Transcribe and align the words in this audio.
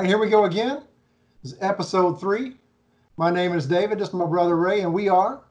right, 0.00 0.08
here 0.08 0.18
we 0.18 0.30
go 0.30 0.44
again. 0.44 0.82
This 1.42 1.52
is 1.52 1.58
episode 1.60 2.18
three. 2.18 2.56
My 3.18 3.30
name 3.30 3.52
is 3.52 3.66
David. 3.66 3.98
This 3.98 4.08
is 4.08 4.14
my 4.14 4.24
brother 4.24 4.56
Ray, 4.56 4.80
and 4.80 4.94
we 4.94 5.10
are 5.10 5.42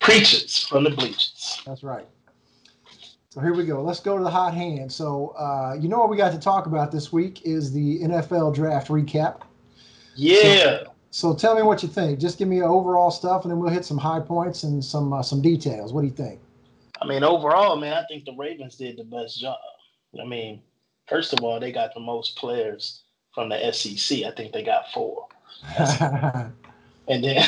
Preachers 0.00 0.66
from 0.66 0.84
the 0.84 0.90
Bleachers. 0.90 1.62
That's 1.64 1.82
right. 1.82 2.06
So 3.30 3.40
here 3.40 3.54
we 3.54 3.64
go. 3.64 3.82
Let's 3.82 4.00
go 4.00 4.18
to 4.18 4.22
the 4.22 4.28
hot 4.28 4.52
hand. 4.52 4.92
So 4.92 5.28
uh, 5.38 5.78
you 5.80 5.88
know 5.88 5.98
what 5.98 6.10
we 6.10 6.18
got 6.18 6.32
to 6.32 6.38
talk 6.38 6.66
about 6.66 6.92
this 6.92 7.10
week 7.10 7.40
is 7.46 7.72
the 7.72 8.00
NFL 8.00 8.54
draft 8.54 8.88
recap. 8.88 9.40
Yeah. 10.14 10.34
So, 10.42 10.92
so 11.10 11.34
tell 11.34 11.54
me 11.54 11.62
what 11.62 11.82
you 11.82 11.88
think. 11.88 12.20
Just 12.20 12.36
give 12.36 12.48
me 12.48 12.60
overall 12.60 13.10
stuff, 13.10 13.44
and 13.44 13.50
then 13.50 13.58
we'll 13.58 13.72
hit 13.72 13.86
some 13.86 13.98
high 13.98 14.20
points 14.20 14.64
and 14.64 14.84
some 14.84 15.10
uh, 15.14 15.22
some 15.22 15.40
details. 15.40 15.94
What 15.94 16.02
do 16.02 16.08
you 16.08 16.12
think? 16.12 16.38
I 17.00 17.06
mean, 17.06 17.24
overall, 17.24 17.76
man, 17.76 17.94
I 17.94 18.04
think 18.08 18.26
the 18.26 18.34
Ravens 18.36 18.76
did 18.76 18.98
the 18.98 19.04
best 19.04 19.40
job. 19.40 19.56
I 20.20 20.24
mean, 20.26 20.60
first 21.08 21.32
of 21.32 21.42
all, 21.42 21.58
they 21.58 21.72
got 21.72 21.94
the 21.94 22.00
most 22.00 22.36
players 22.36 23.03
from 23.34 23.48
the 23.48 23.72
SEC. 23.72 24.24
I 24.24 24.30
think 24.32 24.52
they 24.52 24.62
got 24.62 24.92
four. 24.92 25.26
and 25.78 26.52
then, 27.24 27.36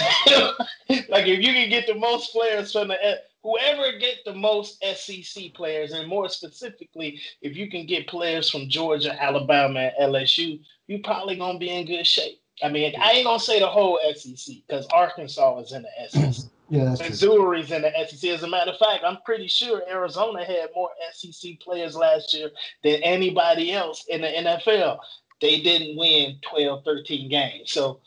like, 1.08 1.26
if 1.26 1.40
you 1.40 1.52
can 1.52 1.68
get 1.68 1.86
the 1.86 1.94
most 1.94 2.32
players 2.32 2.72
from 2.72 2.88
the 2.88 3.20
whoever 3.46 3.96
get 3.98 4.16
the 4.24 4.34
most 4.34 4.82
SEC 4.96 5.54
players, 5.54 5.92
and 5.92 6.08
more 6.08 6.28
specifically, 6.28 7.20
if 7.42 7.56
you 7.56 7.70
can 7.70 7.86
get 7.86 8.08
players 8.08 8.50
from 8.50 8.68
Georgia, 8.68 9.22
Alabama, 9.22 9.90
and 9.98 10.12
LSU, 10.12 10.60
you 10.88 11.00
probably 11.04 11.36
gonna 11.36 11.58
be 11.58 11.70
in 11.70 11.86
good 11.86 12.06
shape. 12.06 12.40
I 12.62 12.68
mean, 12.70 12.94
I 13.00 13.12
ain't 13.12 13.26
gonna 13.26 13.38
say 13.38 13.60
the 13.60 13.68
whole 13.68 14.00
SEC 14.14 14.56
because 14.66 14.86
Arkansas 14.92 15.60
is 15.60 15.72
in 15.72 15.82
the 15.82 16.32
SEC. 16.32 16.50
Yeah, 16.68 16.96
Missouri's 16.98 17.70
in 17.70 17.82
the 17.82 17.92
SEC. 18.08 18.28
As 18.28 18.42
a 18.42 18.48
matter 18.48 18.72
of 18.72 18.78
fact, 18.78 19.04
I'm 19.06 19.18
pretty 19.24 19.46
sure 19.46 19.82
Arizona 19.88 20.44
had 20.44 20.70
more 20.74 20.90
SEC 21.12 21.60
players 21.60 21.94
last 21.94 22.34
year 22.34 22.50
than 22.82 22.94
anybody 23.04 23.72
else 23.72 24.04
in 24.08 24.22
the 24.22 24.26
NFL. 24.26 24.98
They 25.40 25.60
didn't 25.60 25.96
win 25.96 26.38
12, 26.50 26.84
13 26.84 27.28
games. 27.28 27.72
So, 27.72 28.00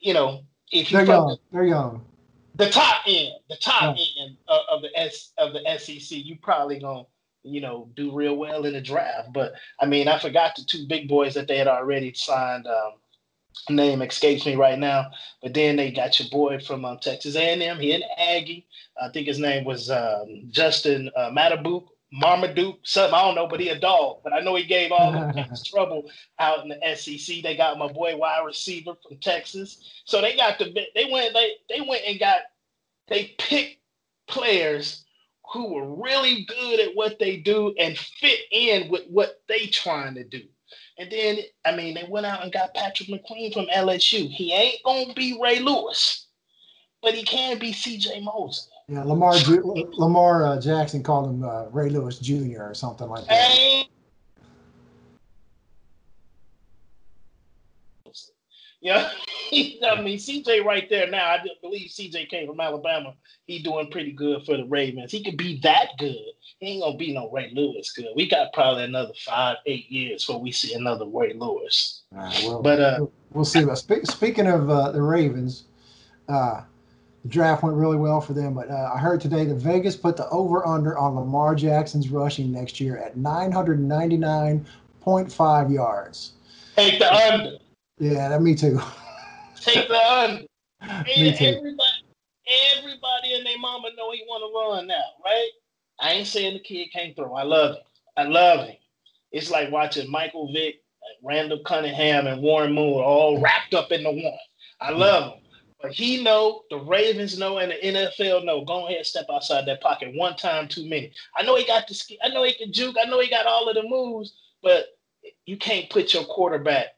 you 0.00 0.14
know, 0.14 0.42
if 0.70 0.90
you 0.90 0.98
they're 0.98 1.06
young, 1.06 1.36
they're 1.52 1.64
young. 1.64 2.04
The 2.54 2.70
top 2.70 3.02
end, 3.06 3.32
the 3.48 3.56
top 3.56 3.96
yeah. 3.98 4.24
end 4.24 4.36
of, 4.48 4.60
of, 4.70 4.82
the 4.82 4.98
S 4.98 5.32
of 5.38 5.52
the 5.52 5.78
SEC, 5.78 6.18
you 6.18 6.36
probably 6.40 6.78
gonna, 6.78 7.04
you 7.42 7.60
know, 7.60 7.88
do 7.96 8.14
real 8.14 8.36
well 8.36 8.64
in 8.64 8.74
the 8.74 8.80
draft. 8.80 9.32
But 9.32 9.54
I 9.80 9.86
mean, 9.86 10.06
I 10.06 10.18
forgot 10.18 10.54
the 10.54 10.64
two 10.64 10.86
big 10.86 11.08
boys 11.08 11.34
that 11.34 11.48
they 11.48 11.58
had 11.58 11.68
already 11.68 12.12
signed. 12.14 12.66
Um, 12.66 12.92
name 13.68 14.02
escapes 14.02 14.46
me 14.46 14.54
right 14.54 14.78
now. 14.78 15.10
But 15.42 15.54
then 15.54 15.76
they 15.76 15.90
got 15.90 16.18
your 16.18 16.28
boy 16.30 16.58
from 16.60 16.84
um, 16.84 16.98
Texas 16.98 17.36
A&M. 17.36 17.78
He 17.78 17.92
an 17.92 18.02
Aggie. 18.18 18.66
I 19.00 19.08
think 19.10 19.26
his 19.26 19.38
name 19.38 19.64
was 19.64 19.90
um, 19.90 20.44
Justin 20.50 21.10
uh, 21.16 21.30
Madubuike, 21.30 21.86
Marmaduke, 22.12 22.78
something 22.82 23.14
I 23.14 23.22
don't 23.22 23.34
know, 23.34 23.48
but 23.48 23.58
he 23.60 23.70
a 23.70 23.78
dog. 23.78 24.18
But 24.22 24.34
I 24.34 24.40
know 24.40 24.54
he 24.54 24.64
gave 24.64 24.92
all 24.92 25.12
the 25.12 25.62
trouble 25.66 26.10
out 26.38 26.62
in 26.62 26.68
the 26.68 26.96
SEC. 26.96 27.42
They 27.42 27.56
got 27.56 27.78
my 27.78 27.88
boy 27.88 28.16
wide 28.16 28.44
receiver 28.44 28.92
from 29.02 29.16
Texas. 29.18 30.02
So 30.04 30.20
they 30.20 30.36
got 30.36 30.58
the 30.58 30.72
they 30.94 31.08
went 31.10 31.32
they 31.32 31.54
they 31.70 31.80
went 31.80 32.02
and 32.06 32.20
got 32.20 32.42
they 33.08 33.34
picked 33.38 33.78
players 34.28 35.04
who 35.52 35.74
were 35.74 36.02
really 36.02 36.44
good 36.44 36.80
at 36.80 36.94
what 36.94 37.18
they 37.18 37.38
do 37.38 37.74
and 37.78 37.98
fit 37.98 38.40
in 38.50 38.90
with 38.90 39.02
what 39.08 39.40
they 39.48 39.66
trying 39.66 40.14
to 40.14 40.24
do. 40.24 40.42
And 40.98 41.10
then, 41.10 41.38
I 41.64 41.74
mean, 41.74 41.94
they 41.94 42.06
went 42.08 42.26
out 42.26 42.42
and 42.42 42.52
got 42.52 42.74
Patrick 42.74 43.08
McQueen 43.08 43.52
from 43.52 43.66
LSU. 43.66 44.30
He 44.30 44.52
ain't 44.52 44.82
gonna 44.84 45.14
be 45.14 45.38
Ray 45.42 45.60
Lewis, 45.60 46.26
but 47.02 47.14
he 47.14 47.22
can 47.22 47.58
be 47.58 47.72
C.J. 47.72 48.20
Mosley. 48.20 48.71
Yeah, 48.92 49.04
Lamar 49.04 49.32
Lamar 49.94 50.46
uh, 50.46 50.60
Jackson 50.60 51.02
called 51.02 51.30
him 51.30 51.44
uh, 51.44 51.64
Ray 51.70 51.88
Lewis 51.88 52.18
Jr. 52.18 52.62
or 52.62 52.74
something 52.74 53.08
like 53.08 53.26
that. 53.26 53.32
And, 53.32 53.88
yeah, 58.82 59.10
I 59.52 60.00
mean, 60.02 60.18
CJ 60.18 60.64
right 60.64 60.90
there 60.90 61.06
now. 61.08 61.30
I 61.30 61.38
believe 61.62 61.88
CJ 61.90 62.28
came 62.28 62.48
from 62.48 62.60
Alabama. 62.60 63.14
He 63.46 63.62
doing 63.62 63.90
pretty 63.90 64.12
good 64.12 64.44
for 64.44 64.56
the 64.56 64.64
Ravens. 64.64 65.10
He 65.10 65.24
could 65.24 65.38
be 65.38 65.58
that 65.62 65.90
good 65.98 66.32
he 66.62 66.74
ain't 66.74 66.82
gonna 66.82 66.96
be 66.96 67.12
no 67.12 67.28
Ray 67.28 67.50
Lewis 67.52 67.92
good. 67.92 68.06
We 68.14 68.28
got 68.28 68.52
probably 68.52 68.84
another 68.84 69.12
five, 69.26 69.56
eight 69.66 69.90
years 69.90 70.24
before 70.24 70.40
we 70.40 70.52
see 70.52 70.74
another 70.74 71.06
Ray 71.06 71.32
Lewis. 71.32 72.02
well, 72.12 72.62
but 72.62 72.80
uh, 72.80 73.06
we'll 73.32 73.44
see. 73.44 73.66
Spe- 73.74 74.04
speaking 74.04 74.46
of 74.46 74.70
uh, 74.70 74.92
the 74.92 75.02
Ravens, 75.02 75.64
uh, 76.28 76.62
the 77.22 77.28
draft 77.28 77.62
went 77.62 77.76
really 77.76 77.96
well 77.96 78.20
for 78.20 78.32
them. 78.32 78.54
But 78.54 78.68
uh, 78.70 78.90
I 78.94 78.98
heard 78.98 79.20
today 79.20 79.44
that 79.44 79.54
Vegas 79.56 79.94
put 79.96 80.16
the 80.16 80.28
over 80.30 80.66
under 80.66 80.96
on 80.98 81.14
Lamar 81.14 81.54
Jackson's 81.54 82.08
rushing 82.08 82.50
next 82.50 82.80
year 82.80 82.98
at 82.98 83.16
999.5 83.16 85.72
yards. 85.72 86.32
Take 86.76 86.98
the 86.98 87.12
under. 87.12 87.58
Yeah, 87.98 88.28
that 88.28 88.40
me 88.42 88.54
too. 88.54 88.80
Take 89.60 89.88
the 89.88 89.94
under. 89.94 90.42
me 91.06 91.36
too. 91.36 91.44
Everybody, 91.44 92.04
everybody 92.76 93.34
and 93.34 93.44
their 93.46 93.58
mama 93.58 93.90
know 93.96 94.10
he 94.12 94.24
want 94.26 94.42
to 94.42 94.52
run 94.58 94.88
now, 94.88 95.02
right? 95.24 95.50
I 96.00 96.12
ain't 96.12 96.26
saying 96.26 96.54
the 96.54 96.60
kid 96.60 96.88
can't 96.92 97.14
throw. 97.14 97.34
I 97.34 97.44
love 97.44 97.76
him. 97.76 97.82
I 98.16 98.24
love 98.24 98.66
him. 98.66 98.74
It's 99.30 99.50
like 99.50 99.70
watching 99.70 100.10
Michael 100.10 100.52
Vick, 100.52 100.82
Randall 101.22 101.60
Cunningham, 101.64 102.26
and 102.26 102.42
Warren 102.42 102.72
Moon 102.72 102.94
all 102.94 103.40
wrapped 103.40 103.74
up 103.74 103.92
in 103.92 104.02
the 104.02 104.10
one. 104.10 104.32
I 104.80 104.90
love 104.90 105.34
him. 105.34 105.41
But 105.82 105.92
he 105.92 106.22
know, 106.22 106.62
the 106.70 106.78
Ravens 106.78 107.38
know, 107.38 107.58
and 107.58 107.72
the 107.72 107.76
NFL 107.76 108.44
know. 108.44 108.64
Go 108.64 108.86
ahead, 108.86 109.04
step 109.04 109.26
outside 109.30 109.66
that 109.66 109.80
pocket 109.80 110.14
one 110.14 110.36
time 110.36 110.68
too 110.68 110.88
many. 110.88 111.12
I 111.36 111.42
know 111.42 111.56
he 111.56 111.66
got 111.66 111.88
the 111.88 112.18
I 112.22 112.28
know 112.28 112.44
he 112.44 112.54
can 112.54 112.72
juke. 112.72 112.96
I 113.02 113.08
know 113.08 113.20
he 113.20 113.28
got 113.28 113.46
all 113.46 113.68
of 113.68 113.74
the 113.74 113.82
moves, 113.82 114.34
but 114.62 114.96
you 115.44 115.56
can't 115.56 115.90
put 115.90 116.14
your 116.14 116.24
quarterback 116.24 116.96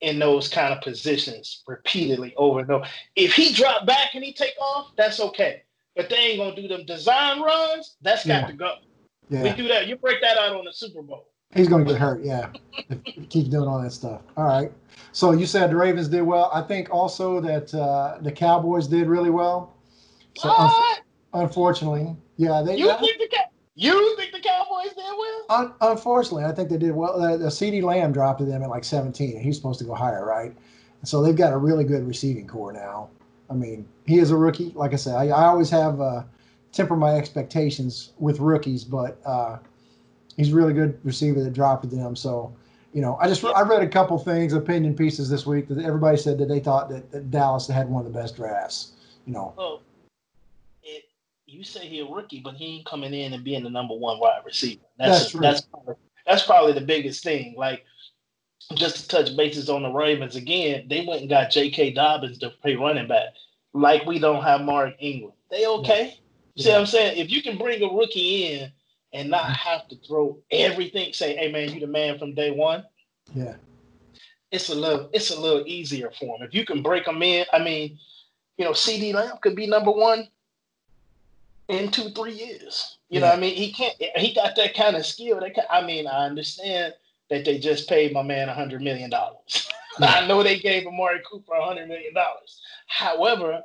in 0.00 0.18
those 0.18 0.48
kind 0.48 0.72
of 0.72 0.80
positions 0.80 1.62
repeatedly 1.66 2.34
over 2.36 2.60
and 2.60 2.70
over. 2.70 2.86
If 3.16 3.34
he 3.34 3.52
drop 3.52 3.86
back 3.86 4.14
and 4.14 4.24
he 4.24 4.32
take 4.32 4.54
off, 4.58 4.92
that's 4.96 5.20
okay 5.20 5.62
but 6.00 6.08
they 6.08 6.16
ain't 6.16 6.38
gonna 6.38 6.56
do 6.56 6.68
them 6.68 6.84
design 6.86 7.40
runs. 7.40 7.96
That's 8.00 8.26
got 8.26 8.42
yeah. 8.42 8.46
to 8.46 8.52
go. 8.52 8.74
Yeah. 9.28 9.42
We 9.42 9.50
do 9.52 9.68
that. 9.68 9.86
You 9.86 9.96
break 9.96 10.20
that 10.22 10.38
out 10.38 10.56
on 10.56 10.64
the 10.64 10.72
Super 10.72 11.02
Bowl. 11.02 11.29
He's 11.54 11.68
gonna 11.68 11.84
get 11.84 11.98
hurt. 11.98 12.22
Yeah, 12.22 12.50
if 12.88 13.28
keeps 13.28 13.48
doing 13.48 13.68
all 13.68 13.82
that 13.82 13.92
stuff. 13.92 14.22
All 14.36 14.44
right. 14.44 14.72
So 15.12 15.32
you 15.32 15.46
said 15.46 15.70
the 15.70 15.76
Ravens 15.76 16.08
did 16.08 16.22
well. 16.22 16.50
I 16.54 16.62
think 16.62 16.90
also 16.90 17.40
that 17.40 17.74
uh, 17.74 18.18
the 18.20 18.30
Cowboys 18.30 18.86
did 18.86 19.08
really 19.08 19.30
well. 19.30 19.74
So 20.36 20.48
un- 20.48 20.72
unfortunately, 21.34 22.16
yeah, 22.36 22.62
they. 22.64 22.76
You 22.76 22.88
think 22.98 23.18
the 23.18 23.28
you 23.74 24.16
think 24.16 24.32
the 24.32 24.40
Cowboys 24.40 24.90
did 24.94 25.04
well? 25.04 25.44
Un- 25.48 25.72
unfortunately, 25.80 26.44
I 26.44 26.52
think 26.52 26.68
they 26.68 26.76
did 26.76 26.92
well. 26.92 27.20
Uh, 27.20 27.36
the 27.36 27.46
CeeDee 27.46 27.82
Lamb 27.82 28.12
dropped 28.12 28.38
to 28.40 28.44
them 28.44 28.62
at 28.62 28.68
like 28.68 28.84
17. 28.84 29.40
He's 29.40 29.56
supposed 29.56 29.78
to 29.78 29.84
go 29.86 29.94
higher, 29.94 30.24
right? 30.24 30.54
So 31.02 31.22
they've 31.22 31.34
got 31.34 31.52
a 31.52 31.56
really 31.56 31.84
good 31.84 32.06
receiving 32.06 32.46
core 32.46 32.72
now. 32.72 33.08
I 33.48 33.54
mean, 33.54 33.88
he 34.06 34.18
is 34.18 34.30
a 34.30 34.36
rookie. 34.36 34.72
Like 34.76 34.92
I 34.92 34.96
said, 34.96 35.14
I, 35.14 35.28
I 35.28 35.46
always 35.46 35.70
have 35.70 36.00
uh, 36.00 36.24
temper 36.72 36.94
my 36.94 37.14
expectations 37.16 38.12
with 38.18 38.38
rookies, 38.38 38.84
but 38.84 39.18
uh, 39.24 39.58
he's 40.40 40.52
a 40.52 40.56
really 40.56 40.72
good 40.72 40.98
receiver 41.04 41.42
that 41.42 41.52
dropped 41.52 41.88
them. 41.90 42.16
So, 42.16 42.54
you 42.92 43.00
know, 43.00 43.16
I 43.20 43.28
just 43.28 43.44
I 43.44 43.62
read 43.62 43.82
a 43.82 43.88
couple 43.88 44.18
things, 44.18 44.52
opinion 44.52 44.96
pieces 44.96 45.30
this 45.30 45.46
week 45.46 45.68
that 45.68 45.78
everybody 45.84 46.16
said 46.16 46.38
that 46.38 46.48
they 46.48 46.60
thought 46.60 46.88
that, 46.88 47.10
that 47.12 47.30
Dallas 47.30 47.68
had 47.68 47.88
one 47.88 48.04
of 48.04 48.12
the 48.12 48.18
best 48.18 48.36
drafts. 48.36 48.92
You 49.26 49.34
know. 49.34 49.54
Well, 49.56 49.82
it, 50.82 51.04
you 51.46 51.62
say 51.62 51.86
he's 51.86 52.02
a 52.02 52.06
rookie, 52.06 52.40
but 52.40 52.54
he 52.54 52.78
ain't 52.78 52.86
coming 52.86 53.14
in 53.14 53.32
and 53.32 53.44
being 53.44 53.62
the 53.62 53.70
number 53.70 53.94
one 53.94 54.18
wide 54.18 54.40
receiver. 54.44 54.82
That's 54.98 55.32
that's, 55.32 55.34
a, 55.34 55.38
that's, 55.38 55.60
probably, 55.60 55.94
that's 56.26 56.42
probably 56.46 56.72
the 56.72 56.80
biggest 56.80 57.22
thing. 57.22 57.54
Like 57.56 57.84
just 58.74 58.96
to 58.96 59.08
touch 59.08 59.36
bases 59.36 59.68
on 59.68 59.82
the 59.82 59.90
Ravens 59.90 60.36
again, 60.36 60.86
they 60.88 61.04
went 61.06 61.20
and 61.20 61.30
got 61.30 61.50
J.K. 61.50 61.92
Dobbins 61.92 62.38
to 62.38 62.50
play 62.62 62.76
running 62.76 63.08
back, 63.08 63.28
like 63.72 64.04
we 64.06 64.18
don't 64.18 64.42
have 64.42 64.62
Mark 64.62 64.94
Ingram. 64.98 65.32
They 65.50 65.66
okay. 65.66 66.18
Yeah. 66.54 66.62
See 66.62 66.70
what 66.70 66.80
I'm 66.80 66.86
saying? 66.86 67.18
If 67.18 67.30
you 67.30 67.42
can 67.42 67.56
bring 67.56 67.82
a 67.82 67.92
rookie 67.92 68.46
in 68.46 68.72
and 69.12 69.30
not 69.30 69.56
have 69.56 69.88
to 69.88 69.96
throw 69.96 70.38
everything, 70.50 71.12
say, 71.12 71.36
"Hey 71.36 71.50
man, 71.50 71.72
you 71.72 71.80
the 71.80 71.86
man 71.86 72.18
from 72.18 72.34
day 72.34 72.50
one." 72.50 72.84
Yeah, 73.34 73.54
it's 74.50 74.68
a 74.68 74.74
little 74.74 75.10
it's 75.12 75.30
a 75.30 75.40
little 75.40 75.64
easier 75.66 76.10
for 76.18 76.36
him 76.36 76.46
if 76.46 76.54
you 76.54 76.64
can 76.64 76.82
break 76.82 77.04
them 77.04 77.22
in. 77.22 77.46
I 77.52 77.58
mean, 77.58 77.98
you 78.56 78.64
know, 78.64 78.72
CeeDee 78.72 79.14
Lamb 79.14 79.38
could 79.42 79.56
be 79.56 79.66
number 79.66 79.90
one 79.90 80.28
in 81.68 81.90
two 81.90 82.10
three 82.10 82.34
years. 82.34 82.98
You 83.08 83.20
yeah. 83.20 83.20
know, 83.20 83.26
what 83.30 83.38
I 83.38 83.40
mean, 83.40 83.54
he 83.54 83.72
can't. 83.72 83.94
He 84.16 84.34
got 84.34 84.56
that 84.56 84.74
kind 84.74 84.96
of 84.96 85.06
skill. 85.06 85.40
That 85.40 85.54
I 85.72 85.84
mean, 85.84 86.06
I 86.06 86.26
understand 86.26 86.94
that 87.30 87.44
they 87.44 87.58
just 87.58 87.88
paid 87.88 88.12
my 88.12 88.22
man 88.22 88.48
a 88.48 88.54
hundred 88.54 88.82
million 88.82 89.10
dollars. 89.10 89.68
I 90.00 90.26
know 90.26 90.42
they 90.42 90.58
gave 90.58 90.86
Amari 90.86 91.20
Cooper 91.28 91.54
a 91.54 91.64
hundred 91.64 91.88
million 91.88 92.14
dollars. 92.14 92.60
However, 92.86 93.62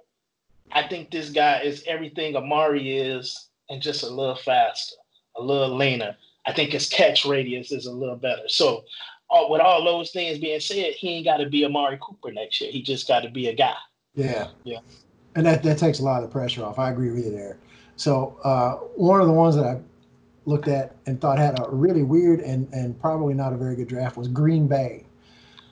I 0.71 0.88
think 0.88 1.12
this 1.12 1.30
guy 1.30 1.62
is 1.62 1.83
everything 1.88 2.36
Amari 2.36 2.98
is 2.98 3.50
and 3.69 3.81
just 3.81 4.03
a 4.03 4.09
little 4.09 4.36
faster, 4.36 4.95
a 5.38 5.42
little 5.42 5.76
leaner. 5.76 6.16
I 6.46 6.54
think 6.54 6.72
his 6.72 6.88
catch 6.88 7.26
radius 7.26 7.72
is 7.72 7.86
a 7.86 7.92
little 7.92 8.16
better. 8.16 8.48
So, 8.48 8.84
uh, 9.32 9.46
with 9.50 9.62
all 9.62 9.84
those 9.84 10.12
things 10.12 10.38
being 10.38 10.60
said, 10.60 10.94
he 10.94 11.16
ain't 11.16 11.26
got 11.26 11.38
to 11.38 11.50
be 11.50 11.66
Amari 11.66 11.98
Cooper 12.02 12.32
next 12.32 12.62
year. 12.62 12.72
He 12.72 12.84
just 12.84 13.08
got 13.08 13.22
to 13.22 13.30
be 13.30 13.48
a 13.48 13.54
guy. 13.54 13.76
Yeah, 14.14 14.48
yeah, 14.64 14.80
and 15.36 15.46
that 15.46 15.64
that 15.64 15.78
takes 15.78 16.00
a 16.00 16.04
lot 16.04 16.24
of 16.24 16.30
the 16.30 16.32
pressure 16.32 16.64
off. 16.64 16.80
I 16.80 16.92
agree 16.92 17.12
with 17.12 17.26
you 17.26 17.32
there. 17.32 17.58
So, 17.98 18.38
uh, 18.44 18.76
one 18.96 19.22
of 19.22 19.28
the 19.28 19.34
ones 19.34 19.56
that 19.56 19.66
I 19.66 19.80
looked 20.46 20.68
at 20.68 20.96
and 21.06 21.20
thought 21.20 21.38
had 21.40 21.60
a 21.60 21.68
really 21.70 22.04
weird 22.04 22.40
and, 22.42 22.72
and 22.74 23.00
probably 23.00 23.34
not 23.34 23.54
a 23.54 23.58
very 23.58 23.76
good 23.76 23.88
draft 23.88 24.16
was 24.18 24.28
Green 24.28 24.68
Bay. 24.68 25.06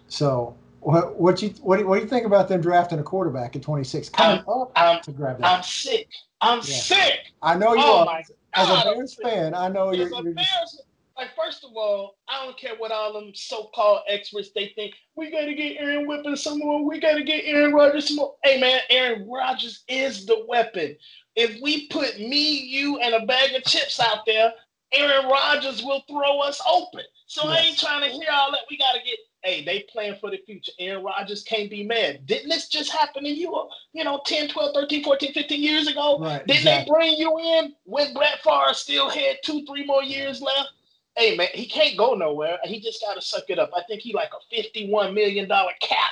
So 0.07 0.55
what 0.79 1.15
what 1.19 1.41
you 1.41 1.49
what 1.61 1.77
do, 1.77 1.87
what 1.87 1.97
do 1.97 2.03
you 2.03 2.09
think 2.09 2.25
about 2.25 2.49
them 2.49 2.61
drafting 2.61 2.99
a 2.99 3.03
quarterback 3.03 3.55
at 3.55 3.61
26 3.61 4.09
coming 4.09 4.39
I'm, 4.39 4.49
up 4.49 4.71
I'm, 4.75 5.01
to 5.01 5.11
grab 5.11 5.39
that? 5.39 5.45
I'm 5.45 5.63
sick. 5.63 6.09
I'm 6.41 6.57
Yeah. 6.59 6.63
sick. 6.63 7.19
I 7.41 7.55
know 7.55 7.73
you 7.73 7.81
Oh 7.83 7.99
are. 7.99 8.05
my 8.05 8.23
As 8.55 8.69
a 8.69 8.93
Bears 8.95 9.17
fan, 9.21 9.53
I 9.53 9.67
know 9.67 9.91
you're, 9.91 10.07
a 10.07 10.21
you're 10.21 10.33
just, 10.33 10.35
Bears, 10.35 10.81
like 11.17 11.29
first 11.35 11.63
of 11.63 11.71
all, 11.75 12.17
I 12.27 12.45
don't 12.45 12.57
care 12.57 12.75
what 12.77 12.91
all 12.91 13.13
them 13.13 13.31
so-called 13.33 14.01
experts 14.07 14.49
they 14.55 14.73
think. 14.75 14.93
We 15.15 15.31
gotta 15.31 15.53
get 15.53 15.77
Aaron 15.79 16.07
Whippen 16.07 16.37
some 16.37 16.59
more. 16.59 16.87
We 16.87 16.99
gotta 16.99 17.23
get 17.23 17.45
Aaron 17.45 17.73
Rodgers 17.73 18.07
some 18.07 18.17
more. 18.17 18.35
Hey 18.43 18.59
man, 18.59 18.79
Aaron 18.89 19.27
Rodgers 19.29 19.83
is 19.87 20.25
the 20.25 20.45
weapon. 20.47 20.95
If 21.35 21.61
we 21.61 21.87
put 21.87 22.19
me, 22.19 22.59
you, 22.59 22.99
and 22.99 23.15
a 23.15 23.25
bag 23.25 23.55
of 23.55 23.63
chips 23.63 23.99
out 23.99 24.25
there, 24.25 24.53
Aaron 24.93 25.27
Rodgers 25.27 25.83
will 25.83 26.03
throw 26.09 26.39
us 26.39 26.61
open. 26.69 27.03
So 27.25 27.47
I 27.47 27.57
ain't 27.57 27.79
trying 27.79 28.03
to 28.03 28.09
hear 28.09 28.29
all 28.31 28.51
that. 28.51 28.61
We 28.69 28.77
gotta 28.77 28.99
get. 29.03 29.17
Hey, 29.43 29.63
they 29.65 29.81
playing 29.91 30.15
for 30.21 30.31
the 30.31 30.37
future. 30.45 30.71
Aaron 30.79 31.03
Rodgers 31.03 31.43
can't 31.43 31.69
be 31.69 31.83
mad. 31.83 32.25
Didn't 32.25 32.49
this 32.49 32.69
just 32.69 32.91
happen 32.91 33.23
to 33.23 33.29
you, 33.29 33.67
you 33.91 34.03
know, 34.05 34.21
10, 34.25 34.47
12, 34.49 34.73
13, 34.73 35.03
14, 35.03 35.33
15 35.33 35.61
years 35.61 35.87
ago? 35.87 36.17
right. 36.19 36.45
Didn't 36.47 36.59
exactly. 36.59 36.85
they 36.85 36.97
bring 36.97 37.13
you 37.17 37.37
in 37.39 37.75
when 37.83 38.13
Brett 38.13 38.41
Favre 38.43 38.73
still 38.73 39.09
had 39.09 39.37
two, 39.43 39.65
three 39.65 39.85
more 39.85 40.03
years 40.03 40.41
left? 40.41 40.69
Hey 41.15 41.35
man, 41.37 41.49
he 41.53 41.65
can't 41.67 41.97
go 41.97 42.15
nowhere. 42.15 42.57
He 42.63 42.79
just 42.79 43.01
got 43.01 43.13
to 43.15 43.21
suck 43.21 43.43
it 43.49 43.59
up. 43.59 43.71
I 43.77 43.83
think 43.87 44.01
he 44.01 44.13
like 44.13 44.31
a 44.33 44.55
fifty-one 44.55 45.13
million 45.13 45.47
dollar 45.47 45.73
cap 45.79 46.11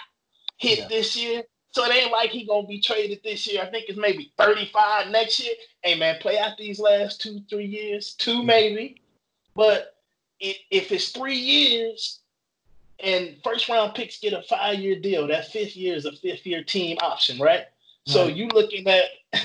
hit 0.58 0.78
Yeah. 0.80 0.88
this 0.90 1.16
year, 1.16 1.44
so 1.72 1.84
it 1.86 1.96
ain't 1.96 2.12
like 2.12 2.30
he 2.30 2.46
gonna 2.46 2.68
be 2.68 2.80
traded 2.80 3.22
this 3.24 3.52
year. 3.52 3.64
I 3.64 3.72
think 3.72 3.86
it's 3.90 3.98
maybe 3.98 4.32
thirty-five 4.38 5.08
next 5.10 5.40
year. 5.40 5.54
Hey 5.84 5.96
man, 5.98 6.18
play 6.22 6.38
out 6.38 6.56
these 6.58 6.80
last 6.80 7.20
two, 7.22 7.40
three 7.50 7.66
years, 7.66 8.14
two 8.14 8.44
maybe. 8.44 9.02
But 9.56 9.96
if 10.40 10.92
it's 10.92 11.10
three 11.10 11.36
years 11.38 12.21
and 13.04 13.38
first 13.44 13.70
round 13.70 13.94
picks 13.96 14.20
get 14.20 14.34
a 14.34 14.42
five-year 14.44 15.00
deal, 15.00 15.28
that 15.28 15.48
fifth 15.48 15.76
year 15.76 15.96
is 15.96 16.06
a 16.06 16.12
fifth-year 16.12 16.64
team 16.64 16.98
option, 17.02 17.40
right? 17.40 17.66
So 18.06 18.26
Right. 18.26 18.36
you 18.36 18.48
looking 18.48 18.88
at 18.88 19.06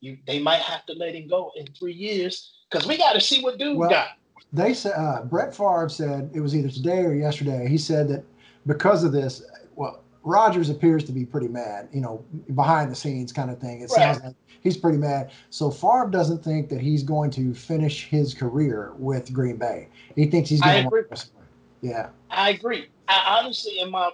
you 0.00 0.18
they 0.26 0.38
might 0.38 0.60
have 0.60 0.86
to 0.86 0.92
let 0.94 1.14
him 1.14 1.28
go 1.28 1.52
in 1.56 1.66
three 1.78 1.92
years 1.94 2.52
because 2.70 2.86
we 2.86 2.96
got 2.96 3.14
to 3.14 3.20
see 3.20 3.42
what 3.42 3.58
dude 3.58 3.76
Well, 3.76 3.90
got. 3.90 4.08
They 4.52 4.72
said 4.72 4.92
uh, 4.96 5.22
Brett 5.24 5.54
Favre 5.54 5.88
said 5.88 6.30
it 6.32 6.40
was 6.40 6.54
either 6.54 6.68
today 6.68 7.00
or 7.04 7.12
yesterday. 7.14 7.68
He 7.68 7.76
said 7.78 8.08
that 8.08 8.24
because 8.66 9.04
of 9.04 9.12
this, 9.12 9.42
well, 9.74 10.02
Rodgers 10.22 10.70
appears 10.70 11.04
to 11.04 11.12
be 11.12 11.24
pretty 11.24 11.48
mad. 11.48 11.88
You 11.92 12.00
know, 12.00 12.24
behind 12.54 12.90
the 12.90 12.94
scenes 12.94 13.32
kind 13.32 13.50
of 13.50 13.58
thing. 13.58 13.80
It 13.80 13.90
sounds 13.90 14.22
like 14.22 14.34
he's 14.60 14.76
pretty 14.76 14.98
mad. 14.98 15.30
So 15.50 15.70
Favre 15.70 16.08
doesn't 16.10 16.42
think 16.42 16.68
that 16.70 16.80
he's 16.80 17.02
going 17.02 17.30
to 17.32 17.52
finish 17.54 18.06
his 18.06 18.34
career 18.34 18.92
with 18.96 19.32
Green 19.32 19.56
Bay. 19.56 19.88
He 20.16 20.26
thinks 20.26 20.48
he's 20.50 20.60
going 20.60 20.82
to 20.82 20.86
agree. 20.86 21.00
work 21.00 21.08
elsewhere. 21.10 21.37
Yeah, 21.80 22.08
I 22.30 22.50
agree. 22.50 22.88
I 23.08 23.38
honestly, 23.40 23.78
in 23.80 23.90
my 23.90 24.10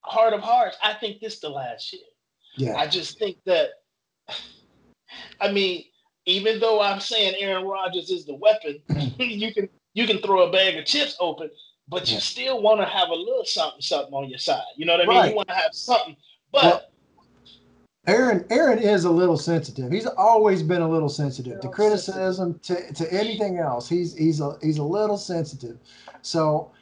heart 0.00 0.32
of 0.32 0.40
hearts, 0.40 0.76
I 0.82 0.94
think 0.94 1.20
this 1.20 1.40
the 1.40 1.48
last 1.48 1.92
year. 1.92 2.02
yeah, 2.56 2.76
I 2.76 2.86
just 2.86 3.18
think 3.18 3.38
that. 3.46 3.70
I 5.40 5.50
mean, 5.52 5.84
even 6.26 6.60
though 6.60 6.80
I'm 6.80 7.00
saying 7.00 7.34
Aaron 7.38 7.66
Rodgers 7.66 8.10
is 8.10 8.24
the 8.24 8.34
weapon, 8.34 8.80
you 9.18 9.52
can 9.52 9.68
you 9.94 10.06
can 10.06 10.18
throw 10.18 10.48
a 10.48 10.52
bag 10.52 10.76
of 10.76 10.84
chips 10.84 11.16
open, 11.20 11.50
but 11.88 12.08
you 12.08 12.14
Yeah. 12.14 12.20
still 12.20 12.62
want 12.62 12.80
to 12.80 12.86
have 12.86 13.08
a 13.08 13.14
little 13.14 13.44
something 13.44 13.80
something 13.80 14.14
on 14.14 14.28
your 14.28 14.38
side. 14.38 14.62
You 14.76 14.86
know 14.86 14.92
what 14.92 15.02
I 15.02 15.06
mean? 15.06 15.18
Right. 15.18 15.30
You 15.30 15.36
want 15.36 15.48
to 15.48 15.54
have 15.54 15.74
something, 15.74 16.16
but. 16.52 16.64
Well, 16.64 16.82
Aaron 18.08 18.44
Aaron 18.50 18.80
is 18.80 19.04
a 19.04 19.10
little 19.10 19.36
sensitive. 19.36 19.92
He's 19.92 20.06
always 20.06 20.60
been 20.62 20.82
a 20.82 20.88
little 20.88 21.08
sensitive 21.08 21.60
to 21.60 21.68
criticism, 21.68 22.58
to, 22.64 22.92
to 22.94 23.12
anything 23.12 23.58
else. 23.58 23.88
He's 23.88 24.12
he's 24.16 24.40
a 24.40 24.58
he's 24.60 24.78
a 24.78 24.82
little 24.82 25.16
sensitive. 25.16 25.78
So, 26.22 26.72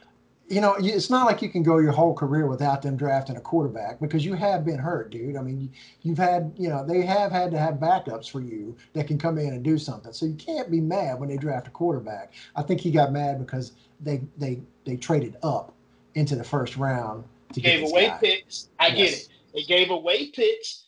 you 0.51 0.59
know, 0.59 0.75
it's 0.77 1.09
not 1.09 1.25
like 1.25 1.41
you 1.41 1.49
can 1.49 1.63
go 1.63 1.77
your 1.77 1.93
whole 1.93 2.13
career 2.13 2.45
without 2.45 2.81
them 2.81 2.97
drafting 2.97 3.37
a 3.37 3.39
quarterback 3.39 4.01
because 4.01 4.25
you 4.25 4.33
have 4.33 4.65
been 4.65 4.77
hurt, 4.77 5.09
dude. 5.09 5.37
I 5.37 5.41
mean, 5.41 5.61
you, 5.61 5.69
you've 6.01 6.17
had, 6.17 6.51
you 6.57 6.67
know, 6.67 6.85
they 6.85 7.03
have 7.03 7.31
had 7.31 7.51
to 7.51 7.57
have 7.57 7.75
backups 7.75 8.29
for 8.29 8.41
you 8.41 8.75
that 8.91 9.07
can 9.07 9.17
come 9.17 9.37
in 9.37 9.53
and 9.53 9.63
do 9.63 9.77
something. 9.77 10.11
So 10.11 10.25
you 10.25 10.35
can't 10.35 10.69
be 10.69 10.81
mad 10.81 11.17
when 11.21 11.29
they 11.29 11.37
draft 11.37 11.67
a 11.67 11.69
quarterback. 11.69 12.33
I 12.57 12.63
think 12.63 12.81
he 12.81 12.91
got 12.91 13.13
mad 13.13 13.39
because 13.39 13.71
they 14.01 14.23
they 14.37 14.59
they 14.85 14.97
traded 14.97 15.37
up 15.41 15.73
into 16.15 16.35
the 16.35 16.43
first 16.43 16.75
round 16.75 17.23
to 17.53 17.61
get 17.61 17.79
gave 17.79 17.89
away 17.89 18.07
guy. 18.07 18.17
picks. 18.17 18.67
I 18.77 18.89
get 18.89 19.13
it. 19.13 19.29
They 19.53 19.63
gave 19.63 19.89
away 19.89 20.31
picks 20.31 20.83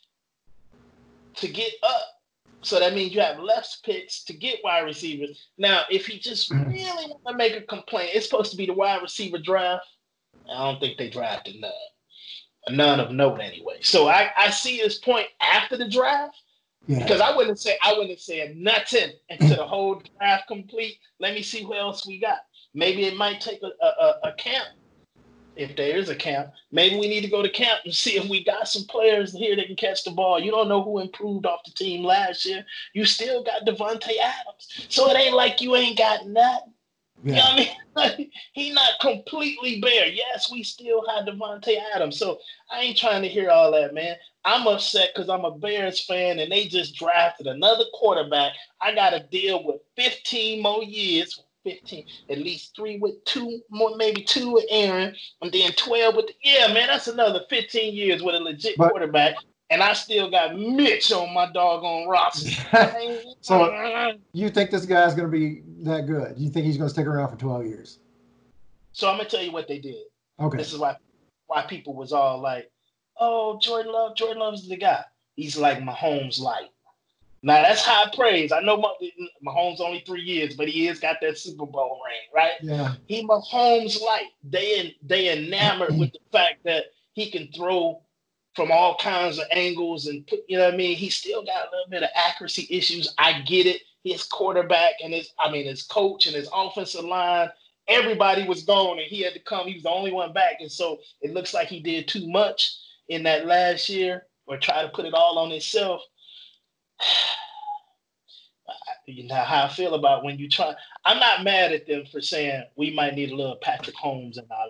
to 1.35 1.47
get 1.47 1.71
up. 1.83 2.12
So 2.63 2.79
that 2.79 2.93
means 2.95 3.13
you 3.13 3.21
have 3.21 3.39
less 3.39 3.79
picks 3.83 4.23
to 4.25 4.33
get 4.33 4.59
wide 4.63 4.81
receivers. 4.85 5.47
Now, 5.57 5.83
if 5.91 6.07
he 6.07 6.19
just 6.19 6.51
Mm-hmm. 6.51 6.69
really 6.71 7.07
want 7.07 7.21
to 7.27 7.35
make 7.35 7.55
a 7.55 7.61
complaint, 7.61 8.11
it's 8.13 8.25
supposed 8.27 8.51
to 8.51 8.57
be 8.57 8.65
the 8.65 8.73
wide 8.73 9.01
receiver 9.01 9.37
draft. 9.37 9.85
I 10.51 10.57
don't 10.71 10.79
think 10.79 10.97
they 10.97 11.09
drafted 11.09 11.59
none. 11.59 11.71
None 12.69 12.99
of 12.99 13.11
note 13.11 13.39
anyway. 13.41 13.79
So 13.81 14.07
I, 14.07 14.29
I 14.37 14.49
see 14.49 14.77
his 14.77 14.97
point 14.99 15.27
after 15.41 15.77
the 15.77 15.87
draft 15.89 16.35
Yeah. 16.87 16.99
because 16.99 17.19
I 17.21 17.35
wouldn't 17.35 17.59
say 17.59 17.77
I 17.83 17.93
wouldn't 17.97 18.19
say 18.19 18.53
nothing 18.57 19.11
until 19.29 19.57
the 19.57 19.67
whole 19.67 20.01
draft 20.19 20.47
complete. 20.47 20.97
Let 21.19 21.33
me 21.33 21.41
see 21.41 21.65
what 21.65 21.79
else 21.79 22.07
we 22.07 22.19
got. 22.19 22.39
Maybe 22.73 23.03
it 23.05 23.17
might 23.17 23.41
take 23.41 23.61
a, 23.63 23.71
a, 23.85 23.87
a, 23.87 24.29
a 24.29 24.33
camp 24.35 24.67
if 25.55 25.75
there 25.75 25.97
is 25.97 26.09
a 26.09 26.15
camp. 26.15 26.49
Maybe 26.71 26.97
we 26.97 27.07
need 27.07 27.21
to 27.21 27.29
go 27.29 27.41
to 27.41 27.49
camp 27.49 27.81
and 27.85 27.93
see 27.93 28.17
if 28.17 28.27
we 28.29 28.43
got 28.43 28.67
some 28.67 28.85
players 28.85 29.33
here 29.33 29.55
that 29.55 29.67
can 29.67 29.75
catch 29.75 30.03
the 30.03 30.11
ball. 30.11 30.39
You 30.39 30.51
don't 30.51 30.69
know 30.69 30.83
who 30.83 30.99
improved 30.99 31.45
off 31.45 31.63
the 31.65 31.71
team 31.71 32.03
last 32.03 32.45
year. 32.45 32.65
You 32.93 33.05
still 33.05 33.43
got 33.43 33.65
Davante 33.65 34.17
Adams, 34.21 34.87
so 34.89 35.09
it 35.09 35.17
ain't 35.17 35.35
like 35.35 35.61
you 35.61 35.75
ain't 35.75 35.97
got 35.97 36.27
nothing. 36.27 36.73
You 37.23 37.33
know 37.33 37.37
Yeah. 37.37 37.73
what 37.93 38.13
I 38.13 38.17
mean? 38.17 38.31
he 38.53 38.71
not 38.71 38.99
completely 38.99 39.79
bare. 39.79 40.07
Yes, 40.07 40.51
we 40.51 40.63
still 40.63 41.05
have 41.07 41.25
Davante 41.25 41.77
Adams. 41.95 42.17
So 42.17 42.39
I 42.71 42.81
ain't 42.81 42.97
trying 42.97 43.21
to 43.21 43.29
hear 43.29 43.49
all 43.49 43.71
that, 43.71 43.93
man. 43.93 44.15
I'm 44.45 44.67
upset 44.67 45.11
because 45.13 45.29
I'm 45.29 45.45
a 45.45 45.57
Bears 45.57 46.03
fan 46.05 46.39
and 46.39 46.51
they 46.51 46.67
just 46.67 46.95
drafted 46.95 47.47
another 47.47 47.85
quarterback. 47.93 48.53
I 48.81 48.93
got 48.93 49.11
to 49.11 49.21
deal 49.31 49.63
with 49.63 49.77
15 49.95 50.61
more 50.61 50.83
years. 50.83 51.41
15, 51.63 52.05
at 52.29 52.37
least 52.37 52.75
three 52.75 52.97
with 52.99 53.23
two 53.25 53.61
more, 53.69 53.95
maybe 53.97 54.21
two 54.23 54.51
with 54.51 54.65
Aaron, 54.69 55.15
and 55.41 55.51
then 55.51 55.71
12 55.73 56.15
with 56.15 56.27
the, 56.27 56.33
yeah, 56.43 56.73
man, 56.73 56.87
that's 56.87 57.07
another 57.07 57.41
15 57.49 57.93
years 57.93 58.21
with 58.21 58.35
a 58.35 58.39
legit 58.39 58.77
But- 58.77 58.89
quarterback. 58.91 59.35
And 59.69 59.81
I 59.81 59.93
still 59.93 60.29
got 60.29 60.55
Mitch 60.55 61.11
on 61.11 61.33
my 61.33 61.49
doggone 61.51 62.07
roster. 62.07 62.51
So- 63.41 64.13
you 64.33 64.49
think 64.49 64.69
this 64.69 64.85
guy's 64.85 65.15
going 65.15 65.31
to 65.31 65.35
be 65.35 65.61
that 65.83 66.05
good? 66.05 66.35
You 66.37 66.49
think 66.51 66.65
he's 66.65 66.77
going 66.77 66.89
to 66.89 66.93
stick 66.93 67.07
around 67.07 67.29
for 67.29 67.37
12 67.37 67.65
years? 67.65 67.99
so 68.95 69.09
I'm 69.09 69.17
gonna 69.17 69.27
tell 69.27 69.41
you 69.41 69.51
what 69.51 69.67
they 69.67 69.79
did. 69.79 70.03
Okay. 70.39 70.57
This 70.57 70.71
is 70.71 70.77
why 70.77 70.95
why 71.47 71.63
people 71.63 71.95
was 71.95 72.13
all 72.13 72.39
like, 72.39 72.69
"Oh, 73.19 73.57
Jordan 73.59 73.91
Love, 73.91 74.15
Jordan 74.15 74.37
Love's 74.37 74.67
the 74.69 74.77
guy." 74.77 75.03
He's 75.35 75.57
like 75.57 75.79
Mahomes 75.79 76.39
light. 76.39 76.69
Now 77.43 77.61
that's 77.61 77.81
high 77.81 78.09
praise. 78.15 78.51
I 78.51 78.61
know 78.61 78.77
Mah- 78.77 78.93
Mahomes 79.45 79.81
only 79.81 80.03
three 80.05 80.21
years, 80.21 80.55
but 80.55 80.67
he 80.69 80.85
has 80.85 80.99
got 80.99 81.17
that 81.21 81.37
Super 81.37 81.65
Bowl 81.65 82.01
ring, 82.05 82.21
right? 82.33 82.53
Yeah. 82.61 82.95
He 83.07 83.25
Mahomes 83.27 84.01
light. 84.01 84.29
They 84.43 84.95
they 85.03 85.31
enamored 85.37 85.97
with 85.97 86.13
the 86.13 86.19
fact 86.31 86.63
that 86.65 86.85
he 87.13 87.29
can 87.29 87.49
throw 87.53 88.01
from 88.55 88.71
all 88.71 88.95
kinds 88.97 89.39
of 89.39 89.45
angles 89.51 90.07
and 90.07 90.25
put, 90.27 90.39
you 90.47 90.57
know 90.57 90.65
what 90.65 90.73
I 90.73 90.77
mean. 90.77 90.95
He 90.95 91.09
still 91.09 91.43
got 91.43 91.67
a 91.67 91.71
little 91.71 91.89
bit 91.89 92.03
of 92.03 92.09
accuracy 92.15 92.67
issues. 92.69 93.13
I 93.17 93.41
get 93.41 93.65
it. 93.65 93.81
His 94.03 94.23
quarterback 94.23 94.95
and 95.03 95.13
his, 95.13 95.31
I 95.39 95.49
mean, 95.51 95.65
his 95.65 95.83
coach 95.83 96.25
and 96.27 96.35
his 96.35 96.49
offensive 96.53 97.05
line 97.05 97.49
everybody 97.87 98.47
was 98.47 98.63
gone 98.63 98.99
and 98.99 99.07
he 99.07 99.21
had 99.21 99.33
to 99.33 99.39
come. 99.39 99.67
He 99.67 99.75
was 99.75 99.83
the 99.83 99.89
only 99.89 100.11
one 100.11 100.33
back. 100.33 100.57
And 100.59 100.71
so 100.71 100.99
it 101.21 101.33
looks 101.33 101.53
like 101.53 101.67
he 101.67 101.79
did 101.79 102.07
too 102.07 102.27
much 102.29 102.77
in 103.09 103.23
that 103.23 103.45
last 103.45 103.89
year 103.89 104.27
or 104.47 104.57
try 104.57 104.81
to 104.83 104.89
put 104.89 105.05
it 105.05 105.13
all 105.13 105.37
on 105.39 105.51
himself. 105.51 106.01
You 109.05 109.27
know 109.27 109.35
how 109.35 109.65
I 109.65 109.67
feel 109.67 109.95
about 109.95 110.23
when 110.23 110.39
you 110.39 110.47
try. 110.47 110.73
I'm 111.03 111.19
not 111.19 111.43
mad 111.43 111.73
at 111.73 111.85
them 111.85 112.03
for 112.09 112.21
saying 112.21 112.63
we 112.77 112.93
might 112.93 113.15
need 113.15 113.31
a 113.31 113.35
little 113.35 113.57
Patrick 113.57 113.97
Mahomes 113.97 114.37
in 114.37 114.45
our 114.49 114.67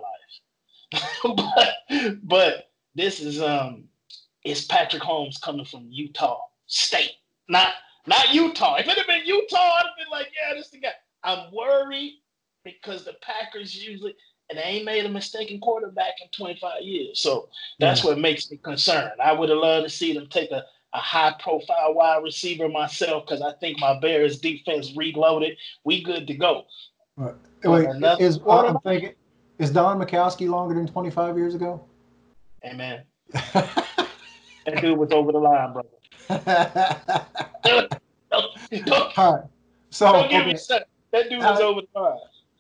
lives. 1.29 1.47
but, 1.87 2.19
but 2.23 2.71
this 2.95 3.19
is 3.19 3.39
um 3.39 3.83
it's 4.43 4.65
Patrick 4.65 5.03
Mahomes 5.03 5.39
coming 5.39 5.65
from 5.65 5.87
Utah 5.87 6.39
State. 6.65 7.11
Not 7.47 7.73
not 8.07 8.33
Utah. 8.33 8.77
If 8.77 8.87
it 8.87 8.97
had 8.97 9.05
been 9.05 9.25
Utah, 9.25 9.57
I'd 9.57 9.83
have 9.85 9.97
been 9.99 10.11
like, 10.11 10.31
yeah, 10.33 10.55
this 10.55 10.65
is 10.65 10.71
the 10.71 10.79
guy. 10.79 10.93
I'm 11.23 11.53
worried 11.53 12.19
because 12.63 13.05
the 13.05 13.13
Packers 13.21 13.75
usually 13.75 14.15
and 14.49 14.59
they 14.59 14.63
ain't 14.63 14.85
made 14.85 15.05
a 15.05 15.09
mistake 15.09 15.51
in 15.51 15.59
quarterback 15.59 16.13
in 16.21 16.27
25 16.29 16.81
years. 16.81 17.19
So 17.19 17.49
that's 17.79 18.03
what 18.03 18.19
makes 18.19 18.51
me 18.51 18.57
concerned. 18.57 19.13
I 19.23 19.31
would 19.31 19.49
have 19.49 19.57
loved 19.57 19.87
to 19.87 19.89
see 19.89 20.13
them 20.13 20.27
take 20.29 20.51
a, 20.51 20.63
a 20.93 20.99
high 20.99 21.33
profile 21.39 21.93
wide 21.93 22.23
receiver 22.23 22.69
myself 22.69 23.25
because 23.25 23.41
I 23.41 23.53
think 23.59 23.79
my 23.79 23.99
Bears 23.99 24.39
defense 24.39 24.93
reloaded. 24.95 25.57
We 25.83 26.03
good 26.03 26.27
to 26.27 26.35
go. 26.35 26.65
Wait, 27.17 27.87
another 27.89 28.23
is 28.23 28.39
I'm 28.49 28.79
thinking 28.79 29.13
is 29.59 29.71
Don 29.71 29.99
Majkowski 29.99 30.49
longer 30.49 30.75
than 30.75 30.87
25 30.87 31.37
years 31.37 31.55
ago? 31.55 31.83
Amen. 32.65 33.03
That 34.65 34.81
dude 34.81 34.97
was 34.97 35.11
over 35.11 35.33
the 35.33 35.39
line, 35.39 35.73
brother. 35.73 35.89
Don't, 37.63 37.93
don't, 38.85 39.17
All 39.17 39.33
right. 39.35 39.43
So 39.89 40.11
don't 40.11 40.29
give 40.31 40.41
okay, 40.41 40.51
me 40.53 40.57
stuff. 40.57 40.83
That 41.11 41.29
dude 41.29 41.39
was 41.39 41.59
Uh, 41.59 41.63
over 41.63 41.81
the 41.93 41.99
line. 41.99 42.17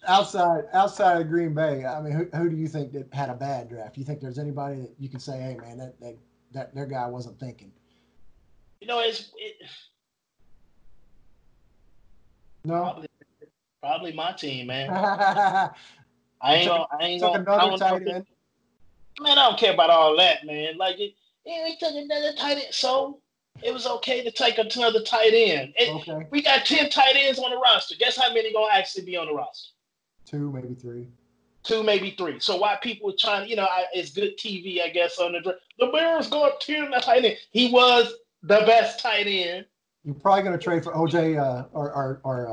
outside 0.07 0.65
outside 0.73 1.21
of 1.21 1.29
Green 1.29 1.53
Bay, 1.53 1.85
I 1.85 2.01
mean, 2.01 2.13
who, 2.13 2.25
who 2.37 2.49
do 2.49 2.55
you 2.57 2.67
think 2.67 2.91
that 2.91 3.07
had 3.13 3.29
a 3.29 3.33
bad 3.35 3.69
draft? 3.69 3.97
You 3.97 4.03
think 4.03 4.19
there's 4.19 4.37
anybody 4.37 4.81
that 4.81 4.91
you 4.99 5.07
can 5.07 5.19
say, 5.21 5.39
hey 5.39 5.55
man, 5.61 5.77
that 5.77 5.99
that, 6.01 6.17
that 6.51 6.75
their 6.75 6.85
guy 6.85 7.07
wasn't 7.07 7.39
thinking? 7.39 7.71
You 8.83 8.87
know, 8.87 8.99
it's 8.99 9.31
it, 9.37 9.55
no. 12.65 12.81
Probably, 12.81 13.07
probably 13.81 14.11
my 14.11 14.33
team, 14.33 14.67
man. 14.67 14.89
I 16.41 16.55
ain't 16.55 16.67
gonna. 16.67 16.85
I 16.91 17.03
ain't 17.05 17.21
gonna. 17.21 17.45
I 17.47 17.77
tight 17.77 18.05
end. 18.05 18.25
Man, 19.21 19.37
I 19.37 19.47
don't 19.47 19.57
care 19.57 19.73
about 19.73 19.89
all 19.89 20.17
that, 20.17 20.45
man. 20.45 20.75
Like, 20.77 20.99
it, 20.99 21.13
yeah, 21.45 21.63
we 21.63 21.77
took 21.77 21.93
another 21.93 22.33
tight 22.37 22.57
end, 22.57 22.67
so 22.71 23.21
it 23.63 23.73
was 23.73 23.87
okay 23.87 24.21
to 24.21 24.31
take 24.31 24.57
another 24.57 25.01
tight 25.01 25.31
end. 25.33 25.73
It, 25.77 25.89
okay. 25.89 26.27
We 26.29 26.41
got 26.41 26.65
ten 26.65 26.89
tight 26.89 27.15
ends 27.15 27.39
on 27.39 27.51
the 27.51 27.57
roster. 27.57 27.95
Guess 27.97 28.17
how 28.17 28.33
many 28.33 28.51
gonna 28.51 28.67
actually 28.73 29.05
be 29.05 29.15
on 29.15 29.27
the 29.27 29.33
roster? 29.33 29.69
Two, 30.25 30.51
maybe 30.51 30.75
three. 30.75 31.07
Two, 31.63 31.83
maybe 31.83 32.15
three. 32.17 32.41
So 32.41 32.57
why 32.57 32.77
people 32.83 33.11
were 33.11 33.15
trying, 33.17 33.49
you 33.49 33.55
know, 33.55 33.63
I, 33.63 33.85
it's 33.93 34.11
good 34.11 34.37
TV, 34.37 34.81
I 34.81 34.89
guess. 34.89 35.19
On 35.19 35.31
the 35.31 35.55
the 35.79 35.87
Bears 35.87 36.27
go 36.27 36.43
up 36.43 36.59
ten 36.59 36.91
tight 36.91 37.23
end. 37.23 37.37
He 37.51 37.71
was 37.71 38.13
the 38.43 38.63
best 38.65 38.99
tight 38.99 39.25
end. 39.27 39.65
You're 40.03 40.15
probably 40.15 40.43
going 40.43 40.57
to 40.57 40.63
trade 40.63 40.83
for 40.83 40.93
OJ 40.93 41.39
uh, 41.41 41.65
or 41.71 41.91
or, 41.93 42.21
or 42.23 42.47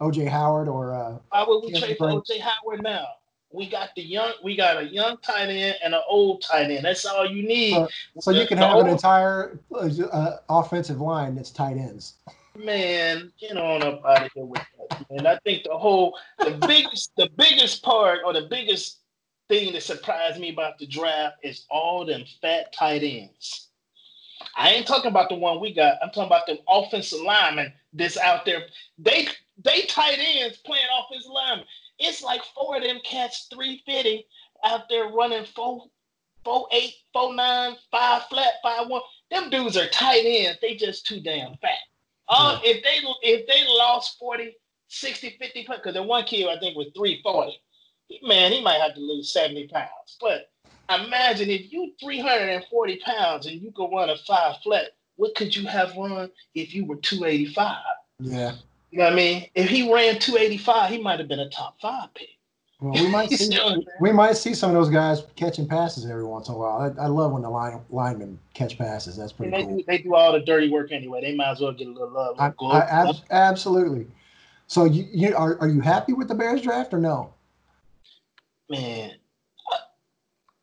uh, 0.00 0.04
OJ 0.04 0.28
Howard 0.28 0.68
or. 0.68 0.94
Uh, 0.94 1.18
why 1.30 1.44
would 1.46 1.64
we 1.64 1.78
trade 1.78 1.96
for 1.96 2.08
OJ 2.08 2.40
Howard 2.40 2.82
now? 2.82 3.06
We 3.50 3.66
got 3.66 3.94
the 3.96 4.02
young, 4.02 4.32
we 4.44 4.56
got 4.56 4.76
a 4.76 4.84
young 4.84 5.16
tight 5.18 5.48
end 5.48 5.76
and 5.82 5.94
an 5.94 6.02
old 6.06 6.42
tight 6.42 6.70
end. 6.70 6.84
That's 6.84 7.06
all 7.06 7.24
you 7.24 7.42
need. 7.42 7.72
So, 7.72 7.88
so 8.20 8.30
you 8.32 8.46
can 8.46 8.58
have 8.58 8.74
old, 8.74 8.84
an 8.84 8.92
entire 8.92 9.58
uh, 9.74 10.36
offensive 10.50 11.00
line 11.00 11.34
that's 11.34 11.50
tight 11.50 11.78
ends. 11.78 12.14
Man, 12.54 13.32
get 13.40 13.56
on 13.56 13.82
up 13.82 14.04
out 14.04 14.26
of 14.26 14.32
here 14.34 14.44
with 14.44 14.60
that. 14.90 15.06
And 15.08 15.26
I 15.26 15.38
think 15.44 15.64
the 15.64 15.78
whole, 15.78 16.18
the 16.38 16.58
biggest, 16.66 17.12
the 17.16 17.30
biggest 17.38 17.82
part 17.82 18.18
or 18.26 18.34
the 18.34 18.48
biggest 18.50 18.98
thing 19.48 19.72
that 19.72 19.82
surprised 19.82 20.38
me 20.38 20.50
about 20.50 20.78
the 20.78 20.86
draft 20.86 21.36
is 21.42 21.64
all 21.70 22.04
them 22.04 22.24
fat 22.42 22.70
tight 22.74 23.02
ends. 23.02 23.67
I 24.58 24.70
ain't 24.70 24.88
talking 24.88 25.10
about 25.10 25.28
the 25.28 25.36
one 25.36 25.60
we 25.60 25.72
got. 25.72 25.98
I'm 26.02 26.10
talking 26.10 26.24
about 26.24 26.46
the 26.46 26.58
offensive 26.68 27.20
linemen 27.20 27.72
that's 27.92 28.18
out 28.18 28.44
there. 28.44 28.66
They 28.98 29.28
they 29.64 29.82
tight 29.82 30.18
ends 30.18 30.58
playing 30.58 30.84
offensive 30.98 31.30
linemen. 31.30 31.64
It's 32.00 32.22
like 32.22 32.42
four 32.54 32.76
of 32.76 32.82
them 32.82 32.98
cats 33.04 33.46
350 33.52 34.26
out 34.64 34.88
there 34.88 35.08
running 35.08 35.44
four, 35.44 35.84
four 36.44 36.66
eight, 36.72 36.92
four 37.12 37.34
nine, 37.34 37.76
five 37.92 38.24
flat, 38.24 38.54
five 38.60 38.88
one. 38.88 39.02
Them 39.30 39.48
dudes 39.48 39.76
are 39.76 39.88
tight 39.88 40.24
ends. 40.24 40.58
They 40.60 40.74
just 40.74 41.06
too 41.06 41.20
damn 41.20 41.56
fat. 41.58 41.78
Uh, 42.28 42.58
yeah. 42.62 42.70
if 42.70 42.82
they 42.82 42.98
if 43.22 43.46
they 43.46 43.64
lost 43.68 44.18
40, 44.18 44.56
60, 44.88 45.36
50 45.40 45.66
because 45.68 45.94
the 45.94 46.02
one 46.02 46.24
kid 46.24 46.48
I 46.48 46.58
think 46.58 46.76
was 46.76 46.88
340, 46.96 47.60
man, 48.26 48.50
he 48.50 48.60
might 48.60 48.80
have 48.80 48.94
to 48.94 49.00
lose 49.00 49.32
70 49.32 49.68
pounds. 49.68 50.16
But 50.20 50.50
imagine 50.90 51.50
if 51.50 51.72
you 51.72 51.92
340 52.00 52.96
pounds 53.04 53.46
and 53.46 53.60
you 53.60 53.72
could 53.72 53.90
run 53.92 54.10
a 54.10 54.16
five 54.26 54.56
flat, 54.62 54.90
what 55.16 55.34
could 55.34 55.54
you 55.54 55.66
have 55.66 55.94
run 55.96 56.30
if 56.54 56.74
you 56.74 56.84
were 56.84 56.96
285? 56.96 57.76
Yeah. 58.20 58.52
You 58.90 58.98
know 58.98 59.04
what 59.04 59.12
I 59.12 59.16
mean? 59.16 59.46
If 59.54 59.68
he 59.68 59.92
ran 59.92 60.18
285, 60.18 60.90
he 60.90 60.98
might 60.98 61.18
have 61.18 61.28
been 61.28 61.40
a 61.40 61.50
top 61.50 61.80
five 61.80 62.12
pick. 62.14 62.28
Well, 62.80 62.92
we 63.02 63.08
might 63.10 63.30
see 63.32 63.58
we 64.00 64.12
might 64.12 64.36
see 64.36 64.54
some 64.54 64.70
of 64.70 64.74
those 64.74 64.88
guys 64.88 65.24
catching 65.36 65.66
passes 65.66 66.06
every 66.06 66.24
once 66.24 66.48
in 66.48 66.54
a 66.54 66.58
while. 66.58 66.94
I, 66.98 67.02
I 67.02 67.06
love 67.06 67.32
when 67.32 67.42
the 67.42 67.50
line, 67.50 67.80
linemen 67.90 68.38
catch 68.54 68.78
passes. 68.78 69.16
That's 69.16 69.32
pretty 69.32 69.50
they 69.50 69.62
cool. 69.62 69.76
Do, 69.78 69.84
they 69.86 69.98
do 69.98 70.14
all 70.14 70.32
the 70.32 70.40
dirty 70.40 70.70
work 70.70 70.92
anyway. 70.92 71.20
They 71.20 71.34
might 71.34 71.50
as 71.50 71.60
well 71.60 71.72
get 71.72 71.88
a 71.88 71.90
little 71.90 72.10
love. 72.10 72.36
I, 72.38 72.52
I, 72.64 73.08
ab- 73.08 73.16
absolutely. 73.30 74.06
So 74.68 74.84
you, 74.84 75.06
you 75.10 75.34
are 75.34 75.58
are 75.60 75.68
you 75.68 75.80
happy 75.80 76.12
with 76.12 76.28
the 76.28 76.34
Bears 76.34 76.62
draft 76.62 76.94
or 76.94 76.98
no? 76.98 77.32
Man, 78.70 79.12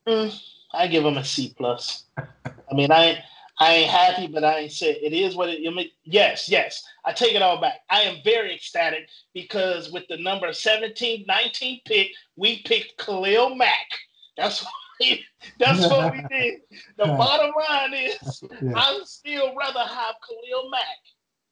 mm, 0.08 0.42
I 0.74 0.88
give 0.88 1.04
them 1.04 1.18
a 1.18 1.24
C 1.24 1.54
plus. 1.58 2.06
I 2.18 2.74
mean, 2.74 2.92
I 2.92 3.24
I 3.60 3.74
ain't 3.74 3.90
happy, 3.90 4.28
but 4.28 4.44
I 4.44 4.60
ain't 4.60 4.72
say 4.72 4.92
it 4.92 5.14
is 5.14 5.36
what 5.36 5.50
it. 5.50 5.62
is. 5.62 5.86
yes, 6.04 6.50
yes. 6.50 6.84
I 7.06 7.14
take 7.14 7.36
it 7.36 7.42
all 7.42 7.62
back. 7.62 7.82
I 7.90 8.02
am 8.02 8.18
very 8.24 8.54
ecstatic 8.54 9.08
because 9.34 9.92
with 9.92 10.04
the 10.10 10.18
number 10.18 10.52
17, 10.52 11.26
19 11.28 11.82
pick, 11.86 12.10
we 12.36 12.62
picked 12.64 12.98
Khalil 12.98 13.56
Mack. 13.56 13.88
That's 14.36 14.62
what 14.62 14.74
we, 15.00 15.24
that's 15.60 15.88
what 15.88 16.12
we 16.12 16.22
did. 16.30 16.62
The 16.98 17.06
bottom 17.06 17.54
line 17.70 17.94
is, 17.94 18.44
yeah. 18.62 18.74
I'm 18.76 19.06
still 19.06 19.56
rather 19.56 19.80
have 19.80 20.16
Khalil 20.28 20.70
Mack 20.70 20.82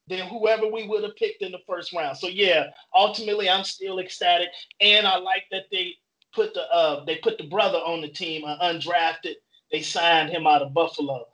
than 0.08 0.28
whoever 0.28 0.68
we 0.68 0.86
would 0.86 1.04
have 1.04 1.16
picked 1.16 1.42
in 1.42 1.54
the 1.54 1.62
first 1.66 1.94
round. 1.94 2.18
So 2.18 2.28
yeah, 2.28 2.66
ultimately, 2.94 3.50
I'm 3.50 3.64
still 3.64 4.00
ecstatic, 4.00 4.50
and 4.82 5.08
I 5.08 5.18
like 5.18 5.44
that 5.52 5.64
they 5.72 5.96
put 6.34 6.54
the 6.54 6.62
uh 6.72 7.04
they 7.06 7.18
put 7.18 7.38
the 7.38 7.48
brother 7.48 7.78
on 7.80 8.02
the 8.02 8.10
team, 8.10 8.44
uh, 8.46 8.58
undrafted. 8.60 9.36
They 9.72 9.82
signed 9.82 10.30
him 10.30 10.46
out 10.46 10.62
of 10.62 10.74
Buffalo 10.74 11.26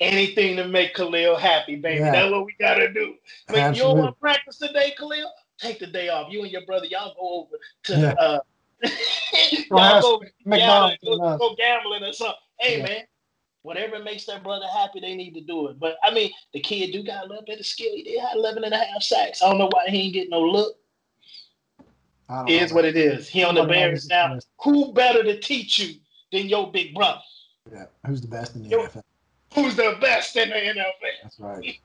anything 0.00 0.56
to 0.56 0.66
make 0.66 0.94
Khalil 0.94 1.36
happy, 1.36 1.76
baby. 1.76 2.00
Yeah. 2.00 2.12
That's 2.12 2.32
what 2.32 2.46
we 2.46 2.54
gotta 2.58 2.92
do. 2.92 3.14
But 3.46 3.76
you 3.76 3.82
don't 3.82 3.98
want 3.98 4.14
to 4.14 4.20
practice 4.20 4.58
today, 4.58 4.94
Khalil? 4.98 5.30
Take 5.58 5.78
the 5.78 5.86
day 5.86 6.08
off. 6.08 6.32
You 6.32 6.42
and 6.42 6.50
your 6.50 6.64
brother, 6.64 6.86
y'all 6.86 7.14
go 7.14 7.42
over 7.42 7.56
to 7.84 8.00
yeah. 8.00 8.14
uh 8.18 8.40
y'all 9.70 10.00
go, 10.00 10.22
gambling, 10.48 10.96
go, 11.04 11.38
go, 11.38 11.54
gambling 11.56 12.02
or 12.02 12.14
something. 12.14 12.34
Hey 12.58 12.78
yeah. 12.78 12.86
man, 12.86 13.02
whatever 13.60 13.98
makes 13.98 14.24
that 14.24 14.42
brother 14.42 14.64
happy, 14.74 15.00
they 15.00 15.14
need 15.14 15.34
to 15.34 15.42
do 15.42 15.68
it. 15.68 15.78
But 15.78 15.96
I 16.02 16.12
mean, 16.12 16.30
the 16.54 16.60
kid 16.60 16.92
do 16.92 17.04
got 17.04 17.24
a 17.24 17.28
little 17.28 17.44
bit 17.46 17.60
of 17.60 17.66
skill. 17.66 17.94
He 17.94 18.02
did 18.02 18.20
have 18.20 18.36
11 18.36 18.64
and 18.64 18.72
a 18.72 18.78
half 18.78 19.02
sacks. 19.02 19.42
I 19.42 19.50
don't 19.50 19.58
know 19.58 19.68
why 19.70 19.84
he 19.88 19.98
ain't 19.98 20.14
getting 20.14 20.30
no 20.30 20.40
look. 20.40 20.76
It 22.48 22.62
is 22.62 22.72
what 22.72 22.84
it 22.84 22.96
is. 22.96 23.28
He 23.28 23.42
on 23.42 23.54
the 23.54 23.64
Bears 23.64 24.06
now. 24.08 24.38
Who 24.62 24.92
better 24.92 25.22
to 25.22 25.40
teach 25.40 25.78
you 25.78 25.96
than 26.32 26.48
your 26.48 26.70
big 26.70 26.94
brother? 26.94 27.20
Yeah, 27.72 27.86
who's 28.06 28.20
the 28.20 28.28
best 28.28 28.56
in 28.56 28.62
the 28.62 28.68
your, 28.68 28.88
NFL? 28.88 29.02
who's 29.54 29.76
the 29.76 29.96
best 30.00 30.36
in 30.36 30.48
the 30.48 30.54
NFL. 30.54 30.92
That's 31.22 31.40
right. 31.40 31.78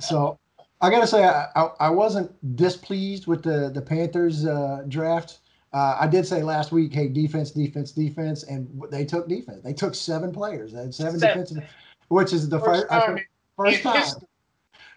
so 0.00 0.38
I 0.80 0.90
gotta 0.90 1.06
say, 1.06 1.24
I, 1.24 1.48
I, 1.56 1.68
I, 1.80 1.90
wasn't 1.90 2.56
displeased 2.56 3.26
with 3.26 3.42
the 3.42 3.70
the 3.72 3.80
Panthers 3.80 4.46
uh, 4.46 4.82
draft. 4.88 5.38
Uh, 5.72 5.96
I 6.00 6.06
did 6.06 6.26
say 6.26 6.42
last 6.42 6.72
week, 6.72 6.92
hey, 6.92 7.08
defense, 7.08 7.50
defense, 7.50 7.92
defense, 7.92 8.44
and 8.44 8.68
they 8.90 9.04
took 9.04 9.28
defense. 9.28 9.62
They 9.62 9.72
took 9.72 9.94
seven 9.94 10.32
players. 10.32 10.72
They 10.72 10.82
had 10.82 10.94
seven, 10.94 11.18
seven. 11.18 11.38
defensive, 11.38 11.70
which 12.08 12.32
is 12.32 12.48
the 12.48 12.60
first, 12.60 12.88
first 12.88 12.90
time. 12.90 13.18
First 13.56 13.82
time. 13.82 14.04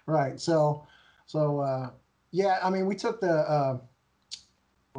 Right. 0.06 0.40
So, 0.40 0.86
so 1.26 1.60
uh, 1.60 1.90
yeah. 2.32 2.60
I 2.64 2.70
mean, 2.70 2.86
we 2.86 2.96
took 2.96 3.22
the 3.22 3.32
uh, 3.32 3.78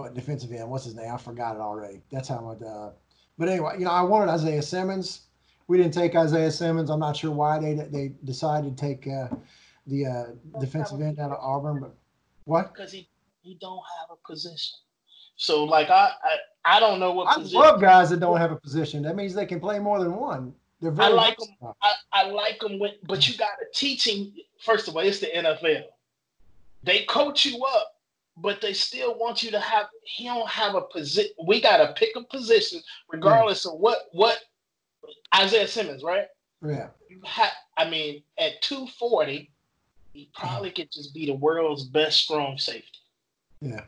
what 0.00 0.14
defensive 0.14 0.52
end? 0.52 0.68
What's 0.68 0.84
his 0.84 0.94
name? 0.94 1.12
I 1.12 1.16
forgot 1.16 1.56
it 1.56 1.60
already. 1.60 2.02
That's 2.10 2.28
how 2.28 2.40
much. 2.40 2.62
Uh, 2.62 2.90
but 3.38 3.48
anyway, 3.48 3.74
you 3.78 3.84
know, 3.84 3.90
I 3.90 4.02
wanted 4.02 4.30
Isaiah 4.30 4.62
Simmons 4.62 5.22
we 5.70 5.78
didn't 5.78 5.94
take 5.94 6.16
Isaiah 6.16 6.50
Simmons. 6.50 6.90
I'm 6.90 6.98
not 6.98 7.16
sure 7.16 7.30
why 7.30 7.60
they 7.60 7.74
they 7.74 8.10
decided 8.24 8.76
to 8.76 8.80
take 8.84 9.06
uh, 9.06 9.28
the 9.86 10.04
uh, 10.04 10.24
defensive 10.58 11.00
end 11.00 11.20
out 11.20 11.30
of 11.30 11.38
Auburn, 11.40 11.78
but 11.80 11.94
what? 12.42 12.74
Because 12.74 12.90
he 12.90 13.08
he 13.40 13.56
don't 13.60 13.80
have 14.00 14.10
a 14.10 14.28
position. 14.28 14.80
So 15.36 15.62
like 15.62 15.88
I 15.88 16.10
I, 16.24 16.76
I 16.76 16.80
don't 16.80 16.98
know 16.98 17.12
what. 17.12 17.28
I 17.28 17.36
position. 17.36 17.60
love 17.60 17.80
guys 17.80 18.10
that 18.10 18.18
don't 18.18 18.38
have 18.38 18.50
a 18.50 18.56
position. 18.56 19.04
That 19.04 19.14
means 19.14 19.32
they 19.32 19.46
can 19.46 19.60
play 19.60 19.78
more 19.78 20.00
than 20.00 20.16
one. 20.16 20.52
They're 20.80 20.90
very 20.90 21.12
I 21.12 21.14
like 21.14 21.38
them. 21.38 21.72
I, 21.82 21.92
I 22.12 22.30
like 22.30 22.58
them 22.58 22.80
with, 22.80 22.94
but 23.04 23.28
you 23.28 23.36
got 23.36 23.50
to 23.60 23.66
teach 23.72 24.08
him. 24.08 24.32
First 24.58 24.88
of 24.88 24.96
all, 24.96 25.02
it's 25.02 25.20
the 25.20 25.28
NFL. 25.28 25.84
They 26.82 27.04
coach 27.04 27.46
you 27.46 27.64
up, 27.64 27.99
but 28.36 28.60
they 28.60 28.72
still 28.72 29.18
want 29.18 29.42
you 29.42 29.50
to 29.50 29.60
have. 29.60 29.86
He 30.02 30.24
don't 30.24 30.48
have 30.48 30.74
a 30.74 30.82
position. 30.82 31.32
We 31.46 31.60
got 31.60 31.78
to 31.78 31.92
pick 31.94 32.10
a 32.16 32.22
position, 32.22 32.80
regardless 33.10 33.64
yeah. 33.64 33.72
of 33.72 33.80
what 33.80 33.98
what 34.12 34.38
Isaiah 35.34 35.68
Simmons, 35.68 36.02
right? 36.02 36.26
Yeah. 36.64 36.88
You 37.08 37.20
ha- 37.24 37.56
I 37.76 37.88
mean, 37.88 38.22
at 38.38 38.60
240, 38.62 39.50
he 40.12 40.30
probably 40.34 40.70
could 40.70 40.90
just 40.90 41.14
be 41.14 41.26
the 41.26 41.34
world's 41.34 41.84
best 41.84 42.18
strong 42.18 42.58
safety. 42.58 42.98
Yeah. 43.60 43.84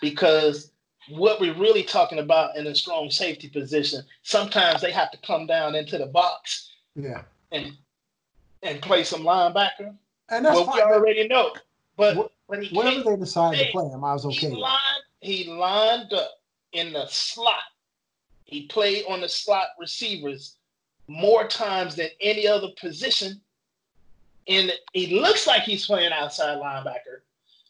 Because 0.00 0.72
what 1.08 1.40
we're 1.40 1.58
really 1.58 1.82
talking 1.82 2.18
about 2.18 2.56
in 2.56 2.66
a 2.66 2.74
strong 2.74 3.10
safety 3.10 3.48
position, 3.48 4.02
sometimes 4.22 4.80
they 4.80 4.92
have 4.92 5.10
to 5.12 5.18
come 5.18 5.46
down 5.46 5.74
into 5.74 5.98
the 5.98 6.06
box. 6.06 6.70
Yeah. 6.94 7.22
And 7.52 7.72
and 8.62 8.82
play 8.82 9.04
some 9.04 9.22
linebacker. 9.22 9.94
And 10.28 10.44
that's 10.44 10.56
well, 10.56 10.72
we 10.74 10.80
already 10.80 11.28
know. 11.28 11.52
But 11.96 12.16
what, 12.16 12.32
when 12.46 12.62
he 12.62 12.74
whatever 12.74 13.10
they 13.10 13.16
decided 13.16 13.64
to 13.64 13.72
play 13.72 13.86
him, 13.88 14.04
I 14.04 14.12
was 14.12 14.26
okay. 14.26 14.50
He 14.50 14.56
lined, 14.56 15.02
he 15.20 15.44
lined 15.44 16.12
up 16.12 16.30
in 16.72 16.92
the 16.92 17.06
slot 17.06 17.62
he 18.46 18.66
played 18.66 19.04
on 19.08 19.20
the 19.20 19.28
slot 19.28 19.68
receivers 19.78 20.56
more 21.08 21.46
times 21.46 21.96
than 21.96 22.08
any 22.20 22.46
other 22.46 22.68
position. 22.80 23.40
And 24.48 24.72
he 24.92 25.20
looks 25.20 25.46
like 25.46 25.62
he's 25.62 25.86
playing 25.86 26.12
outside 26.12 26.58
linebacker, 26.58 27.22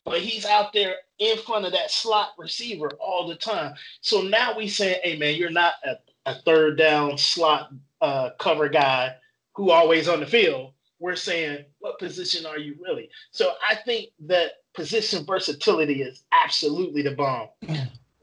but 0.04 0.20
he's 0.20 0.44
out 0.44 0.74
there 0.74 0.96
in 1.18 1.38
front 1.38 1.64
of 1.64 1.72
that 1.72 1.90
slot 1.90 2.32
receiver 2.36 2.90
all 3.00 3.26
the 3.26 3.36
time. 3.36 3.74
So 4.02 4.20
now 4.20 4.56
we 4.56 4.68
say, 4.68 5.00
hey 5.02 5.16
man, 5.16 5.36
you're 5.36 5.50
not 5.50 5.74
a, 5.84 5.96
a 6.26 6.34
third 6.42 6.76
down 6.76 7.16
slot 7.16 7.72
uh, 8.02 8.30
cover 8.38 8.68
guy 8.68 9.16
who 9.54 9.70
always 9.70 10.08
on 10.08 10.20
the 10.20 10.26
field. 10.26 10.72
We're 11.06 11.14
saying, 11.14 11.64
what 11.78 12.00
position 12.00 12.44
are 12.44 12.58
you 12.58 12.74
really? 12.82 13.08
So 13.30 13.52
I 13.64 13.76
think 13.76 14.08
that 14.26 14.54
position 14.74 15.24
versatility 15.24 16.02
is 16.02 16.24
absolutely 16.32 17.02
the 17.02 17.12
bomb 17.12 17.46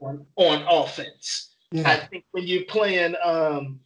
on, 0.00 0.26
on 0.36 0.66
offense. 0.68 1.54
Yeah. 1.72 1.88
I 1.88 1.96
think 1.96 2.26
when 2.32 2.46
you're 2.46 2.64
playing, 2.64 3.14
um, 3.24 3.80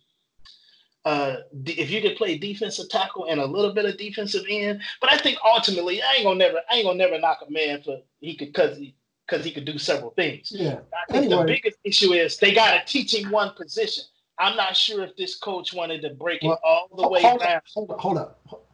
uh, 1.04 1.36
if 1.64 1.92
you 1.92 2.02
could 2.02 2.16
play 2.16 2.38
defensive 2.38 2.88
tackle 2.88 3.26
and 3.26 3.40
a 3.40 3.46
little 3.46 3.72
bit 3.72 3.84
of 3.84 3.96
defensive 3.96 4.42
end, 4.50 4.82
but 5.00 5.12
I 5.12 5.18
think 5.18 5.38
ultimately 5.44 6.02
I 6.02 6.14
ain't 6.16 6.24
gonna 6.24 6.38
never, 6.40 6.58
I 6.68 6.74
ain't 6.74 6.86
gonna 6.86 6.98
never 6.98 7.20
knock 7.20 7.38
a 7.46 7.52
man 7.52 7.80
for 7.84 8.00
he 8.18 8.34
could 8.34 8.48
because 8.48 8.76
he 8.78 8.96
because 9.28 9.44
he 9.44 9.52
could 9.52 9.64
do 9.64 9.78
several 9.78 10.10
things. 10.10 10.50
Yeah. 10.50 10.80
I 10.92 11.12
think 11.12 11.26
anyway. 11.26 11.42
the 11.42 11.46
biggest 11.46 11.78
issue 11.84 12.14
is 12.14 12.36
they 12.38 12.52
got 12.52 12.72
to 12.72 12.92
teach 12.92 13.14
him 13.14 13.30
one 13.30 13.54
position. 13.54 14.02
I'm 14.40 14.56
not 14.56 14.76
sure 14.76 15.04
if 15.04 15.14
this 15.16 15.36
coach 15.36 15.72
wanted 15.72 16.02
to 16.02 16.10
break 16.14 16.42
well, 16.42 16.54
it 16.54 16.58
all 16.64 16.88
the 16.96 17.08
way 17.08 17.22
hold 17.22 17.40
down. 17.40 17.56
Up, 17.56 17.64
hold 17.72 17.90
up, 17.90 18.00
hold 18.00 18.18
up. 18.18 18.67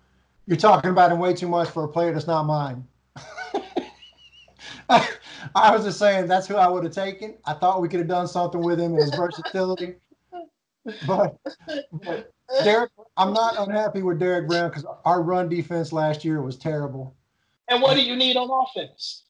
You're 0.46 0.56
talking 0.56 0.90
about 0.90 1.10
him 1.10 1.18
way 1.18 1.32
too 1.32 1.48
much 1.48 1.70
for 1.70 1.84
a 1.84 1.88
player 1.88 2.12
that's 2.12 2.26
not 2.26 2.44
mine. 2.44 2.86
I 4.88 5.74
was 5.74 5.84
just 5.84 5.98
saying 5.98 6.26
that's 6.26 6.46
who 6.46 6.56
I 6.56 6.68
would 6.68 6.84
have 6.84 6.92
taken. 6.92 7.34
I 7.44 7.54
thought 7.54 7.80
we 7.80 7.88
could 7.88 8.00
have 8.00 8.08
done 8.08 8.28
something 8.28 8.62
with 8.62 8.78
him 8.78 8.92
and 8.92 9.00
his 9.00 9.14
versatility. 9.14 9.94
But, 11.06 11.38
but 11.92 12.30
Derek, 12.62 12.90
I'm 13.16 13.32
not 13.32 13.54
unhappy 13.58 14.02
with 14.02 14.18
Derrick 14.18 14.46
Brown 14.46 14.68
because 14.68 14.84
our 15.04 15.22
run 15.22 15.48
defense 15.48 15.92
last 15.92 16.24
year 16.24 16.42
was 16.42 16.56
terrible. 16.56 17.14
And 17.68 17.80
what 17.80 17.94
do 17.94 18.02
you 18.02 18.16
need 18.16 18.36
on 18.36 18.50
offense? 18.50 19.22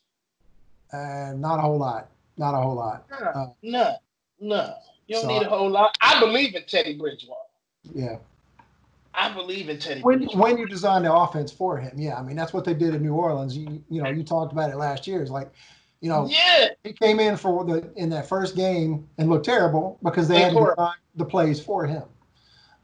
Uh, 0.92 1.33
not 1.37 1.59
a 1.59 1.62
whole 1.62 1.78
lot. 1.78 2.11
Not 2.37 2.54
a 2.54 2.56
whole 2.56 2.75
lot. 2.75 3.04
No, 3.11 3.26
uh, 3.26 3.47
no, 3.62 3.97
no. 4.40 4.75
You 5.06 5.14
don't 5.16 5.23
so 5.23 5.28
need 5.28 5.42
a 5.42 5.49
whole 5.49 5.71
lot. 5.71 5.97
I 6.00 6.18
believe 6.18 6.54
in 6.56 6.64
Teddy 6.66 6.99
Bridgewater. 6.99 7.40
Yeah. 7.94 8.16
I 9.16 9.33
believe 9.33 9.68
in 9.68 9.78
Teddy. 9.78 10.00
When 10.02 10.25
when 10.35 10.59
you 10.59 10.66
design 10.66 11.02
the 11.02 11.12
offense 11.12 11.52
for 11.52 11.78
him, 11.78 11.92
yeah, 11.97 12.16
I 12.16 12.23
mean 12.23 12.37
that's 12.37 12.52
what 12.52 12.64
they 12.64 12.75
did 12.75 12.94
in 12.94 13.02
New 13.02 13.14
Orleans. 13.14 13.56
You 13.56 13.83
you 13.88 14.02
know 14.02 14.11
you 14.11 14.23
talked 14.23 14.52
about 14.52 14.71
it 14.71 14.76
last 14.76 15.06
year. 15.06 15.23
It's 15.23 15.30
like, 15.30 15.50
you 16.00 16.09
know, 16.09 16.26
yeah, 16.28 16.68
he 16.83 16.92
came 16.92 17.21
in 17.21 17.37
for 17.37 17.64
the 17.64 17.90
in 17.97 18.11
that 18.11 18.28
first 18.28 18.56
game 18.56 19.09
and 19.18 19.30
looked 19.30 19.44
terrible 19.44 19.99
because 20.02 20.28
they 20.28 20.40
had 20.40 20.52
to 20.52 20.66
design 20.71 20.97
the 21.14 21.25
plays 21.25 21.61
for 21.61 21.87
him. 21.87 22.04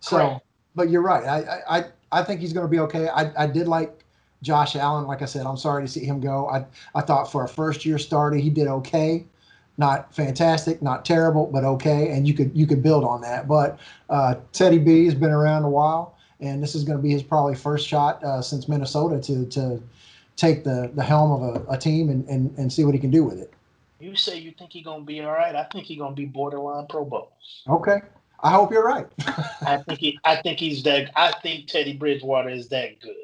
So, 0.01 0.17
Correct. 0.17 0.45
but 0.75 0.91
you're 0.91 1.03
right. 1.03 1.25
I 1.25 1.79
I 1.79 1.85
I 2.13 2.23
think 2.23 2.41
he's 2.41 2.53
going 2.53 2.67
to 2.67 2.71
be 2.71 2.79
okay. 2.81 3.09
I 3.09 3.45
I 3.45 3.47
did 3.47 3.67
like 3.67 4.05
Josh 4.43 4.77
Allen. 4.77 5.07
Like 5.07 5.23
I 5.23 5.27
said, 5.27 5.47
I'm 5.47 5.57
sorry 5.57 5.83
to 5.83 5.89
see 5.89 6.05
him 6.05 6.21
go. 6.21 6.49
I 6.49 6.65
I 6.95 7.03
thought 7.03 7.31
for 7.31 7.45
a 7.45 7.49
first 7.49 7.85
year 7.85 7.99
starter 7.99 8.37
he 8.37 8.51
did 8.51 8.69
okay 8.69 9.27
not 9.81 10.15
fantastic, 10.15 10.83
not 10.83 11.07
terrible, 11.07 11.47
but 11.47 11.65
okay, 11.65 12.11
and 12.11 12.29
you 12.29 12.35
could 12.35 12.53
you 12.55 12.67
could 12.67 12.83
build 12.83 13.03
on 13.03 13.23
that. 13.23 13.49
But 13.49 13.81
uh, 14.11 14.35
Teddy 14.53 14.79
B 14.79 15.07
has 15.07 15.15
been 15.15 15.31
around 15.31 15.65
a 15.65 15.71
while, 15.71 16.19
and 16.41 16.63
this 16.63 16.75
is 16.75 16.85
going 16.85 16.99
to 16.99 17.03
be 17.03 17.11
his 17.11 17.23
probably 17.23 17.55
first 17.55 17.87
shot 17.87 18.23
uh, 18.25 18.43
since 18.43 18.69
Minnesota 18.69 19.21
to 19.21 19.47
to 19.47 19.83
take 20.37 20.65
the 20.65 20.91
the 20.95 21.03
helm 21.03 21.31
of 21.31 21.43
a, 21.43 21.73
a 21.73 21.79
team 21.79 22.09
and, 22.09 22.27
and 22.29 22.57
and 22.59 22.73
see 22.73 22.85
what 22.85 22.95
he 22.95 23.01
can 23.01 23.11
do 23.11 23.25
with 23.25 23.39
it. 23.39 23.53
You 23.99 24.17
say 24.17 24.39
you 24.39 24.53
think 24.53 24.73
he's 24.73 24.85
gonna 24.85 25.05
be 25.05 25.21
all 25.21 25.33
right. 25.33 25.55
I 25.55 25.65
think 25.65 25.85
he's 25.85 25.99
gonna 25.99 26.15
be 26.15 26.25
borderline 26.25 26.87
Pro 26.89 27.05
Bowl. 27.05 27.33
Okay. 27.69 28.01
I 28.43 28.51
hope 28.51 28.73
you're 28.73 28.85
right. 28.85 29.07
I 29.61 29.83
think 29.87 30.01
he 30.01 30.19
I 30.25 30.37
think 30.37 30.59
he's 30.59 30.83
that 30.85 31.11
I 31.15 31.33
think 31.43 31.69
Teddy 31.69 31.93
Bridgewater 31.93 32.49
is 32.49 32.69
that 32.71 33.01
good. 33.01 33.15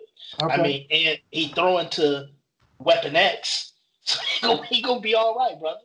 Okay. 0.43 0.55
I 0.55 0.63
mean, 0.63 0.87
and 0.91 1.19
he 1.31 1.49
throwing 1.49 1.89
to 1.91 2.29
Weapon 2.79 3.17
X. 3.17 3.73
So 4.07 4.21
he 4.21 4.41
gonna, 4.47 4.67
he 4.67 4.83
gonna 4.83 5.01
be 5.01 5.17
all 5.17 5.35
right, 5.35 5.59
brother. 5.59 5.81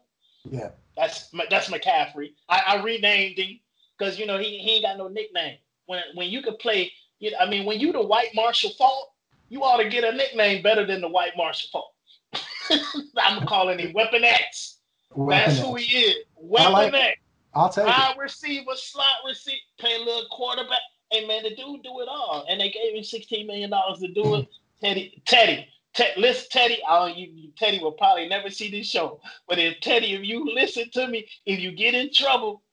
Yeah. 0.47 0.69
That's 0.95 1.29
that's 1.49 1.69
McCaffrey. 1.69 2.33
I, 2.47 2.61
I 2.67 2.83
renamed 2.83 3.39
him 3.39 3.59
because 3.97 4.19
you 4.19 4.27
know 4.27 4.37
he, 4.37 4.59
he 4.59 4.75
ain't 4.75 4.83
got 4.83 4.99
no 4.99 5.07
nickname. 5.07 5.57
When 5.87 6.03
when 6.13 6.29
you 6.29 6.43
can 6.43 6.55
play, 6.57 6.91
you, 7.21 7.31
I 7.39 7.47
mean, 7.47 7.65
when 7.65 7.79
you 7.79 7.93
the 7.93 8.01
White 8.01 8.31
Marshall 8.35 8.71
Faulk, 8.77 9.09
you 9.47 9.63
ought 9.63 9.77
to 9.77 9.87
get 9.87 10.03
a 10.03 10.11
nickname 10.11 10.61
better 10.61 10.85
than 10.85 11.01
the 11.01 11.07
White 11.07 11.33
Marshall 11.37 11.69
Faulk. 11.71 12.83
I'm 13.17 13.45
calling 13.45 13.79
him 13.79 13.93
Weapon 13.93 14.23
X. 14.23 14.79
Weapon 15.13 15.29
That's 15.29 15.59
X. 15.59 15.67
who 15.67 15.75
he 15.75 15.97
is. 15.99 16.15
Weapon 16.35 16.73
like 16.73 16.93
X. 16.93 17.21
I'll 17.53 17.69
take 17.69 17.85
Wide 17.85 18.15
receiver, 18.17 18.71
slot 18.75 19.05
receiver, 19.27 19.57
play 19.79 19.95
a 19.95 19.99
little 19.99 20.25
quarterback. 20.31 20.79
Hey 21.11 21.27
man, 21.27 21.43
the 21.43 21.49
dude 21.49 21.83
do 21.83 21.99
it 21.99 22.07
all, 22.09 22.45
and 22.49 22.59
they 22.59 22.69
gave 22.69 22.95
him 22.95 23.03
sixteen 23.03 23.45
million 23.45 23.69
dollars 23.69 23.99
to 23.99 24.07
do 24.07 24.35
it. 24.35 24.47
Mm. 24.47 24.47
Teddy, 24.81 25.23
Teddy, 25.27 25.67
Ted, 25.93 26.13
listen, 26.17 26.47
Teddy, 26.49 26.79
oh, 26.89 27.07
you, 27.07 27.27
you, 27.33 27.49
Teddy 27.57 27.79
will 27.79 27.91
probably 27.91 28.27
never 28.27 28.49
see 28.49 28.71
this 28.71 28.89
show. 28.89 29.19
But 29.47 29.59
if 29.59 29.79
Teddy, 29.81 30.13
if 30.13 30.23
you 30.23 30.45
listen 30.55 30.89
to 30.91 31.07
me, 31.07 31.27
if 31.45 31.59
you 31.59 31.71
get 31.73 31.93
in 31.93 32.11
trouble, 32.13 32.63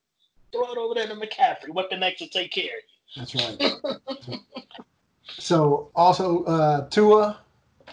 throw 0.51 0.71
it 0.71 0.77
over 0.77 0.95
there 0.95 1.07
to 1.07 1.15
McCaffrey. 1.15 1.73
Weapon 1.73 2.01
X 2.01 2.21
will 2.21 2.29
take 2.29 2.51
care 2.51 2.63
of 2.63 2.69
you. 2.69 2.88
That's 3.15 3.35
right. 3.35 3.75
so 5.27 5.91
also 5.95 6.43
uh, 6.45 6.89
Tua 6.89 7.39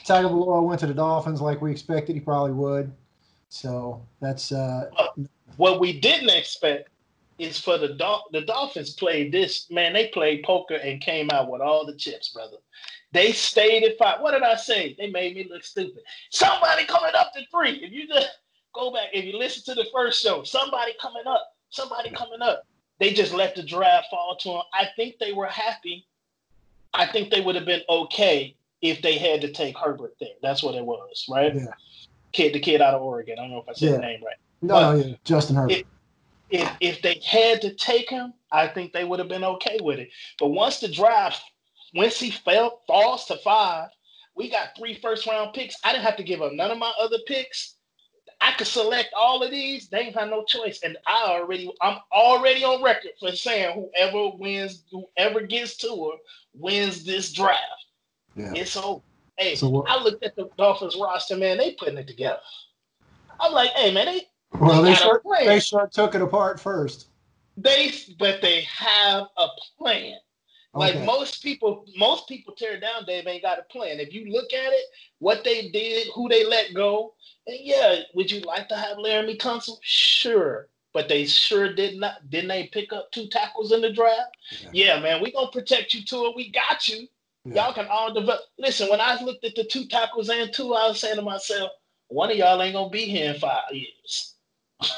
Tagovailoa 0.05 0.63
went 0.63 0.81
to 0.81 0.87
the 0.87 0.95
Dolphins 0.95 1.41
like 1.41 1.61
we 1.61 1.71
expected 1.71 2.15
he 2.15 2.21
probably 2.21 2.53
would. 2.53 2.93
So 3.49 4.05
that's 4.21 4.53
uh, 4.53 4.91
what 5.57 5.81
we 5.81 5.99
didn't 5.99 6.31
expect 6.31 6.91
is 7.39 7.59
for 7.59 7.79
the 7.79 7.95
Dol- 7.95 8.27
the 8.33 8.43
Dolphins 8.43 8.95
played 8.95 9.33
this 9.33 9.71
man. 9.71 9.93
They 9.93 10.09
played 10.09 10.43
poker 10.43 10.77
and 10.77 11.01
came 11.01 11.31
out 11.31 11.51
with 11.51 11.61
all 11.61 11.87
the 11.87 11.95
chips, 11.95 12.31
brother. 12.31 12.57
They 13.13 13.33
stayed 13.33 13.85
at 13.85 13.99
five. 13.99 14.21
What 14.21 14.33
did 14.33 14.43
I 14.43 14.57
say? 14.57 14.95
They 14.99 15.11
made 15.11 15.35
me 15.37 15.47
look 15.51 15.65
stupid. 15.65 16.03
Somebody 16.31 16.85
coming 16.85 17.15
up 17.15 17.33
to 17.35 17.41
three. 17.51 17.83
If 17.83 17.93
you 17.93 18.07
just 18.09 18.29
go 18.75 18.93
back, 18.93 19.09
if 19.13 19.25
you 19.25 19.39
listen 19.39 19.63
to 19.75 19.81
the 19.81 19.89
first 19.93 20.23
show, 20.23 20.43
somebody 20.43 20.93
coming 21.01 21.27
up, 21.27 21.55
somebody 21.71 22.11
coming 22.11 22.43
up. 22.43 22.67
They 22.99 23.13
just 23.13 23.33
let 23.33 23.55
the 23.55 23.63
draft 23.63 24.09
fall 24.11 24.37
to 24.41 24.49
them. 24.49 24.63
I 24.73 24.89
think 24.97 25.17
they 25.19 25.33
were 25.33 25.47
happy. 25.47 26.07
I 26.95 27.07
think 27.07 27.31
they 27.31 27.41
would 27.41 27.55
have 27.55 27.67
been 27.67 27.83
okay 27.89 28.57
if 28.81 29.03
they 29.03 29.19
had 29.19 29.41
to 29.43 29.53
take 29.53 29.77
Herbert 29.77 30.15
there. 30.21 30.31
That's 30.43 30.63
what 30.63 30.75
it 30.75 30.85
was, 30.85 31.27
right? 31.29 31.55
Yeah. 31.55 31.67
Kid, 32.33 32.55
the 32.55 32.61
kid 32.61 32.81
out 32.81 32.95
of 32.95 33.03
Oregon. 33.03 33.39
I 33.39 33.43
don't 33.43 33.51
know 33.51 33.61
if 33.61 33.69
I 33.69 33.73
said 33.75 33.91
yeah. 33.91 33.97
the 33.97 34.03
name 34.03 34.21
right. 34.25 34.37
No, 34.63 34.75
but 34.75 35.07
yeah, 35.07 35.15
Justin 35.25 35.57
Herbert. 35.57 35.73
If, 35.73 35.85
if, 36.51 36.71
if 36.81 37.03
they 37.03 37.21
had 37.25 37.61
to 37.63 37.75
take 37.75 38.09
him, 38.09 38.33
I 38.51 38.69
think 38.69 38.93
they 38.93 39.05
would 39.05 39.19
have 39.19 39.29
been 39.29 39.45
okay 39.45 39.79
with 39.83 39.99
it. 39.99 40.09
But 40.39 40.49
once 40.49 40.81
the 40.81 40.89
draft 40.89 41.43
once 41.97 42.21
he 42.21 42.31
fell 42.31 42.83
falls 42.87 43.25
to 43.27 43.37
five, 43.39 43.89
we 44.35 44.51
got 44.51 44.77
three 44.77 44.95
first 44.95 45.27
round 45.27 45.55
picks. 45.55 45.77
I 45.83 45.93
didn't 45.93 46.05
have 46.05 46.17
to 46.17 46.23
give 46.23 46.43
up 46.43 46.53
none 46.53 46.71
of 46.71 46.79
my 46.79 46.93
other 47.01 47.19
picks. 47.27 47.76
I 48.41 48.53
could 48.53 48.67
select 48.67 49.11
all 49.17 49.43
of 49.43 49.51
these. 49.51 49.89
They 49.89 49.99
ain't 49.99 50.17
have 50.17 50.29
no 50.29 50.45
choice. 50.45 50.81
And 50.83 50.97
I 51.07 51.25
already, 51.27 51.73
I'm 51.81 51.99
already 52.13 52.65
on 52.65 52.83
record 52.83 53.13
for 53.19 53.33
saying 53.33 53.75
whoever 53.75 54.37
wins, 54.37 54.85
whoever 54.91 55.41
gets 55.41 55.77
to 55.79 55.89
her 55.89 56.19
wins 56.55 57.05
this 57.05 57.33
draft. 57.33 57.61
Yeah. 58.35 58.53
It's 58.55 58.77
over. 58.77 59.03
Hey, 59.39 59.55
so 59.55 59.69
what, 59.69 59.89
I 59.89 60.03
looked 60.03 60.25
at 60.25 60.35
the 60.37 60.49
Dolphins 60.57 60.97
roster, 61.01 61.37
man. 61.37 61.59
They 61.59 61.73
putting 61.73 61.99
it 61.99 62.07
together. 62.07 62.41
I'm 63.39 63.53
like, 63.53 63.71
hey, 63.71 63.93
man, 63.93 64.07
they 64.07 64.29
well, 64.59 64.83
they, 64.83 64.91
they 64.91 64.95
sure, 64.95 65.23
they 65.45 65.61
sure 65.61 65.89
took 65.93 66.15
it 66.15 66.23
apart 66.23 66.59
first. 66.59 67.09
They, 67.59 67.93
but 68.19 68.41
they 68.41 68.63
have 68.63 69.25
a 69.37 69.49
plan. 69.79 70.17
Like 70.77 70.97
okay. 70.97 71.07
most 71.07 71.43
people, 71.43 71.87
most 71.97 72.29
people 72.29 72.55
tear 72.55 72.79
down 72.79 73.05
Dave 73.07 73.27
ain't 73.27 73.43
got 73.43 73.59
a 73.59 73.63
plan. 73.63 73.99
If 73.99 74.13
you 74.13 74.31
look 74.31 74.53
at 74.53 74.73
it, 74.73 74.85
what 75.19 75.43
they 75.43 75.69
did, 75.71 76.09
who 76.15 76.29
they 76.29 76.45
let 76.45 76.75
go, 76.75 77.15
and 77.47 77.57
yeah, 77.61 77.97
would 78.15 78.31
you 78.31 78.41
like 78.41 78.69
to 78.69 78.77
have 78.77 78.99
Laremy 78.99 79.39
Tunsil? 79.39 79.79
Sure. 79.83 80.69
But 80.93 81.09
they 81.09 81.27
sure 81.27 81.75
did 81.75 81.99
not. 81.99 82.29
Didn't 82.31 82.49
they 82.49 82.69
pick 82.73 82.93
up 82.93 83.11
two 83.13 83.29
tackles 83.29 83.73
in 83.73 83.81
the 83.81 83.93
draft? 83.93 84.37
Yeah, 84.73 84.97
yeah 84.97 85.01
man, 85.01 85.23
we 85.23 85.33
gonna 85.33 85.51
protect 85.51 85.95
you 85.95 86.05
to 86.05 86.27
it. 86.27 86.37
We 86.37 86.51
got 86.51 86.89
you. 86.89 87.07
Yeah. 87.45 87.67
Y'all 87.67 87.75
can 87.75 87.87
all 87.87 88.13
develop. 88.13 88.41
Listen, 88.59 88.89
when 88.89 89.01
I 89.01 89.21
looked 89.23 89.45
at 89.45 89.55
the 89.55 89.65
two 89.65 89.87
tackles 89.87 90.29
and 90.29 90.53
two, 90.53 90.75
I 90.75 90.89
was 90.89 91.01
saying 91.01 91.17
to 91.17 91.23
myself, 91.23 91.71
one 92.09 92.31
of 92.31 92.37
y'all 92.37 92.61
ain't 92.61 92.75
gonna 92.75 92.91
be 92.91 93.05
here 93.05 93.33
in 93.33 93.41
five 93.41 93.73
years. 93.73 94.35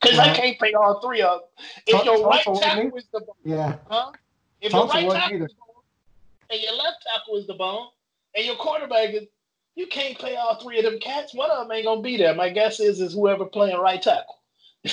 Because 0.00 0.18
I 0.18 0.34
can't 0.34 0.58
pay 0.58 0.74
all 0.74 1.00
three 1.00 1.22
of 1.22 1.40
them. 1.40 1.66
If 1.86 2.04
your 2.04 2.28
right 2.28 2.44
tackle 2.60 2.94
is 2.94 3.06
the 3.10 3.22
yeah, 3.42 3.76
huh? 3.88 4.12
If 4.64 4.72
Thompson 4.72 5.04
your 5.04 5.12
right 5.12 5.20
tackle 5.20 5.44
is 5.44 5.54
and 6.50 6.60
your 6.62 6.74
left 6.74 7.06
tackle 7.06 7.36
is 7.36 7.46
the 7.46 7.54
bone, 7.54 7.88
and 8.34 8.46
your 8.46 8.56
quarterback 8.56 9.10
is, 9.10 9.24
you 9.74 9.86
can't 9.86 10.18
play 10.18 10.36
all 10.36 10.58
three 10.58 10.78
of 10.78 10.84
them 10.84 10.98
cats. 11.00 11.34
One 11.34 11.50
of 11.50 11.58
them 11.58 11.76
ain't 11.76 11.84
gonna 11.84 12.00
be 12.00 12.16
there. 12.16 12.34
My 12.34 12.48
guess 12.48 12.80
is 12.80 12.98
is 12.98 13.12
whoever 13.12 13.44
playing 13.44 13.76
right 13.76 14.00
tackle. 14.00 14.40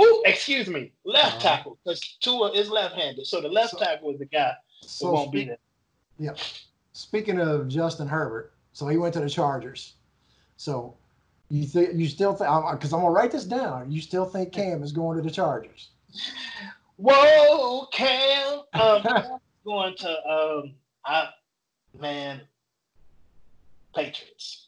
Ooh, 0.00 0.22
excuse 0.24 0.66
me, 0.66 0.92
left 1.04 1.42
tackle 1.42 1.78
because 1.84 2.00
Tua 2.20 2.52
is 2.52 2.70
left-handed, 2.70 3.26
so 3.26 3.42
the 3.42 3.48
left 3.48 3.72
so, 3.72 3.78
tackle 3.78 4.12
is 4.12 4.18
the 4.18 4.24
guy 4.24 4.52
so 4.80 5.08
who 5.08 5.12
won't 5.12 5.28
speak, 5.28 5.42
be 5.42 5.48
there. 5.48 5.58
Yeah. 6.18 6.34
Speaking 6.92 7.40
of 7.40 7.68
Justin 7.68 8.08
Herbert, 8.08 8.54
so 8.72 8.88
he 8.88 8.96
went 8.96 9.12
to 9.14 9.20
the 9.20 9.28
Chargers. 9.28 9.94
So 10.56 10.94
you 11.50 11.64
think 11.64 11.94
you 11.94 12.08
still 12.08 12.34
think 12.34 12.50
because 12.72 12.94
I'm 12.94 13.00
gonna 13.00 13.10
write 13.10 13.30
this 13.30 13.44
down. 13.44 13.90
You 13.92 14.00
still 14.00 14.24
think 14.24 14.52
Cam 14.54 14.82
is 14.82 14.92
going 14.92 15.18
to 15.18 15.22
the 15.22 15.30
Chargers? 15.30 15.90
Whoa, 16.98 17.86
Cam. 17.92 18.62
Um, 18.74 19.02
going 19.64 19.94
to 19.98 20.28
um, 20.28 20.74
I, 21.04 21.28
man, 21.98 22.40
Patriots. 23.94 24.66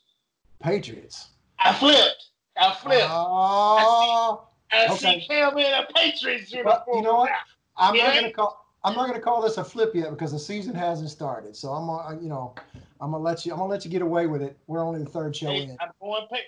Patriots. 0.63 1.31
I 1.59 1.73
flipped. 1.75 2.29
I 2.57 2.73
flipped. 2.75 3.09
Oh, 3.11 4.47
I 4.73 4.87
see, 4.95 5.07
I 5.07 5.13
okay. 5.13 5.21
see 5.21 5.27
Cam 5.27 5.59
in 5.59 5.73
a 5.73 5.87
Patriots 5.95 6.53
uniform. 6.53 6.79
Well, 6.87 6.97
you 6.97 7.03
know 7.03 7.15
what? 7.15 7.31
I'm 7.77 7.97
not 7.97 8.15
gonna 8.15 8.33
call. 8.33 8.67
I'm 8.85 8.95
not 8.95 9.09
going 9.09 9.19
to 9.19 9.25
call 9.25 9.43
this 9.43 9.59
a 9.59 9.65
flip 9.65 9.95
yet 9.95 10.11
because 10.11 10.33
the 10.33 10.39
season 10.39 10.75
hasn't 10.75 11.11
started. 11.11 11.55
So 11.55 11.69
I'm 11.71 11.87
gonna, 11.87 12.23
you 12.23 12.31
know, 12.31 12.55
I'm 13.01 13.11
gonna 13.11 13.23
let 13.23 13.45
you. 13.45 13.53
I'm 13.53 13.59
gonna 13.59 13.71
let 13.71 13.85
you 13.85 13.91
get 13.91 14.03
away 14.03 14.27
with 14.27 14.41
it. 14.41 14.57
We're 14.69 14.85
only 14.85 15.03
the 15.03 15.11
third 15.11 15.37
show 15.37 15.49
Hey, 15.49 15.65
in. 15.65 15.77
I'm 15.81 15.91
going 16.01 16.27
pay, 16.33 16.41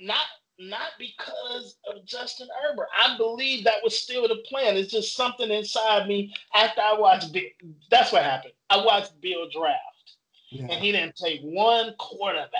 not 0.00 0.26
not 0.60 0.90
because 0.98 1.76
of 1.90 2.04
Justin 2.04 2.48
Herbert. 2.62 2.88
I 2.96 3.16
believe 3.16 3.64
that 3.64 3.82
was 3.82 3.98
still 3.98 4.28
the 4.28 4.42
plan. 4.48 4.76
It's 4.76 4.92
just 4.92 5.16
something 5.16 5.50
inside 5.50 6.06
me 6.06 6.34
after 6.54 6.80
I 6.80 6.94
watched. 6.98 7.32
Bill, 7.32 7.42
that's 7.90 8.12
what 8.12 8.22
happened. 8.22 8.52
I 8.68 8.84
watched 8.84 9.18
Bill 9.20 9.48
draft, 9.50 10.16
and 10.52 10.72
he 10.72 10.92
didn't 10.92 11.16
take 11.16 11.40
one 11.42 11.94
quarterback. 11.98 12.50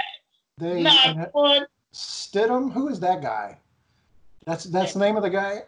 they 0.58 0.82
Not 0.82 1.34
one. 1.34 1.66
Stidham. 1.92 2.72
Who 2.72 2.88
is 2.88 3.00
that 3.00 3.20
guy? 3.20 3.58
That's 4.46 4.64
that's 4.64 4.94
the 4.94 5.00
name 5.00 5.16
of 5.16 5.22
the 5.22 5.30
guy. 5.30 5.62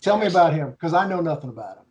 Tell 0.00 0.16
me 0.16 0.26
about 0.26 0.54
him 0.54 0.70
because 0.70 0.94
I 0.94 1.06
know 1.06 1.20
nothing 1.20 1.50
about 1.50 1.76
him. 1.76 1.84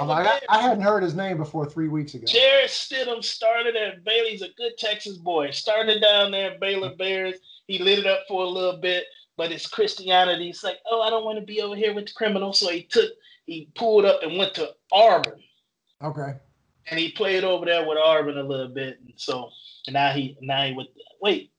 I'm 0.00 0.08
like, 0.08 0.26
I, 0.26 0.40
I 0.58 0.60
hadn't 0.60 0.82
heard 0.82 1.02
his 1.02 1.14
name 1.14 1.38
before 1.38 1.64
three 1.64 1.88
weeks 1.88 2.14
ago. 2.14 2.26
Jarrett 2.26 2.68
Stidham 2.68 3.24
started 3.24 3.74
at 3.74 4.04
Baylor. 4.04 4.28
He's 4.28 4.42
a 4.42 4.52
good 4.56 4.76
Texas 4.76 5.16
boy. 5.16 5.50
Started 5.50 6.02
down 6.02 6.30
there 6.30 6.52
at 6.52 6.60
Baylor 6.60 6.94
Bears. 6.96 7.36
He 7.68 7.78
lit 7.78 8.00
it 8.00 8.06
up 8.06 8.20
for 8.26 8.42
a 8.42 8.48
little 8.48 8.78
bit, 8.80 9.04
but 9.36 9.52
his 9.52 9.66
Christianity, 9.66 10.46
he's 10.46 10.64
like, 10.64 10.78
oh, 10.90 11.02
I 11.02 11.10
don't 11.10 11.24
want 11.24 11.38
to 11.38 11.44
be 11.44 11.60
over 11.60 11.76
here 11.76 11.94
with 11.94 12.06
the 12.06 12.12
criminals. 12.12 12.58
So 12.58 12.70
he 12.70 12.82
took, 12.82 13.12
he 13.44 13.68
pulled 13.76 14.06
up 14.06 14.22
and 14.22 14.36
went 14.36 14.54
to 14.54 14.70
Auburn. 14.90 15.40
Okay. 16.02 16.34
And 16.90 16.98
he 16.98 17.12
played 17.12 17.44
over 17.44 17.66
there 17.66 17.86
with 17.86 17.98
Auburn 17.98 18.38
a 18.38 18.42
little 18.42 18.68
bit. 18.68 18.98
And 19.04 19.12
so 19.16 19.50
now 19.88 20.12
he 20.12 20.36
now 20.40 20.64
he 20.64 20.72
with 20.72 20.86
wait. 21.20 21.52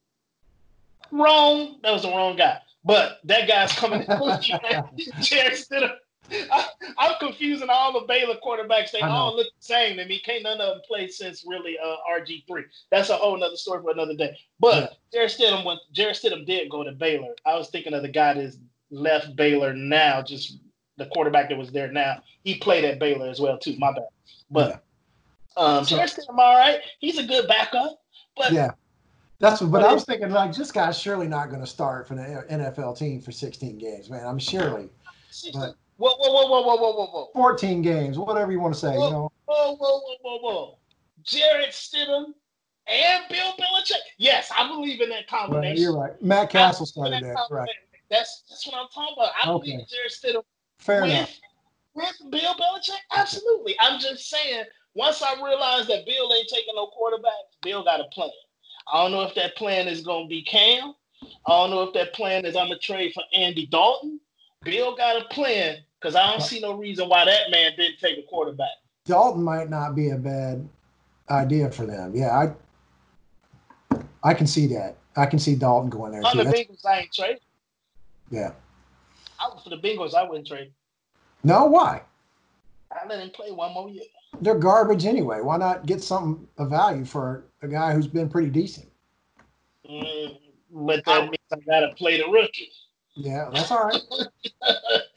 Wrong. 1.12 1.78
That 1.84 1.92
was 1.92 2.02
the 2.02 2.10
wrong 2.10 2.36
guy. 2.36 2.60
But 2.84 3.20
that 3.26 3.48
guy's 3.48 3.72
coming 3.74 4.02
in. 4.02 4.08
Jarrett 5.22 5.54
Stidham. 5.54 5.92
I'm 6.98 7.16
confusing 7.20 7.70
all 7.70 7.94
the 8.00 8.06
Baylor 8.08 8.36
quarterbacks. 8.44 8.92
They 8.92 9.02
all 9.02 9.36
look 9.36 9.48
the 9.48 9.66
same 9.66 9.98
to 9.98 10.06
me. 10.06 10.20
Can't 10.20 10.44
none 10.44 10.60
of 10.62 10.76
them 10.76 10.82
play 10.88 11.08
since 11.08 11.46
really 11.48 11.78
uh, 11.78 11.96
RG3. 12.12 12.64
That's 12.92 13.10
a 13.10 13.16
whole 13.16 13.38
nother 13.38 13.56
story 13.56 13.82
for 13.82 13.92
another 13.92 14.16
day. 14.16 14.38
But 14.60 14.98
Jarrett 15.14 15.32
Stidham 15.32 15.66
went. 15.66 15.80
Jarrett 15.94 16.18
Stidham 16.18 16.46
did 16.46 16.70
go 16.70 16.84
to 16.84 16.92
Baylor. 16.92 17.34
I 17.46 17.56
was 17.56 17.70
thinking 17.70 17.94
of 17.94 18.02
the 18.02 18.10
guy 18.10 18.34
that's 18.34 18.58
left 18.92 19.36
Baylor 19.36 19.74
now, 19.74 20.22
just 20.22 20.58
the 20.98 21.06
quarterback 21.08 21.50
that 21.50 21.58
was 21.58 21.72
there 21.72 21.92
now. 21.92 22.22
He 22.44 22.56
played 22.56 22.86
at 22.86 23.00
Baylor 23.00 23.30
as 23.30 23.40
well 23.40 23.58
too. 23.58 23.76
My 23.78 23.92
bad. 23.92 24.08
But 24.52 24.84
um, 25.58 25.86
So- 25.86 25.96
Jarrett 25.96 26.12
Stidham, 26.12 26.38
all 26.38 26.58
right. 26.58 26.80
He's 27.00 27.18
a 27.18 27.24
good 27.26 27.48
backup. 27.48 28.02
But 28.36 28.52
Yeah. 28.52 28.72
That's 29.40 29.62
what, 29.62 29.72
but 29.72 29.86
I 29.86 29.94
was 29.94 30.04
thinking 30.04 30.32
like 30.32 30.54
this 30.54 30.70
guy's 30.70 31.00
surely 31.00 31.28
not 31.28 31.48
going 31.48 31.62
to 31.62 31.68
start 31.68 32.10
for 32.10 32.16
the 32.16 32.44
NFL 32.52 32.98
team 32.98 33.22
for 33.22 33.32
16 33.32 33.78
games, 33.78 34.10
man. 34.10 34.26
I'm 34.28 34.38
surely 34.38 34.90
But- 35.54 35.76
whoa, 36.00 36.16
whoa, 36.18 36.32
whoa, 36.32 36.48
whoa, 36.48 36.62
whoa, 36.62 36.76
whoa, 36.78 36.92
whoa, 36.94 37.06
whoa. 37.08 37.30
14 37.34 37.82
games, 37.82 38.18
whatever 38.18 38.52
you 38.52 38.60
want 38.60 38.74
to 38.74 38.80
say. 38.80 38.94
You 38.94 39.00
know, 39.00 39.32
Whoa, 39.46 39.76
whoa, 39.76 40.00
whoa, 40.00 40.16
whoa, 40.22 40.38
whoa. 40.40 40.78
Jarrett 41.24 41.72
Stidham 41.72 42.34
and 42.88 43.24
Bill 43.30 43.52
Belichick. 43.60 44.02
Yes, 44.18 44.52
I 44.58 44.68
believe 44.68 45.02
in 45.02 45.10
that 45.10 45.16
right, 45.16 45.28
combination. 45.28 45.82
you're 45.84 45.98
right. 45.98 46.20
Matt 46.22 46.50
Cassel 46.50 46.88
I 47.04 47.10
believe 47.10 47.14
in 47.14 47.20
started 47.20 47.24
that. 47.38 47.48
that 47.50 47.56
Right. 47.56 47.70
That's 48.10 48.44
that's 48.50 48.66
what 48.66 48.76
I'm 48.76 48.88
talking 48.94 49.16
about. 49.18 49.32
I 49.44 49.52
Okay. 49.52 49.72
believe 49.74 49.88
Jarrett 49.88 50.12
Stidham 50.12 50.44
Fair 50.80 51.02
with, 51.04 51.12
enough. 51.12 51.38
with 51.94 52.16
Bill 52.32 52.54
Belichick. 52.56 52.98
Absolutely. 53.16 53.76
I'm 53.80 54.00
just 54.00 54.30
saying, 54.30 54.64
once 54.96 55.22
I 55.22 55.36
realized 55.44 55.90
that 55.90 56.06
Bill 56.06 56.34
ain't 56.34 56.48
taking 56.48 56.74
no 56.76 56.88
quarterbacks, 56.88 57.58
Bill 57.62 57.84
got 57.84 58.00
a 58.00 58.06
plan. 58.06 58.30
I 58.92 59.04
don't 59.04 59.12
know 59.12 59.22
if 59.24 59.36
that 59.36 59.56
plan 59.56 59.88
is 59.88 60.02
going 60.02 60.26
to 60.26 60.30
be 60.30 60.42
Cam. 60.44 60.94
I 61.46 61.52
don't 61.52 61.70
know 61.70 61.84
if 61.84 61.94
that 61.94 62.14
plan 62.14 62.46
is 62.46 62.56
I'm 62.56 62.68
going 62.68 62.80
to 62.80 62.86
trade 62.86 63.12
for 63.14 63.24
Andy 63.36 63.66
Dalton. 63.68 64.20
Bill 64.64 64.96
got 64.96 65.22
a 65.22 65.26
plan 65.26 65.78
because 66.00 66.16
I 66.16 66.30
don't 66.32 66.42
see 66.42 66.60
no 66.60 66.74
reason 66.74 67.10
why 67.10 67.26
that 67.26 67.52
man 67.52 67.72
didn't 67.78 68.00
take 68.00 68.18
a 68.18 68.24
quarterback. 68.24 68.68
Dalton 69.06 69.44
might 69.44 69.70
not 69.70 69.96
be 69.96 70.10
a 70.10 70.18
bad 70.18 70.68
idea 71.30 71.70
for 71.72 71.86
them. 71.86 72.14
Yeah, 72.16 72.38
I 73.92 74.00
I 74.24 74.34
can 74.34 74.48
see 74.48 74.68
that. 74.68 74.98
I 75.16 75.26
can 75.26 75.40
see 75.40 75.56
Dalton 75.56 75.90
going 75.90 76.12
there 76.12 76.24
On 76.26 76.32
too. 76.32 76.40
the 76.40 76.44
That's- 76.46 76.66
Bengals, 76.68 76.86
I 76.86 77.00
ain't 77.00 77.14
trade. 77.14 77.38
yeah. 78.30 78.52
I, 79.40 79.50
for 79.64 79.70
the 79.70 79.78
Bengals, 79.78 80.14
I 80.14 80.24
wouldn't 80.24 80.48
trade. 80.48 80.72
No, 81.44 81.66
why? 81.66 82.02
I 82.92 83.08
let 83.08 83.20
him 83.20 83.30
play 83.30 83.52
one 83.52 83.74
more 83.74 83.90
year. 83.90 84.04
They're 84.42 84.56
garbage 84.58 85.06
anyway. 85.06 85.42
Why 85.42 85.58
not 85.58 85.86
get 85.86 86.04
something 86.04 86.46
of 86.58 86.70
value 86.70 87.06
for 87.06 87.46
a 87.62 87.68
guy 87.68 87.94
who's 87.94 88.08
been 88.08 88.30
pretty 88.30 88.50
decent? 88.50 88.88
Mm, 89.90 90.38
but 90.72 91.06
that 91.06 91.24
means 91.24 91.38
I 91.54 91.58
got 91.60 91.80
to 91.82 91.96
play 91.96 92.18
the 92.18 92.28
rookie. 92.28 92.72
Yeah, 93.16 93.50
that's 93.52 93.72
all 93.72 93.84
right. 93.86 94.02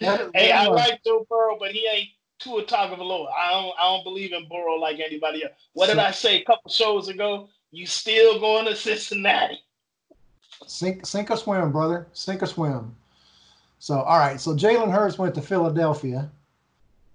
That- 0.00 0.30
hey, 0.34 0.50
I 0.50 0.66
like 0.66 1.02
Joe 1.04 1.26
Burrow, 1.28 1.56
but 1.58 1.72
he 1.72 1.86
ain't 1.86 2.08
Tua 2.38 2.64
Tagovailoa. 2.64 3.28
I 3.36 3.50
don't 3.50 3.74
I 3.78 3.84
don't 3.84 4.04
believe 4.04 4.32
in 4.32 4.48
Burrow 4.48 4.74
like 4.74 4.98
anybody 4.98 5.44
else. 5.44 5.52
What 5.74 5.86
did 5.86 5.98
I 5.98 6.10
say 6.10 6.40
a 6.40 6.44
couple 6.44 6.70
shows 6.70 7.08
ago? 7.08 7.48
You 7.70 7.86
still 7.86 8.40
going 8.40 8.66
to 8.66 8.76
Cincinnati? 8.76 9.60
Sink, 10.66 11.06
sink 11.06 11.30
or 11.30 11.36
swim, 11.36 11.72
brother. 11.72 12.06
Sink 12.12 12.42
or 12.42 12.46
swim. 12.46 12.94
So, 13.78 14.00
all 14.00 14.18
right. 14.18 14.40
So 14.40 14.54
Jalen 14.54 14.92
Hurts 14.92 15.18
went 15.18 15.34
to 15.36 15.42
Philadelphia. 15.42 16.30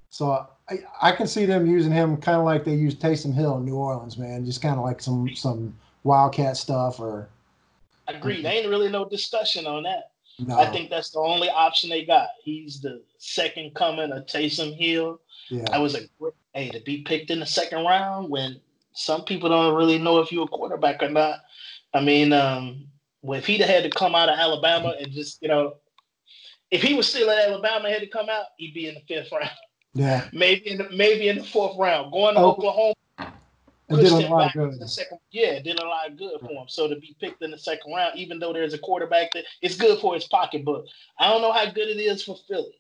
So 0.10 0.48
I, 0.70 0.80
I 1.02 1.12
can 1.12 1.28
see 1.28 1.46
them 1.46 1.68
using 1.68 1.92
him 1.92 2.18
kind 2.18 2.38
of 2.38 2.46
like 2.46 2.64
they 2.64 2.74
used 2.74 3.00
Taysom 3.00 3.34
Hill 3.34 3.58
in 3.58 3.66
New 3.66 3.76
Orleans, 3.76 4.18
man. 4.18 4.46
Just 4.46 4.62
kind 4.62 4.78
of 4.78 4.84
like 4.84 5.02
some 5.02 5.36
some 5.36 5.76
wildcat 6.04 6.58
stuff 6.58 7.00
or 7.00 7.30
Agreed. 8.08 8.46
There 8.46 8.54
ain't 8.54 8.70
really 8.70 8.90
no 8.90 9.08
discussion 9.08 9.68
on 9.68 9.84
that. 9.84 10.12
No. 10.40 10.58
I 10.60 10.72
think 10.72 10.90
that's 10.90 11.10
the 11.12 11.20
only 11.20 11.50
option 11.50 11.90
they 11.90 12.06
got. 12.06 12.28
He's 12.44 12.82
the 12.82 13.02
second 13.18 13.74
coming 13.76 14.12
of 14.12 14.26
Taysom 14.26 14.76
Hill. 14.76 15.20
yeah. 15.50 15.66
I 15.72 15.80
was 15.80 15.96
a 15.96 16.02
great 16.20 16.34
hey 16.54 16.70
to 16.70 16.80
be 16.82 17.02
picked 17.04 17.30
in 17.32 17.40
the 17.40 17.46
second 17.46 17.86
round 17.86 18.30
when 18.30 18.60
some 18.94 19.24
people 19.26 19.50
don't 19.50 19.76
really 19.76 19.98
know 20.00 20.20
if 20.20 20.32
you're 20.32 20.46
a 20.46 20.48
quarterback 20.48 21.02
or 21.04 21.10
not. 21.10 21.40
I 21.94 22.02
mean, 22.02 22.34
um, 22.34 22.86
well, 23.22 23.38
if 23.40 23.46
he'd 23.46 23.62
had 23.62 23.84
to 23.84 23.90
come 23.90 24.16
out 24.16 24.30
of 24.30 24.38
Alabama 24.38 24.96
and 25.00 25.12
just 25.12 25.42
you 25.42 25.48
know, 25.48 25.76
if 26.72 26.82
he 26.82 26.94
was 26.94 27.08
still 27.08 27.30
at 27.30 27.48
Alabama 27.50 27.86
and 27.86 27.94
had 27.94 28.02
to 28.02 28.08
come 28.08 28.30
out, 28.30 28.46
he'd 28.58 28.74
be 28.74 28.88
in 28.88 28.96
the 28.96 29.02
fifth 29.08 29.32
round, 29.32 29.50
Yeah. 29.94 30.28
maybe 30.34 30.70
in 30.72 30.78
the, 30.80 30.90
maybe 30.92 31.30
in 31.30 31.38
the 31.38 31.44
fourth 31.44 31.78
round. 31.78 32.12
Going 32.12 32.36
to 32.36 32.42
Oh, 32.42 32.50
Oklahoma, 32.52 32.94
It 33.90 33.96
did 33.98 34.12
a 34.12 34.28
lot 34.28 34.48
of 34.48 34.54
good. 34.54 34.90
second. 34.90 35.20
Yeah, 35.32 35.52
it 35.52 35.64
did 35.64 35.80
a 35.80 35.86
lot 35.86 36.10
of 36.10 36.18
good 36.18 36.40
for 36.42 36.52
him. 36.52 36.66
So 36.68 36.90
to 36.90 36.96
be 36.98 37.16
picked 37.22 37.42
in 37.42 37.52
the 37.52 37.58
second 37.58 37.94
round, 37.94 38.18
even 38.18 38.38
though 38.38 38.52
there's 38.52 38.74
a 38.74 38.78
quarterback 38.78 39.32
that 39.34 39.46
it's 39.62 39.78
good 39.78 40.00
for 40.00 40.14
his 40.14 40.26
pocketbook. 40.28 40.86
I 41.20 41.30
don't 41.30 41.42
know 41.42 41.54
how 41.54 41.66
good 41.72 41.88
it 41.88 42.00
is 42.00 42.24
for 42.24 42.36
Philly, 42.48 42.80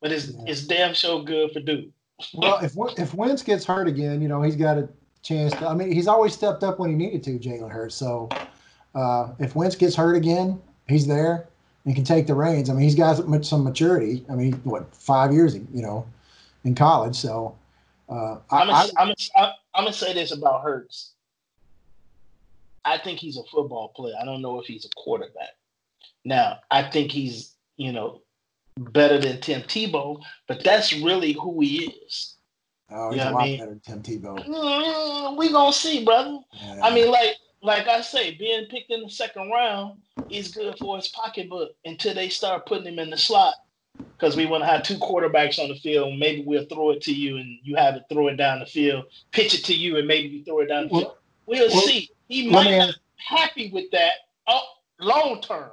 but 0.00 0.12
it's 0.12 0.28
Yeah. 0.28 0.44
it's 0.46 0.62
damn 0.62 0.94
sure 0.94 1.22
good 1.24 1.50
for 1.50 1.60
Duke. 1.60 1.90
Well, 2.34 2.58
if 2.62 2.76
if 2.98 3.14
Wentz 3.14 3.42
gets 3.42 3.64
hurt 3.64 3.88
again, 3.88 4.22
you 4.22 4.28
know 4.28 4.42
he's 4.42 4.56
got 4.56 4.78
a 4.78 4.88
chance. 5.22 5.52
To, 5.54 5.66
I 5.66 5.74
mean, 5.74 5.90
he's 5.90 6.06
always 6.06 6.32
stepped 6.32 6.62
up 6.62 6.78
when 6.78 6.90
he 6.90 6.96
needed 6.96 7.24
to, 7.24 7.38
Jalen 7.38 7.70
Hurts. 7.70 7.96
So 7.96 8.28
uh, 8.94 9.32
if 9.40 9.56
Wentz 9.56 9.74
gets 9.74 9.96
hurt 9.96 10.14
again, 10.14 10.60
he's 10.86 11.06
there 11.08 11.48
and 11.84 11.96
can 11.96 12.04
take 12.04 12.28
the 12.28 12.34
reins. 12.34 12.70
I 12.70 12.74
mean, 12.74 12.82
he's 12.82 12.94
got 12.94 13.16
some 13.44 13.64
maturity. 13.64 14.24
I 14.30 14.34
mean, 14.36 14.52
what 14.62 14.94
five 14.94 15.32
years, 15.32 15.56
you 15.56 15.82
know, 15.82 16.06
in 16.62 16.76
college. 16.76 17.16
So 17.16 17.56
uh, 18.08 18.38
I, 18.50 18.60
I'm 18.60 18.66
gonna, 18.68 18.88
I'm, 18.98 19.06
gonna, 19.08 19.52
I'm 19.74 19.84
gonna 19.84 19.92
say 19.92 20.12
this 20.12 20.32
about 20.32 20.62
Hurts. 20.62 21.12
I 22.84 22.98
think 22.98 23.18
he's 23.18 23.36
a 23.38 23.44
football 23.44 23.88
player. 23.96 24.14
I 24.20 24.24
don't 24.24 24.42
know 24.42 24.60
if 24.60 24.66
he's 24.66 24.84
a 24.84 24.88
quarterback. 24.96 25.56
Now, 26.24 26.58
I 26.70 26.82
think 26.82 27.10
he's, 27.10 27.54
you 27.76 27.92
know, 27.92 28.20
better 28.78 29.18
than 29.18 29.40
Tim 29.40 29.62
Tebow, 29.62 30.20
but 30.46 30.62
that's 30.64 30.92
really 30.92 31.32
who 31.32 31.60
he 31.60 31.86
is. 32.06 32.34
oh, 32.90 33.10
he's 33.10 33.18
yeah, 33.18 33.24
a 33.24 33.28
I 33.28 33.32
lot 33.32 33.42
mean- 33.44 33.58
better 33.58 33.70
than 33.70 33.80
Tim 33.80 34.02
Tebow. 34.02 34.46
Mm, 34.46 35.36
we 35.38 35.50
gonna 35.50 35.72
see, 35.72 36.04
brother. 36.04 36.38
Yeah. 36.52 36.80
I 36.82 36.94
mean, 36.94 37.10
like, 37.10 37.36
like 37.62 37.88
I 37.88 38.02
say, 38.02 38.34
being 38.34 38.66
picked 38.66 38.90
in 38.90 39.02
the 39.02 39.08
second 39.10 39.50
round 39.50 39.98
is 40.28 40.48
good 40.54 40.76
for 40.78 40.96
his 40.96 41.08
pocketbook 41.08 41.70
until 41.86 42.14
they 42.14 42.28
start 42.28 42.66
putting 42.66 42.86
him 42.92 42.98
in 42.98 43.08
the 43.10 43.16
slot. 43.16 43.54
Because 43.96 44.36
we 44.36 44.46
want 44.46 44.62
to 44.62 44.66
have 44.66 44.82
two 44.82 44.96
quarterbacks 44.98 45.58
on 45.58 45.68
the 45.68 45.74
field. 45.76 46.18
Maybe 46.18 46.42
we'll 46.44 46.66
throw 46.66 46.90
it 46.90 47.02
to 47.02 47.12
you 47.12 47.36
and 47.36 47.58
you 47.62 47.76
have 47.76 47.94
to 47.94 48.04
throw 48.12 48.28
it 48.28 48.36
down 48.36 48.60
the 48.60 48.66
field. 48.66 49.04
Pitch 49.32 49.54
it 49.54 49.64
to 49.64 49.74
you 49.74 49.98
and 49.98 50.06
maybe 50.06 50.28
you 50.28 50.44
throw 50.44 50.60
it 50.60 50.66
down 50.66 50.84
the 50.84 50.88
field. 50.90 51.16
We'll 51.46 51.68
well, 51.68 51.80
see. 51.82 52.10
He 52.28 52.50
might 52.50 52.76
not 52.76 52.88
be 52.88 52.94
happy 53.16 53.70
with 53.70 53.90
that 53.92 54.12
long 55.00 55.40
term. 55.40 55.70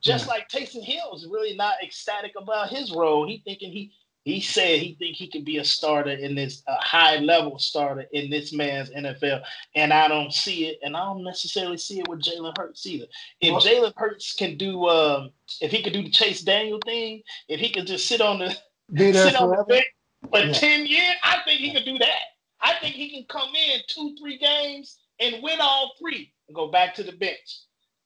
Just 0.00 0.26
Yeah. 0.26 0.32
like 0.32 0.48
Taysom 0.48 0.82
Hill 0.82 1.14
is 1.14 1.26
really 1.26 1.54
not 1.56 1.74
ecstatic 1.82 2.32
about 2.36 2.70
his 2.70 2.92
role. 2.92 3.26
He 3.26 3.38
thinking 3.38 3.72
he 3.72 3.92
he 4.28 4.42
said 4.42 4.78
he 4.78 4.94
think 4.98 5.16
he 5.16 5.26
could 5.26 5.44
be 5.46 5.56
a 5.56 5.64
starter 5.64 6.10
in 6.10 6.34
this 6.34 6.62
a 6.68 6.74
high 6.74 7.16
level 7.16 7.58
starter 7.58 8.04
in 8.12 8.28
this 8.28 8.52
man's 8.52 8.90
NFL, 8.90 9.42
and 9.74 9.90
I 9.90 10.06
don't 10.06 10.32
see 10.34 10.66
it, 10.66 10.78
and 10.82 10.94
I 10.94 11.00
don't 11.06 11.24
necessarily 11.24 11.78
see 11.78 12.00
it 12.00 12.08
with 12.08 12.20
Jalen 12.20 12.52
Hurts 12.58 12.86
either. 12.86 13.06
If 13.40 13.52
Well- 13.52 13.62
Jalen 13.62 13.94
Hurts 13.96 14.34
can 14.34 14.58
do, 14.58 14.86
um, 14.86 15.32
if 15.62 15.70
he 15.70 15.82
could 15.82 15.94
do 15.94 16.02
the 16.02 16.10
Chase 16.10 16.42
Daniel 16.42 16.78
thing, 16.84 17.22
if 17.48 17.58
he 17.58 17.70
could 17.70 17.86
just 17.86 18.06
sit 18.06 18.20
on 18.20 18.38
the 18.38 18.50
sit 18.96 19.34
on 19.34 19.48
the 19.56 19.64
bench 19.64 19.86
for 20.30 20.40
Yeah. 20.40 20.52
10 20.52 20.84
years, 20.86 21.14
I 21.22 21.38
think 21.46 21.60
he 21.60 21.72
could 21.72 21.86
do 21.86 21.96
that. 21.96 22.22
I 22.60 22.74
think 22.74 22.96
he 22.96 23.08
can 23.08 23.24
come 23.30 23.54
in 23.54 23.80
two, 23.88 24.14
three 24.20 24.36
games 24.36 24.98
and 25.20 25.42
win 25.42 25.58
all 25.58 25.94
three 25.98 26.34
and 26.48 26.54
go 26.54 26.68
back 26.68 26.94
to 26.96 27.02
the 27.02 27.12
bench. 27.12 27.60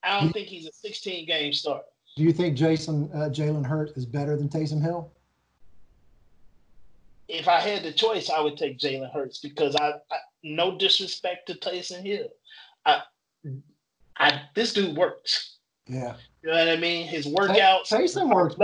I 0.05 0.21
don't 0.21 0.33
think 0.33 0.47
he's 0.47 0.67
a 0.69 0.73
16 0.73 1.27
game 1.27 1.53
starter. 1.53 1.85
Do 2.17 2.23
you 2.23 2.33
think 2.33 2.57
Jason 2.57 3.11
uh, 3.13 3.29
Jalen 3.29 3.67
Hurts 3.67 3.97
is 3.97 4.07
better 4.07 4.37
than 4.37 4.49
Taysom 4.49 4.83
Hill? 4.83 5.13
If 7.33 7.49
I 7.49 7.61
had 7.61 7.83
the 7.83 7.93
choice, 7.93 8.29
I 8.31 8.41
would 8.41 8.57
take 8.57 8.79
Jalen 8.79 9.13
Hurts 9.13 9.39
because 9.39 9.75
I, 9.77 9.93
I 10.11 10.17
no 10.45 10.77
disrespect 10.77 11.49
to 11.49 11.55
Taysom 11.55 12.05
Hill. 12.05 12.29
I, 12.85 13.03
I 14.19 14.43
this 14.55 14.75
dude 14.75 14.97
works. 14.97 15.57
Yeah. 15.87 16.15
You 16.43 16.51
know 16.51 16.59
what 16.59 16.69
I 16.69 16.77
mean? 16.77 17.07
His 17.07 17.27
workouts. 17.27 17.89
Taysom 17.89 18.35
works. 18.35 18.57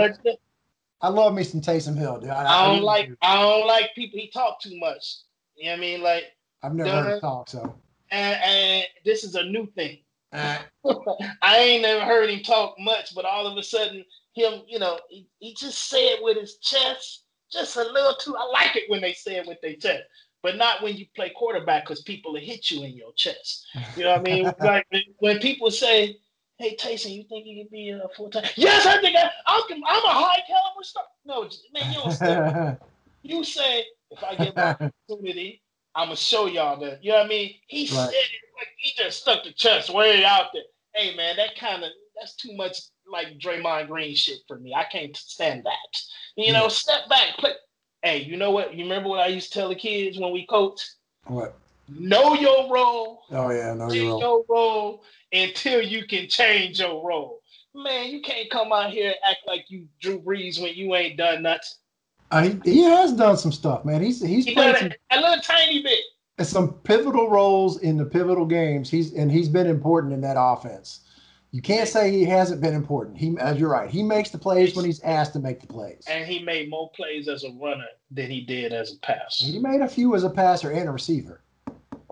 I 1.01 1.07
love 1.07 1.33
me 1.33 1.43
some 1.43 1.61
Taysom 1.61 1.97
Hill, 1.97 2.19
dude. 2.19 2.29
I, 2.29 2.41
I 2.41 2.67
don't 2.67 2.79
I 2.79 2.81
like 2.81 3.07
do. 3.07 3.17
I 3.21 3.41
don't 3.41 3.67
like 3.67 3.95
people 3.95 4.19
he 4.19 4.29
talk 4.29 4.61
too 4.61 4.77
much. 4.77 5.15
You 5.55 5.65
know 5.65 5.71
what 5.71 5.77
I 5.77 5.81
mean? 5.81 6.01
Like 6.01 6.23
I've 6.61 6.75
never 6.75 6.89
heard 6.89 7.13
him 7.15 7.21
talk, 7.21 7.49
so 7.49 7.75
and, 8.11 8.39
and 8.43 8.85
this 9.03 9.23
is 9.23 9.35
a 9.35 9.43
new 9.43 9.65
thing. 9.75 9.99
Uh, 10.31 10.59
I 11.41 11.57
ain't 11.57 11.81
never 11.81 12.05
heard 12.05 12.29
him 12.29 12.43
talk 12.43 12.75
much, 12.79 13.15
but 13.15 13.25
all 13.25 13.47
of 13.47 13.57
a 13.57 13.63
sudden, 13.63 14.05
him, 14.33 14.61
you 14.67 14.77
know, 14.77 14.99
he, 15.09 15.27
he 15.39 15.55
just 15.55 15.89
said 15.89 16.17
with 16.21 16.37
his 16.37 16.57
chest, 16.57 17.23
just 17.51 17.75
a 17.75 17.83
little 17.83 18.15
too. 18.15 18.35
I 18.35 18.45
like 18.45 18.75
it 18.75 18.89
when 18.89 19.01
they 19.01 19.13
say 19.13 19.37
it 19.37 19.47
with 19.47 19.61
their 19.61 19.75
chest, 19.75 20.03
but 20.41 20.57
not 20.57 20.81
when 20.81 20.95
you 20.95 21.05
play 21.15 21.31
quarterback 21.35 21.83
because 21.85 22.01
people 22.03 22.33
will 22.33 22.39
hit 22.39 22.71
you 22.71 22.83
in 22.83 22.95
your 22.95 23.13
chest. 23.15 23.65
You 23.95 24.03
know 24.03 24.11
what 24.11 24.19
I 24.19 24.23
mean? 24.23 24.51
like 24.61 24.85
when 25.19 25.39
people 25.39 25.71
say, 25.71 26.17
"Hey 26.57 26.75
Taysom, 26.75 27.11
you 27.11 27.23
think 27.29 27.45
you 27.45 27.63
can 27.63 27.69
be 27.71 27.89
a 27.89 28.07
full 28.15 28.29
time?" 28.29 28.45
Yes, 28.55 28.85
I 28.85 29.01
think 29.01 29.15
I, 29.17 29.29
I'm. 29.47 29.63
I'm 29.71 30.05
a 30.05 30.13
high 30.13 30.41
caliber 30.47 30.83
star. 30.83 31.03
No, 31.25 31.49
man, 31.73 31.91
you 31.91 31.99
don't 31.99 32.11
say. 32.11 32.77
you 33.23 33.43
say 33.43 33.85
if 34.11 34.23
I 34.23 34.35
get 34.35 34.55
my 34.55 34.71
opportunity, 34.71 35.61
I'm 35.95 36.07
gonna 36.07 36.15
show 36.15 36.45
y'all 36.47 36.79
that. 36.81 37.03
You 37.03 37.11
know 37.11 37.17
what 37.17 37.25
I 37.25 37.29
mean? 37.29 37.55
He 37.67 37.81
right. 37.81 37.89
said 37.89 38.13
it 38.13 38.41
like 38.57 38.67
he 38.77 38.91
just 38.95 39.21
stuck 39.21 39.43
the 39.43 39.51
chest 39.53 39.93
way 39.93 40.23
out 40.23 40.47
there. 40.53 40.63
Hey 40.93 41.15
man, 41.15 41.37
that 41.37 41.55
kind 41.57 41.83
of 41.83 41.91
that's 42.19 42.35
too 42.35 42.55
much 42.55 42.77
like 43.11 43.39
Draymond 43.39 43.87
Green 43.87 44.15
shit 44.15 44.39
for 44.47 44.59
me. 44.59 44.73
I 44.73 44.85
can't 44.85 45.15
stand 45.15 45.63
that. 45.65 46.01
You 46.35 46.53
know, 46.53 46.67
step 46.67 47.09
back, 47.09 47.37
play. 47.37 47.51
Hey, 48.01 48.23
you 48.23 48.37
know 48.37 48.51
what? 48.51 48.73
You 48.73 48.83
remember 48.83 49.09
what 49.09 49.19
I 49.19 49.27
used 49.27 49.51
to 49.51 49.59
tell 49.59 49.69
the 49.69 49.75
kids 49.75 50.17
when 50.17 50.31
we 50.31 50.45
coach? 50.45 50.81
What? 51.25 51.57
Know 51.89 52.33
your 52.35 52.71
role. 52.71 53.23
Oh 53.31 53.49
yeah, 53.51 53.73
know 53.73 53.91
your 53.91 54.11
role. 54.11 54.19
your 54.19 54.45
role 54.47 55.03
until 55.33 55.81
you 55.81 56.05
can 56.05 56.27
change 56.29 56.79
your 56.79 57.05
role. 57.05 57.41
Man, 57.75 58.09
you 58.09 58.21
can't 58.21 58.49
come 58.49 58.71
out 58.71 58.91
here 58.91 59.07
and 59.07 59.15
act 59.25 59.41
like 59.47 59.65
you 59.69 59.87
Drew 59.99 60.21
Brees 60.21 60.61
when 60.61 60.73
you 60.75 60.95
ain't 60.95 61.17
done 61.17 61.43
nothing. 61.43 61.69
Uh, 62.31 62.43
he, 62.43 62.59
he 62.63 62.83
has 62.83 63.11
done 63.13 63.37
some 63.37 63.51
stuff, 63.51 63.85
man. 63.85 64.01
He's 64.01 64.21
he's 64.21 64.45
he 64.45 64.53
played 64.53 64.77
some, 64.77 64.91
a, 65.11 65.17
a 65.17 65.19
little 65.19 65.41
tiny 65.41 65.81
bit. 65.81 65.99
Some 66.47 66.73
pivotal 66.83 67.29
roles 67.29 67.81
in 67.81 67.97
the 67.97 68.05
pivotal 68.05 68.45
games. 68.45 68.89
He's 68.89 69.13
and 69.13 69.31
he's 69.31 69.49
been 69.49 69.67
important 69.67 70.13
in 70.13 70.21
that 70.21 70.35
offense. 70.39 71.01
You 71.51 71.63
can't 71.63 71.89
say 71.89 72.11
he 72.11 72.25
hasn't 72.25 72.61
been 72.61 72.75
important. 72.75 73.17
He, 73.17 73.35
as 73.39 73.59
you're 73.59 73.71
right, 73.71 73.89
he 73.89 74.03
makes 74.03 74.29
the 74.29 74.37
plays 74.37 74.75
when 74.75 74.85
he's 74.85 75.01
asked 75.01 75.33
to 75.33 75.39
make 75.39 75.59
the 75.59 75.67
plays. 75.67 76.03
And 76.07 76.25
he 76.25 76.43
made 76.43 76.69
more 76.69 76.91
plays 76.91 77.27
as 77.27 77.43
a 77.43 77.51
runner 77.51 77.87
than 78.11 78.29
he 78.29 78.41
did 78.41 78.71
as 78.71 78.93
a 78.93 78.97
passer. 78.97 79.45
He 79.45 79.57
made 79.57 79.81
a 79.81 79.87
few 79.87 80.13
as 80.15 80.23
a 80.23 80.29
passer 80.29 80.71
and 80.71 80.87
a 80.87 80.91
receiver. 80.91 81.41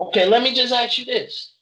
Okay, 0.00 0.26
let 0.26 0.42
me 0.42 0.54
just 0.54 0.72
ask 0.72 0.98
you 0.98 1.04
this. 1.04 1.52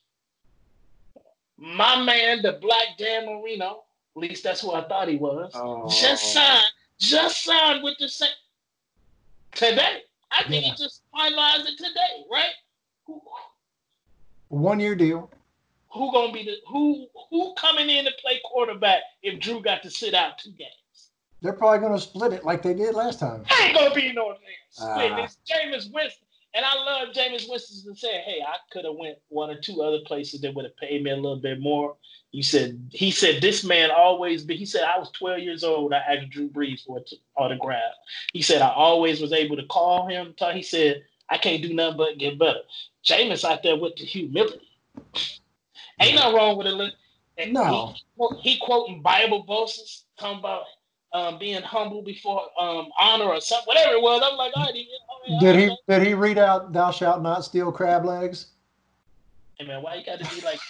My 1.59 2.03
man, 2.03 2.41
the 2.43 2.59
Black 2.63 2.97
Dan 2.99 3.27
Marino, 3.27 3.85
at 4.17 4.23
least 4.23 4.43
that's 4.43 4.61
who 4.63 4.73
I 4.73 4.87
thought 4.89 5.09
he 5.09 5.17
was, 5.17 5.53
oh. 5.55 5.89
just 5.89 6.33
signed, 6.33 6.65
just 6.99 7.45
signed 7.45 7.83
with 7.83 7.97
the 7.99 8.09
Saints 8.09 8.37
today. 9.53 10.01
I 10.31 10.45
think 10.45 10.65
yeah. 10.65 10.73
he 10.73 10.83
just 10.83 11.03
finalized 11.15 11.67
it 11.67 11.77
today, 11.77 12.25
right? 12.31 13.19
One 14.49 14.81
year 14.81 14.95
deal 14.95 15.31
who 15.97 16.13
gonna 16.13 16.33
be 16.33 16.45
the 16.45 16.57
who 16.69 17.07
who 17.31 17.55
coming 17.55 17.91
in 17.91 18.05
to 18.05 18.13
play 18.21 18.41
quarterback 18.45 19.03
if 19.23 19.41
Drew 19.41 19.61
got 19.61 19.83
to 19.83 19.91
sit 19.91 20.15
out 20.15 20.39
two 20.39 20.53
games? 20.53 21.11
They're 21.43 21.53
probably 21.53 21.81
gonna 21.81 22.01
split 22.01 22.33
it 22.33 22.45
like 22.45 22.63
they 22.63 22.75
did 22.75 22.95
last 22.95 23.21
time. 23.21 23.45
Ain't 23.63 23.77
gonna 23.77 23.95
be 23.95 24.13
no 24.13 24.35
split. 24.71 25.13
Uh, 25.13 25.23
it's 25.23 25.39
Jameis 25.51 25.93
Winston. 25.93 26.27
And 26.55 26.65
I 26.65 26.75
love 26.75 27.09
Jameis 27.15 27.51
Winston 27.51 27.93
to 27.93 27.99
say, 27.99 28.23
hey, 28.23 28.39
I 28.41 28.57
could 28.73 28.87
have 28.87 28.95
went 28.95 29.19
one 29.29 29.51
or 29.51 29.61
two 29.61 29.83
other 29.83 29.99
places 30.07 30.41
that 30.41 30.55
would 30.55 30.65
have 30.65 30.77
paid 30.79 31.05
me 31.05 31.11
a 31.11 31.17
little 31.17 31.37
bit 31.37 31.61
more. 31.61 31.97
He 32.31 32.41
said, 32.41 32.81
he 32.93 33.11
said, 33.11 33.43
this 33.43 33.63
man 33.63 33.91
always 33.91 34.43
be, 34.43 34.57
he 34.57 34.65
said, 34.65 34.85
I 34.85 34.99
was 34.99 35.11
12 35.11 35.41
years 35.41 35.65
old. 35.65 35.93
I 35.93 35.99
asked 35.99 36.31
Drew 36.31 36.49
Brees 36.49 36.85
for 36.85 36.97
an 36.97 37.05
autograph. 37.37 37.93
He 38.33 38.41
said, 38.41 38.63
I 38.63 38.71
always 38.71 39.21
was 39.21 39.35
able 39.35 39.57
to 39.57 39.67
call 39.67 40.09
him. 40.09 40.35
He 40.55 40.63
said, 40.63 41.05
I 41.29 41.37
can't 41.37 41.63
do 41.63 41.75
nothing 41.75 41.99
but 41.99 42.19
get 42.19 42.39
better. 42.39 42.61
Jameis 43.05 43.45
out 43.45 43.63
there 43.63 43.77
with 43.77 43.97
the 43.97 44.05
humility. 44.05 44.67
Ain't 46.01 46.15
nothing 46.15 46.35
wrong 46.35 46.59
with 46.59 46.67
it. 46.67 47.53
No. 47.53 47.95
He, 48.17 48.53
he 48.53 48.59
quoting 48.59 49.03
Bible 49.03 49.45
verses, 49.45 50.05
talking 50.19 50.39
about 50.39 50.65
um, 51.13 51.39
being 51.39 51.63
humble 51.63 52.03
before 52.03 52.43
um, 52.61 52.89
honor 52.99 53.25
or 53.25 53.41
something, 53.41 53.67
whatever 53.67 53.95
it 53.95 54.03
was. 54.03 54.23
I'm 54.25 54.37
like, 54.37 54.53
all 54.57 54.65
right, 54.65 54.75
did 55.41 55.57
he 55.57 55.77
did 55.89 56.07
he 56.07 56.15
read 56.15 56.39
out 56.39 56.73
"Thou 56.73 56.91
shalt 56.91 57.23
not 57.23 57.45
steal 57.45 57.73
crab 57.73 58.05
legs"? 58.05 58.49
Hey 59.59 59.67
man, 59.67 59.83
why 59.83 59.95
you 59.97 60.05
got 60.05 60.19
to 60.21 60.35
be 60.35 60.43
like 60.43 60.61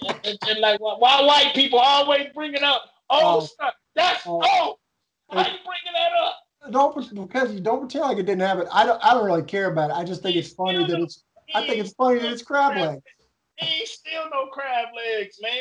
and, 0.00 0.20
and, 0.24 0.38
and, 0.48 0.60
like 0.60 0.80
why 0.80 1.22
white 1.22 1.52
people 1.54 1.78
always 1.78 2.28
bringing 2.34 2.62
up 2.62 2.82
oh, 3.10 3.40
stuff? 3.40 3.74
That's 3.94 4.22
oh, 4.26 4.40
oh 4.44 4.78
why 5.26 5.42
you 5.42 5.58
bringing 5.64 5.94
that 5.94 6.12
up? 6.22 6.36
Don't 6.70 7.28
because 7.28 7.52
you 7.52 7.60
don't 7.60 7.80
pretend 7.80 8.04
like 8.04 8.18
it 8.18 8.26
didn't 8.26 8.40
happen. 8.40 8.66
I 8.72 8.86
don't 8.86 9.04
I 9.04 9.14
don't 9.14 9.26
really 9.26 9.42
care 9.42 9.70
about 9.70 9.90
it. 9.90 9.94
I 9.94 10.04
just 10.04 10.22
think 10.22 10.36
it's 10.36 10.52
funny 10.52 10.86
that 10.86 11.00
it's 11.00 11.24
I 11.54 11.66
think 11.66 11.80
it's 11.80 11.94
funny 11.94 12.20
that 12.20 12.32
it's 12.32 12.42
crab 12.42 12.76
legs. 12.76 13.02
He 13.58 13.80
ain't 13.80 13.88
still 13.88 14.24
no 14.30 14.46
crab 14.46 14.88
legs, 14.94 15.38
man. 15.42 15.52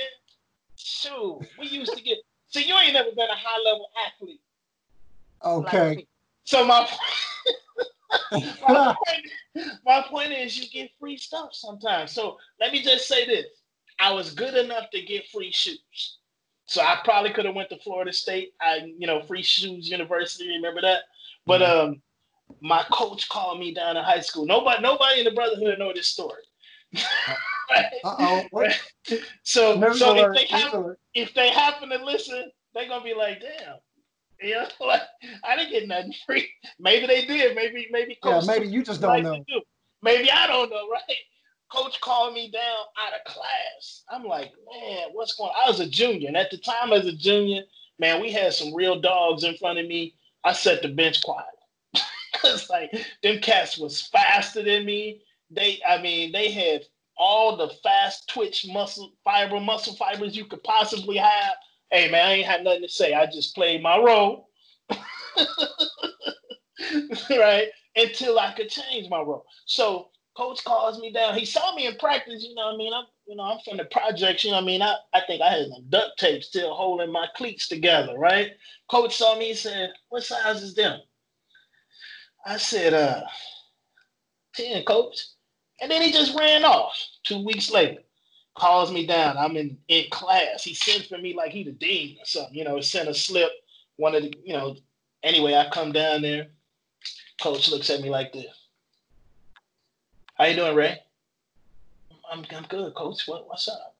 Shoot, 0.75 1.39
we 1.59 1.67
used 1.67 1.95
to 1.95 2.03
get. 2.03 2.17
See, 2.49 2.67
you 2.67 2.75
ain't 2.77 2.93
never 2.93 3.09
been 3.09 3.29
a 3.29 3.35
high 3.35 3.61
level 3.65 3.87
athlete. 4.07 4.41
Okay. 5.43 5.95
Like 5.95 6.07
so 6.43 6.65
my 6.65 6.87
my, 8.31 8.95
point, 9.07 9.71
my 9.85 10.05
point 10.09 10.31
is, 10.31 10.57
you 10.57 10.69
get 10.69 10.91
free 10.99 11.17
stuff 11.17 11.49
sometimes. 11.51 12.11
So 12.11 12.37
let 12.59 12.71
me 12.71 12.81
just 12.81 13.07
say 13.07 13.25
this: 13.25 13.45
I 13.99 14.13
was 14.13 14.33
good 14.33 14.53
enough 14.55 14.89
to 14.91 15.01
get 15.01 15.27
free 15.27 15.51
shoes. 15.51 16.17
So 16.65 16.81
I 16.81 16.99
probably 17.03 17.31
could 17.31 17.45
have 17.45 17.55
went 17.55 17.69
to 17.69 17.77
Florida 17.79 18.11
State. 18.11 18.53
I, 18.61 18.93
you 18.97 19.07
know, 19.07 19.21
free 19.21 19.43
shoes 19.43 19.89
university. 19.89 20.49
Remember 20.49 20.81
that? 20.81 21.03
But 21.45 21.61
mm-hmm. 21.61 21.91
um, 21.91 22.01
my 22.61 22.83
coach 22.91 23.29
called 23.29 23.59
me 23.59 23.73
down 23.73 23.97
in 23.97 24.03
high 24.03 24.19
school. 24.19 24.45
Nobody, 24.45 24.81
nobody 24.81 25.19
in 25.19 25.25
the 25.25 25.31
brotherhood 25.31 25.79
know 25.79 25.93
this 25.93 26.09
story. 26.09 26.43
Uh 28.03 28.15
oh. 28.19 28.43
So, 29.43 29.93
so 29.93 30.15
if 30.17 30.33
they 30.33 30.45
happen, 30.45 30.95
if 31.13 31.33
they 31.33 31.49
happen 31.49 31.89
to 31.89 32.03
listen, 32.03 32.51
they're 32.73 32.89
gonna 32.89 33.03
be 33.03 33.13
like, 33.13 33.39
"Damn, 33.39 33.77
you 34.41 34.55
know, 34.55 34.67
like, 34.85 35.01
I 35.43 35.55
didn't 35.55 35.71
get 35.71 35.87
nothing 35.87 36.13
free. 36.25 36.49
Maybe 36.79 37.07
they 37.07 37.25
did. 37.25 37.55
Maybe, 37.55 37.87
maybe. 37.91 38.17
Coach 38.21 38.43
yeah, 38.43 38.53
maybe 38.53 38.67
you 38.67 38.83
just 38.83 39.01
don't 39.01 39.23
know. 39.23 39.43
Do. 39.47 39.61
Maybe 40.01 40.29
I 40.29 40.47
don't 40.47 40.69
know, 40.69 40.89
right? 40.89 41.17
Coach 41.71 41.99
called 42.01 42.33
me 42.33 42.51
down 42.51 42.85
out 43.05 43.13
of 43.13 43.25
class. 43.25 44.03
I'm 44.09 44.23
like, 44.23 44.51
man, 44.71 45.07
what's 45.13 45.35
going? 45.35 45.49
on? 45.49 45.63
I 45.65 45.69
was 45.69 45.79
a 45.79 45.89
junior, 45.89 46.27
and 46.27 46.37
at 46.37 46.51
the 46.51 46.57
time, 46.57 46.93
as 46.93 47.05
a 47.05 47.13
junior, 47.13 47.63
man, 47.99 48.21
we 48.21 48.31
had 48.31 48.53
some 48.53 48.73
real 48.73 48.99
dogs 48.99 49.43
in 49.43 49.57
front 49.57 49.79
of 49.79 49.87
me. 49.87 50.15
I 50.43 50.53
set 50.53 50.81
the 50.81 50.89
bench 50.89 51.21
quiet. 51.23 51.45
Cause 52.41 52.69
like 52.69 52.91
them 53.23 53.39
cats 53.39 53.77
was 53.77 54.01
faster 54.01 54.63
than 54.63 54.85
me 54.85 55.21
they, 55.49 55.79
I 55.87 56.01
mean, 56.01 56.31
they 56.31 56.51
had 56.51 56.83
all 57.17 57.57
the 57.57 57.69
fast 57.83 58.29
twitch 58.29 58.65
muscle 58.71 59.13
fiber, 59.23 59.59
muscle 59.59 59.95
fibers 59.95 60.35
you 60.35 60.45
could 60.45 60.63
possibly 60.63 61.17
have. 61.17 61.55
Hey 61.91 62.11
man, 62.11 62.27
I 62.27 62.33
ain't 62.33 62.47
had 62.47 62.63
nothing 62.63 62.83
to 62.83 62.89
say. 62.89 63.13
I 63.13 63.25
just 63.25 63.55
played 63.55 63.81
my 63.81 63.97
role. 63.97 64.49
right? 67.29 67.67
Until 67.95 68.39
I 68.39 68.53
could 68.53 68.69
change 68.69 69.09
my 69.09 69.19
role. 69.19 69.45
So 69.65 70.09
coach 70.35 70.63
calls 70.63 70.99
me 70.99 71.11
down. 71.11 71.37
He 71.37 71.45
saw 71.45 71.73
me 71.75 71.87
in 71.87 71.95
practice, 71.95 72.43
you 72.43 72.53
know 72.55 72.67
what 72.67 72.75
I 72.75 72.77
mean? 72.77 72.93
I'm 72.93 73.05
you 73.27 73.35
know, 73.35 73.43
I'm 73.43 73.59
from 73.65 73.77
the 73.77 73.85
projects, 73.85 74.45
you 74.45 74.51
know 74.51 74.57
what 74.57 74.63
I 74.63 74.67
mean? 74.67 74.81
I, 74.81 74.95
I 75.13 75.21
think 75.27 75.41
I 75.41 75.49
had 75.49 75.67
some 75.67 75.83
duct 75.89 76.17
tape 76.17 76.43
still 76.43 76.73
holding 76.73 77.11
my 77.11 77.27
cleats 77.35 77.67
together, 77.67 78.13
right? 78.17 78.51
Coach 78.89 79.17
saw 79.17 79.37
me, 79.37 79.49
he 79.49 79.53
said, 79.53 79.91
What 80.09 80.23
size 80.23 80.63
is 80.63 80.75
them? 80.75 81.01
I 82.45 82.55
said, 82.57 82.93
uh, 82.93 83.23
10, 84.55 84.85
coach. 84.85 85.17
And 85.81 85.91
then 85.91 86.01
he 86.01 86.11
just 86.11 86.37
ran 86.37 86.65
off 86.65 86.93
two 87.23 87.43
weeks 87.45 87.71
later. 87.71 88.01
Calls 88.55 88.91
me 88.91 89.05
down. 89.05 89.37
I'm 89.37 89.55
in, 89.55 89.77
in 89.87 90.05
class. 90.11 90.63
He 90.63 90.73
sends 90.73 91.07
for 91.07 91.17
me 91.19 91.35
like 91.35 91.51
he 91.51 91.63
the 91.63 91.71
dean 91.71 92.17
or 92.19 92.25
something. 92.25 92.55
You 92.55 92.63
know, 92.63 92.81
sent 92.81 93.09
a 93.09 93.13
slip. 93.13 93.51
One 93.97 94.15
of 94.15 94.23
the, 94.23 94.33
you 94.43 94.53
know, 94.53 94.75
anyway, 95.23 95.53
I 95.53 95.69
come 95.69 95.91
down 95.91 96.21
there. 96.21 96.47
Coach 97.41 97.69
looks 97.69 97.89
at 97.91 98.01
me 98.01 98.09
like 98.09 98.33
this. 98.33 98.47
How 100.35 100.45
you 100.45 100.55
doing, 100.55 100.75
Ray? 100.75 100.99
I'm, 102.31 102.43
I'm 102.51 102.63
good, 102.63 102.93
coach. 102.95 103.27
What, 103.27 103.47
what's 103.47 103.67
up? 103.67 103.95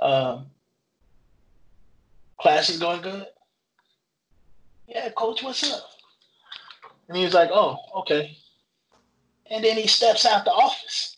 Um, 0.00 0.46
class 2.38 2.68
is 2.68 2.78
going 2.78 3.02
good? 3.02 3.26
Yeah, 4.86 5.10
coach, 5.10 5.42
what's 5.42 5.70
up? 5.70 5.84
And 7.08 7.16
he 7.16 7.24
was 7.24 7.34
like, 7.34 7.50
oh, 7.52 7.78
okay. 7.96 8.36
And 9.50 9.64
then 9.64 9.76
he 9.76 9.86
steps 9.86 10.26
out 10.26 10.44
the 10.44 10.52
office 10.52 11.16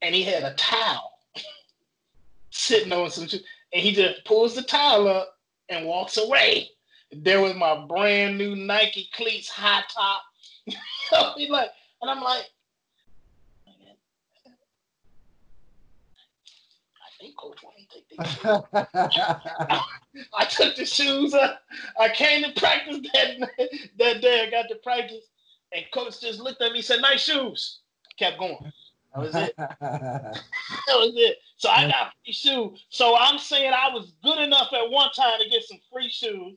and 0.00 0.14
he 0.14 0.22
had 0.22 0.42
a 0.44 0.54
towel 0.54 1.18
sitting 2.50 2.92
on 2.92 3.10
some 3.10 3.28
and 3.72 3.82
he 3.82 3.92
just 3.92 4.24
pulls 4.24 4.54
the 4.54 4.62
towel 4.62 5.08
up 5.08 5.38
and 5.68 5.86
walks 5.86 6.18
away. 6.18 6.68
there 7.10 7.40
was 7.40 7.54
my 7.54 7.86
brand 7.86 8.38
new 8.38 8.54
Nike 8.54 9.08
cleats, 9.14 9.48
high 9.48 9.82
top. 9.92 10.22
He 11.36 11.50
like, 11.50 11.70
and 12.00 12.10
I'm 12.10 12.22
like, 12.22 12.44
I 16.96 17.08
think 17.20 17.36
Coach 17.36 17.62
want 17.62 17.76
me 17.76 17.86
to 17.86 17.94
take 17.94 18.08
these. 18.08 18.18
I 20.34 20.44
took 20.46 20.76
the 20.76 20.86
shoes 20.86 21.34
up. 21.34 21.62
I 22.00 22.08
came 22.08 22.42
to 22.44 22.58
practice 22.58 22.98
that 23.12 23.50
that 23.98 24.22
day. 24.22 24.46
I 24.46 24.50
got 24.50 24.68
to 24.68 24.76
practice, 24.76 25.24
and 25.74 25.84
coach 25.92 26.20
just 26.20 26.40
looked 26.40 26.62
at 26.62 26.72
me, 26.72 26.82
said, 26.82 27.00
"Nice 27.00 27.22
shoes." 27.22 27.80
Kept 28.18 28.38
going. 28.38 28.72
That 29.14 29.20
was 29.20 29.34
it. 29.34 29.54
that 29.56 30.42
was 30.88 31.12
it. 31.16 31.38
So 31.56 31.68
I 31.68 31.86
got 31.86 32.12
free 32.24 32.32
shoes. 32.32 32.86
So 32.88 33.16
I'm 33.16 33.38
saying 33.38 33.72
I 33.72 33.92
was 33.92 34.12
good 34.22 34.38
enough 34.38 34.72
at 34.72 34.90
one 34.90 35.10
time 35.12 35.38
to 35.40 35.48
get 35.48 35.62
some 35.64 35.78
free 35.92 36.10
shoes. 36.10 36.56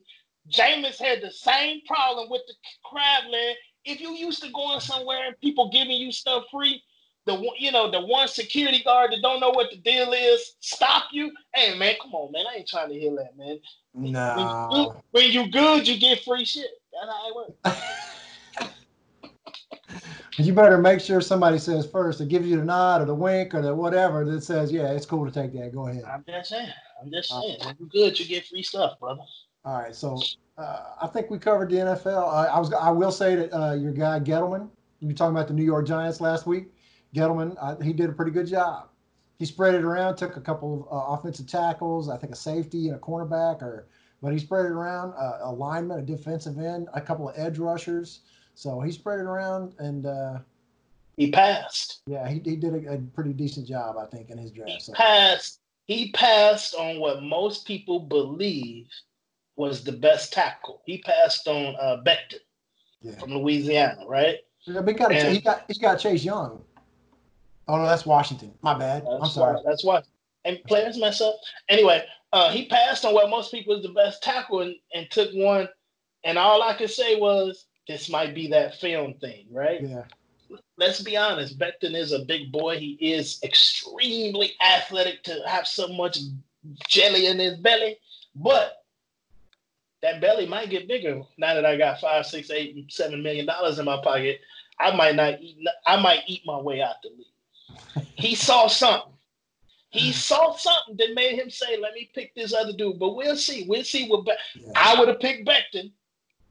Jameis 0.50 0.98
had 0.98 1.22
the 1.22 1.30
same 1.30 1.80
problem 1.86 2.30
with 2.30 2.42
the 2.46 2.54
crab 2.84 3.24
leg. 3.30 3.56
If 3.84 4.00
you 4.00 4.12
used 4.12 4.42
to 4.42 4.50
going 4.50 4.80
somewhere 4.80 5.26
and 5.26 5.40
people 5.40 5.70
giving 5.70 5.96
you 5.96 6.12
stuff 6.12 6.44
free, 6.50 6.82
the 7.24 7.34
one, 7.34 7.56
you 7.58 7.72
know, 7.72 7.90
the 7.90 8.00
one 8.00 8.28
security 8.28 8.82
guard 8.84 9.12
that 9.12 9.22
don't 9.22 9.40
know 9.40 9.50
what 9.50 9.70
the 9.70 9.76
deal 9.76 10.12
is, 10.12 10.54
stop 10.60 11.04
you. 11.12 11.32
Hey 11.54 11.76
man, 11.76 11.94
come 12.00 12.14
on, 12.14 12.32
man. 12.32 12.44
I 12.52 12.58
ain't 12.58 12.68
trying 12.68 12.88
to 12.88 12.98
hear 12.98 13.14
that, 13.16 13.36
man. 13.36 13.58
No. 13.94 14.68
When 14.70 14.80
you, 14.80 14.94
when 15.10 15.30
you 15.30 15.50
good, 15.50 15.88
you 15.88 15.98
get 15.98 16.22
free 16.24 16.44
shit. 16.44 16.70
That's 16.92 17.12
how 17.12 17.28
it 17.28 17.36
works. 17.64 17.80
you 20.38 20.52
better 20.52 20.78
make 20.78 21.00
sure 21.00 21.20
somebody 21.20 21.58
says 21.58 21.86
first 21.86 22.18
to 22.18 22.24
give 22.24 22.44
you 22.44 22.56
the 22.56 22.64
nod 22.64 23.02
or 23.02 23.04
the 23.06 23.14
wink 23.14 23.54
or 23.54 23.62
the 23.62 23.74
whatever 23.74 24.24
that 24.24 24.42
says, 24.42 24.70
yeah, 24.70 24.92
it's 24.92 25.06
cool 25.06 25.24
to 25.24 25.32
take 25.32 25.52
that. 25.54 25.72
Go 25.72 25.88
ahead. 25.88 26.04
I'm 26.04 26.24
just 26.28 26.50
saying. 26.50 26.68
I'm 27.02 27.10
just 27.10 27.30
saying. 27.30 27.58
When 27.64 27.76
you 27.80 27.86
good, 27.90 28.18
you 28.18 28.26
get 28.26 28.46
free 28.46 28.62
stuff, 28.62 28.98
brother. 29.00 29.22
All 29.64 29.78
right. 29.78 29.94
So 29.94 30.20
uh, 30.58 30.82
I 31.02 31.06
think 31.08 31.30
we 31.30 31.38
covered 31.38 31.70
the 31.70 31.76
NFL. 31.76 32.32
I, 32.32 32.46
I 32.46 32.58
was 32.58 32.72
I 32.72 32.90
will 32.90 33.12
say 33.12 33.34
that 33.36 33.56
uh, 33.56 33.74
your 33.74 33.92
guy 33.92 34.20
Gettleman, 34.20 34.68
you 35.00 35.08
were 35.08 35.14
talking 35.14 35.34
about 35.34 35.48
the 35.48 35.54
New 35.54 35.64
York 35.64 35.86
Giants 35.86 36.20
last 36.20 36.46
week. 36.46 36.68
Gettleman, 37.14 37.56
uh, 37.60 37.76
he 37.82 37.92
did 37.92 38.10
a 38.10 38.12
pretty 38.12 38.30
good 38.30 38.46
job. 38.46 38.88
He 39.38 39.44
spread 39.44 39.74
it 39.74 39.84
around, 39.84 40.16
took 40.16 40.36
a 40.36 40.40
couple 40.40 40.86
of 40.90 40.96
uh, 40.96 41.14
offensive 41.14 41.46
tackles, 41.46 42.08
I 42.08 42.16
think 42.16 42.32
a 42.32 42.36
safety 42.36 42.88
and 42.88 42.96
a 42.96 43.00
cornerback, 43.00 43.62
or 43.62 43.86
but 44.22 44.32
he 44.32 44.38
spread 44.38 44.64
it 44.64 44.72
around, 44.72 45.12
uh, 45.12 45.40
a 45.42 45.52
lineman, 45.52 45.98
a 45.98 46.02
defensive 46.02 46.58
end, 46.58 46.88
a 46.94 47.00
couple 47.00 47.28
of 47.28 47.34
edge 47.38 47.58
rushers. 47.58 48.20
So 48.56 48.80
he 48.80 48.90
spread 48.90 49.20
it 49.20 49.26
around 49.26 49.74
and 49.78 50.06
uh, 50.06 50.38
he 51.18 51.30
passed. 51.30 52.00
Yeah, 52.06 52.26
he, 52.26 52.40
he 52.42 52.56
did 52.56 52.72
a, 52.74 52.94
a, 52.94 52.98
pretty 52.98 53.34
decent 53.34 53.68
job, 53.68 53.96
I 53.98 54.06
think, 54.06 54.30
in 54.30 54.38
his 54.38 54.50
draft. 54.50 54.70
He 54.70 54.80
so. 54.80 54.92
passed. 54.94 55.60
He 55.84 56.10
passed 56.12 56.74
on 56.74 56.98
what 56.98 57.22
most 57.22 57.66
people 57.66 58.00
believe 58.00 58.88
was 59.56 59.84
the 59.84 59.92
best 59.92 60.32
tackle. 60.32 60.80
He 60.86 60.98
passed 61.02 61.46
on 61.46 61.76
uh, 61.78 62.02
Becton 62.02 62.40
yeah. 63.02 63.18
from 63.18 63.34
Louisiana, 63.34 64.06
right? 64.08 64.38
Yeah, 64.62 64.80
but 64.80 64.88
he 64.88 64.94
got, 64.94 65.12
and, 65.12 65.34
he 65.34 65.40
got 65.40 65.64
he 65.68 65.78
got 65.78 65.96
Chase 65.96 66.24
Young. 66.24 66.64
Oh 67.68 67.76
no, 67.76 67.84
that's 67.84 68.06
Washington. 68.06 68.52
My 68.62 68.76
bad. 68.76 69.06
I'm 69.06 69.28
sorry. 69.28 69.56
Why, 69.56 69.62
that's 69.66 69.84
why. 69.84 70.02
And 70.46 70.58
players 70.66 70.98
mess 70.98 71.20
up. 71.20 71.36
Anyway, 71.68 72.02
uh, 72.32 72.50
he 72.50 72.66
passed 72.68 73.04
on 73.04 73.12
what 73.12 73.28
most 73.28 73.52
people 73.52 73.74
was 73.74 73.84
the 73.84 73.92
best 73.92 74.22
tackle 74.22 74.60
and, 74.60 74.74
and 74.94 75.10
took 75.10 75.30
one. 75.34 75.68
And 76.24 76.38
all 76.38 76.62
I 76.62 76.74
could 76.74 76.90
say 76.90 77.16
was 77.16 77.66
this 77.86 78.08
might 78.10 78.34
be 78.34 78.48
that 78.48 78.76
film 78.76 79.14
thing, 79.14 79.46
right? 79.50 79.80
Yeah. 79.82 80.04
Let's 80.76 81.00
be 81.00 81.16
honest. 81.16 81.58
Becton 81.58 81.94
is 81.94 82.12
a 82.12 82.20
big 82.20 82.52
boy. 82.52 82.78
He 82.78 82.92
is 83.00 83.40
extremely 83.42 84.52
athletic 84.60 85.22
to 85.24 85.42
have 85.46 85.66
so 85.66 85.88
much 85.88 86.18
jelly 86.88 87.26
in 87.26 87.38
his 87.38 87.56
belly, 87.56 87.98
but 88.34 88.84
that 90.02 90.20
belly 90.20 90.46
might 90.46 90.70
get 90.70 90.88
bigger 90.88 91.22
now 91.38 91.54
that 91.54 91.64
I 91.64 91.76
got 91.76 92.00
five, 92.00 92.26
six, 92.26 92.50
eight, 92.50 92.92
seven 92.92 93.22
million 93.22 93.46
dollars 93.46 93.78
in 93.78 93.84
my 93.84 94.00
pocket. 94.02 94.40
I 94.78 94.94
might 94.94 95.16
not 95.16 95.40
eat. 95.40 95.56
I 95.86 96.00
might 96.00 96.20
eat 96.26 96.42
my 96.44 96.60
way 96.60 96.82
out 96.82 96.96
the 97.02 97.10
league. 97.10 98.06
he 98.14 98.34
saw 98.34 98.66
something. 98.66 99.12
He 99.90 100.12
saw 100.12 100.54
something 100.54 100.96
that 100.98 101.14
made 101.14 101.38
him 101.38 101.48
say, 101.48 101.78
"Let 101.80 101.94
me 101.94 102.10
pick 102.14 102.34
this 102.34 102.52
other 102.52 102.72
dude." 102.72 102.98
But 102.98 103.14
we'll 103.16 103.36
see. 103.36 103.64
We'll 103.66 103.84
see 103.84 104.08
what. 104.08 104.26
Be- 104.26 104.32
yeah. 104.60 104.72
I 104.76 104.98
would 104.98 105.08
have 105.08 105.20
picked 105.20 105.48
Becton 105.48 105.92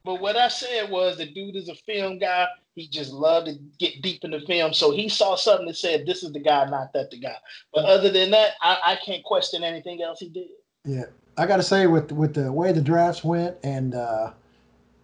but 0.06 0.20
what 0.20 0.36
I 0.36 0.46
said 0.46 0.88
was 0.88 1.18
the 1.18 1.26
dude 1.26 1.56
is 1.56 1.68
a 1.68 1.74
film 1.74 2.18
guy. 2.18 2.46
He 2.76 2.86
just 2.86 3.12
loved 3.12 3.48
to 3.48 3.58
get 3.80 4.02
deep 4.02 4.24
in 4.24 4.30
the 4.30 4.40
film. 4.40 4.72
So 4.72 4.92
he 4.92 5.08
saw 5.08 5.34
something 5.34 5.66
that 5.66 5.76
said, 5.76 6.06
this 6.06 6.22
is 6.22 6.32
the 6.32 6.38
guy, 6.38 6.64
not 6.70 6.92
that 6.92 7.10
the 7.10 7.18
guy. 7.18 7.34
But 7.74 7.86
other 7.86 8.08
than 8.08 8.30
that, 8.30 8.52
I, 8.62 8.78
I 8.84 8.98
can't 9.04 9.24
question 9.24 9.64
anything 9.64 10.02
else 10.02 10.20
he 10.20 10.28
did. 10.28 10.48
Yeah. 10.84 11.06
I 11.36 11.46
got 11.46 11.56
to 11.56 11.62
say, 11.62 11.86
with 11.86 12.12
with 12.12 12.34
the 12.34 12.50
way 12.50 12.72
the 12.72 12.80
drafts 12.80 13.22
went 13.24 13.56
and 13.64 13.94
uh, 13.94 14.32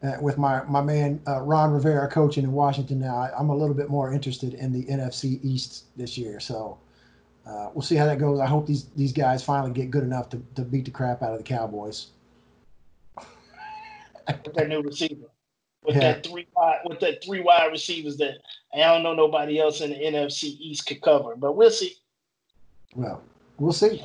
uh, 0.02 0.12
with 0.20 0.38
my, 0.38 0.62
my 0.64 0.80
man 0.80 1.20
uh, 1.26 1.40
Ron 1.42 1.72
Rivera 1.72 2.08
coaching 2.08 2.44
in 2.44 2.52
Washington 2.52 3.00
now, 3.00 3.16
I, 3.16 3.38
am 3.38 3.50
a 3.50 3.56
little 3.56 3.74
bit 3.74 3.90
more 3.90 4.12
interested 4.12 4.54
in 4.54 4.72
the 4.72 4.84
NFC 4.86 5.40
East 5.42 5.86
this 5.96 6.16
year. 6.16 6.40
So 6.40 6.78
uh, 7.44 7.70
we'll 7.74 7.82
see 7.82 7.96
how 7.96 8.06
that 8.06 8.18
goes. 8.18 8.40
I 8.40 8.46
hope 8.46 8.66
these, 8.66 8.86
these 8.96 9.12
guys 9.12 9.44
finally 9.44 9.72
get 9.72 9.90
good 9.90 10.04
enough 10.04 10.30
to, 10.30 10.42
to 10.54 10.62
beat 10.62 10.86
the 10.86 10.90
crap 10.90 11.22
out 11.22 11.32
of 11.32 11.38
the 11.38 11.44
Cowboys 11.44 12.08
with 14.26 14.54
that 14.54 14.68
new 14.68 14.82
receiver. 14.82 15.28
With 15.84 15.96
yeah. 15.96 16.12
that 16.12 16.26
three 16.26 16.46
wide 16.54 16.78
with 16.84 17.00
that 17.00 17.24
three 17.24 17.40
wide 17.40 17.72
receivers 17.72 18.16
that 18.18 18.36
I 18.72 18.78
don't 18.78 19.02
know 19.02 19.14
nobody 19.14 19.58
else 19.58 19.80
in 19.80 19.90
the 19.90 19.96
NFC 19.96 20.56
East 20.60 20.86
could 20.86 21.02
cover, 21.02 21.34
but 21.34 21.56
we'll 21.56 21.70
see. 21.70 21.96
Well, 22.94 23.22
we'll 23.58 23.72
see. 23.72 24.02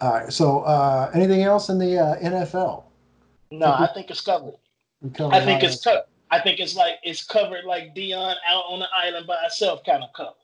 All 0.00 0.12
right. 0.12 0.32
So, 0.32 0.60
uh, 0.60 1.10
anything 1.14 1.42
else 1.42 1.68
in 1.68 1.78
the 1.78 1.98
uh, 1.98 2.18
NFL? 2.20 2.84
No, 3.50 3.66
I 3.72 3.78
think, 3.78 3.90
I 3.90 3.94
think 3.94 4.10
it's 4.10 4.20
covered. 4.20 4.54
I 5.20 5.44
think 5.44 5.62
it's 5.62 5.82
covered. 5.82 6.04
I 6.30 6.40
think 6.40 6.60
it's 6.60 6.76
like 6.76 6.96
it's 7.02 7.24
covered 7.24 7.64
like 7.64 7.94
Deion 7.94 8.34
out 8.46 8.64
on 8.68 8.80
the 8.80 8.88
island 8.94 9.26
by 9.26 9.38
itself, 9.44 9.82
kind 9.84 10.02
of 10.02 10.12
covered. 10.14 10.34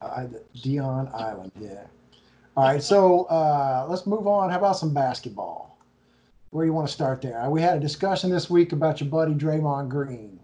Uh, 0.00 0.26
Deion 0.56 1.12
Island, 1.14 1.52
yeah. 1.60 1.84
All 2.56 2.64
right, 2.64 2.82
so 2.82 3.24
uh, 3.24 3.86
let's 3.88 4.06
move 4.06 4.26
on. 4.26 4.50
How 4.50 4.58
about 4.58 4.78
some 4.78 4.94
basketball? 4.94 5.75
Where 6.56 6.64
you 6.64 6.72
want 6.72 6.88
to 6.88 6.92
start 6.92 7.20
there? 7.20 7.38
Uh, 7.38 7.50
we 7.50 7.60
had 7.60 7.76
a 7.76 7.80
discussion 7.80 8.30
this 8.30 8.48
week 8.48 8.72
about 8.72 8.98
your 8.98 9.10
buddy 9.10 9.34
Draymond 9.34 9.90
Green. 9.90 10.40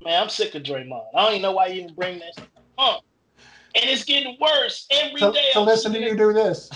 Man, 0.00 0.22
I'm 0.22 0.28
sick 0.28 0.54
of 0.54 0.62
Draymond. 0.62 1.06
I 1.12 1.24
don't 1.24 1.32
even 1.32 1.42
know 1.42 1.50
why 1.52 1.66
you 1.66 1.82
even 1.82 1.94
bring 1.94 2.20
this 2.20 2.36
up. 2.78 3.02
And 3.74 3.90
it's 3.90 4.04
getting 4.04 4.36
worse 4.40 4.86
every 4.92 5.18
so, 5.18 5.32
day. 5.32 5.50
So 5.52 5.64
listen 5.64 5.92
to 5.92 6.00
you 6.00 6.16
do 6.16 6.32
this. 6.32 6.70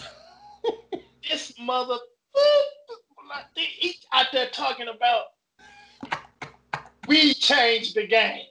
this 1.31 1.55
mother, 1.61 1.99
he's 3.55 4.05
out 4.13 4.27
there 4.33 4.49
talking 4.51 4.89
about 4.89 5.27
we 7.07 7.35
changed 7.35 7.95
the 7.95 8.09
game. 8.09 8.47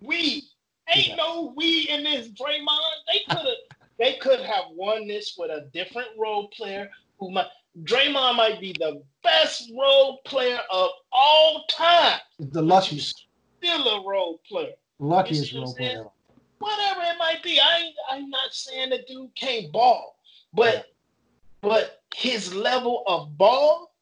We 0.00 0.44
ain't 0.88 1.08
yeah. 1.08 1.16
no 1.16 1.52
we 1.54 1.86
in 1.90 2.04
this 2.04 2.28
Draymond. 2.28 2.78
They 3.12 3.20
could 3.28 3.44
have 3.44 3.78
they 3.98 4.14
could 4.14 4.40
have 4.40 4.64
won 4.72 5.06
this 5.06 5.34
with 5.36 5.50
a 5.50 5.68
different 5.74 6.08
role 6.16 6.48
player 6.48 6.88
who 7.18 7.30
might 7.30 7.46
Draymond 7.82 8.36
might 8.36 8.60
be 8.60 8.74
the 8.78 9.02
best 9.22 9.70
role 9.78 10.20
player 10.24 10.60
of 10.70 10.90
all 11.12 11.64
time. 11.68 12.20
The 12.38 12.62
luckiest. 12.62 13.26
Still 13.58 13.86
a 13.88 14.08
role 14.08 14.40
player. 14.48 14.72
Luckiest 14.98 15.52
role 15.52 15.74
player. 15.74 16.04
Whatever 16.58 17.00
it 17.02 17.18
might 17.18 17.42
be. 17.42 17.60
I 17.60 17.90
I'm 18.10 18.30
not 18.30 18.52
saying 18.52 18.90
the 18.90 19.04
dude 19.06 19.34
can't 19.34 19.70
ball, 19.72 20.18
but 20.54 20.74
yeah. 20.74 20.82
but 21.60 22.02
his 22.14 22.54
level 22.54 23.02
of 23.06 23.36
ball 23.36 23.94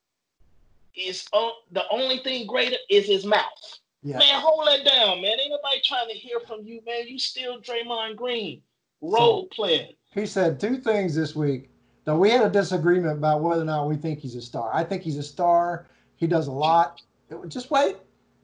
is 0.95 1.27
uh, 1.33 1.51
the 1.73 1.83
only 1.91 2.19
thing 2.19 2.47
greater 2.47 2.77
is 2.89 3.07
his 3.07 3.27
mouth. 3.27 3.81
Yeah. 4.05 4.19
Man, 4.19 4.41
hold 4.41 4.69
that 4.69 4.85
down, 4.85 5.21
man. 5.23 5.41
Ain't 5.41 5.51
nobody 5.51 5.81
trying 5.83 6.09
to 6.09 6.15
hear 6.15 6.39
from 6.47 6.65
you, 6.65 6.81
man. 6.87 7.09
You 7.09 7.19
still 7.19 7.61
Draymond 7.61 8.17
Green, 8.17 8.63
role 9.01 9.43
so, 9.43 9.49
player. 9.57 9.89
He 10.13 10.27
said 10.27 10.61
two 10.61 10.77
things 10.77 11.17
this 11.17 11.35
week. 11.35 11.71
Now 12.07 12.17
we 12.17 12.31
had 12.31 12.43
a 12.43 12.51
disagreement 12.51 13.19
about 13.19 13.41
whether 13.41 13.63
or 13.63 13.67
not 13.67 13.89
we 13.89 13.97
think 13.97 14.19
he's 14.19 14.35
a 14.35 14.43
star. 14.43 14.71
I 14.75 14.85
think 14.85 15.03
he's 15.03 15.17
a 15.17 15.23
star. 15.23 15.87
He 16.17 16.27
does 16.27 16.49
a 16.49 16.53
lot. 16.53 17.01
Just 17.49 17.71
wait. 17.71 17.97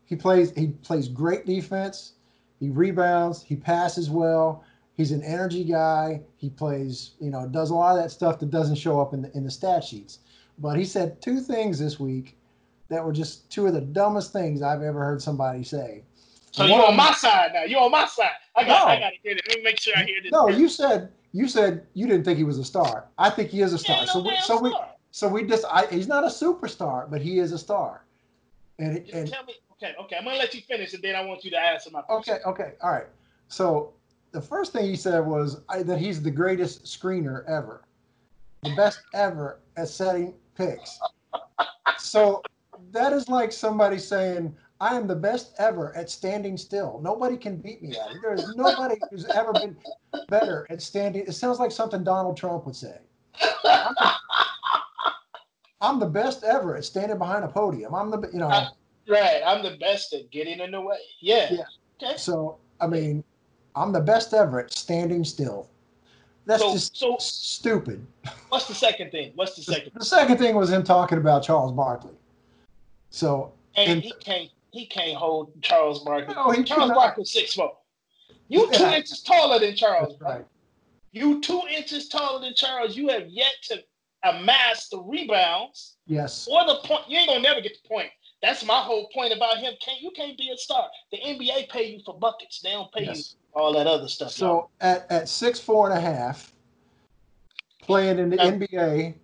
He 0.06 0.16
plays. 0.16 0.52
He 0.56 0.68
plays 0.68 1.08
great 1.08 1.46
defense. 1.46 2.14
He 2.58 2.70
rebounds. 2.70 3.42
He 3.42 3.56
passes 3.56 4.10
well. 4.10 4.64
He's 4.96 5.12
an 5.12 5.22
energy 5.22 5.64
guy. 5.64 6.22
He 6.36 6.50
plays. 6.50 7.12
You 7.20 7.30
know, 7.30 7.46
does 7.46 7.70
a 7.70 7.74
lot 7.74 7.96
of 7.96 8.02
that 8.02 8.10
stuff 8.10 8.38
that 8.40 8.50
doesn't 8.50 8.76
show 8.76 9.00
up 9.00 9.14
in 9.14 9.22
the 9.22 9.36
in 9.36 9.44
the 9.44 9.50
stat 9.50 9.84
sheets. 9.84 10.20
But 10.58 10.76
he 10.76 10.84
said 10.84 11.20
two 11.22 11.40
things 11.40 11.78
this 11.78 12.00
week 12.00 12.36
that 12.88 13.04
were 13.04 13.12
just 13.12 13.50
two 13.50 13.66
of 13.66 13.74
the 13.74 13.80
dumbest 13.80 14.32
things 14.32 14.62
I've 14.62 14.82
ever 14.82 14.98
heard 14.98 15.22
somebody 15.22 15.62
say. 15.62 16.02
So 16.50 16.64
you're 16.64 16.84
on 16.84 16.96
my 16.96 17.12
side 17.12 17.52
now. 17.54 17.62
You're 17.62 17.80
on 17.80 17.92
my 17.92 18.06
side. 18.06 18.30
I 18.56 18.64
got. 18.64 18.86
No, 18.86 18.92
I 18.92 18.98
got 18.98 19.10
to 19.10 19.16
get 19.22 19.36
it. 19.36 19.44
Let 19.48 19.58
me 19.58 19.62
make 19.62 19.78
sure 19.78 19.94
I 19.96 20.02
hear 20.02 20.20
this. 20.22 20.32
No, 20.32 20.48
you 20.48 20.68
said 20.68 21.12
you 21.32 21.48
said 21.48 21.86
you 21.94 22.06
didn't 22.06 22.24
think 22.24 22.38
he 22.38 22.44
was 22.44 22.58
a 22.58 22.64
star. 22.64 23.06
I 23.18 23.30
think 23.30 23.50
he 23.50 23.60
is 23.60 23.72
a 23.72 23.78
star. 23.78 24.06
So 24.06 24.22
we, 24.22 24.36
so 24.42 24.60
we, 24.60 24.74
so 25.10 25.28
we 25.28 25.44
just, 25.44 25.64
I, 25.70 25.86
he's 25.86 26.08
not 26.08 26.24
a 26.24 26.28
superstar, 26.28 27.10
but 27.10 27.20
he 27.20 27.38
is 27.38 27.52
a 27.52 27.58
star. 27.58 28.04
And, 28.78 28.98
and 29.12 29.28
tell 29.30 29.44
me, 29.44 29.54
okay, 29.72 29.94
okay, 30.00 30.16
I'm 30.16 30.24
gonna 30.24 30.38
let 30.38 30.54
you 30.54 30.62
finish, 30.62 30.94
and 30.94 31.02
then 31.02 31.14
I 31.14 31.24
want 31.24 31.44
you 31.44 31.50
to 31.50 31.58
answer 31.58 31.90
my 31.90 32.02
question. 32.02 32.34
Okay, 32.34 32.42
okay, 32.44 32.72
all 32.82 32.92
right. 32.92 33.06
So 33.48 33.92
the 34.32 34.40
first 34.40 34.72
thing 34.72 34.84
he 34.84 34.96
said 34.96 35.20
was 35.20 35.60
I, 35.68 35.82
that 35.82 35.98
he's 35.98 36.22
the 36.22 36.30
greatest 36.30 36.84
screener 36.84 37.44
ever, 37.46 37.82
the 38.62 38.74
best 38.74 39.02
ever 39.14 39.60
at 39.76 39.88
setting 39.88 40.34
picks. 40.54 40.98
So 41.98 42.42
that 42.92 43.12
is 43.12 43.28
like 43.28 43.52
somebody 43.52 43.98
saying, 43.98 44.54
I 44.80 44.96
am 44.96 45.06
the 45.06 45.14
best 45.16 45.52
ever 45.58 45.94
at 45.94 46.08
standing 46.08 46.56
still. 46.56 47.00
Nobody 47.02 47.36
can 47.36 47.56
beat 47.56 47.82
me 47.82 47.90
at 47.98 48.12
it. 48.12 48.16
There 48.22 48.32
is 48.32 48.54
nobody 48.56 48.96
who's 49.10 49.26
ever 49.26 49.52
been 49.52 49.76
better 50.28 50.66
at 50.70 50.80
standing. 50.80 51.22
It 51.26 51.32
sounds 51.32 51.58
like 51.58 51.70
something 51.70 52.02
Donald 52.02 52.36
Trump 52.36 52.64
would 52.64 52.74
say. 52.76 52.96
I'm 53.64 53.94
the, 53.94 54.12
I'm 55.82 55.98
the 56.00 56.06
best 56.06 56.44
ever 56.44 56.76
at 56.76 56.84
standing 56.86 57.18
behind 57.18 57.44
a 57.44 57.48
podium. 57.48 57.94
I'm 57.94 58.10
the, 58.10 58.30
you 58.32 58.38
know. 58.38 58.48
I- 58.48 58.68
right. 59.06 59.42
I'm 59.44 59.62
the 59.62 59.76
best 59.78 60.14
at 60.14 60.30
getting 60.30 60.60
in 60.60 60.70
the 60.70 60.80
way. 60.80 60.96
Yeah. 61.20 61.48
Yeah. 61.52 61.64
Okay. 62.02 62.16
So, 62.16 62.56
I 62.80 62.86
mean, 62.86 63.22
I'm 63.76 63.92
the 63.92 64.00
best 64.00 64.32
ever 64.32 64.60
at 64.60 64.72
standing 64.72 65.24
still. 65.24 65.68
That's 66.46 66.62
So, 66.62 66.72
just 66.72 66.96
so 66.96 67.16
stupid. 67.20 68.06
what's 68.48 68.66
the 68.66 68.74
second 68.74 69.10
thing? 69.10 69.32
What's 69.34 69.56
the 69.56 69.62
second? 69.62 69.92
The 69.94 70.04
second 70.06 70.38
thing 70.38 70.56
was 70.56 70.70
him 70.70 70.82
talking 70.82 71.18
about 71.18 71.42
Charles 71.42 71.72
Barkley. 71.72 72.14
So, 73.10 73.52
And 73.76 73.90
And- 73.90 74.02
he 74.02 74.12
can't. 74.24 74.48
He 74.72 74.86
can't 74.86 75.16
hold 75.16 75.60
Charles 75.62 76.04
Barkley. 76.04 76.34
No, 76.34 76.50
he 76.50 76.62
Charles. 76.62 76.90
Barkley's 76.90 77.30
six 77.30 77.54
foot. 77.54 77.72
You 78.48 78.68
two 78.72 78.84
inches 78.84 79.22
taller 79.22 79.58
than 79.58 79.74
Charles. 79.76 80.16
that's 80.18 80.22
right. 80.22 80.46
You 81.12 81.40
two 81.40 81.62
inches 81.74 82.08
taller 82.08 82.40
than 82.40 82.54
Charles. 82.54 82.96
You 82.96 83.08
have 83.08 83.26
yet 83.28 83.52
to 83.64 83.82
amass 84.24 84.88
the 84.88 84.98
rebounds 85.00 85.96
Yes. 86.06 86.48
or 86.50 86.64
the 86.66 86.76
point. 86.84 87.02
You 87.08 87.18
ain't 87.18 87.28
gonna 87.28 87.40
never 87.40 87.60
get 87.60 87.76
the 87.82 87.88
point. 87.88 88.08
That's 88.42 88.64
my 88.64 88.80
whole 88.80 89.08
point 89.12 89.32
about 89.32 89.58
him. 89.58 89.74
Can't 89.84 90.00
you 90.00 90.10
can't 90.12 90.38
be 90.38 90.50
a 90.50 90.56
star? 90.56 90.88
The 91.10 91.18
NBA 91.18 91.68
pay 91.68 91.90
you 91.90 92.00
for 92.04 92.18
buckets. 92.18 92.60
They 92.60 92.70
don't 92.70 92.92
pay 92.92 93.02
you 93.02 93.06
Yes. 93.08 93.36
all 93.52 93.72
that 93.74 93.86
other 93.86 94.08
stuff. 94.08 94.30
So 94.30 94.70
at, 94.80 95.10
at 95.10 95.28
six 95.28 95.58
four 95.60 95.88
and 95.90 95.98
a 95.98 96.00
half, 96.00 96.52
playing 97.82 98.18
in 98.18 98.30
the 98.30 98.36
Yeah. 98.36 98.50
NBA, 98.52 99.14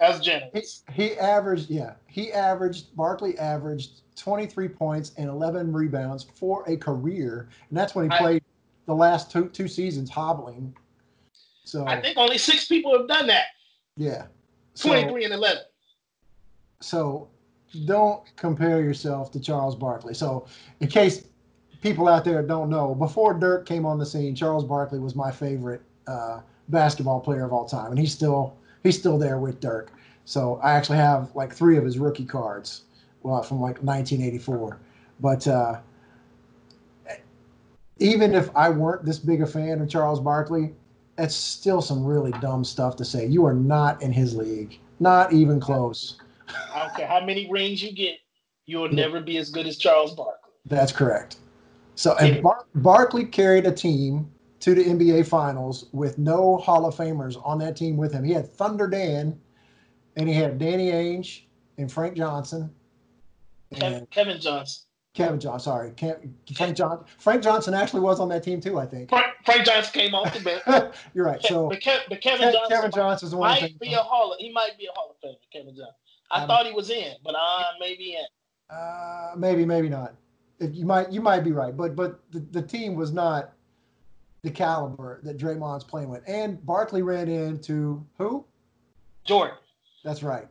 that's 0.00 0.82
he, 0.86 0.92
he 0.92 1.18
averaged 1.18 1.70
yeah 1.70 1.94
he 2.06 2.32
averaged 2.32 2.94
Barkley 2.96 3.38
averaged 3.38 4.00
23 4.16 4.68
points 4.68 5.12
and 5.16 5.28
11 5.28 5.72
rebounds 5.72 6.24
for 6.34 6.64
a 6.68 6.76
career, 6.76 7.48
and 7.68 7.76
that's 7.78 7.94
when 7.94 8.10
he 8.10 8.16
I- 8.16 8.18
played 8.18 8.44
the 8.86 8.94
last 8.94 9.30
two 9.30 9.48
two 9.48 9.66
seasons 9.68 10.10
hobbling. 10.10 10.74
So 11.64 11.86
I 11.86 12.00
think 12.00 12.18
only 12.18 12.36
six 12.38 12.66
people 12.66 12.96
have 12.96 13.08
done 13.08 13.26
that. 13.28 13.46
yeah, 13.96 14.26
so, 14.74 14.88
Twenty-three 14.90 15.24
and 15.24 15.32
eleven. 15.34 15.62
so 16.80 17.28
don't 17.86 18.22
compare 18.36 18.80
yourself 18.82 19.32
to 19.32 19.40
Charles 19.40 19.74
Barkley. 19.74 20.14
So 20.14 20.46
in 20.80 20.88
case 20.88 21.24
people 21.80 22.06
out 22.08 22.24
there 22.24 22.42
don't 22.42 22.68
know, 22.70 22.94
before 22.94 23.34
Dirk 23.34 23.66
came 23.66 23.84
on 23.86 23.98
the 23.98 24.06
scene, 24.06 24.34
Charles 24.34 24.64
Barkley 24.64 24.98
was 25.00 25.14
my 25.16 25.30
favorite 25.32 25.82
uh, 26.06 26.40
basketball 26.68 27.20
player 27.20 27.44
of 27.44 27.52
all 27.52 27.64
time, 27.66 27.90
and 27.90 27.98
he's 27.98 28.12
still 28.12 28.54
he's 28.82 28.98
still 28.98 29.18
there 29.18 29.38
with 29.38 29.60
Dirk. 29.60 29.90
So 30.26 30.60
I 30.62 30.72
actually 30.72 30.98
have 30.98 31.34
like 31.34 31.52
three 31.54 31.76
of 31.78 31.84
his 31.84 31.98
rookie 31.98 32.24
cards, 32.26 32.82
well, 33.24 33.42
from 33.42 33.60
like 33.60 33.82
1984. 33.82 34.78
But 35.18 35.48
uh, 35.48 35.80
even 37.98 38.34
if 38.34 38.54
I 38.54 38.68
weren't 38.68 39.04
this 39.04 39.18
big 39.18 39.42
a 39.42 39.46
fan 39.46 39.80
of 39.80 39.88
Charles 39.88 40.20
Barkley, 40.20 40.74
that's 41.16 41.34
still 41.34 41.82
some 41.82 42.04
really 42.04 42.32
dumb 42.40 42.64
stuff 42.64 42.96
to 42.96 43.04
say. 43.04 43.26
You 43.26 43.44
are 43.46 43.54
not 43.54 44.02
in 44.02 44.12
his 44.12 44.36
league, 44.36 44.78
not 45.00 45.32
even 45.32 45.58
close. 45.58 46.18
I 46.48 46.80
don't 46.80 46.94
care 46.94 47.06
how 47.06 47.24
many 47.24 47.50
rings 47.50 47.82
you 47.82 47.92
get, 47.92 48.18
you'll 48.66 48.90
never 48.90 49.20
be 49.20 49.38
as 49.38 49.50
good 49.50 49.66
as 49.66 49.78
Charles 49.78 50.14
Barkley. 50.14 50.52
That's 50.66 50.92
correct. 50.92 51.38
So, 51.94 52.16
and 52.16 52.42
Bar- 52.42 52.66
Barkley 52.76 53.24
carried 53.24 53.66
a 53.66 53.72
team 53.72 54.30
to 54.60 54.74
the 54.74 54.84
NBA 54.84 55.26
Finals 55.26 55.86
with 55.92 56.18
no 56.18 56.56
Hall 56.56 56.86
of 56.86 56.96
Famers 56.96 57.40
on 57.46 57.58
that 57.60 57.76
team 57.76 57.96
with 57.96 58.12
him. 58.12 58.24
He 58.24 58.32
had 58.32 58.50
Thunder 58.50 58.88
Dan, 58.88 59.38
and 60.16 60.28
he 60.28 60.34
had 60.34 60.58
Danny 60.58 60.90
Ainge 60.90 61.42
and 61.78 61.90
Frank 61.90 62.16
Johnson 62.16 62.74
Kev- 63.72 63.82
and 63.82 64.10
Kevin 64.10 64.40
Johnson. 64.40 64.84
Kevin 65.14 65.38
Johnson. 65.38 65.64
Sorry, 65.72 65.92
Frank 66.56 66.76
John. 66.76 67.04
Frank 67.18 67.42
Johnson 67.42 67.72
actually 67.72 68.00
was 68.00 68.18
on 68.18 68.28
that 68.30 68.42
team 68.42 68.60
too. 68.60 68.78
I 68.80 68.86
think 68.86 69.10
Frank, 69.10 69.26
Frank 69.44 69.64
Johnson 69.64 69.92
came 69.92 70.14
off 70.14 70.34
the 70.36 70.40
bench. 70.40 70.62
you're 71.14 71.24
right. 71.24 71.40
So 71.44 71.68
but, 71.68 71.80
Kev, 71.80 72.00
but 72.08 72.20
Kevin 72.20 72.48
Ke- 72.50 72.52
Johnson 72.52 72.90
Kevin 72.90 73.38
one. 73.38 73.50
might 73.50 73.60
thing- 73.60 73.76
be 73.80 73.94
a 73.94 73.98
hall. 73.98 74.32
Of, 74.32 74.38
he 74.40 74.52
might 74.52 74.76
be 74.78 74.86
a 74.86 74.92
Hall 74.94 75.10
of 75.14 75.16
Famer. 75.28 75.36
Kevin 75.52 75.76
Johnson. 75.76 75.94
I 76.30 76.42
Um, 76.42 76.48
thought 76.48 76.66
he 76.66 76.72
was 76.72 76.90
in, 76.90 77.12
but 77.24 77.34
uh, 77.36 77.62
maybe 77.78 78.16
in. 78.16 78.74
Uh, 78.76 79.32
maybe, 79.36 79.64
maybe 79.64 79.88
not. 79.88 80.14
If 80.58 80.74
you 80.74 80.84
might, 80.86 81.12
you 81.12 81.20
might 81.20 81.40
be 81.44 81.52
right, 81.52 81.76
but 81.76 81.94
but 81.94 82.20
the, 82.32 82.40
the 82.50 82.62
team 82.62 82.94
was 82.96 83.12
not 83.12 83.52
the 84.42 84.50
caliber 84.50 85.20
that 85.22 85.36
Draymond's 85.38 85.84
playing 85.84 86.08
with. 86.08 86.22
And 86.26 86.64
Barkley 86.66 87.02
ran 87.02 87.28
into 87.28 88.04
who? 88.18 88.44
Jordan. 89.24 89.56
That's 90.02 90.22
right. 90.22 90.48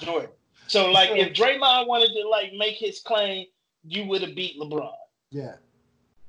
Jordan. 0.00 0.28
So 0.68 0.90
like, 0.90 1.10
if 1.10 1.32
Draymond 1.34 1.86
wanted 1.86 2.10
to 2.14 2.28
like 2.28 2.52
make 2.54 2.76
his 2.76 3.00
claim, 3.00 3.46
you 3.84 4.04
would 4.06 4.22
have 4.22 4.34
beat 4.34 4.58
LeBron. 4.58 4.92
Yeah, 5.30 5.56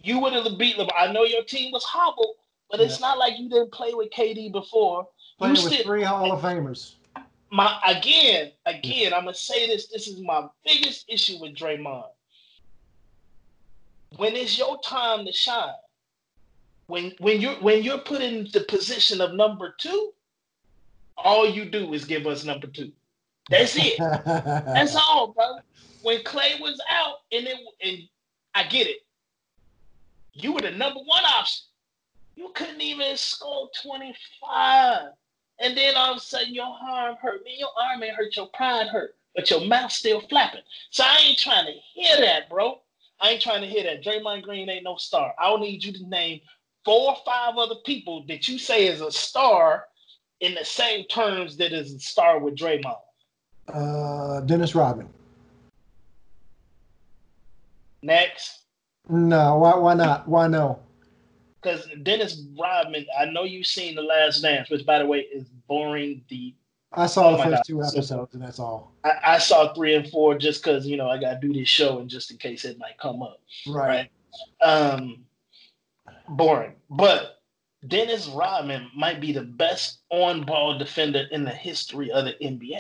You 0.02 0.20
would 0.20 0.34
have 0.34 0.58
beat 0.58 0.78
LeBron. 0.78 0.92
I 0.98 1.12
know 1.12 1.24
your 1.24 1.44
team 1.44 1.72
was 1.72 1.84
hobbled, 1.84 2.36
but 2.70 2.80
it's 2.80 3.00
not 3.00 3.18
like 3.18 3.38
you 3.40 3.48
didn't 3.50 3.72
play 3.72 3.94
with 3.94 4.10
KD 4.12 4.52
before. 4.52 5.08
playing 5.38 5.56
You 5.56 5.64
with 5.64 5.74
still- 5.74 5.86
three 5.86 6.04
Hall 6.04 6.32
of 6.32 6.42
Famers. 6.42 6.94
my 7.52 7.80
again, 7.86 8.52
again, 8.66 9.14
I'm 9.14 9.26
gonna 9.26 9.34
say 9.36 9.68
this. 9.68 9.88
This 9.88 10.08
is 10.08 10.20
my 10.20 10.48
biggest 10.66 11.06
issue 11.08 11.40
with 11.40 11.56
Draymond. 11.56 12.10
When 14.18 14.36
it's 14.36 14.58
your 14.58 14.80
time 14.82 15.26
to 15.26 15.32
shine, 15.32 15.74
when 16.88 17.14
when 17.20 17.42
you're 17.42 17.56
when 17.56 17.84
you're 17.84 17.98
put 18.00 18.22
in 18.22 18.48
the 18.54 18.62
position 18.62 19.22
of 19.22 19.34
number 19.34 19.76
two, 19.80 20.14
all 21.18 21.48
you 21.50 21.66
do 21.66 21.94
is 21.94 22.06
give 22.06 22.26
us 22.28 22.44
number 22.44 22.68
two. 22.68 22.92
That's 23.50 23.76
it. 23.78 23.98
That's 24.00 24.96
all, 24.96 25.34
bro. 25.34 25.58
When 26.02 26.24
Clay 26.24 26.56
was 26.60 26.82
out, 26.90 27.18
and 27.32 27.48
it 27.48 27.58
and 27.82 27.98
I 28.54 28.64
get 28.64 28.88
it, 28.88 28.98
you 30.34 30.54
were 30.54 30.62
the 30.62 30.72
number 30.72 31.00
one 31.00 31.24
option. 31.26 31.66
You 32.36 32.52
couldn't 32.56 32.82
even 32.82 33.16
score 33.16 33.70
25. 33.84 35.10
And 35.60 35.78
then 35.78 35.96
all 35.96 36.12
of 36.12 36.18
a 36.18 36.22
sudden 36.22 36.54
your 36.54 36.66
arm 36.66 37.16
hurt. 37.22 37.44
Man, 37.46 37.56
your 37.58 37.70
arm 37.80 38.04
ain't 38.04 38.16
hurt, 38.16 38.36
your 38.36 38.48
pride 38.48 38.88
hurt, 38.88 39.16
but 39.36 39.50
your 39.50 39.66
mouth 39.66 39.92
still 39.92 40.22
flapping. 40.22 40.62
So 40.90 41.04
I 41.04 41.18
ain't 41.28 41.38
trying 41.38 41.68
to 41.68 41.74
hear 41.94 42.18
that, 42.18 42.50
bro. 42.50 42.82
I 43.22 43.32
ain't 43.32 43.42
trying 43.42 43.62
to 43.62 43.68
hear 43.68 43.84
that. 43.84 44.04
Draymond 44.04 44.44
Green 44.44 44.70
ain't 44.70 44.84
no 44.84 44.98
star. 44.98 45.34
I 45.40 45.50
will 45.50 45.60
need 45.60 45.84
you 45.84 45.94
to 45.94 46.10
name 46.10 46.42
four 46.84 47.12
or 47.12 47.18
five 47.26 47.56
other 47.56 47.76
people 47.86 48.26
that 48.28 48.48
you 48.48 48.58
say 48.58 48.88
is 48.88 49.00
a 49.00 49.12
star 49.12 49.86
in 50.42 50.56
the 50.56 50.66
same 50.66 51.06
terms 51.06 51.56
that 51.58 51.72
is 51.72 51.94
a 51.94 52.00
star 52.00 52.40
with 52.40 52.56
Draymond. 52.56 52.98
Uh, 53.70 54.42
Dennis 54.42 54.76
Rodman. 54.76 55.10
Next. 58.02 58.60
No, 59.10 59.58
why? 59.58 59.76
Why 59.76 59.94
not? 59.94 60.28
Why 60.28 60.48
no? 60.48 60.80
Because 61.62 61.88
Dennis 62.04 62.42
Rodman, 62.60 63.06
I 63.18 63.26
know 63.26 63.44
you've 63.44 63.68
seen 63.68 63.96
The 63.96 64.02
Last 64.02 64.42
Dance, 64.42 64.70
which, 64.70 64.86
by 64.86 65.00
the 65.00 65.06
way, 65.06 65.20
is 65.20 65.48
boring. 65.68 66.22
The 66.30 66.54
I 66.92 67.08
saw 67.08 67.30
Oh 67.30 67.38
the 67.38 67.44
first 67.44 67.56
God. 67.56 67.62
two 67.66 67.84
So- 67.84 67.98
episodes, 67.98 68.34
and 68.34 68.44
that's 68.44 68.60
all. 68.60 68.94
I, 69.04 69.12
I 69.24 69.38
saw 69.38 69.74
three 69.74 69.96
and 69.96 70.08
four 70.10 70.38
just 70.38 70.64
because 70.64 70.86
you 70.86 70.98
know 70.98 71.10
I 71.10 71.18
got 71.20 71.40
to 71.42 71.48
do 71.48 71.54
this 71.54 71.68
show 71.70 72.00
and 72.00 72.10
just 72.10 72.32
in 72.32 72.38
case 72.38 72.66
it 72.66 72.78
might 72.78 72.98
come 73.02 73.22
up. 73.24 73.40
Right. 73.68 74.10
Right. 74.62 74.68
Um, 74.68 75.24
boring. 76.30 76.74
But 76.90 77.42
Dennis 77.88 78.28
Rodman 78.28 78.90
might 78.96 79.20
be 79.22 79.32
the 79.34 79.42
best 79.44 80.00
on-ball 80.10 80.78
defender 80.78 81.26
in 81.32 81.44
the 81.44 81.52
history 81.52 82.12
of 82.12 82.26
the 82.26 82.34
NBA. 82.42 82.80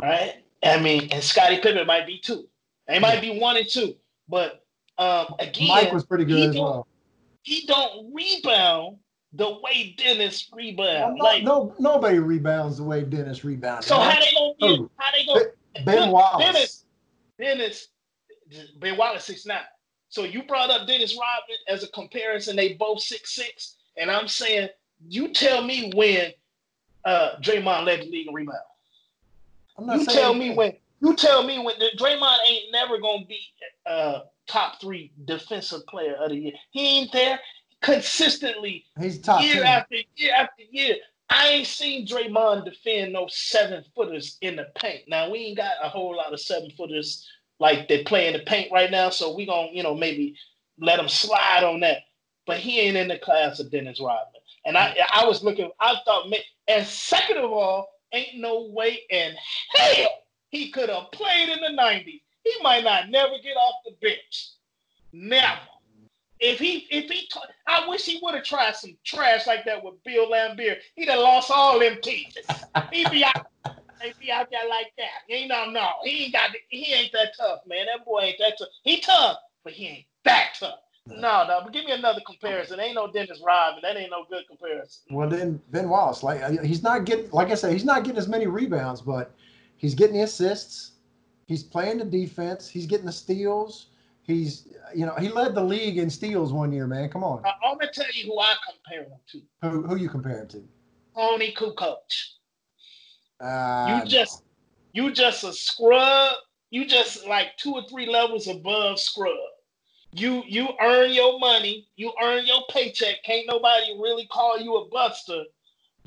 Right. 0.00 0.34
I 0.62 0.78
mean, 0.80 1.08
and 1.10 1.22
Scottie 1.22 1.58
Pippen 1.58 1.86
might 1.86 2.06
be 2.06 2.18
too. 2.18 2.46
They 2.88 2.98
might 2.98 3.20
be 3.20 3.38
one 3.38 3.56
and 3.56 3.68
two. 3.68 3.94
But 4.28 4.64
um, 4.98 5.34
again, 5.38 5.68
Mike 5.68 5.92
was 5.92 6.04
pretty 6.04 6.24
good 6.24 6.50
as 6.50 6.54
don't- 6.54 6.64
well. 6.64 6.86
he 7.42 7.66
don't 7.66 8.12
rebound 8.14 8.98
the 9.32 9.58
way 9.62 9.94
Dennis 9.96 10.48
Well, 10.52 10.58
rebound. 10.58 11.16
no, 11.18 11.24
like, 11.24 11.42
no, 11.44 11.74
nobody 11.78 12.18
rebounds 12.18 12.78
the 12.78 12.84
way 12.84 13.02
Dennis 13.02 13.44
rebounded. 13.44 13.84
so 13.88 13.96
how 13.98 14.18
they 14.18 14.26
gonna 14.34 14.54
get? 14.60 14.78
Who? 14.78 14.90
How 14.96 15.12
they 15.12 15.24
gonna? 15.26 15.84
Ben 15.84 16.10
Wallace. 16.10 16.44
Dennis, 16.44 16.84
Dennis, 17.38 17.88
Ben 18.80 18.96
Wallace 18.96 19.24
six 19.24 19.46
nine. 19.46 19.60
So 20.08 20.24
you 20.24 20.42
brought 20.42 20.70
up 20.70 20.88
Dennis 20.88 21.12
Rodman 21.12 21.58
as 21.68 21.84
a 21.84 21.88
comparison. 21.92 22.56
They 22.56 22.72
both 22.74 23.00
six 23.00 23.32
six, 23.34 23.76
and 23.96 24.10
I'm 24.10 24.26
saying 24.26 24.68
you 25.08 25.32
tell 25.32 25.62
me 25.64 25.92
when 25.94 26.32
uh, 27.04 27.36
Draymond 27.40 27.84
led 27.86 28.00
the 28.00 28.10
league 28.10 28.26
in 28.26 28.34
rebound. 28.34 28.58
You 29.80 30.04
tell 30.06 30.34
me 30.34 30.54
when. 30.54 30.72
You 31.02 31.16
tell 31.16 31.44
me 31.44 31.58
when 31.58 31.76
Draymond 31.96 32.38
ain't 32.46 32.72
never 32.72 32.98
gonna 32.98 33.24
be 33.24 33.40
uh, 33.86 34.20
top 34.46 34.80
three 34.80 35.12
defensive 35.24 35.86
player 35.86 36.14
of 36.20 36.28
the 36.28 36.36
year. 36.36 36.52
He 36.72 36.98
ain't 36.98 37.12
there 37.12 37.40
consistently 37.82 38.84
he's 39.00 39.18
top 39.18 39.42
year 39.42 39.62
ten. 39.62 39.66
after 39.66 39.96
year 40.16 40.34
after 40.36 40.62
year. 40.70 40.96
I 41.30 41.48
ain't 41.48 41.66
seen 41.66 42.06
Draymond 42.06 42.64
defend 42.64 43.12
no 43.12 43.26
seven 43.30 43.84
footers 43.94 44.36
in 44.42 44.56
the 44.56 44.66
paint. 44.76 45.02
Now 45.08 45.30
we 45.30 45.38
ain't 45.38 45.56
got 45.56 45.74
a 45.82 45.88
whole 45.88 46.16
lot 46.16 46.32
of 46.32 46.40
seven 46.40 46.70
footers 46.76 47.26
like 47.60 47.88
they 47.88 48.02
play 48.02 48.26
in 48.26 48.32
the 48.32 48.40
paint 48.40 48.72
right 48.72 48.90
now, 48.90 49.10
so 49.10 49.34
we 49.34 49.46
gonna 49.46 49.68
you 49.72 49.82
know 49.82 49.94
maybe 49.94 50.36
let 50.78 50.98
him 50.98 51.08
slide 51.08 51.64
on 51.64 51.80
that. 51.80 51.98
But 52.46 52.58
he 52.58 52.80
ain't 52.80 52.96
in 52.96 53.08
the 53.08 53.18
class 53.18 53.60
of 53.60 53.70
Dennis 53.70 54.00
Rodman. 54.00 54.42
And 54.66 54.76
I 54.76 54.96
I 55.14 55.24
was 55.24 55.42
looking, 55.42 55.70
I 55.80 55.94
thought, 56.04 56.30
and 56.68 56.86
second 56.86 57.38
of 57.38 57.52
all, 57.52 57.88
ain't 58.12 58.38
no 58.38 58.68
way 58.72 59.00
in 59.10 59.34
hell 59.74 60.20
he 60.50 60.70
could 60.70 60.88
have 60.88 61.10
played 61.12 61.48
in 61.48 61.60
the 61.60 61.80
90s. 61.80 62.20
He 62.42 62.54
might 62.62 62.84
not 62.84 63.08
never 63.08 63.34
get 63.42 63.56
off 63.56 63.76
the 63.84 63.92
bench. 64.00 64.50
Never. 65.12 65.60
If 66.40 66.58
he, 66.58 66.86
if 66.90 67.10
he, 67.10 67.28
I 67.66 67.86
wish 67.86 68.06
he 68.06 68.18
would 68.22 68.34
have 68.34 68.44
tried 68.44 68.74
some 68.74 68.96
trash 69.04 69.46
like 69.46 69.64
that 69.66 69.84
with 69.84 70.02
Bill 70.04 70.30
Laimbeer. 70.30 70.76
He'd 70.94 71.10
have 71.10 71.18
lost 71.18 71.50
all 71.50 71.78
them 71.78 71.98
teeth. 72.02 72.34
He'd 72.90 73.10
be 73.10 73.24
out, 73.24 73.46
he'd 74.02 74.18
be 74.18 74.32
out 74.32 74.48
there 74.50 74.68
like 74.68 74.92
that. 74.96 75.24
He 75.28 75.46
no, 75.46 75.66
no, 75.66 75.88
he 76.02 76.24
ain't 76.24 76.32
got, 76.32 76.50
he 76.70 76.94
ain't 76.94 77.12
that 77.12 77.32
tough, 77.38 77.60
man. 77.66 77.86
That 77.86 78.06
boy 78.06 78.20
ain't 78.20 78.38
that 78.38 78.54
tough. 78.58 78.68
He 78.84 79.00
tough, 79.00 79.36
but 79.64 79.74
he 79.74 79.86
ain't 79.86 80.06
that 80.24 80.54
tough. 80.58 80.78
No, 81.18 81.46
no, 81.46 81.60
but 81.62 81.72
give 81.72 81.84
me 81.84 81.92
another 81.92 82.20
comparison. 82.26 82.80
Ain't 82.80 82.94
no 82.94 83.10
Dennis 83.10 83.40
Rodman. 83.44 83.82
That 83.82 83.96
ain't 83.96 84.10
no 84.10 84.24
good 84.28 84.46
comparison. 84.48 85.02
Well, 85.10 85.28
then 85.28 85.60
Ben 85.70 85.88
Wallace, 85.88 86.22
like 86.22 86.42
uh, 86.42 86.62
he's 86.62 86.82
not 86.82 87.04
getting, 87.04 87.30
like 87.30 87.50
I 87.50 87.54
said, 87.54 87.72
he's 87.72 87.84
not 87.84 88.04
getting 88.04 88.18
as 88.18 88.28
many 88.28 88.46
rebounds, 88.46 89.00
but 89.00 89.34
he's 89.76 89.94
getting 89.94 90.16
the 90.16 90.22
assists. 90.22 90.92
He's 91.46 91.62
playing 91.62 91.98
the 91.98 92.04
defense. 92.04 92.68
He's 92.68 92.86
getting 92.86 93.06
the 93.06 93.12
steals. 93.12 93.86
He's, 94.22 94.68
you 94.94 95.06
know, 95.06 95.14
he 95.16 95.28
led 95.28 95.54
the 95.54 95.64
league 95.64 95.98
in 95.98 96.08
steals 96.08 96.52
one 96.52 96.70
year, 96.72 96.86
man. 96.86 97.08
Come 97.08 97.24
on. 97.24 97.42
I, 97.44 97.50
I'm 97.66 97.78
gonna 97.78 97.90
tell 97.92 98.06
you 98.14 98.26
who 98.26 98.38
I 98.38 98.54
compare 98.68 99.04
him 99.04 99.18
to. 99.32 99.42
Who, 99.62 99.82
who 99.88 99.96
you 99.96 100.08
compare 100.08 100.38
him 100.38 100.48
to? 100.48 100.62
Toni 101.16 101.52
Kukoc. 101.52 101.96
Uh, 103.40 104.00
You 104.04 104.08
just, 104.08 104.44
you 104.92 105.10
just 105.12 105.42
a 105.42 105.52
scrub. 105.52 106.34
You 106.70 106.86
just 106.86 107.26
like 107.26 107.56
two 107.56 107.72
or 107.74 107.82
three 107.88 108.08
levels 108.08 108.46
above 108.46 109.00
scrub. 109.00 109.34
You 110.12 110.42
you 110.46 110.68
earn 110.80 111.12
your 111.12 111.38
money. 111.38 111.86
You 111.96 112.12
earn 112.20 112.44
your 112.46 112.62
paycheck. 112.70 113.22
Can't 113.24 113.46
nobody 113.46 113.96
really 113.98 114.26
call 114.26 114.58
you 114.58 114.76
a 114.76 114.88
buster. 114.88 115.44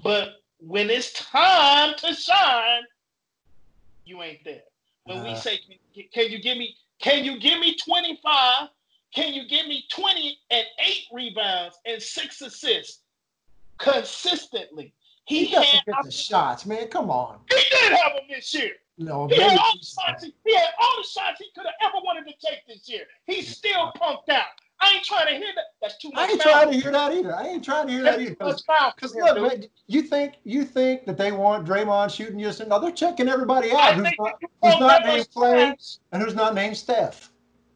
But 0.04 0.34
when 0.60 0.90
it's 0.90 1.14
time 1.14 1.96
to 2.00 2.14
shine, 2.14 2.84
you 4.06 4.22
ain't 4.22 4.44
there. 4.44 4.64
When 5.06 5.24
we 5.24 5.32
Uh. 5.32 5.36
say, 5.36 5.60
can 6.14 6.30
you 6.32 6.40
give 6.42 6.58
me, 6.58 6.76
can 7.00 7.24
you 7.24 7.40
give 7.40 7.60
me 7.60 7.76
25? 7.76 8.70
Can 9.14 9.34
you 9.34 9.48
give 9.48 9.68
me 9.68 9.86
20 9.92 10.38
and 10.52 10.66
eight 10.80 11.06
rebounds 11.12 11.78
and 11.86 12.02
six 12.02 12.42
assists 12.42 13.04
consistently? 13.78 14.94
he 15.26 15.46
He, 15.46 15.56
doesn't 15.56 15.86
get 15.86 15.96
the 16.04 16.12
shots, 16.12 16.66
man. 16.66 16.88
Come 16.88 17.10
on. 17.10 17.40
he 17.50 17.56
did 17.72 17.94
have 17.94 18.14
them 18.14 18.24
this 18.30 18.54
year. 18.54 18.72
No, 18.98 19.28
He 19.28 19.36
had 19.42 19.58
all 19.58 19.74
the 19.80 19.86
shots. 19.86 20.24
He, 20.24 20.34
he 20.46 20.56
had 20.56 20.68
all 20.80 20.94
the 20.98 21.08
shots 21.08 21.40
he 21.40 21.46
could 21.56 21.66
have 21.66 21.76
ever 21.90 21.98
wanted 22.04 22.26
to 22.32 22.48
take 22.48 22.60
this 22.68 22.88
year. 22.88 23.06
He's 23.26 23.56
still 23.56 23.92
punked 24.00 24.30
out. 24.30 24.46
I 24.80 24.94
ain't 24.96 25.06
trying 25.06 25.28
to 25.28 25.34
hear 25.34 25.52
that. 25.56 25.64
That's 25.82 25.98
too 25.98 26.10
much. 26.14 26.28
I 26.30 26.32
ain't 26.32 26.38
mouth. 26.46 26.54
trying 26.54 26.72
to 26.72 26.78
hear 26.80 26.92
that 26.92 27.14
either. 27.14 27.36
I 27.36 27.48
ain't 27.48 27.64
trying 27.64 27.88
to 27.88 27.94
hear 27.94 28.04
that 28.04 28.18
That's 28.18 28.32
either. 28.32 28.36
much 28.46 28.62
mouth 28.68 28.94
Because 28.96 29.16
look, 29.16 29.36
dude. 29.36 29.48
man, 29.48 29.64
you 29.88 30.02
think 30.02 30.34
you 30.44 30.64
think 30.66 31.06
that 31.06 31.18
they 31.18 31.32
want 31.32 31.66
Draymond 31.66 32.14
shooting 32.14 32.40
just 32.40 32.66
no, 32.68 32.80
they're 32.80 32.92
checking 32.92 33.30
everybody 33.30 33.72
I 33.72 33.90
out 33.90 33.94
who's 33.96 34.04
think 34.04 34.20
not, 34.20 34.34
who's 34.62 34.80
not 34.80 35.06
named 35.06 35.28
Clay 35.34 35.76
and 36.12 36.22
who's 36.22 36.36
not 36.36 36.54
named 36.54 36.76
Steph. 36.78 37.32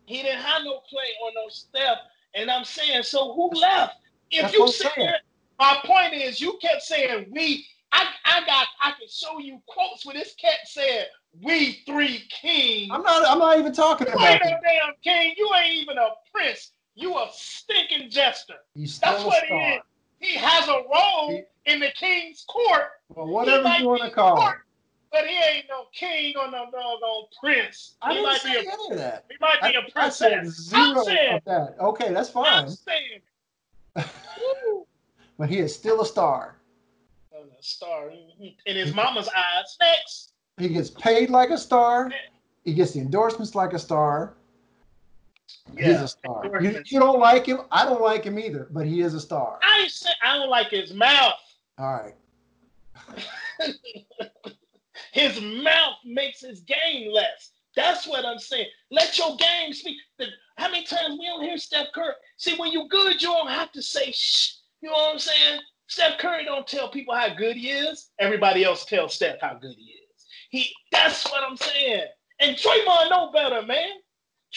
He 0.05 0.22
didn't 0.22 0.41
have 0.41 0.63
no 0.63 0.82
play 0.89 1.05
on 1.24 1.32
no 1.36 1.47
step. 1.49 1.97
And 2.36 2.51
I'm 2.51 2.65
saying, 2.65 3.03
so 3.03 3.34
who 3.34 3.49
left? 3.59 3.95
If 4.30 4.43
That's 4.43 4.53
you 4.53 4.68
sit 4.68 4.91
there, 4.97 5.15
my 5.59 5.80
point 5.86 6.13
is 6.13 6.39
you 6.41 6.57
kept 6.61 6.82
saying 6.84 7.28
we. 7.32 7.65
I, 7.98 8.06
I 8.26 8.45
got 8.45 8.68
I 8.82 8.91
can 8.91 9.08
show 9.10 9.39
you 9.39 9.60
quotes 9.68 10.06
where 10.06 10.14
this 10.14 10.36
cat 10.36 10.60
said 10.66 11.08
we 11.41 11.82
three 11.88 12.24
kings. 12.30 12.89
I'm 12.93 13.02
not. 13.02 13.28
I'm 13.28 13.39
not 13.39 13.58
even 13.58 13.74
talking 13.74 14.08
you 14.08 14.14
about 14.14 14.30
ain't 14.30 14.41
no 14.43 14.52
that. 14.52 14.62
damn 14.64 14.93
king. 15.04 15.34
You 15.38 15.50
ain't 15.56 15.74
even 15.76 15.98
a 15.98 16.10
prince. 16.34 16.72
You 16.95 17.16
a 17.18 17.28
stinking 17.34 18.10
jester. 18.10 18.56
He's 18.76 18.95
still 18.95 19.12
That's 19.12 19.24
a 19.24 19.28
what 19.28 19.43
he 19.43 19.48
star. 19.48 19.74
is. 19.74 19.82
He 20.20 20.36
has 20.36 20.68
a 20.68 20.72
role 20.93 21.30
He- 21.66 21.72
in 21.72 21.80
the 21.80 21.89
king's 21.95 22.45
court. 22.48 22.84
Well, 23.10 23.28
whatever 23.28 23.68
you 23.80 23.88
want 23.88 24.04
to 24.04 24.12
call 24.12 24.38
it. 24.38 24.41
court, 24.41 24.58
But 25.12 25.28
he 25.28 25.36
ain't 25.38 25.66
no 25.70 25.86
king 25.93 26.36
or 26.38 26.50
no 26.52 26.66
doggone 26.72 27.26
prince. 27.39 27.98
I 28.02 28.10
he 28.10 28.16
didn't 28.16 28.30
might 28.30 28.41
say 28.41 28.52
be 28.52 28.58
a 28.58 28.72
any 28.72 28.91
of 28.91 28.98
that. 28.98 29.26
he 29.30 29.38
might 29.41 29.62
be 29.62 29.76
I, 29.76 29.80
a 29.80 29.84
I 29.84 29.89
princess. 29.89 30.18
said 30.18 30.34
I'm 30.39 30.45
zero 30.93 31.04
saying, 31.04 31.34
of 31.36 31.43
that. 31.45 31.76
Okay, 31.80 32.14
that's 32.14 32.30
fine. 32.30 32.45
I'm 32.66 32.70
saying. 32.70 33.22
But 35.39 35.50
he 35.50 35.60
is 35.60 35.76
still 35.76 36.02
a 36.02 36.06
star. 36.06 36.56
Star 37.68 38.09
in 38.65 38.76
his 38.76 38.93
mama's 38.93 39.30
eyes. 39.30 39.78
Next. 39.80 40.34
He 40.57 40.70
gets 40.70 40.89
paid 40.89 41.30
like 41.30 41.49
a 41.49 41.57
star. 41.57 42.11
He 42.63 42.74
gets 42.74 42.93
the 42.93 42.99
endorsements 42.99 43.55
like 43.55 43.74
a 43.74 43.80
star. 43.80 44.34
He's 45.78 46.01
a 46.01 46.07
star. 46.07 46.61
You, 46.61 46.82
you 46.86 46.99
don't 46.99 47.20
like 47.20 47.45
him. 47.45 47.61
I 47.72 47.86
don't 47.86 48.01
like 48.01 48.24
him 48.24 48.39
either, 48.39 48.68
but 48.72 48.86
he 48.86 49.01
is 49.01 49.13
a 49.13 49.20
star. 49.20 49.59
I 49.61 49.88
say 49.88 50.09
I 50.24 50.38
don't 50.38 50.49
like 50.49 50.70
his 50.70 50.93
mouth. 50.93 51.34
All 51.78 51.93
right. 51.93 52.15
His 55.11 55.41
mouth 55.41 55.95
makes 56.05 56.41
his 56.41 56.61
game 56.61 57.11
less. 57.11 57.51
That's 57.76 58.07
what 58.07 58.26
I'm 58.26 58.39
saying. 58.39 58.68
Let 58.91 59.18
your 59.18 59.36
game 59.38 59.74
speak. 59.74 59.97
How 60.57 60.70
many 60.70 60.84
times 60.84 61.18
we 61.20 61.26
don't 61.26 61.43
hear 61.43 61.57
Steph 61.57 61.88
Curry? 61.93 62.13
See, 62.38 62.55
when 62.57 62.72
you're 62.72 62.88
good, 62.88 63.22
you 63.22 63.28
don't 63.28 63.49
have 63.49 63.72
to 63.72 63.82
say 63.82 64.11
shh. 64.11 64.57
You 64.82 64.89
know 64.89 64.95
what 64.95 65.13
I'm 65.13 65.20
saying? 65.20 65.59
Steph 65.88 66.18
Curry 66.18 66.46
don't 66.46 66.68
tell 66.68 66.90
people 66.90 67.16
how 67.16 67.34
good 67.34 67.56
he 67.56 67.70
is. 67.70 68.10
Everybody 68.20 68.64
else 68.64 68.86
tells 68.86 69.14
Steph 69.14 69.38
how 69.42 69.56
good 69.56 69.76
he 69.78 69.84
is. 69.84 70.26
He 70.50 70.72
that's 70.92 71.26
what 71.26 71.44
I'm 71.44 71.58
saying. 71.58 72.06
And 72.40 72.56
Draymond 72.56 73.10
know 73.10 73.32
better, 73.32 73.62
man. 73.66 73.90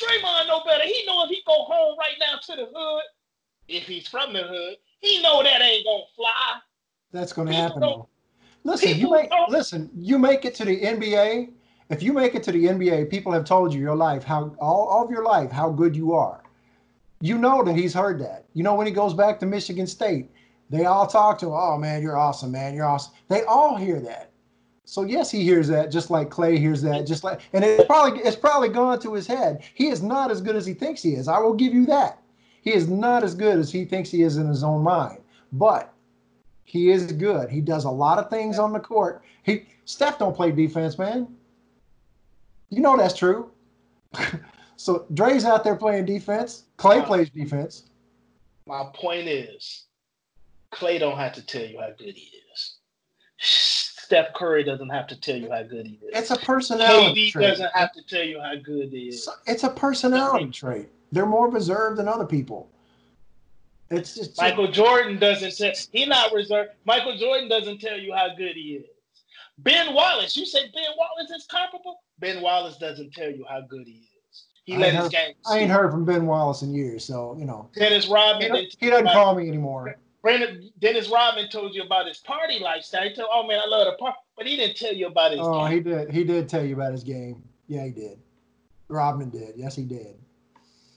Draymond 0.01 0.49
know 0.49 0.63
better. 0.67 0.85
He 0.85 1.05
know 1.07 1.25
if 1.25 1.31
he 1.31 1.43
go 1.47 1.65
home 1.65 1.97
right 1.99 2.15
now 2.21 2.39
to 2.43 2.57
the 2.57 2.69
hood, 2.73 3.03
if 3.69 3.85
he's 3.85 4.09
from 4.09 4.33
the 4.33 4.43
hood, 4.43 4.77
he 5.01 5.23
know 5.23 5.43
that 5.43 5.63
ain't 5.63 5.85
gonna 5.85 6.03
fly. 6.17 6.61
That's 7.13 7.33
going 7.33 7.49
to 7.49 7.53
People 7.53 7.67
happen 7.69 7.81
though. 7.81 8.09
Listen, 8.63 8.99
you 8.99 9.11
make 9.11 9.31
don't- 9.31 9.51
listen. 9.51 9.91
You 9.97 10.19
make 10.19 10.45
it 10.45 10.55
to 10.57 10.65
the 10.65 10.81
NBA. 10.81 11.53
If 11.89 12.03
you 12.03 12.13
make 12.13 12.35
it 12.35 12.43
to 12.45 12.53
the 12.53 12.67
NBA, 12.67 13.11
people 13.11 13.33
have 13.33 13.45
told 13.45 13.73
you 13.73 13.81
your 13.81 13.97
life 13.97 14.23
how 14.23 14.55
all, 14.61 14.87
all 14.87 15.05
of 15.05 15.11
your 15.11 15.25
life 15.25 15.51
how 15.51 15.71
good 15.71 15.97
you 15.97 16.13
are. 16.13 16.43
You 17.21 17.37
know 17.37 17.65
that 17.65 17.75
he's 17.75 17.93
heard 17.93 18.21
that. 18.21 18.45
You 18.55 18.63
know 18.63 18.75
when 18.75 18.87
he 18.87 18.93
goes 18.93 19.13
back 19.13 19.41
to 19.41 19.47
Michigan 19.47 19.87
State, 19.87 20.31
they 20.71 20.87
all 20.87 21.07
talk 21.07 21.39
to 21.41 21.47
him. 21.47 21.53
Oh 21.55 21.77
man, 21.77 22.01
you're 22.01 22.17
awesome, 22.17 22.53
man. 22.53 22.75
You're 22.75 22.87
awesome. 22.87 23.13
They 23.29 23.43
all 23.45 23.77
hear 23.77 24.01
that. 24.01 24.31
So 24.85 25.03
yes, 25.03 25.31
he 25.31 25.45
hears 25.45 25.69
that, 25.69 25.93
just 25.93 26.11
like 26.11 26.31
Clay 26.31 26.59
hears 26.59 26.83
that, 26.83 27.07
just 27.07 27.23
like, 27.23 27.41
and 27.53 27.65
it's 27.65 27.85
probably 27.85 28.21
it's 28.21 28.37
probably 28.37 28.71
gone 28.71 28.99
to 29.01 29.15
his 29.15 29.27
head. 29.27 29.63
He 29.75 29.89
is 29.89 30.03
not 30.03 30.31
as 30.31 30.41
good 30.41 30.57
as 30.57 30.67
he 30.67 30.75
thinks 30.75 31.03
he 31.03 31.15
is. 31.15 31.29
I 31.29 31.39
will 31.39 31.55
give 31.55 31.75
you 31.75 31.87
that. 31.87 32.21
He 32.63 32.73
is 32.73 32.89
not 32.89 33.23
as 33.25 33.35
good 33.35 33.59
as 33.59 33.71
he 33.73 33.85
thinks 33.85 34.11
he 34.11 34.23
is 34.23 34.37
in 34.37 34.47
his 34.47 34.63
own 34.63 34.83
mind. 34.83 35.21
But 35.53 35.93
he 36.65 36.91
is 36.91 37.13
good. 37.13 37.51
He 37.51 37.61
does 37.61 37.85
a 37.85 37.91
lot 37.91 38.19
of 38.19 38.31
things 38.31 38.59
on 38.59 38.73
the 38.73 38.81
court. 38.81 39.23
He 39.43 39.67
Steph 39.85 40.19
don't 40.19 40.37
play 40.37 40.53
defense, 40.53 40.99
man. 40.99 41.27
You 42.69 42.81
know 42.81 42.97
that's 42.97 43.17
true. 43.17 43.51
so 44.77 45.07
Dre's 45.15 45.45
out 45.45 45.65
there 45.65 45.77
playing 45.77 46.05
defense. 46.05 46.65
Clay 46.77 47.03
plays 47.03 47.31
defense. 47.31 47.85
My 48.67 48.85
point 48.95 49.27
is, 49.27 49.87
Clay 50.71 50.99
don't 50.99 51.17
have 51.17 51.33
to 51.35 51.43
tell 51.45 51.65
you 51.65 51.81
how 51.81 51.91
good 51.99 52.15
he 52.15 52.31
is. 52.53 52.77
Steph 53.39 54.35
Curry 54.35 54.65
doesn't 54.65 54.89
have 54.91 55.07
to 55.09 55.17
tell 55.21 55.37
you 55.37 55.51
how 55.51 55.63
good 55.63 55.87
he 55.87 55.95
is. 55.95 56.11
It's 56.13 56.31
a 56.31 56.37
personality 56.37 57.29
KD 57.29 57.33
trait. 57.33 57.47
doesn't 57.49 57.73
have 57.75 57.93
to 57.93 58.03
tell 58.07 58.25
you 58.25 58.41
how 58.41 58.55
good 58.57 58.91
he 58.91 59.09
is. 59.09 59.29
It's 59.47 59.65
a 59.65 59.71
personality 59.71 60.51
trait. 60.51 60.89
They're 61.13 61.27
more 61.27 61.49
reserved 61.51 61.99
than 61.99 62.09
other 62.09 62.27
people. 62.27 62.69
It's 63.91 64.15
just 64.15 64.39
Michael 64.39 64.71
Jordan 64.71 65.19
doesn't 65.19 65.57
tell. 65.57 65.73
He 65.93 66.07
not 66.07 66.33
reserved. 66.33 66.71
Michael 66.85 67.17
Jordan 67.17 67.49
doesn't 67.49 67.81
tell 67.81 67.99
you 67.99 68.13
how 68.15 68.29
good 68.37 68.55
he 68.55 68.75
is. 68.81 68.87
Ben 69.59 69.93
Wallace, 69.95 70.37
you 70.37 70.47
say 70.47 70.61
Ben 70.75 70.85
Wallace 70.97 71.31
is 71.33 71.47
comparable. 71.51 72.01
Ben 72.21 72.41
Wallace 72.41 72.79
doesn't 72.79 73.13
tell 73.13 73.29
you 73.31 73.45
how 73.49 73.61
good 73.63 73.87
he 73.87 74.09
is. 74.31 74.45
He 74.65 74.75
I 74.75 74.79
let 74.79 74.87
ain't 74.87 74.95
his 74.97 75.03
heard- 75.05 75.13
game. 75.13 75.35
I 75.47 75.59
ain't 75.59 75.71
heard 75.71 75.91
from 75.91 76.05
Ben 76.05 76.27
Wallace 76.27 76.63
in 76.63 76.73
years, 76.73 77.05
so 77.05 77.37
you 77.39 77.45
know 77.45 77.69
Dennis 77.75 78.07
he, 78.07 78.13
Rodman. 78.13 78.49
don't- 78.53 78.75
he 78.79 78.91
doesn't 78.91 79.09
call 79.09 79.35
me 79.35 79.49
anymore. 79.49 79.97
Brandon, 80.23 80.71
Dennis 80.79 81.09
Rodman 81.09 81.49
told 81.49 81.75
you 81.75 81.83
about 81.83 82.07
his 82.07 82.19
party 82.19 82.59
lifestyle. 82.59 83.05
He 83.09 83.15
told, 83.15 83.29
oh 83.33 83.47
man, 83.47 83.61
I 83.65 83.67
love 83.69 83.87
the 83.87 83.97
party, 83.99 84.19
but 84.37 84.47
he 84.47 84.57
didn't 84.57 84.77
tell 84.77 84.93
you 84.93 85.07
about 85.07 85.31
his 85.33 85.41
Oh, 85.43 85.67
game. 85.67 85.73
he 85.77 85.81
did. 85.81 86.11
He 86.11 86.25
did 86.25 86.49
tell 86.49 86.65
you 86.65 86.75
about 86.75 86.93
his 86.93 87.03
game. 87.05 87.43
Yeah, 87.69 87.85
he 87.85 87.91
did. 87.91 88.19
Rodman 88.89 89.31
did. 89.31 89.55
Yes, 89.57 89.75
he 89.77 89.85
did. 89.85 90.17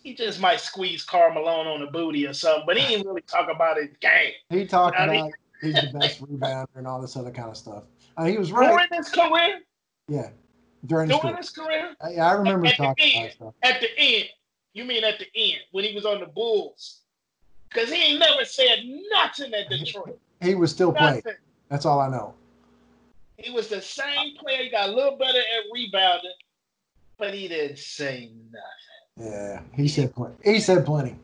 He 0.04 0.14
just 0.16 0.42
might 0.42 0.60
squeeze 0.60 1.04
Karl 1.04 1.34
Malone 1.34 1.68
on 1.68 1.80
the 1.80 1.88
booty 1.88 2.28
or 2.28 2.34
something, 2.34 2.64
but 2.66 2.76
he 2.78 2.86
didn't 2.88 3.08
really 3.08 3.22
talk 3.22 3.50
about 3.50 3.78
his 3.78 3.90
game. 4.02 4.34
He 4.50 4.66
talked 4.66 5.00
I 5.00 5.08
mean- 5.08 5.20
about 5.22 5.32
he's 5.62 5.76
the 5.76 5.98
best 5.98 6.22
rebounder 6.22 6.68
and 6.76 6.86
all 6.86 7.00
this 7.02 7.16
other 7.16 7.32
kind 7.32 7.50
of 7.50 7.56
stuff. 7.56 7.84
Uh, 8.18 8.26
he 8.26 8.38
was 8.38 8.52
right. 8.52 8.68
During 8.70 8.88
his 8.92 9.10
career, 9.10 9.62
Yeah, 10.10 10.30
during 10.86 11.10
his 11.10 11.18
during 11.20 11.34
career. 11.34 11.38
his 11.38 11.50
career, 11.52 11.96
I, 12.02 12.16
I 12.16 12.34
remember 12.34 12.66
At 12.68 12.78
the 12.78 12.84
talking 12.84 13.12
about 13.14 13.24
end. 13.24 13.34
stuff. 13.34 13.54
at 13.64 13.80
the 13.82 13.88
end, 13.98 14.26
you 14.74 14.84
mean 14.84 15.04
at 15.06 15.20
the 15.20 15.28
end 15.34 15.62
when 15.72 15.86
he 15.86 15.96
was 15.96 16.06
on 16.06 16.20
the 16.20 16.26
Bulls? 16.26 17.03
Because 17.74 17.92
he 17.92 18.12
ain't 18.12 18.20
never 18.20 18.46
said 18.46 18.84
nothing 19.12 19.54
at 19.54 19.70
Detroit. 19.70 20.20
He 20.42 20.56
was 20.56 20.72
still 20.72 20.94
playing. 20.94 21.24
That's 21.70 21.86
all 21.86 22.00
I 22.00 22.10
know. 22.10 22.34
He 23.38 23.52
was 23.52 23.68
the 23.68 23.82
same 23.82 24.36
player. 24.38 24.64
He 24.64 24.70
got 24.70 24.90
a 24.90 24.92
little 24.92 25.18
better 25.18 25.40
at 25.40 25.64
rebounding, 25.74 26.32
but 27.18 27.34
he 27.34 27.48
didn't 27.48 27.80
say 27.80 28.32
nothing. 28.52 29.32
Yeah, 29.32 29.62
he 29.74 29.88
said 29.88 30.14
plenty. 30.14 30.36
He 30.44 30.60
said 30.60 30.86
plenty. 30.86 31.16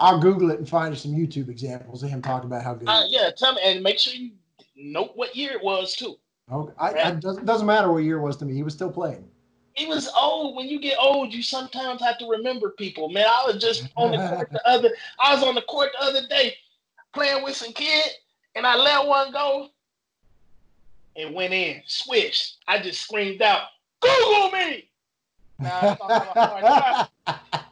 I'll 0.00 0.18
Google 0.18 0.50
it 0.50 0.58
and 0.58 0.68
find 0.68 0.96
some 0.96 1.12
YouTube 1.12 1.48
examples 1.48 2.02
of 2.02 2.10
him 2.10 2.20
talking 2.20 2.48
about 2.48 2.62
how 2.62 2.74
good. 2.74 2.88
Uh, 2.88 3.04
yeah, 3.08 3.30
tell 3.36 3.54
me 3.54 3.60
and 3.64 3.82
make 3.82 3.98
sure 3.98 4.14
you 4.14 4.32
note 4.76 5.12
what 5.14 5.36
year 5.36 5.52
it 5.52 5.62
was 5.62 5.94
too. 5.94 6.16
Okay. 6.50 6.72
I, 6.78 6.88
I, 6.90 7.10
doesn't, 7.12 7.46
doesn't 7.46 7.66
matter 7.66 7.92
what 7.92 8.02
year 8.02 8.18
it 8.18 8.22
was 8.22 8.36
to 8.38 8.44
me. 8.44 8.54
He 8.54 8.62
was 8.62 8.74
still 8.74 8.90
playing. 8.90 9.26
He 9.74 9.86
was 9.86 10.08
old. 10.16 10.56
When 10.56 10.68
you 10.68 10.80
get 10.80 10.96
old, 11.00 11.32
you 11.32 11.42
sometimes 11.42 12.00
have 12.00 12.18
to 12.18 12.28
remember 12.28 12.70
people. 12.70 13.08
Man, 13.08 13.26
I 13.26 13.44
was 13.46 13.60
just 13.60 13.88
on 13.96 14.12
the 14.12 14.28
court 14.28 14.50
the 14.52 14.68
other. 14.68 14.90
I 15.18 15.34
was 15.34 15.42
on 15.42 15.54
the 15.54 15.62
court 15.62 15.90
the 15.98 16.06
other 16.06 16.26
day 16.28 16.54
playing 17.12 17.42
with 17.42 17.56
some 17.56 17.72
kid, 17.72 18.06
and 18.54 18.66
I 18.66 18.76
let 18.76 19.06
one 19.06 19.32
go 19.32 19.70
and 21.16 21.34
went 21.34 21.52
in. 21.52 21.82
Swish. 21.86 22.54
I 22.68 22.80
just 22.80 23.00
screamed 23.02 23.42
out, 23.42 23.68
"Google 24.00 24.50
me!" 24.50 24.90
Now, 25.58 25.80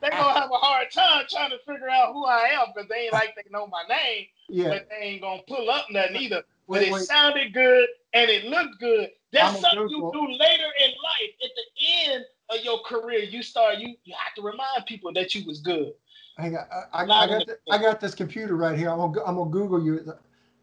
they're 0.01 0.11
gonna 0.11 0.41
have 0.41 0.51
a 0.51 0.57
hard 0.57 0.91
time 0.91 1.25
trying 1.29 1.51
to 1.51 1.59
figure 1.59 1.89
out 1.89 2.13
who 2.13 2.25
I 2.25 2.49
am 2.53 2.73
because 2.75 2.89
they 2.89 3.05
ain't 3.05 3.13
like 3.13 3.35
they 3.37 3.49
know 3.51 3.67
my 3.67 3.85
name, 3.89 4.27
yeah. 4.49 4.69
but 4.69 4.89
they 4.89 5.07
ain't 5.07 5.23
gonna 5.23 5.43
pull 5.47 5.71
up 5.71 5.87
nothing 5.91 6.17
either. 6.17 6.43
But 6.69 6.83
it 6.83 6.95
sounded 7.03 7.53
good 7.53 7.89
and 8.15 8.31
it 8.31 8.45
looked 8.45 8.81
good. 8.81 9.11
That's 9.33 9.57
I'm 9.57 9.61
something 9.61 9.89
you 9.89 10.11
do 10.13 10.21
later 10.21 10.71
in 10.81 10.91
life. 11.03 11.33
At 11.43 11.51
the 11.57 12.13
end 12.13 12.25
of 12.51 12.65
your 12.65 12.81
career, 12.81 13.21
you 13.21 13.43
start 13.43 13.79
you 13.79 13.95
you 14.05 14.15
have 14.17 14.35
to 14.35 14.43
remind 14.43 14.87
people 14.87 15.13
that 15.15 15.35
you 15.35 15.47
was 15.47 15.61
good. 15.61 15.93
Hang 16.39 16.57
on, 16.57 16.65
I, 16.93 17.03
I, 17.03 17.03
I 17.03 17.27
got 17.27 17.47
the, 17.47 17.59
I 17.71 17.79
got 17.79 18.01
this 18.01 18.15
computer 18.15 18.57
right 18.57 18.79
here. 18.79 18.91
I'm 18.91 18.99
gonna 18.99 19.25
I'm 19.27 19.37
gonna 19.37 19.51
Google 19.51 19.85
you, 19.85 20.01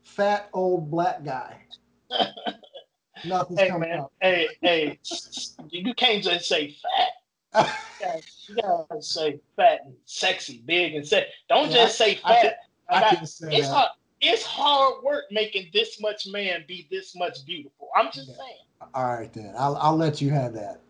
fat 0.03 0.49
old 0.53 0.89
black 0.89 1.23
guy. 1.23 1.57
Nothing's 3.25 3.59
hey, 3.59 3.67
coming 3.69 3.89
man. 3.89 3.99
up. 3.99 4.13
Hey, 4.21 4.47
hey, 4.61 4.99
you 5.69 5.93
can't 5.93 6.23
just 6.23 6.47
say 6.47 6.75
fat. 7.53 7.69
you, 8.47 8.55
gotta, 8.61 9.01
say 9.01 9.39
fat 9.55 9.81
and 9.85 9.95
sexy, 10.05 10.63
big 10.65 10.95
and 10.95 11.05
sexy. 11.05 11.29
Don't 11.49 11.69
yeah, 11.69 11.75
just 11.75 11.97
say 11.97 12.15
fat. 12.15 12.31
I, 12.31 12.41
can, 12.41 12.53
I 12.89 13.15
can 13.15 13.25
say 13.25 13.57
it's 13.57 13.67
that. 13.67 13.73
hard. 13.73 13.89
It's 14.21 14.43
hard 14.43 15.03
work 15.03 15.25
making 15.31 15.69
this 15.73 16.01
much 16.01 16.27
man 16.27 16.65
be 16.67 16.87
this 16.91 17.15
much 17.15 17.45
beautiful. 17.45 17.89
I'm 17.95 18.07
just 18.11 18.29
yeah. 18.29 18.35
saying. 18.35 18.91
All 18.93 19.07
right, 19.07 19.31
then 19.31 19.53
I'll 19.57 19.75
I'll 19.77 19.97
let 19.97 20.21
you 20.21 20.29
have 20.31 20.53
that. 20.53 20.81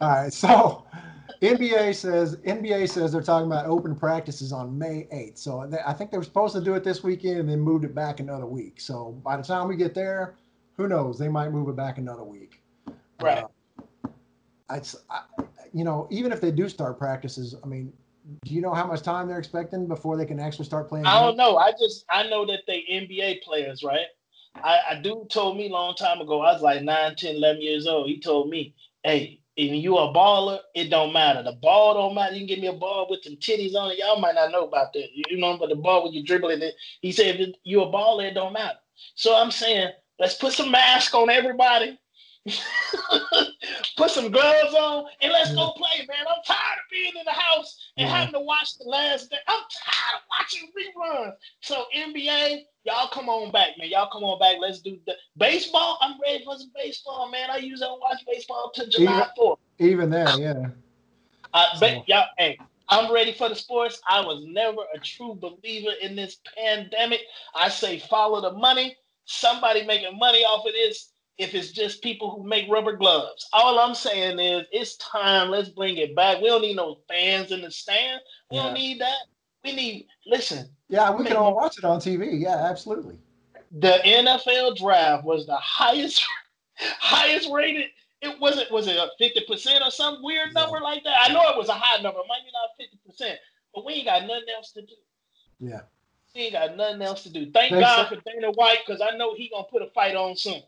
All 0.00 0.10
right, 0.10 0.32
so 0.32 0.84
NBA 1.42 1.94
says 1.94 2.36
NBA 2.36 2.88
says 2.88 3.12
they're 3.12 3.22
talking 3.22 3.46
about 3.46 3.66
open 3.66 3.94
practices 3.94 4.52
on 4.52 4.76
May 4.76 5.08
8th. 5.12 5.38
So 5.38 5.66
they, 5.66 5.78
I 5.86 5.92
think 5.92 6.10
they 6.10 6.18
were 6.18 6.24
supposed 6.24 6.54
to 6.54 6.60
do 6.60 6.74
it 6.74 6.84
this 6.84 7.02
weekend 7.02 7.38
and 7.38 7.48
then 7.48 7.60
moved 7.60 7.84
it 7.84 7.94
back 7.94 8.20
another 8.20 8.46
week. 8.46 8.80
So 8.80 9.18
by 9.24 9.36
the 9.36 9.42
time 9.42 9.68
we 9.68 9.76
get 9.76 9.94
there, 9.94 10.34
who 10.76 10.88
knows? 10.88 11.18
They 11.18 11.28
might 11.28 11.50
move 11.50 11.68
it 11.68 11.76
back 11.76 11.98
another 11.98 12.24
week. 12.24 12.62
Right. 13.20 13.44
Uh, 13.44 14.08
I, 14.68 14.80
you 15.72 15.84
know, 15.84 16.06
even 16.10 16.32
if 16.32 16.40
they 16.40 16.50
do 16.50 16.68
start 16.68 16.98
practices, 16.98 17.54
I 17.62 17.66
mean, 17.66 17.92
do 18.44 18.54
you 18.54 18.60
know 18.60 18.74
how 18.74 18.86
much 18.86 19.02
time 19.02 19.28
they're 19.28 19.38
expecting 19.38 19.86
before 19.86 20.16
they 20.16 20.26
can 20.26 20.40
actually 20.40 20.64
start 20.64 20.88
playing? 20.88 21.06
I 21.06 21.20
don't 21.20 21.36
know. 21.36 21.56
I 21.56 21.72
just 21.72 22.04
I 22.10 22.28
know 22.28 22.46
that 22.46 22.60
they 22.66 22.84
NBA 22.90 23.42
players, 23.42 23.82
right? 23.82 24.06
I, 24.56 24.78
I 24.90 24.94
dude 25.00 25.30
told 25.30 25.56
me 25.56 25.68
a 25.68 25.72
long 25.72 25.94
time 25.94 26.20
ago. 26.20 26.40
I 26.40 26.52
was 26.52 26.62
like 26.62 26.82
9, 26.82 27.16
10, 27.16 27.36
11 27.36 27.62
years 27.62 27.86
old. 27.86 28.08
He 28.08 28.20
told 28.20 28.48
me, 28.50 28.74
"Hey, 29.04 29.40
if 29.56 29.72
you 29.72 29.96
a 29.96 30.12
baller, 30.12 30.58
it 30.74 30.90
don't 30.90 31.12
matter. 31.12 31.42
The 31.42 31.52
ball 31.52 31.94
don't 31.94 32.14
matter. 32.14 32.34
You 32.34 32.40
can 32.40 32.48
give 32.48 32.58
me 32.58 32.66
a 32.66 32.72
ball 32.72 33.06
with 33.08 33.22
some 33.22 33.36
titties 33.36 33.74
on 33.74 33.92
it. 33.92 33.98
Y'all 33.98 34.20
might 34.20 34.34
not 34.34 34.50
know 34.50 34.66
about 34.66 34.92
that. 34.94 35.08
You 35.14 35.38
know, 35.38 35.56
but 35.56 35.68
the 35.68 35.76
ball 35.76 36.04
when 36.04 36.12
you 36.12 36.24
dribbling 36.24 36.62
it, 36.62 36.74
he 37.00 37.12
said, 37.12 37.40
if 37.40 37.54
you 37.62 37.82
a 37.82 37.86
baller, 37.86 38.28
it 38.28 38.34
don't 38.34 38.52
matter. 38.52 38.78
So 39.14 39.36
I'm 39.36 39.50
saying 39.50 39.90
Let's 40.20 40.34
put 40.34 40.52
some 40.52 40.70
mask 40.70 41.14
on 41.14 41.30
everybody. 41.30 41.98
put 43.96 44.10
some 44.10 44.30
gloves 44.30 44.74
on 44.74 45.04
and 45.20 45.32
let's 45.32 45.54
go 45.54 45.72
play, 45.76 46.06
man. 46.08 46.26
I'm 46.26 46.42
tired 46.46 46.78
of 46.78 46.90
being 46.90 47.12
in 47.18 47.24
the 47.24 47.32
house 47.32 47.92
and 47.96 48.08
yeah. 48.08 48.16
having 48.16 48.32
to 48.32 48.40
watch 48.40 48.78
the 48.78 48.84
last 48.84 49.30
day. 49.30 49.36
I'm 49.46 49.60
tired 49.84 50.16
of 50.16 50.22
watching 50.30 50.68
reruns. 50.76 51.32
So 51.60 51.84
NBA, 51.94 52.62
y'all 52.84 53.08
come 53.08 53.28
on 53.28 53.52
back, 53.52 53.70
man. 53.78 53.90
Y'all 53.90 54.08
come 54.10 54.24
on 54.24 54.38
back. 54.38 54.56
Let's 54.60 54.80
do 54.80 54.98
the 55.06 55.14
baseball. 55.36 55.98
I'm 56.00 56.14
ready 56.22 56.42
for 56.44 56.56
some 56.56 56.70
baseball, 56.74 57.30
man. 57.30 57.50
I 57.50 57.58
usually 57.58 57.80
don't 57.80 58.00
watch 58.00 58.20
baseball 58.26 58.72
till 58.74 58.88
July 58.88 59.28
4th. 59.38 59.58
Even 59.78 60.08
there, 60.08 60.28
yeah. 60.38 60.68
I 61.52 61.68
so. 61.74 61.80
bet 61.80 62.08
y'all, 62.08 62.24
hey, 62.38 62.58
I'm 62.88 63.12
ready 63.12 63.32
for 63.32 63.50
the 63.50 63.54
sports. 63.54 64.00
I 64.08 64.20
was 64.20 64.44
never 64.46 64.80
a 64.94 64.98
true 64.98 65.34
believer 65.34 65.92
in 66.00 66.16
this 66.16 66.38
pandemic. 66.56 67.20
I 67.54 67.68
say 67.68 67.98
follow 67.98 68.40
the 68.40 68.56
money 68.56 68.96
somebody 69.30 69.86
making 69.86 70.18
money 70.18 70.40
off 70.40 70.66
of 70.66 70.72
this 70.72 71.10
if 71.40 71.54
it's 71.54 71.72
just 71.72 72.02
people 72.02 72.30
who 72.30 72.46
make 72.46 72.70
rubber 72.70 72.92
gloves. 72.92 73.48
All 73.54 73.78
I'm 73.78 73.94
saying 73.94 74.38
is 74.38 74.66
it's 74.72 74.96
time. 74.98 75.48
Let's 75.48 75.70
bring 75.70 75.96
it 75.96 76.14
back. 76.14 76.42
We 76.42 76.48
don't 76.48 76.60
need 76.60 76.76
no 76.76 76.98
fans 77.08 77.50
in 77.50 77.62
the 77.62 77.70
stand. 77.70 78.20
We 78.50 78.58
yeah. 78.58 78.64
don't 78.64 78.74
need 78.74 79.00
that. 79.00 79.16
We 79.64 79.74
need 79.74 80.06
listen. 80.26 80.68
Yeah, 80.90 81.10
we 81.10 81.24
can 81.24 81.36
all 81.36 81.54
watch 81.54 81.78
it 81.78 81.84
on 81.84 81.98
TV. 81.98 82.38
Yeah, 82.38 82.66
absolutely. 82.68 83.16
The 83.72 84.00
NFL 84.04 84.76
draft 84.76 85.24
was 85.24 85.46
the 85.46 85.56
highest 85.62 86.22
highest 86.76 87.48
rated. 87.50 87.86
It 88.20 88.38
wasn't 88.38 88.70
was 88.70 88.86
it 88.86 88.96
a 88.96 89.08
50% 89.18 89.80
or 89.80 89.90
some 89.90 90.22
weird 90.22 90.52
number 90.52 90.78
like 90.80 91.02
that? 91.04 91.16
I 91.22 91.32
know 91.32 91.48
it 91.48 91.56
was 91.56 91.70
a 91.70 91.74
high 91.74 92.02
number, 92.02 92.20
maybe 92.28 92.52
not 92.52 93.24
50%, 93.28 93.34
but 93.74 93.86
we 93.86 93.94
ain't 93.94 94.04
got 94.04 94.26
nothing 94.26 94.44
else 94.54 94.72
to 94.72 94.82
do. 94.82 94.94
Yeah. 95.58 95.80
we 96.34 96.42
ain't 96.42 96.52
got 96.52 96.76
nothing 96.76 97.00
else 97.00 97.22
to 97.22 97.32
do. 97.32 97.50
Thank 97.50 97.72
they 97.72 97.80
God 97.80 98.08
for 98.08 98.16
Dana 98.16 98.50
White 98.52 98.80
because 98.86 99.00
I 99.00 99.16
know 99.16 99.34
he 99.34 99.48
gonna 99.48 99.64
put 99.70 99.80
a 99.80 99.88
fight 99.94 100.16
on 100.16 100.36
soon. 100.36 100.60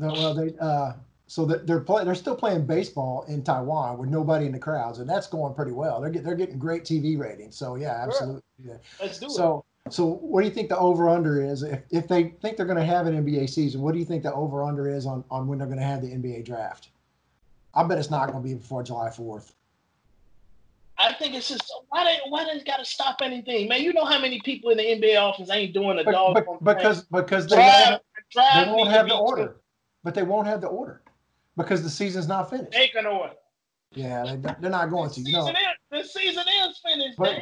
Well, 0.00 0.34
they 0.34 0.54
uh, 0.60 0.92
so 1.26 1.44
that 1.44 1.66
they're 1.66 1.80
play, 1.80 2.04
they're 2.04 2.14
still 2.14 2.34
playing 2.34 2.66
baseball 2.66 3.24
in 3.28 3.44
Taiwan 3.44 3.98
with 3.98 4.10
nobody 4.10 4.46
in 4.46 4.52
the 4.52 4.58
crowds, 4.58 4.98
and 4.98 5.08
that's 5.08 5.28
going 5.28 5.54
pretty 5.54 5.72
well. 5.72 6.00
They're 6.00 6.10
get, 6.10 6.24
they're 6.24 6.34
getting 6.34 6.58
great 6.58 6.84
TV 6.84 7.18
ratings. 7.18 7.56
So 7.56 7.76
yeah, 7.76 8.02
absolutely. 8.02 8.42
Sure. 8.64 8.74
Yeah. 8.74 8.78
Let's 9.00 9.18
do 9.18 9.28
so, 9.28 9.64
it. 9.86 9.92
So 9.92 10.06
what 10.06 10.40
do 10.42 10.48
you 10.48 10.52
think 10.52 10.68
the 10.68 10.78
over 10.78 11.08
under 11.08 11.42
is? 11.42 11.62
If, 11.62 11.80
if 11.90 12.08
they 12.08 12.34
think 12.42 12.56
they're 12.56 12.66
going 12.66 12.78
to 12.78 12.84
have 12.84 13.06
an 13.06 13.24
NBA 13.24 13.48
season, 13.48 13.80
what 13.80 13.92
do 13.92 14.00
you 14.00 14.04
think 14.04 14.24
the 14.24 14.34
over 14.34 14.64
under 14.64 14.88
is 14.88 15.06
on 15.06 15.22
on 15.30 15.46
when 15.46 15.58
they're 15.58 15.68
going 15.68 15.78
to 15.78 15.84
have 15.84 16.02
the 16.02 16.08
NBA 16.08 16.44
draft? 16.44 16.88
I 17.74 17.84
bet 17.84 17.98
it's 17.98 18.10
not 18.10 18.32
going 18.32 18.42
to 18.42 18.48
be 18.48 18.54
before 18.54 18.82
July 18.82 19.10
fourth. 19.10 19.54
I 20.98 21.14
think 21.14 21.34
it's 21.34 21.48
just 21.48 21.72
why 21.88 22.04
they 22.04 22.18
why 22.28 22.44
they 22.44 22.62
got 22.64 22.78
to 22.78 22.84
stop 22.84 23.18
anything, 23.22 23.68
man. 23.68 23.82
You 23.82 23.92
know 23.92 24.04
how 24.04 24.20
many 24.20 24.40
people 24.44 24.70
in 24.70 24.76
the 24.76 24.84
NBA 24.84 25.16
office 25.16 25.48
ain't 25.48 25.72
doing 25.72 25.98
a 25.98 26.04
dog 26.04 26.44
because 26.62 27.04
because 27.04 27.46
they 27.46 27.56
drive, 27.56 27.88
won't, 27.88 28.02
drive 28.32 28.66
they 28.66 28.72
won't 28.72 28.90
have 28.90 29.08
the 29.08 29.16
order, 29.16 29.46
too. 29.46 29.54
But 30.04 30.14
they 30.14 30.22
won't 30.22 30.46
have 30.46 30.60
the 30.60 30.68
order 30.68 31.02
because 31.56 31.82
the 31.82 31.90
season's 31.90 32.28
not 32.28 32.50
finished. 32.50 32.72
Take 32.72 32.94
an 32.94 33.06
order. 33.06 33.34
Yeah, 33.92 34.24
they, 34.24 34.54
they're 34.60 34.70
not 34.70 34.90
going 34.90 35.10
to. 35.10 35.20
You 35.20 35.32
know, 35.32 35.48
is, 35.48 35.54
the 35.90 36.04
season 36.04 36.44
is 36.68 36.78
finished. 36.78 37.18
But, 37.18 37.38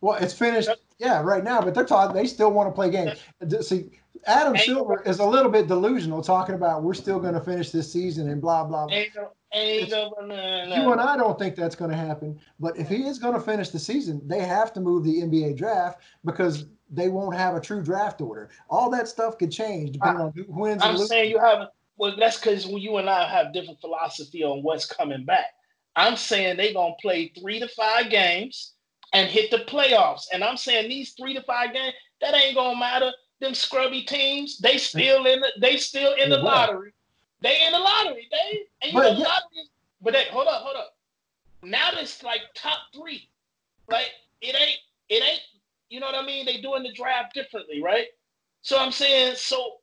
well, 0.00 0.18
it's 0.20 0.34
finished. 0.34 0.68
Yeah, 0.98 1.22
right 1.22 1.42
now, 1.42 1.62
but 1.62 1.74
they're 1.74 1.84
talking. 1.84 2.14
They 2.14 2.26
still 2.26 2.50
want 2.50 2.68
to 2.68 2.72
play 2.72 2.90
games. 2.90 3.18
See, 3.66 3.90
Adam 4.26 4.56
Silver 4.56 5.02
is 5.06 5.20
a 5.20 5.24
little 5.24 5.50
bit 5.50 5.68
delusional, 5.68 6.22
talking 6.22 6.54
about 6.54 6.82
we're 6.82 6.94
still 6.94 7.18
going 7.18 7.34
to 7.34 7.40
finish 7.40 7.70
this 7.70 7.90
season 7.90 8.28
and 8.28 8.40
blah 8.40 8.64
blah. 8.64 8.86
blah. 8.86 8.96
Ain't 8.96 9.14
no, 9.14 9.32
ain't 9.52 9.90
no, 9.90 10.12
You 10.20 10.92
and 10.92 11.00
I 11.00 11.16
don't 11.16 11.38
think 11.38 11.56
that's 11.56 11.74
going 11.74 11.90
to 11.90 11.96
happen. 11.96 12.38
But 12.60 12.76
if 12.76 12.88
he 12.88 13.04
is 13.04 13.18
going 13.18 13.34
to 13.34 13.40
finish 13.40 13.70
the 13.70 13.78
season, 13.78 14.20
they 14.26 14.40
have 14.40 14.72
to 14.74 14.80
move 14.80 15.04
the 15.04 15.22
NBA 15.22 15.56
draft 15.56 16.02
because 16.24 16.66
they 16.90 17.08
won't 17.08 17.36
have 17.36 17.54
a 17.54 17.60
true 17.60 17.82
draft 17.82 18.20
order. 18.20 18.50
All 18.70 18.90
that 18.90 19.08
stuff 19.08 19.38
could 19.38 19.52
change 19.52 19.92
depending 19.92 20.20
I, 20.20 20.24
on 20.24 20.32
who 20.32 20.44
wins. 20.48 20.82
I'm 20.82 20.98
saying 20.98 21.30
you 21.30 21.38
have. 21.38 21.68
Well, 21.96 22.14
that's 22.16 22.38
because 22.38 22.66
you 22.66 22.96
and 22.98 23.10
I 23.10 23.28
have 23.28 23.52
different 23.52 23.80
philosophy 23.80 24.44
on 24.44 24.62
what's 24.62 24.86
coming 24.86 25.24
back. 25.24 25.46
I'm 25.96 26.16
saying 26.16 26.56
they're 26.56 26.72
gonna 26.72 26.94
play 27.00 27.32
three 27.38 27.58
to 27.58 27.68
five 27.68 28.08
games 28.08 28.74
and 29.12 29.28
hit 29.28 29.50
the 29.50 29.58
playoffs. 29.58 30.26
And 30.32 30.44
I'm 30.44 30.56
saying 30.56 30.88
these 30.88 31.12
three 31.12 31.34
to 31.34 31.42
five 31.42 31.72
games, 31.72 31.94
that 32.20 32.34
ain't 32.34 32.54
gonna 32.54 32.78
matter 32.78 33.12
them 33.40 33.54
scrubby 33.54 34.02
teams, 34.02 34.58
they 34.58 34.78
still 34.78 35.26
in 35.26 35.40
the 35.40 35.48
they 35.60 35.76
still 35.76 36.14
in 36.14 36.30
the 36.30 36.38
lottery. 36.38 36.92
They 37.40 37.66
in 37.66 37.72
the 37.72 37.78
lottery, 37.78 38.28
they 38.30 38.60
and 38.82 38.92
you 38.92 38.98
but, 38.98 39.12
know 39.12 39.18
yeah. 39.18 39.24
lottery. 39.24 39.70
But 40.00 40.12
they 40.12 40.24
hold 40.30 40.48
up, 40.48 40.62
hold 40.62 40.76
up. 40.76 40.96
Now 41.62 41.90
it's 41.94 42.22
like 42.22 42.40
top 42.54 42.78
three. 42.94 43.28
Like 43.88 44.10
it 44.40 44.54
ain't 44.58 44.78
it 45.08 45.22
ain't 45.22 45.42
you 45.90 46.00
know 46.00 46.06
what 46.06 46.22
I 46.22 46.26
mean? 46.26 46.46
They 46.46 46.60
doing 46.60 46.82
the 46.82 46.92
draft 46.92 47.34
differently, 47.34 47.82
right? 47.82 48.06
So 48.62 48.78
I'm 48.78 48.92
saying 48.92 49.34
so 49.36 49.76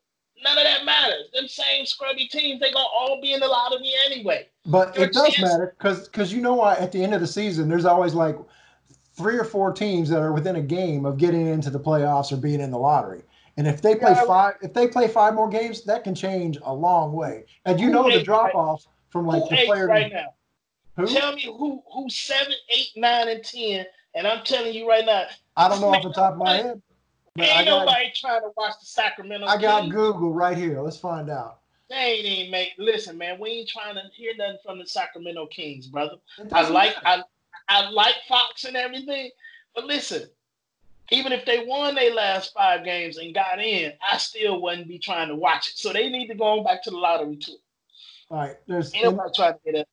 none 0.44 0.58
of 0.58 0.64
that 0.64 0.86
matters. 0.86 1.30
Them 1.34 1.48
same 1.48 1.86
scrubby 1.86 2.28
teams, 2.28 2.60
they 2.60 2.72
gonna 2.72 2.86
all 2.86 3.20
be 3.22 3.34
in 3.34 3.40
the 3.40 3.48
lottery 3.48 3.92
anyway. 4.06 4.48
But 4.66 4.96
Your 4.96 5.06
it 5.06 5.14
does 5.14 5.34
chance- 5.34 5.42
matter 5.52 5.76
because 5.78 6.08
because 6.08 6.34
you 6.34 6.42
know 6.42 6.56
why 6.56 6.76
at 6.76 6.92
the 6.92 7.04
end 7.04 7.14
of 7.14 7.22
the 7.22 7.28
season 7.28 7.68
there's 7.70 7.86
always 7.86 8.14
like 8.14 8.38
three 9.16 9.38
or 9.38 9.46
four 9.46 9.72
teams 9.72 10.10
that 10.10 10.20
are 10.22 10.34
within 10.34 10.58
a 10.58 10.62
game 10.62 11.06
of 11.06 11.18
getting 11.18 11.48
into 11.48 11.70
the 11.70 11.80
playoffs 11.80 12.32
or 12.32 12.38
being 12.38 12.60
in 12.60 12.70
the 12.72 12.78
lottery. 12.78 13.24
And 13.58 13.66
if 13.66 13.82
they 13.82 13.96
play 13.96 14.12
yeah, 14.12 14.26
five, 14.26 14.56
if 14.62 14.74
they 14.74 14.88
play 14.88 15.08
five 15.08 15.34
more 15.34 15.48
games, 15.48 15.86
that 15.86 16.04
can 16.04 16.14
change 16.14 16.58
a 16.64 16.74
long 16.74 17.14
way. 17.14 17.46
And 17.64 17.80
you 17.80 17.90
know 17.90 18.10
the 18.12 18.22
drop 18.22 18.54
off 18.54 18.86
from 19.10 19.26
like 19.26 19.50
the 19.50 19.66
player 19.66 19.88
right 19.88 20.12
now. 20.12 20.34
Who? 20.98 21.08
Tell 21.08 21.34
me 21.34 21.44
who 21.44 21.82
who 21.94 22.10
seven, 22.10 22.54
eight, 22.76 22.90
nine, 22.98 23.30
and 23.30 23.44
ten, 23.44 23.86
and 24.16 24.26
I'm 24.26 24.44
telling 24.44 24.74
you 24.74 24.90
right 24.90 25.06
now. 25.06 25.26
I 25.56 25.70
don't 25.70 25.80
know 25.82 25.90
off 25.90 26.02
the 26.04 26.12
top 26.12 26.34
of 26.34 26.40
my 26.40 26.58
head. 26.58 26.82
But 27.36 27.48
ain't 27.50 27.68
got, 27.68 27.86
nobody 27.86 28.12
trying 28.16 28.42
to 28.42 28.52
watch 28.58 28.76
the 28.80 28.86
Sacramento. 28.86 29.46
I 29.46 29.62
got 29.62 29.90
Google 29.90 30.34
right 30.34 30.58
here. 30.58 30.82
Let's 30.82 30.98
find 30.98 31.30
out. 31.30 31.60
They 31.90 31.96
ain't 31.96 32.26
even 32.26 32.52
make. 32.52 32.70
Listen, 32.78 33.18
man, 33.18 33.40
we 33.40 33.50
ain't 33.50 33.70
trying 33.70 33.96
to 33.96 34.02
hear 34.14 34.32
nothing 34.38 34.58
from 34.66 34.80
the 34.80 34.88
Sacramento 34.88 35.48
Kings, 35.48 35.88
brother. 35.88 36.16
I 36.52 36.68
like 36.70 36.96
I 37.06 37.22
I 37.68 37.90
like 37.90 38.16
Fox 38.28 38.64
and 38.64 38.76
everything, 38.78 39.30
but 39.76 39.86
listen, 39.86 40.30
Even 41.12 41.32
if 41.32 41.46
they 41.46 41.66
won 41.68 41.94
their 41.96 42.14
last 42.14 42.54
five 42.54 42.84
games 42.84 43.18
and 43.18 43.34
got 43.34 43.60
in, 43.60 43.94
I 44.12 44.18
still 44.18 44.62
wouldn't 44.62 44.88
be 44.88 44.98
trying 44.98 45.28
to 45.28 45.36
watch 45.36 45.68
it. 45.68 45.78
So 45.78 45.94
they 45.94 46.10
need 46.10 46.28
to 46.28 46.36
go 46.36 46.64
back 46.64 46.82
to 46.84 46.90
the 46.90 46.98
lottery 46.98 47.38
too. 47.38 47.58
All 48.32 48.40
right, 48.40 48.56
there's 48.68 48.94
Ain't 48.96 49.04
nobody 49.04 49.30
trying 49.36 49.54
to 49.54 49.60
get 49.64 49.76
it. 49.76 49.88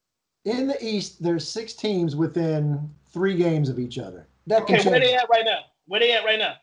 in 0.44 0.66
the 0.66 0.82
East. 0.84 1.22
There's 1.22 1.46
six 1.46 1.74
teams 1.74 2.16
within 2.16 2.88
three 3.12 3.36
games 3.36 3.68
of 3.68 3.78
each 3.78 3.98
other. 3.98 4.26
That 4.46 4.66
can 4.66 4.76
Okay, 4.80 4.90
where 4.90 5.00
they 5.00 5.14
at 5.14 5.28
right 5.30 5.44
now? 5.44 5.60
Where 5.86 6.00
they 6.00 6.12
at 6.12 6.24
right 6.24 6.38
now? 6.38 6.54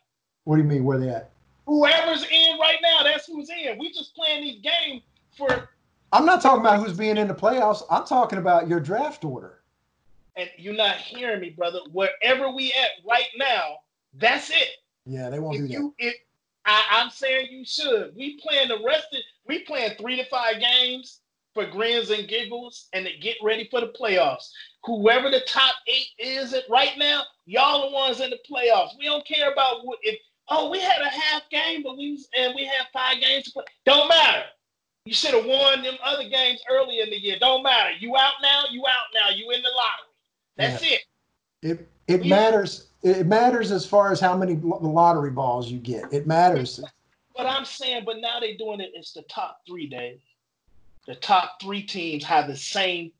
What 0.43 0.55
do 0.57 0.61
you 0.63 0.67
mean? 0.67 0.83
Where 0.83 0.97
they 0.97 1.09
at? 1.09 1.31
Whoever's 1.65 2.25
in 2.31 2.57
right 2.59 2.77
now, 2.81 3.03
that's 3.03 3.27
who's 3.27 3.49
in. 3.49 3.77
We 3.79 3.91
just 3.93 4.15
playing 4.15 4.43
these 4.43 4.61
games 4.61 5.03
for, 5.37 5.69
I'm 6.11 6.25
not 6.25 6.41
talking 6.41 6.61
about 6.61 6.79
who's 6.83 6.97
being 6.97 7.17
in 7.17 7.27
the 7.27 7.35
playoffs. 7.35 7.83
I'm 7.91 8.05
talking 8.05 8.39
about 8.39 8.67
your 8.67 8.79
draft 8.79 9.23
order. 9.23 9.61
and 10.35 10.49
you're 10.57 10.73
not 10.75 10.95
hearing 10.95 11.41
me, 11.41 11.51
brother. 11.51 11.79
Wherever 11.91 12.49
we 12.51 12.73
at 12.73 13.05
right 13.07 13.27
now, 13.37 13.77
that's 14.15 14.49
it. 14.49 14.69
Yeah, 15.05 15.29
they 15.29 15.39
won't 15.39 15.57
do 15.57 15.63
If 15.65 15.69
that. 15.69 15.73
you, 15.73 15.93
if 15.99 16.15
I, 16.65 16.83
I'm 16.91 17.09
saying 17.11 17.47
you 17.51 17.63
should. 17.65 18.15
We 18.15 18.39
playing 18.41 18.69
the 18.69 18.81
rest 18.85 19.07
of, 19.13 19.19
we 19.47 19.59
playing 19.59 19.91
three 19.99 20.15
to 20.15 20.25
five 20.25 20.59
games 20.59 21.19
for 21.59 21.69
grins 21.69 22.09
and 22.09 22.27
giggles, 22.27 22.87
and 22.93 23.05
to 23.05 23.11
get 23.17 23.37
ready 23.43 23.67
for 23.69 23.81
the 23.81 23.87
playoffs. 23.99 24.49
Whoever 24.85 25.29
the 25.29 25.41
top 25.41 25.75
eight 25.87 26.07
is 26.17 26.53
at 26.53 26.63
right 26.69 26.97
now, 26.97 27.23
y'all 27.45 27.89
the 27.89 27.93
ones 27.93 28.21
in 28.21 28.29
the 28.29 28.39
playoffs. 28.49 28.97
We 28.97 29.05
don't 29.05 29.25
care 29.25 29.51
about 29.51 29.85
what 29.85 29.99
if. 30.01 30.19
Oh, 30.51 30.69
we 30.71 30.79
had 30.79 31.01
a 31.01 31.09
half 31.09 31.43
game, 31.51 31.83
but 31.83 31.97
we 31.97 32.23
and 32.37 32.53
we 32.55 32.65
had 32.65 32.87
five 32.93 33.21
games 33.21 33.45
to 33.45 33.51
play. 33.51 33.65
Don't 33.85 34.07
matter. 34.07 34.43
You 35.05 35.13
should 35.13 35.33
have 35.33 35.45
won 35.45 35.83
them 35.83 35.95
other 36.03 36.27
games 36.27 36.61
early 36.69 37.01
in 37.01 37.09
the 37.09 37.19
year. 37.19 37.37
Don't 37.39 37.61
matter. 37.61 37.91
You 37.99 38.15
out 38.15 38.33
now. 38.41 38.63
You 38.71 38.85
out 38.87 39.07
now. 39.13 39.35
You 39.35 39.51
in 39.51 39.61
the 39.61 39.69
lottery. 39.69 40.11
That's 40.55 40.83
it. 40.83 41.01
It 41.61 41.89
it 42.07 42.21
We- 42.21 42.29
matters. 42.29 42.87
It 43.01 43.27
matters 43.27 43.71
as 43.71 43.85
far 43.85 44.11
as 44.11 44.19
how 44.19 44.35
many 44.35 44.55
lottery 44.55 45.31
balls 45.31 45.71
you 45.71 45.77
get. 45.77 46.11
It 46.11 46.27
matters. 46.27 46.81
But 47.35 47.45
I'm 47.45 47.63
saying, 47.63 48.03
but 48.05 48.17
now 48.19 48.39
they're 48.41 48.57
doing 48.57 48.81
it. 48.81 48.91
It's 48.93 49.13
the 49.13 49.21
top 49.23 49.61
three, 49.65 49.87
Dave. 49.87 50.19
The 51.09 51.15
top 51.15 51.59
three 51.59 51.81
teams 51.81 52.23
have 52.25 52.45
the 52.45 52.55
same 52.55 53.11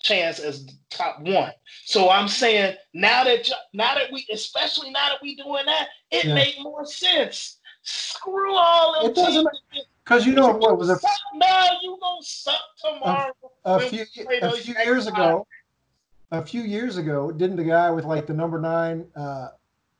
chance 0.00 0.40
as 0.40 0.66
the 0.66 0.72
top 0.90 1.20
one. 1.20 1.52
So 1.84 2.10
I'm 2.10 2.26
saying 2.26 2.74
now 2.92 3.22
that 3.22 3.48
now 3.72 3.94
that 3.94 4.10
we, 4.12 4.26
especially 4.32 4.90
now 4.90 5.10
that 5.10 5.18
we're 5.22 5.36
doing 5.36 5.64
that, 5.66 5.86
it 6.10 6.24
Yeah. 6.24 6.34
make 6.34 6.58
more 6.58 6.84
sense. 6.84 7.60
Screw 7.82 8.56
all 8.56 8.94
them 8.94 9.12
It 9.12 9.14
doesn't 9.14 9.46
teams. 9.72 9.84
Because 10.02 10.26
you 10.26 10.32
know 10.32 10.48
what 10.56 10.76
was 10.76 10.90
a, 10.90 10.98
now, 11.34 11.68
you 11.82 11.96
gonna 12.00 12.20
suck 12.22 12.60
tomorrow. 12.78 13.32
a 13.64 13.78
when 13.78 13.88
few 13.90 14.06
a 14.42 14.50
few 14.50 14.74
years 14.84 15.06
ago. 15.06 15.46
A 16.32 16.44
few 16.44 16.62
years 16.62 16.96
ago, 16.96 17.30
didn't 17.30 17.54
the 17.54 17.62
guy 17.64 17.92
with 17.92 18.04
like 18.04 18.26
the 18.26 18.34
number 18.34 18.60
nine 18.60 19.06
uh, 19.14 19.50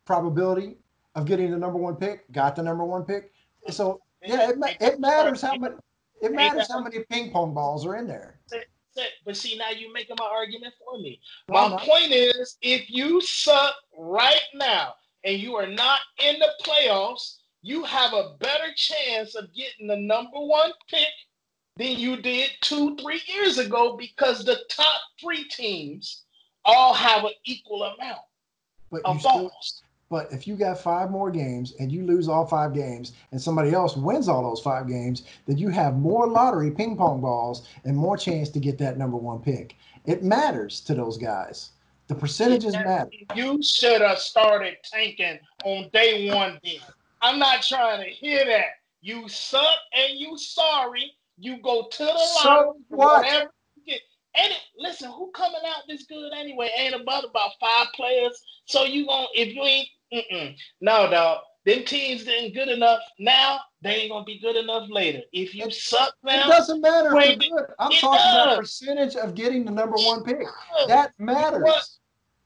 probability 0.05 0.79
of 1.15 1.27
getting 1.27 1.53
the 1.53 1.57
number 1.57 1.79
one 1.79 1.95
pick 1.95 2.31
got 2.33 2.57
the 2.57 2.63
number 2.65 2.83
one 2.83 3.05
pick? 3.05 3.33
So 3.71 4.01
yeah, 4.21 4.51
it, 4.51 4.77
it 4.81 4.99
matters 4.99 5.43
how 5.43 5.55
many. 5.57 5.77
It 6.21 6.33
matters 6.33 6.71
how 6.71 6.81
many 6.83 7.01
ping 7.11 7.31
pong 7.31 7.55
balls 7.55 7.87
are 7.87 7.97
in 7.97 8.07
there. 8.07 8.41
But 9.25 9.37
see, 9.37 9.57
now 9.59 9.71
you're 9.71 9.93
making 9.93 10.17
my 10.19 10.25
argument 10.25 10.75
for 10.83 10.99
me. 10.99 11.21
My 11.49 11.77
point 11.79 12.13
is, 12.13 12.57
if 12.63 12.89
you 12.89 13.21
suck 13.21 13.75
right 13.97 14.41
now 14.55 14.95
and 15.25 15.39
you 15.39 15.55
are 15.57 15.67
not 15.67 16.01
in 16.25 16.39
the 16.39 16.49
playoffs, 16.65 17.37
you 17.63 17.85
have 17.85 18.13
a 18.15 18.37
better 18.41 18.73
chance 18.75 19.35
of 19.35 19.53
getting 19.55 19.87
the 19.87 19.97
number 19.97 20.39
one 20.39 20.73
pick 20.89 21.09
than 21.77 21.99
you 21.99 22.17
did 22.17 22.51
two, 22.63 22.97
three 22.97 23.21
years 23.27 23.59
ago 23.59 23.97
because 23.97 24.45
the 24.45 24.59
top 24.71 25.01
three 25.21 25.45
teams 25.45 26.25
all 26.65 26.95
have 26.95 27.25
an 27.25 27.33
equal 27.45 27.83
amount 27.83 28.21
But 28.91 29.03
you 29.05 29.13
of 29.13 29.23
balls. 29.23 29.83
But 30.09 30.33
if 30.33 30.47
you 30.47 30.57
got 30.57 30.79
five 30.79 31.11
more 31.11 31.31
games 31.31 31.75
and 31.81 31.91
you 31.91 32.05
lose 32.05 32.29
all 32.29 32.47
five 32.47 32.73
games 32.73 33.13
and 33.33 33.41
somebody 33.41 33.73
else 33.73 33.97
wins 33.97 34.29
all 34.29 34.43
those 34.43 34.61
five 34.61 34.87
games, 34.87 35.25
then 35.47 35.59
you 35.59 35.69
have 35.69 35.97
more 35.97 36.29
lottery 36.29 36.71
ping 36.71 36.97
pong 36.97 37.21
balls 37.21 37.67
and 37.85 37.97
more 37.97 38.17
chance 38.17 38.49
to 38.51 38.61
get 38.61 38.79
that 38.79 38.99
number 38.99 39.17
one 39.17 39.41
pick. 39.41 39.75
It 40.05 40.23
matters 40.23 40.81
to 40.83 40.95
those 40.95 41.19
guys. 41.19 41.71
The 42.09 42.15
percentages 42.15 42.75
matter. 42.75 43.11
You 43.35 43.61
should 43.63 44.01
have 44.01 44.19
started 44.19 44.77
tanking 44.85 45.41
on 45.65 45.89
day 45.93 46.31
one 46.33 46.61
then. 46.63 46.77
I'm 47.21 47.41
not 47.41 47.63
trying 47.63 48.05
to 48.05 48.11
hear 48.11 48.45
that. 48.45 48.67
You 49.01 49.29
suck 49.29 49.77
and 49.93 50.17
you 50.17 50.39
sorry. 50.39 51.11
You 51.39 51.61
go 51.63 51.89
to 51.91 52.05
the 52.05 52.19
So 52.19 52.49
lottery 52.49 52.73
what? 52.89 53.23
whatever 53.25 53.51
you. 54.37 54.43
And 54.45 54.53
it, 54.53 54.59
listen, 54.79 55.11
who 55.11 55.31
coming 55.33 55.61
out 55.67 55.83
this 55.89 56.05
good 56.05 56.33
anyway? 56.35 56.71
Ain't 56.77 56.95
about 56.95 57.25
about 57.25 57.53
five 57.61 57.89
players. 57.95 58.43
So 58.67 58.85
you 58.85 59.07
gonna 59.07 59.27
if 59.35 59.55
you 59.55 59.63
ain't 59.63 59.89
mm-mm. 60.13 60.57
no 60.81 61.11
dog. 61.11 61.41
Them 61.65 61.85
teams 61.85 62.23
didn't 62.23 62.55
good 62.55 62.69
enough 62.69 63.01
now. 63.19 63.59
They 63.83 63.97
ain't 63.97 64.11
gonna 64.13 64.25
be 64.25 64.39
good 64.39 64.55
enough 64.55 64.89
later. 64.89 65.23
If 65.33 65.53
you 65.53 65.69
suck 65.71 66.15
now, 66.23 66.45
It 66.47 66.49
doesn't 66.49 66.81
matter 66.81 67.15
Wait, 67.15 67.41
good. 67.41 67.67
I'm 67.81 67.91
it 67.91 67.99
talking 67.99 68.21
about 68.21 68.45
does. 68.51 68.59
percentage 68.59 69.17
of 69.17 69.35
getting 69.35 69.65
the 69.65 69.73
number 69.73 69.97
one 69.97 70.23
pick. 70.23 70.47
That 70.87 71.13
matters. 71.19 71.63
what? 71.65 71.85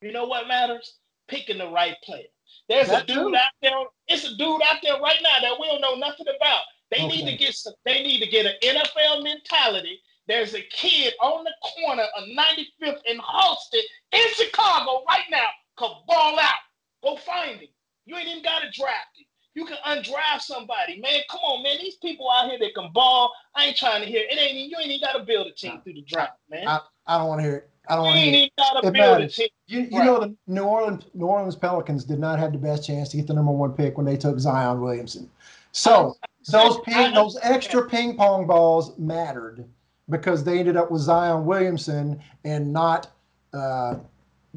You 0.00 0.12
know 0.12 0.24
what 0.24 0.48
matters? 0.48 0.94
Picking 1.28 1.58
the 1.58 1.68
right 1.68 1.96
player. 2.02 2.24
There's 2.70 2.88
That 2.88 3.04
a 3.04 3.06
dude 3.06 3.16
too. 3.16 3.36
out 3.36 3.52
there. 3.60 3.72
It's 4.08 4.24
a 4.24 4.34
dude 4.36 4.62
out 4.62 4.78
there 4.82 4.98
right 5.00 5.18
now 5.22 5.40
that 5.42 5.60
we 5.60 5.66
don't 5.66 5.82
know 5.82 5.96
nothing 5.96 6.26
about. 6.34 6.62
They 6.90 7.06
need 7.06 7.26
to 7.30 7.36
get 7.36 7.54
some. 7.54 7.74
They 7.84 8.02
need 8.02 8.20
to 8.20 8.26
get 8.26 8.46
an 8.46 8.54
NFL 8.62 9.22
mentality. 9.22 10.00
There's 10.30 10.54
a 10.54 10.62
kid 10.62 11.12
on 11.20 11.42
the 11.42 11.50
corner 11.60 12.04
of 12.16 12.22
95th 12.22 13.00
and 13.08 13.18
Halsted 13.20 13.82
in 14.12 14.20
Chicago 14.34 15.02
right 15.08 15.24
now. 15.28 15.48
Could 15.76 15.90
ball 16.06 16.38
out. 16.38 16.54
Go 17.02 17.16
find 17.16 17.58
him. 17.58 17.68
You 18.06 18.14
ain't 18.16 18.28
even 18.28 18.42
got 18.44 18.60
to 18.60 18.70
draft 18.70 19.18
him. 19.18 19.26
You 19.54 19.64
can 19.66 19.78
undraft 19.84 20.42
somebody, 20.42 21.00
man. 21.00 21.22
Come 21.28 21.40
on, 21.40 21.64
man. 21.64 21.78
These 21.80 21.96
people 21.96 22.30
out 22.30 22.48
here 22.48 22.60
that 22.60 22.74
can 22.76 22.92
ball. 22.92 23.32
I 23.56 23.66
ain't 23.66 23.76
trying 23.76 24.02
to 24.02 24.06
hear. 24.08 24.22
It 24.30 24.38
ain't. 24.38 24.70
You 24.70 24.76
ain't 24.78 24.92
even 24.92 25.00
got 25.00 25.18
to 25.18 25.24
build 25.24 25.48
a 25.48 25.52
team 25.52 25.80
through 25.82 25.94
the 25.94 26.02
draft, 26.02 26.38
man. 26.48 26.68
I, 26.68 26.78
I 27.08 27.18
don't 27.18 27.26
want 27.26 27.40
to 27.40 27.42
hear 27.42 27.56
it. 27.56 27.70
I 27.88 27.96
don't 27.96 28.04
want 28.04 28.18
to 28.18 28.20
hear 28.22 28.32
it. 28.32 28.36
even 28.36 28.50
got 28.56 28.80
to 28.82 28.86
It 28.86 28.92
build 28.92 29.20
a 29.22 29.28
team. 29.28 29.48
You, 29.66 29.80
you 29.80 29.98
Right. 29.98 30.04
know 30.04 30.20
the 30.20 30.36
New 30.46 30.62
Orleans 30.62 31.06
New 31.12 31.26
Orleans 31.26 31.56
Pelicans 31.56 32.04
did 32.04 32.20
not 32.20 32.38
have 32.38 32.52
the 32.52 32.58
best 32.58 32.86
chance 32.86 33.08
to 33.08 33.16
get 33.16 33.26
the 33.26 33.34
number 33.34 33.50
one 33.50 33.72
pick 33.72 33.96
when 33.96 34.06
they 34.06 34.16
took 34.16 34.38
Zion 34.38 34.80
Williamson. 34.80 35.28
So 35.72 36.14
those 36.48 36.76
I- 36.76 36.82
ping, 36.84 37.14
those 37.14 37.36
extra 37.42 37.88
ping 37.88 38.16
pong 38.16 38.46
balls 38.46 38.96
mattered 38.96 39.64
because 40.10 40.44
they 40.44 40.58
ended 40.58 40.76
up 40.76 40.90
with 40.90 41.02
Zion 41.02 41.44
Williamson 41.46 42.20
and 42.44 42.72
not 42.72 43.10
uh, 43.52 43.96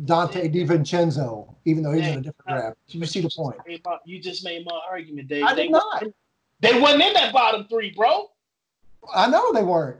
Donte 0.05 0.51
DiVincenzo, 0.53 1.53
even 1.65 1.83
though 1.83 1.91
he's 1.91 2.07
in 2.07 2.17
a 2.19 2.21
different 2.21 2.47
draft. 2.47 2.77
You 2.87 3.05
see 3.05 3.21
the 3.21 3.29
point? 3.35 3.57
my- 3.85 3.97
You 4.05 4.19
just 4.19 4.43
made 4.43 4.65
my 4.65 4.79
argument, 4.89 5.27
Dave. 5.27 5.43
I 5.43 5.53
they 5.53 5.63
did 5.63 5.71
not. 5.71 6.03
They 6.59 6.79
weren't 6.81 7.01
in 7.01 7.13
that 7.13 7.33
bottom 7.33 7.65
three, 7.69 7.91
bro. 7.91 8.29
I 9.13 9.29
know 9.29 9.51
they 9.53 9.63
weren't. 9.63 9.97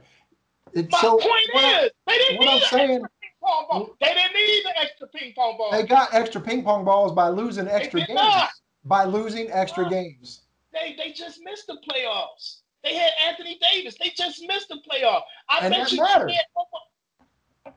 It, 0.72 0.90
My 0.90 0.98
so 1.00 1.18
point 1.18 1.50
is, 1.54 1.90
they 2.06 2.18
didn't 2.18 2.38
what 2.38 2.46
need 2.46 2.62
I'm 2.62 2.68
saying- 2.68 2.90
extra 2.90 3.08
ping 3.20 3.30
pong 3.42 3.66
ball. 3.70 3.90
They 4.00 4.14
didn't 4.14 4.34
need 4.34 4.62
the 4.64 4.80
extra 4.80 5.06
ping 5.08 5.32
pong 5.34 5.56
ball. 5.58 5.70
they 5.72 5.82
got 5.84 6.12
extra 6.14 6.40
ping 6.40 6.64
pong 6.64 6.84
balls 6.84 7.12
by 7.12 7.28
losing 7.28 7.68
extra 7.68 8.00
games. 8.00 8.14
not. 8.14 8.50
By 8.84 9.04
losing 9.04 9.50
extra 9.52 9.84
No. 9.84 9.90
games. 9.90 10.40
They 10.72 10.96
they 10.98 11.12
just 11.12 11.40
missed 11.44 11.68
the 11.68 11.76
playoffs. 11.88 12.62
They 12.84 12.94
had 12.94 13.10
Anthony 13.26 13.58
Davis. 13.60 13.96
They 14.00 14.10
just 14.10 14.42
missed 14.46 14.68
the 14.68 14.76
playoff. 14.88 15.22
I 15.48 15.60
And 15.62 15.72
bet 15.72 15.80
that 15.88 15.92
you 15.92 16.02
mattered. 16.02 16.30
had- 16.30 17.72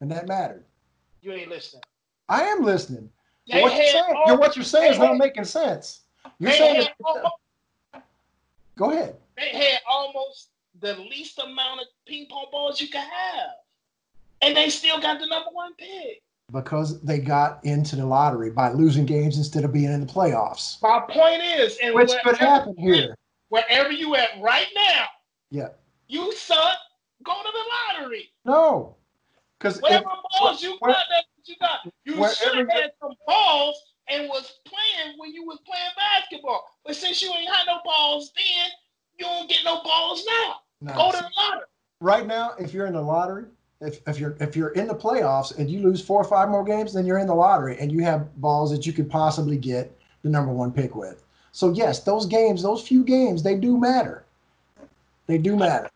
And 0.00 0.10
that 0.10 0.26
mattered. 0.26 0.64
You 1.22 1.32
ain't 1.32 1.48
listening. 1.48 1.82
I 2.28 2.42
am 2.42 2.62
listening. 2.62 3.08
What, 3.48 3.76
you're 3.76 3.86
saying, 3.86 4.04
what 4.38 4.56
you're 4.56 4.64
saying 4.64 4.92
is 4.94 4.98
they 4.98 5.06
not 5.06 5.18
making 5.18 5.44
sense. 5.44 6.00
You're 6.40 6.50
saying 6.50 6.82
had 6.82 6.90
almost, 7.04 7.34
go 8.76 8.90
ahead. 8.90 9.16
they 9.36 9.48
had 9.50 9.78
almost 9.88 10.48
the 10.80 10.96
least 10.96 11.38
amount 11.38 11.80
of 11.80 11.86
ping 12.06 12.26
pong 12.28 12.46
balls 12.50 12.80
you 12.80 12.88
could 12.88 13.00
have, 13.00 13.50
and 14.42 14.56
they 14.56 14.68
still 14.68 15.00
got 15.00 15.20
the 15.20 15.26
number 15.26 15.50
one 15.52 15.74
pick. 15.76 16.22
Because 16.52 17.00
they 17.02 17.18
got 17.18 17.64
into 17.64 17.94
the 17.94 18.04
lottery 18.04 18.50
by 18.50 18.72
losing 18.72 19.06
games 19.06 19.38
instead 19.38 19.64
of 19.64 19.72
being 19.72 19.92
in 19.92 20.00
the 20.00 20.12
playoffs. 20.12 20.82
My 20.82 21.00
point 21.08 21.42
is, 21.42 21.78
and 21.80 21.94
Which 21.94 22.10
could 22.24 22.36
happen 22.36 22.74
here. 22.76 23.16
Wherever 23.48 23.90
you 23.92 24.14
at 24.16 24.30
right 24.40 24.66
now, 24.74 25.04
Yeah. 25.50 25.68
you 26.08 26.32
suck. 26.34 26.76
Go 27.22 27.32
to 27.32 27.48
the 27.52 27.98
lottery. 28.00 28.30
No. 28.44 28.96
Because 29.58 29.80
Whatever 29.80 30.10
balls 30.38 30.62
you 30.62 30.76
where- 30.80 30.92
got, 30.92 31.04
that's 31.10 31.26
what 31.36 31.48
you 31.48 31.56
got. 31.60 31.92
You 32.04 32.28
should 32.34 32.56
have 32.58 32.68
had 32.70 32.90
some 33.00 33.12
balls 33.26 33.80
and 34.08 34.28
was 34.28 34.60
playing 34.66 35.18
when 35.18 35.32
you 35.32 35.44
was 35.44 35.58
playing 35.66 35.90
basketball. 35.96 36.64
But 36.84 36.94
since 36.94 37.22
you 37.22 37.32
ain't 37.32 37.52
had 37.52 37.66
no 37.66 37.78
balls 37.84 38.32
then, 38.36 38.70
you 39.18 39.24
don't 39.24 39.48
get 39.48 39.64
no 39.64 39.82
balls 39.82 40.24
now. 40.26 40.94
Go 40.94 41.10
to 41.10 41.16
the 41.18 41.30
lottery. 41.36 41.66
right 42.00 42.26
now, 42.26 42.52
if 42.58 42.74
you're 42.74 42.86
in 42.86 42.92
the 42.92 43.00
lottery, 43.02 43.46
if, 43.80 44.00
if 44.06 44.18
you're 44.20 44.36
if 44.40 44.54
you're 44.56 44.70
in 44.70 44.86
the 44.86 44.94
playoffs 44.94 45.56
and 45.58 45.70
you 45.70 45.80
lose 45.80 46.02
four 46.04 46.20
or 46.20 46.24
five 46.24 46.48
more 46.50 46.62
games, 46.64 46.92
then 46.92 47.04
you're 47.06 47.18
in 47.18 47.26
the 47.26 47.34
lottery 47.34 47.78
and 47.78 47.90
you 47.90 48.02
have 48.04 48.34
balls 48.40 48.70
that 48.70 48.86
you 48.86 48.92
could 48.92 49.10
possibly 49.10 49.56
get 49.56 49.96
the 50.22 50.28
number 50.28 50.52
one 50.52 50.70
pick 50.70 50.94
with. 50.94 51.24
So 51.56 51.72
yes, 51.72 52.00
those 52.00 52.26
games, 52.26 52.62
those 52.62 52.86
few 52.86 53.02
games, 53.02 53.42
they 53.42 53.54
do 53.56 53.78
matter. 53.78 54.26
They 55.26 55.38
do 55.38 55.56
matter. 55.56 55.88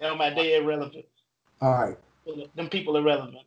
Hell, 0.00 0.16
my 0.16 0.30
they 0.30 0.56
irrelevant. 0.56 1.04
All 1.60 1.72
right. 1.74 1.96
Them 2.56 2.68
people 2.68 2.96
irrelevant. 2.96 3.46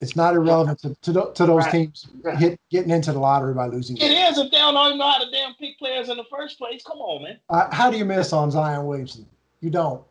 It's 0.00 0.16
not 0.16 0.32
irrelevant 0.34 0.80
to, 0.80 0.94
to, 1.02 1.32
to 1.34 1.44
those 1.44 1.64
Right. 1.64 1.70
teams 1.70 2.08
Right. 2.22 2.38
hit, 2.38 2.60
getting 2.70 2.90
into 2.90 3.12
the 3.12 3.18
lottery 3.18 3.52
by 3.52 3.66
losing. 3.66 3.98
It 3.98 4.04
is 4.10 4.38
if 4.38 4.50
they 4.50 4.56
don't 4.56 4.74
even 4.86 4.96
know 4.96 5.10
how 5.10 5.22
to 5.22 5.30
damn 5.30 5.52
pick 5.56 5.78
players 5.78 6.08
in 6.08 6.16
the 6.16 6.24
first 6.30 6.56
place. 6.56 6.82
Come 6.82 6.96
on, 7.00 7.24
man. 7.24 7.38
Uh, 7.50 7.68
how 7.70 7.90
do 7.90 7.98
you 7.98 8.06
miss 8.06 8.32
on 8.32 8.50
Zion 8.50 8.86
Williamson? 8.86 9.26
You 9.60 9.68
don't, 9.68 10.02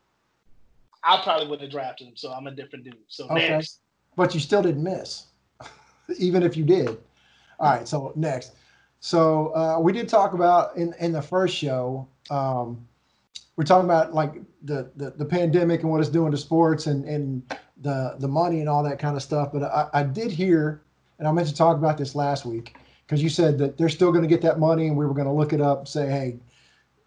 I 1.04 1.20
probably 1.24 1.48
would 1.48 1.62
have 1.62 1.72
drafted 1.72 2.10
him, 2.10 2.16
so 2.16 2.32
I'm 2.32 2.46
a 2.46 2.52
different 2.52 2.86
dude. 2.86 2.96
So 3.08 3.26
Okay. 3.32 3.50
next. 3.50 3.80
but 4.16 4.36
you 4.36 4.40
still 4.40 4.62
didn't 4.62 4.84
miss, 4.84 5.26
even 6.20 6.44
if 6.44 6.56
you 6.56 6.64
did. 6.64 7.00
All 7.60 7.72
right, 7.72 7.88
so 7.88 8.14
next. 8.16 8.52
So 9.02 9.48
uh, 9.56 9.80
we 9.80 9.92
did 9.92 10.08
talk 10.08 10.34
about 10.34 10.78
in 10.78 10.94
in 11.00 11.12
the 11.12 11.22
first 11.22 11.58
show. 11.58 12.08
Um, 12.30 12.88
we're 13.58 13.66
talking 13.66 13.86
about 13.86 14.14
like 14.14 14.36
the, 14.64 14.92
the 14.96 15.10
the 15.10 15.26
pandemic 15.26 15.82
and 15.82 15.92
what 15.92 16.00
it's 16.00 16.10
doing 16.10 16.32
to 16.32 16.38
sports 16.38 16.86
and 16.86 17.04
and 17.06 17.44
the 17.82 18.16
the 18.20 18.28
money 18.28 18.60
and 18.60 18.70
all 18.70 18.84
that 18.84 19.00
kind 19.00 19.18
of 19.18 19.24
stuff. 19.24 19.52
But 19.52 19.64
I, 19.64 19.90
I 19.92 20.04
did 20.04 20.32
hear, 20.32 20.84
and 21.18 21.28
I 21.28 21.32
meant 21.32 21.48
to 21.48 21.56
talk 21.56 21.78
about 21.78 21.98
this 21.98 22.14
last 22.14 22.46
week 22.46 22.76
because 23.08 23.24
you 23.24 23.30
said 23.30 23.58
that 23.58 23.76
they're 23.76 23.90
still 23.90 24.12
going 24.12 24.22
to 24.22 24.30
get 24.30 24.42
that 24.44 24.60
money, 24.60 24.88
and 24.88 24.96
we 24.96 25.06
were 25.08 25.16
going 25.16 25.28
to 25.28 25.34
look 25.34 25.52
it 25.52 25.62
up 25.62 25.80
and 25.80 25.88
say, 25.88 26.08
hey, 26.08 26.38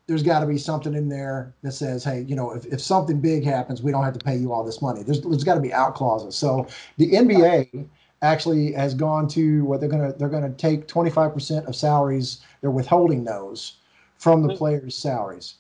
there's 0.09 0.25
got 0.25 0.41
to 0.41 0.47
be 0.47 0.59
something 0.59 0.95
in 0.95 1.09
there 1.09 1.55
that 1.63 1.73
says, 1.73 2.03
hey, 2.03 2.23
you 2.23 2.35
know, 2.35 2.51
if, 2.51 2.67
if 2.67 2.81
something 2.81 3.21
big 3.21 3.45
happens, 3.45 3.83
we 3.83 3.93
don't 3.93 4.03
have 4.03 4.19
to 4.19 4.25
pay 4.25 4.37
you 4.37 4.53
all 4.53 4.65
this 4.65 4.83
money. 4.83 5.05
There's 5.05 5.21
there's 5.21 5.45
got 5.45 5.55
to 5.55 5.61
be 5.61 5.73
out 5.73 5.95
clauses. 5.95 6.35
So 6.35 6.67
the 6.97 7.13
NBA 7.13 7.89
actually 8.25 8.73
has 8.73 8.95
gone 8.95 9.29
to 9.29 9.65
what 9.65 9.81
they're 9.81 9.89
gonna 9.89 10.13
they're 10.15 10.29
gonna 10.29 10.53
take 10.53 10.89
25% 10.89 11.69
of 11.69 11.77
salaries. 11.77 12.41
They're 12.61 12.71
withholding 12.71 13.25
those 13.25 13.79
from 14.17 14.47
the 14.47 14.57
players' 14.57 14.97
salaries, 14.97 15.57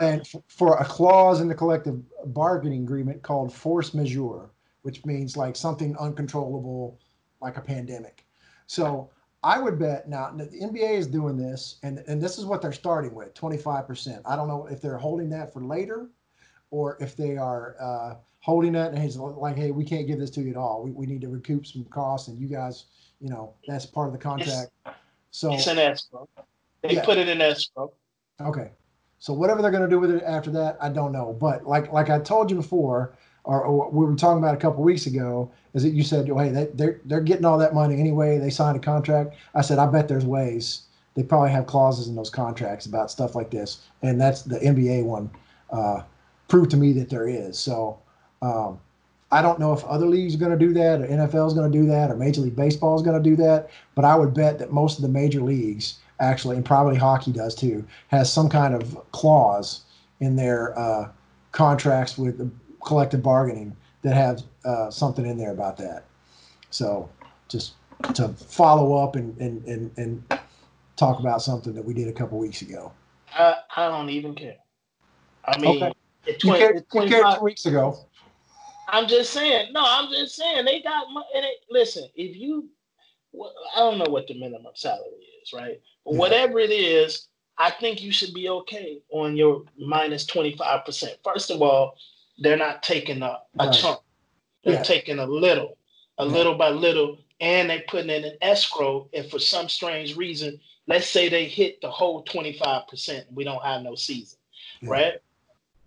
and 0.00 0.20
f- 0.20 0.42
for 0.46 0.76
a 0.76 0.84
clause 0.84 1.40
in 1.40 1.48
the 1.48 1.54
collective 1.54 2.00
bargaining 2.26 2.84
agreement 2.84 3.22
called 3.22 3.52
force 3.52 3.94
majeure, 3.94 4.50
which 4.82 5.04
means 5.04 5.36
like 5.36 5.56
something 5.56 5.96
uncontrollable, 5.98 6.98
like 7.40 7.56
a 7.56 7.62
pandemic. 7.62 8.24
So 8.66 9.10
I 9.42 9.58
would 9.58 9.78
bet 9.78 10.08
now 10.08 10.30
the 10.30 10.46
NBA 10.46 10.98
is 10.98 11.06
doing 11.06 11.36
this, 11.36 11.78
and 11.82 11.98
and 12.06 12.22
this 12.22 12.38
is 12.38 12.44
what 12.44 12.62
they're 12.62 12.72
starting 12.72 13.14
with 13.14 13.34
25%. 13.34 14.22
I 14.24 14.36
don't 14.36 14.48
know 14.48 14.66
if 14.66 14.80
they're 14.80 14.98
holding 14.98 15.30
that 15.30 15.52
for 15.52 15.64
later, 15.64 16.08
or 16.70 16.96
if 17.00 17.16
they 17.16 17.36
are 17.36 17.76
uh, 17.80 18.14
holding 18.40 18.74
it 18.74 18.92
and 18.92 18.98
he's 18.98 19.16
like, 19.16 19.56
hey, 19.56 19.70
we 19.70 19.84
can't 19.84 20.06
give 20.06 20.18
this 20.18 20.30
to 20.30 20.40
you 20.40 20.50
at 20.50 20.56
all. 20.56 20.82
We, 20.82 20.90
we 20.92 21.06
need 21.06 21.20
to 21.22 21.28
recoup 21.28 21.66
some 21.66 21.84
costs, 21.86 22.28
and 22.28 22.38
you 22.38 22.48
guys, 22.48 22.84
you 23.20 23.28
know, 23.28 23.52
that's 23.66 23.86
part 23.86 24.06
of 24.06 24.12
the 24.12 24.18
contract. 24.18 24.70
So 25.30 25.52
It's 25.52 25.66
an 25.66 25.78
escrow. 25.78 26.28
They 26.82 26.94
Yeah. 26.94 27.04
put 27.04 27.18
it 27.18 27.28
in 27.28 27.40
escrow. 27.40 27.92
Okay. 28.40 28.70
So 29.18 29.32
whatever 29.32 29.60
they're 29.62 29.72
going 29.72 29.82
to 29.82 29.88
do 29.88 29.98
with 29.98 30.12
it 30.12 30.22
after 30.22 30.50
that, 30.52 30.78
I 30.80 30.88
don't 30.88 31.10
know. 31.12 31.36
But 31.38 31.66
like 31.66 31.92
like 31.92 32.08
I 32.08 32.20
told 32.20 32.50
you 32.50 32.56
before, 32.56 33.14
or, 33.42 33.62
or 33.64 33.90
we 33.90 34.06
were 34.06 34.14
talking 34.14 34.38
about 34.38 34.54
a 34.54 34.58
couple 34.58 34.84
weeks 34.84 35.06
ago, 35.06 35.50
is 35.74 35.82
that 35.82 35.90
you 35.90 36.04
said, 36.04 36.30
oh, 36.30 36.38
hey, 36.38 36.50
they, 36.50 36.66
they're 36.74 37.00
they're 37.04 37.20
getting 37.20 37.44
all 37.44 37.58
that 37.58 37.74
money 37.74 37.98
anyway. 37.98 38.38
They 38.38 38.50
signed 38.50 38.76
a 38.76 38.80
contract. 38.80 39.34
I 39.54 39.62
said, 39.62 39.78
I 39.78 39.86
bet 39.86 40.06
there's 40.06 40.24
ways. 40.24 40.82
They 41.16 41.24
probably 41.24 41.50
have 41.50 41.66
clauses 41.66 42.06
in 42.06 42.14
those 42.14 42.30
contracts 42.30 42.86
about 42.86 43.10
stuff 43.10 43.34
like 43.34 43.50
this, 43.50 43.80
and 44.02 44.20
that's 44.20 44.42
the 44.42 44.60
NBA 44.60 45.04
one. 45.04 45.28
Uh, 45.70 46.02
proved 46.46 46.70
to 46.70 46.76
me 46.76 46.92
that 46.92 47.10
there 47.10 47.28
is. 47.28 47.58
So 47.58 47.98
um, 48.42 48.80
I 49.30 49.42
don't 49.42 49.58
know 49.58 49.72
if 49.72 49.84
other 49.84 50.06
leagues 50.06 50.34
are 50.34 50.38
going 50.38 50.58
to 50.58 50.58
do 50.58 50.72
that, 50.74 51.00
or 51.00 51.06
NFL 51.06 51.46
is 51.48 51.54
going 51.54 51.70
to 51.70 51.78
do 51.78 51.86
that, 51.86 52.10
or 52.10 52.16
Major 52.16 52.40
League 52.40 52.56
Baseball 52.56 52.96
is 52.96 53.02
going 53.02 53.22
to 53.22 53.30
do 53.30 53.36
that. 53.36 53.70
But 53.94 54.04
I 54.04 54.16
would 54.16 54.32
bet 54.32 54.58
that 54.58 54.72
most 54.72 54.96
of 54.98 55.02
the 55.02 55.08
major 55.08 55.40
leagues 55.40 55.98
actually, 56.20 56.56
and 56.56 56.64
probably 56.64 56.96
hockey 56.96 57.32
does 57.32 57.54
too, 57.54 57.86
has 58.08 58.32
some 58.32 58.48
kind 58.48 58.74
of 58.74 58.98
clause 59.12 59.82
in 60.20 60.34
their 60.34 60.76
uh, 60.78 61.10
contracts 61.52 62.18
with 62.18 62.50
collective 62.84 63.22
bargaining 63.22 63.76
that 64.02 64.14
have 64.14 64.42
uh, 64.64 64.90
something 64.90 65.26
in 65.26 65.36
there 65.38 65.52
about 65.52 65.76
that. 65.76 66.04
So 66.70 67.08
just 67.48 67.74
to 68.14 68.28
follow 68.28 68.96
up 68.96 69.16
and, 69.16 69.36
and, 69.38 69.64
and, 69.64 69.90
and 69.96 70.40
talk 70.96 71.20
about 71.20 71.42
something 71.42 71.74
that 71.74 71.84
we 71.84 71.94
did 71.94 72.08
a 72.08 72.12
couple 72.12 72.38
weeks 72.38 72.62
ago. 72.62 72.92
I, 73.32 73.56
I 73.76 73.88
don't 73.88 74.10
even 74.10 74.34
care. 74.34 74.56
I 75.44 75.58
mean, 75.58 75.82
Okay. 75.82 75.94
at 76.28 76.44
You 76.44 76.52
cared, 76.54 76.84
you 76.92 77.06
cared 77.06 77.36
two 77.36 77.44
weeks 77.44 77.66
ago. 77.66 77.98
I'm 78.88 79.06
just 79.08 79.32
saying. 79.32 79.72
No, 79.72 79.82
I'm 79.84 80.10
just 80.10 80.36
saying 80.36 80.64
they 80.64 80.82
got 80.82 81.12
money. 81.12 81.26
And 81.34 81.46
listen, 81.70 82.08
if 82.14 82.36
you, 82.36 82.68
well, 83.32 83.52
I 83.76 83.80
don't 83.80 83.98
know 83.98 84.10
what 84.10 84.26
the 84.26 84.34
minimum 84.34 84.72
salary 84.74 85.26
is, 85.42 85.52
right? 85.52 85.80
But 86.04 86.14
Yeah. 86.14 86.18
whatever 86.18 86.58
it 86.58 86.70
is, 86.70 87.28
I 87.58 87.70
think 87.70 88.02
you 88.02 88.12
should 88.12 88.34
be 88.34 88.48
okay 88.48 89.02
on 89.10 89.36
your 89.36 89.64
minus 89.78 90.24
25%. 90.26 91.18
First 91.24 91.50
of 91.50 91.60
all, 91.62 91.96
they're 92.38 92.56
not 92.56 92.82
taking 92.82 93.22
a, 93.22 93.40
a 93.58 93.66
Right. 93.66 93.72
chunk. 93.74 94.00
They're 94.64 94.74
Yeah. 94.74 94.82
taking 94.82 95.18
a 95.18 95.26
little, 95.26 95.78
a 96.18 96.24
Yeah. 96.24 96.32
little 96.32 96.54
by 96.54 96.70
little, 96.70 97.18
and 97.40 97.70
they're 97.70 97.84
putting 97.88 98.10
in 98.10 98.24
an 98.24 98.38
escrow. 98.40 99.08
And 99.12 99.30
for 99.30 99.38
some 99.38 99.68
strange 99.68 100.16
reason, 100.16 100.60
let's 100.86 101.08
say 101.08 101.28
they 101.28 101.46
hit 101.46 101.80
the 101.80 101.90
whole 101.90 102.24
25%, 102.24 103.26
we 103.32 103.44
don't 103.44 103.62
have 103.64 103.82
no 103.82 103.94
season, 103.94 104.38
right? 104.82 105.20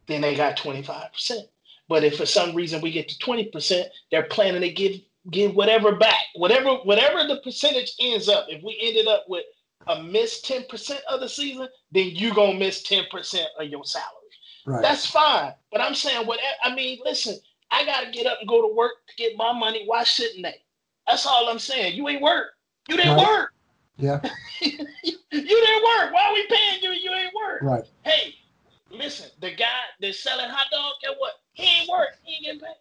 Then 0.07 0.21
they 0.21 0.35
got 0.35 0.57
25%. 0.57 1.49
But 1.91 2.05
if 2.05 2.15
for 2.15 2.25
some 2.25 2.55
reason 2.55 2.79
we 2.79 2.89
get 2.89 3.09
to 3.09 3.17
20%, 3.17 3.83
they're 4.11 4.23
planning 4.23 4.61
to 4.61 4.71
give 4.71 5.01
give 5.29 5.53
whatever 5.53 5.97
back, 5.97 6.21
whatever 6.35 6.75
whatever 6.85 7.27
the 7.27 7.41
percentage 7.41 7.91
ends 7.99 8.29
up. 8.29 8.45
If 8.47 8.63
we 8.63 8.79
ended 8.81 9.07
up 9.07 9.25
with 9.27 9.43
a 9.87 10.01
miss 10.01 10.41
10% 10.41 10.99
of 11.09 11.19
the 11.19 11.27
season, 11.27 11.67
then 11.91 12.11
you're 12.11 12.33
gonna 12.33 12.57
miss 12.57 12.81
10% 12.83 13.43
of 13.59 13.67
your 13.67 13.83
salary. 13.83 14.07
Right. 14.65 14.81
That's 14.81 15.05
fine. 15.05 15.51
But 15.69 15.81
I'm 15.81 15.93
saying 15.93 16.25
what 16.25 16.39
I 16.63 16.73
mean, 16.73 16.99
listen, 17.03 17.37
I 17.71 17.85
gotta 17.85 18.09
get 18.09 18.25
up 18.25 18.37
and 18.39 18.47
go 18.47 18.61
to 18.61 18.73
work 18.73 18.93
to 19.09 19.15
get 19.17 19.35
my 19.35 19.51
money. 19.51 19.83
Why 19.85 20.05
shouldn't 20.05 20.43
they? 20.43 20.63
That's 21.07 21.25
all 21.25 21.49
I'm 21.49 21.59
saying. 21.59 21.97
You 21.97 22.07
ain't 22.07 22.21
work. 22.21 22.51
You 22.87 22.95
didn't 22.95 23.17
Right. 23.17 23.27
work. 23.27 23.53
yeah. 23.97 24.21
you 24.61 24.77
didn't 25.29 25.83
work. 25.83 26.13
Why 26.13 26.25
are 26.29 26.33
we 26.33 26.47
paying 26.47 26.83
you? 26.83 26.91
You 26.91 27.13
ain't 27.13 27.33
work. 27.35 27.61
Right. 27.63 27.83
Hey, 28.05 28.35
listen, 28.89 29.29
the 29.41 29.51
guy 29.51 29.81
that's 29.99 30.23
selling 30.23 30.49
hot 30.49 30.67
dog, 30.71 30.93
get 31.01 31.15
what? 31.19 31.33
He 31.53 31.63
ain't 31.63 31.89
work. 31.89 32.09
He 32.23 32.33
ain't 32.35 32.45
getting 32.45 32.59
paid. 32.59 32.75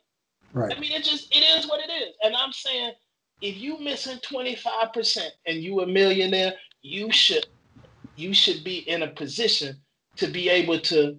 Right. 0.53 0.77
I 0.77 0.81
mean, 0.81 0.93
it 0.93 1.05
just 1.05 1.35
it 1.35 1.41
is 1.41 1.69
what 1.69 1.81
it 1.81 1.91
is. 1.91 2.15
And 2.23 2.35
I'm 2.35 2.53
saying, 2.53 2.93
if 3.41 3.57
you 3.57 3.79
missing 3.79 4.19
25% 4.19 5.19
and 5.47 5.59
you 5.59 5.81
a 5.81 5.87
millionaire, 5.87 6.55
you 6.83 7.13
should 7.13 7.47
you 8.17 8.35
should 8.35 8.65
be 8.65 8.79
in 8.89 9.03
a 9.03 9.09
position 9.09 9.77
to 10.17 10.27
be 10.27 10.49
able 10.49 10.79
to 10.81 11.17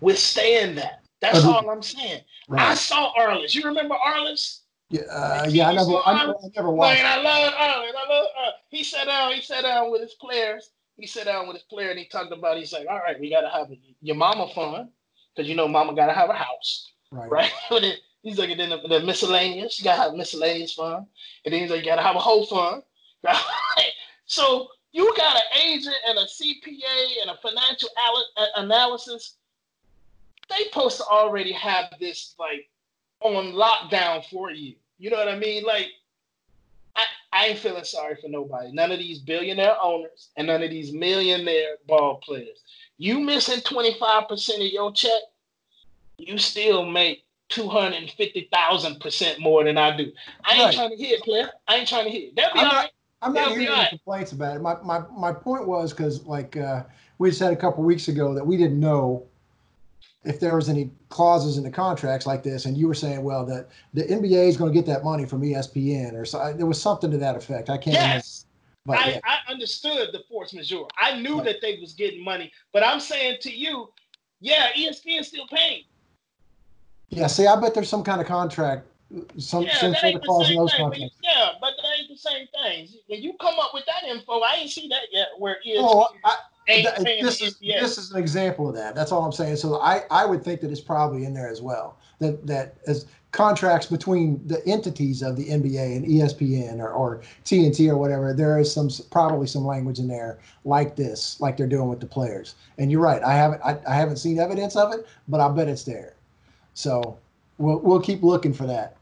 withstand 0.00 0.78
that. 0.78 1.04
That's 1.20 1.44
all 1.44 1.68
I'm 1.68 1.82
saying. 1.82 2.22
Right. 2.48 2.62
I 2.62 2.74
saw 2.74 3.12
Arliss. 3.14 3.54
You 3.54 3.62
remember 3.64 3.94
Arliss? 3.94 4.60
Yeah. 4.88 5.02
Uh, 5.02 5.46
yeah. 5.48 5.68
I 5.68 5.74
never. 5.74 5.90
I 6.04 6.14
never, 6.16 6.32
I 6.32 6.48
never 6.56 6.70
watched. 6.70 7.04
I 7.04 7.20
love 7.20 7.52
Arliss. 7.52 7.92
I 7.96 8.08
love. 8.08 8.26
He 8.70 8.82
sat 8.82 9.06
down. 9.06 9.32
He 9.32 9.42
sat 9.42 9.62
down 9.62 9.90
with 9.90 10.00
his 10.00 10.14
players. 10.14 10.70
He 10.96 11.06
sat 11.06 11.26
down 11.26 11.46
with 11.46 11.56
his 11.56 11.64
player 11.64 11.90
and 11.90 11.98
he 11.98 12.06
talked 12.06 12.32
about. 12.32 12.56
He's 12.56 12.72
like, 12.72 12.86
all 12.88 12.98
right, 12.98 13.20
we 13.20 13.30
gotta 13.30 13.48
have 13.48 13.68
your 14.00 14.16
mama 14.16 14.48
fund 14.54 14.88
because 15.34 15.48
you 15.48 15.54
know 15.56 15.68
mama 15.68 15.94
gotta 15.94 16.12
have 16.12 16.30
a 16.30 16.34
house 16.34 16.90
Right. 17.12 17.30
right? 17.30 17.50
Then 17.70 17.92
he's 18.22 18.38
like, 18.38 18.50
and 18.50 18.60
then 18.60 18.70
the, 18.70 18.86
the 18.86 19.00
miscellaneous, 19.00 19.78
you 19.78 19.84
gotta 19.84 20.02
have 20.02 20.14
miscellaneous 20.14 20.74
fund, 20.74 21.06
and 21.44 21.52
then 21.52 21.60
he's 21.62 21.70
like, 21.70 21.80
you 21.80 21.86
gotta 21.86 22.02
have 22.02 22.16
a 22.16 22.20
whole 22.20 22.46
fund, 22.46 22.82
right? 23.24 23.36
so 24.26 24.68
you 24.92 25.12
got 25.16 25.36
an 25.36 25.42
agent 25.62 25.96
and 26.08 26.18
a 26.18 26.24
CPA 26.24 27.22
and 27.22 27.30
a 27.30 27.36
financial 27.42 27.88
analysis. 28.56 29.36
They 30.48 30.64
supposed 30.64 30.98
to 30.98 31.04
already 31.04 31.52
have 31.52 31.94
this 32.00 32.34
like 32.38 32.68
on 33.20 33.52
lockdown 33.52 34.24
for 34.28 34.50
you. 34.50 34.74
You 34.98 35.10
know 35.10 35.16
what 35.16 35.28
I 35.28 35.38
mean? 35.38 35.64
Like, 35.64 35.88
I, 36.96 37.04
I 37.32 37.46
ain't 37.46 37.58
feeling 37.58 37.84
sorry 37.84 38.16
for 38.20 38.28
nobody. 38.28 38.72
None 38.72 38.90
of 38.90 38.98
these 38.98 39.20
billionaire 39.20 39.76
owners 39.80 40.30
and 40.36 40.48
none 40.48 40.62
of 40.62 40.70
these 40.70 40.92
millionaire 40.92 41.76
ball 41.86 42.16
players. 42.16 42.62
You 43.00 43.18
missing 43.18 43.60
25% 43.60 44.56
of 44.56 44.72
your 44.72 44.92
check, 44.92 45.10
you 46.18 46.36
still 46.36 46.84
make 46.84 47.24
250,000% 47.48 49.38
more 49.40 49.64
than 49.64 49.78
I 49.78 49.96
do. 49.96 50.12
I 50.44 50.52
ain't 50.54 50.64
Right. 50.64 50.74
trying 50.74 50.90
to 50.90 50.96
hear 50.96 51.16
it, 51.16 51.22
player. 51.22 51.50
I 51.66 51.76
ain't 51.76 51.88
trying 51.88 52.04
to 52.04 52.10
hear 52.10 52.28
it. 52.28 52.36
That'll 52.36 52.52
be 52.52 52.60
I'm 52.60 52.66
all 52.66 52.72
not- 52.72 52.82
right. 52.84 52.90
I'm 53.22 53.32
not 53.32 53.40
They'll 53.46 53.54
be 53.54 53.60
hearing 53.62 53.66
any 53.68 53.74
alright. 53.76 53.88
complaints 53.90 54.32
about 54.32 54.56
it. 54.56 54.60
My 54.60 54.76
my 54.82 55.00
my 55.16 55.32
point 55.32 55.66
was 55.66 55.92
because 55.94 56.26
like 56.26 56.58
uh, 56.58 56.84
we 57.18 57.30
said 57.30 57.52
a 57.54 57.56
couple 57.56 57.82
weeks 57.84 58.08
ago 58.08 58.34
that 58.34 58.46
we 58.46 58.58
didn't 58.58 58.78
know 58.80 59.24
if 60.24 60.38
there 60.38 60.54
was 60.54 60.68
any 60.68 60.90
clauses 61.08 61.56
in 61.56 61.64
the 61.64 61.70
contracts 61.70 62.26
like 62.26 62.42
this, 62.42 62.66
and 62.66 62.76
you 62.76 62.86
were 62.86 62.94
saying, 62.94 63.22
well, 63.22 63.46
that 63.46 63.68
the 63.94 64.02
NBA 64.04 64.46
is 64.48 64.58
going 64.58 64.70
to 64.72 64.78
get 64.78 64.84
that 64.86 65.04
money 65.04 65.24
from 65.24 65.40
ESPN 65.42 66.12
or 66.14 66.26
so. 66.26 66.52
There 66.54 66.66
was 66.66 66.80
something 66.80 67.10
to 67.10 67.16
that 67.18 67.34
effect. 67.36 67.70
I 67.70 67.78
can't. 67.78 67.94
Yes. 67.94 68.44
But 68.86 68.98
I, 68.98 69.10
yeah, 69.10 69.20
I 69.24 69.50
understood 69.52 70.08
the 70.12 70.20
force 70.28 70.52
majeure. 70.54 70.86
I 70.98 71.20
knew 71.20 71.42
that 71.42 71.60
they 71.60 71.78
was 71.80 71.92
getting 71.94 72.24
money, 72.24 72.52
but 72.72 72.82
I'm 72.82 73.00
saying 73.00 73.38
to 73.42 73.50
you, 73.50 73.88
yeah, 74.40 74.68
ESPN 74.76 75.24
still 75.24 75.46
paying. 75.48 75.82
yeah. 77.10 77.26
See, 77.26 77.46
I 77.46 77.60
bet 77.60 77.74
there's 77.74 77.88
some 77.88 78.02
kind 78.02 78.20
of 78.20 78.26
contract, 78.26 78.86
some 79.36 79.64
Yeah, 79.64 79.74
some 79.76 79.92
that 79.92 80.00
sort 80.00 80.14
of 80.14 80.22
clause 80.22 80.50
in 80.50 80.56
those 80.56 80.72
thing. 80.72 80.80
Contracts. 80.80 81.16
yeah, 81.22 81.50
but 81.60 81.72
that 81.76 81.88
ain't 81.98 82.08
the 82.08 82.16
same 82.16 82.46
thing. 82.62 82.88
When 83.08 83.22
you 83.22 83.34
come 83.40 83.58
up 83.58 83.72
with 83.74 83.84
that 83.86 84.08
info, 84.08 84.40
I 84.40 84.54
ain't 84.54 84.70
see 84.70 84.88
that 84.88 85.02
yet. 85.12 85.28
Where 85.38 85.56
ESPN 85.66 85.74
Oh, 85.78 86.08
I, 86.24 86.36
ain't 86.68 86.86
Th- 86.88 87.04
paying 87.06 87.24
this 87.24 87.42
is 87.42 87.54
ESPN. 87.56 87.80
this 87.80 87.98
is 87.98 88.12
an 88.12 88.18
example 88.18 88.68
of 88.68 88.74
that. 88.76 88.94
That's 88.94 89.12
all 89.12 89.24
I'm 89.24 89.32
saying. 89.32 89.56
So 89.56 89.78
I 89.80 90.04
I 90.10 90.24
would 90.24 90.42
think 90.42 90.62
that 90.62 90.70
it's 90.70 90.80
probably 90.80 91.24
in 91.26 91.34
there 91.34 91.48
as 91.48 91.60
well. 91.60 91.98
That 92.18 92.46
that 92.46 92.76
as 92.86 93.06
contracts 93.32 93.86
between 93.86 94.40
the 94.46 94.64
entities 94.66 95.22
of 95.22 95.36
the 95.36 95.48
NBA 95.48 95.96
and 95.96 96.04
ESPN 96.04 96.78
or, 96.78 96.90
or 96.90 97.22
TNT 97.44 97.88
or 97.88 97.96
whatever, 97.96 98.32
there 98.32 98.58
is 98.58 98.72
some 98.72 98.90
probably 99.10 99.46
some 99.46 99.64
language 99.64 99.98
in 99.98 100.08
there 100.08 100.38
like 100.64 100.96
this, 100.96 101.40
like 101.40 101.56
they're 101.56 101.66
doing 101.66 101.88
with 101.88 102.00
the 102.00 102.06
players. 102.06 102.56
And 102.78 102.90
you're 102.90 103.00
right, 103.00 103.22
I 103.22 103.34
haven't 103.34 103.62
I, 103.64 103.78
I 103.86 103.94
haven't 103.94 104.16
seen 104.16 104.38
evidence 104.38 104.76
of 104.76 104.92
it, 104.92 105.06
but 105.28 105.40
I 105.40 105.48
bet 105.48 105.68
it's 105.68 105.84
there. 105.84 106.14
So 106.74 107.18
we'll 107.58 107.78
we'll 107.78 108.00
keep 108.00 108.22
looking 108.22 108.52
for 108.52 108.66
that. 108.66 108.96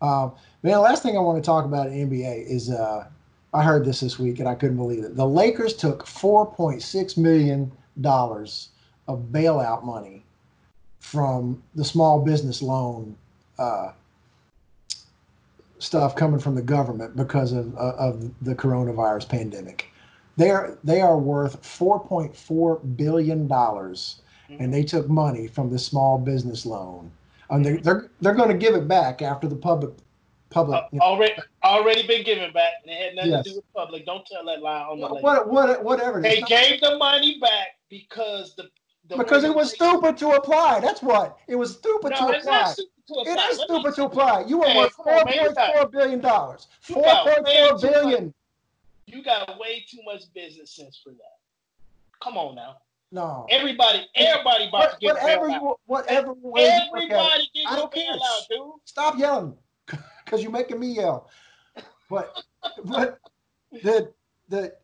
Um, 0.00 0.32
man, 0.62 0.74
the 0.74 0.80
last 0.80 1.02
thing 1.02 1.16
I 1.16 1.20
want 1.20 1.42
to 1.42 1.46
talk 1.46 1.64
about 1.64 1.88
in 1.88 2.10
NBA 2.10 2.46
is 2.46 2.70
uh, 2.70 3.06
I 3.52 3.62
heard 3.62 3.84
this 3.84 4.00
this 4.00 4.18
week 4.18 4.38
and 4.38 4.48
I 4.48 4.54
couldn't 4.54 4.76
believe 4.76 5.02
it. 5.02 5.16
The 5.16 5.26
Lakers 5.26 5.74
took 5.74 6.04
4.6 6.04 7.16
million 7.16 7.72
dollars 8.00 8.70
of 9.08 9.20
bailout 9.30 9.84
money 9.84 10.24
from 10.98 11.62
the 11.74 11.84
small 11.84 12.24
business 12.24 12.62
loan 12.62 13.16
uh, 13.58 13.92
stuff 15.78 16.16
coming 16.16 16.40
from 16.40 16.54
the 16.54 16.62
government 16.62 17.16
because 17.16 17.52
of, 17.52 17.76
uh, 17.76 17.94
of 17.98 18.30
the 18.42 18.54
coronavirus 18.54 19.28
pandemic. 19.28 19.90
They 20.36 20.50
are 20.50 20.78
they 20.82 21.00
are 21.00 21.16
worth 21.16 21.62
4.4 21.62 22.96
billion 22.96 23.46
dollars, 23.46 24.20
and 24.48 24.74
they 24.74 24.82
took 24.82 25.08
money 25.08 25.46
from 25.46 25.70
the 25.70 25.78
small 25.78 26.18
business 26.18 26.66
loan. 26.66 27.12
And 27.50 27.64
they, 27.64 27.76
they're 27.76 28.10
they're 28.20 28.34
going 28.34 28.48
to 28.48 28.56
give 28.56 28.74
it 28.74 28.88
back 28.88 29.22
after 29.22 29.46
the 29.46 29.54
public 29.54 29.92
public 30.50 30.82
uh, 30.92 30.98
already 31.00 31.34
already 31.62 32.06
been 32.06 32.24
given 32.24 32.52
back. 32.52 32.72
And 32.82 32.90
it 32.90 33.00
had 33.00 33.14
nothing 33.14 33.30
yes. 33.30 33.44
to 33.44 33.50
do 33.50 33.56
with 33.56 33.72
public. 33.74 34.06
Don't 34.06 34.26
tell 34.26 34.44
that 34.46 34.60
lie 34.60 34.82
on 34.82 35.00
the 35.00 35.08
what, 35.08 35.48
what, 35.48 35.84
whatever. 35.84 36.20
They 36.20 36.40
gave 36.42 36.80
the 36.80 36.96
money 36.96 37.38
back 37.40 37.76
because 37.88 38.54
the, 38.56 38.70
the 39.08 39.16
because 39.16 39.44
it 39.44 39.54
was 39.54 39.72
stupid 39.72 40.16
to 40.18 40.30
apply. 40.30 40.80
That's 40.80 41.02
what 41.02 41.38
it 41.46 41.54
was 41.54 41.74
stupid 41.74 42.10
no, 42.10 42.32
to 42.32 42.38
apply. 42.38 42.74
It 43.08 43.52
is 43.52 43.60
stupid 43.60 43.94
to 43.96 44.04
apply. 44.04 44.44
You 44.46 44.62
hey, 44.62 44.76
worth 44.76 44.92
four 44.92 45.24
point 45.24 45.58
four 45.74 45.88
billion 45.88 46.20
dollars. 46.20 46.68
Four 46.80 47.02
point 47.02 47.46
four 47.46 47.78
billion. 47.78 48.34
You 49.06 49.22
got 49.22 49.58
way 49.58 49.84
too 49.88 50.00
much 50.04 50.22
business 50.34 50.74
sense 50.74 51.00
for 51.02 51.10
that. 51.10 51.38
Come 52.22 52.38
on 52.38 52.54
now. 52.54 52.76
No. 53.12 53.46
Everybody, 53.50 54.06
everybody 54.16 54.68
about 54.68 54.94
to 54.94 54.96
get 54.98 55.14
whatever 55.14 55.48
you, 55.48 55.76
whatever 55.86 56.32
way 56.32 56.64
everybody 56.64 57.48
get 57.54 57.68
I 57.68 57.76
don't 57.76 57.92
care. 57.92 58.12
Out, 58.12 58.42
dude. 58.50 58.72
Stop 58.84 59.18
yelling, 59.18 59.54
because 60.24 60.42
you're 60.42 60.50
making 60.50 60.80
me 60.80 60.94
yell. 60.94 61.28
But 62.08 62.42
but 62.84 63.18
the 63.70 64.12
the 64.48 64.74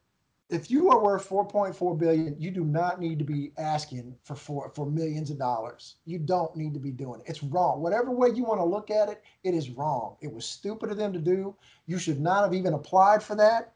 if 0.50 0.70
you 0.70 0.90
are 0.90 1.02
worth 1.02 1.28
4.4 1.28 1.98
billion, 1.98 2.34
you 2.38 2.50
do 2.50 2.64
not 2.64 3.00
need 3.00 3.18
to 3.20 3.24
be 3.24 3.52
asking 3.56 4.16
for 4.24 4.34
four, 4.34 4.72
for 4.74 4.84
millions 4.84 5.30
of 5.30 5.38
dollars. 5.38 5.96
You 6.06 6.18
don't 6.18 6.54
need 6.56 6.74
to 6.74 6.80
be 6.80 6.90
doing 6.90 7.20
it. 7.20 7.28
It's 7.28 7.42
wrong. 7.42 7.80
Whatever 7.80 8.10
way 8.10 8.30
you 8.34 8.44
want 8.44 8.60
to 8.60 8.64
look 8.64 8.90
at 8.90 9.08
it, 9.08 9.22
it 9.44 9.54
is 9.54 9.70
wrong. 9.70 10.16
It 10.20 10.32
was 10.32 10.44
stupid 10.44 10.90
of 10.90 10.96
them 10.96 11.12
to 11.12 11.20
do. 11.20 11.54
You 11.86 11.98
should 11.98 12.20
not 12.20 12.42
have 12.42 12.52
even 12.52 12.74
applied 12.74 13.22
for 13.22 13.36
that. 13.36 13.74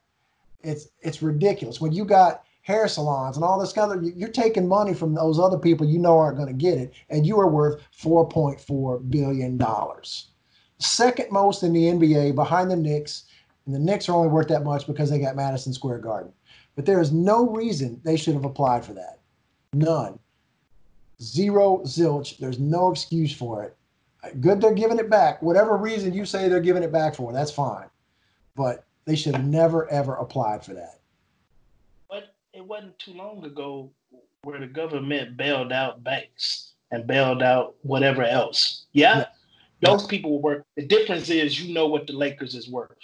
It's 0.62 0.88
it's 1.00 1.22
ridiculous. 1.22 1.80
When 1.80 1.92
you 1.92 2.04
got 2.04 2.42
hair 2.62 2.88
salons 2.88 3.36
and 3.36 3.44
all 3.44 3.60
this 3.60 3.76
other, 3.76 4.02
you're 4.02 4.30
taking 4.30 4.66
money 4.66 4.94
from 4.94 5.14
those 5.14 5.38
other 5.38 5.58
people 5.58 5.86
you 5.86 5.98
know 5.98 6.18
aren't 6.18 6.38
going 6.38 6.48
to 6.48 6.54
get 6.54 6.78
it, 6.78 6.94
and 7.10 7.26
you 7.26 7.38
are 7.38 7.48
worth 7.48 7.82
4.4 7.96 9.10
billion 9.10 9.58
dollars, 9.58 10.30
second 10.78 11.30
most 11.30 11.62
in 11.62 11.72
the 11.72 11.84
NBA 11.84 12.34
behind 12.34 12.70
the 12.70 12.76
Knicks. 12.76 13.24
And 13.66 13.74
the 13.74 13.78
Knicks 13.78 14.08
are 14.10 14.16
only 14.16 14.28
worth 14.28 14.48
that 14.48 14.62
much 14.62 14.86
because 14.86 15.08
they 15.08 15.18
got 15.18 15.36
Madison 15.36 15.72
Square 15.72 15.98
Garden. 15.98 16.30
But 16.76 16.86
there 16.86 17.00
is 17.00 17.12
no 17.12 17.48
reason 17.50 18.00
they 18.04 18.16
should 18.16 18.34
have 18.34 18.44
applied 18.44 18.84
for 18.84 18.94
that. 18.94 19.20
None. 19.72 20.18
Zero 21.22 21.78
zilch. 21.84 22.38
There's 22.38 22.58
no 22.58 22.90
excuse 22.90 23.32
for 23.32 23.62
it. 23.64 23.76
Good, 24.40 24.60
they're 24.60 24.74
giving 24.74 24.98
it 24.98 25.10
back. 25.10 25.42
Whatever 25.42 25.76
reason 25.76 26.14
you 26.14 26.24
say 26.24 26.48
they're 26.48 26.60
giving 26.60 26.82
it 26.82 26.92
back 26.92 27.14
for, 27.14 27.32
that's 27.32 27.50
fine. 27.50 27.86
But 28.56 28.84
they 29.04 29.16
should 29.16 29.36
have 29.36 29.44
never, 29.44 29.88
ever 29.90 30.14
applied 30.14 30.64
for 30.64 30.74
that. 30.74 31.00
But 32.08 32.34
it 32.52 32.64
wasn't 32.64 32.98
too 32.98 33.12
long 33.12 33.44
ago 33.44 33.90
where 34.42 34.58
the 34.58 34.66
government 34.66 35.36
bailed 35.36 35.72
out 35.72 36.02
banks 36.02 36.72
and 36.90 37.06
bailed 37.06 37.42
out 37.42 37.74
whatever 37.82 38.22
else. 38.22 38.86
Yeah? 38.92 39.18
yeah. 39.18 39.24
Those 39.82 40.06
people 40.06 40.40
work. 40.40 40.64
The 40.76 40.86
difference 40.86 41.28
is 41.28 41.60
you 41.60 41.74
know 41.74 41.86
what 41.86 42.06
the 42.06 42.14
Lakers 42.14 42.54
is 42.54 42.70
worth. 42.70 42.96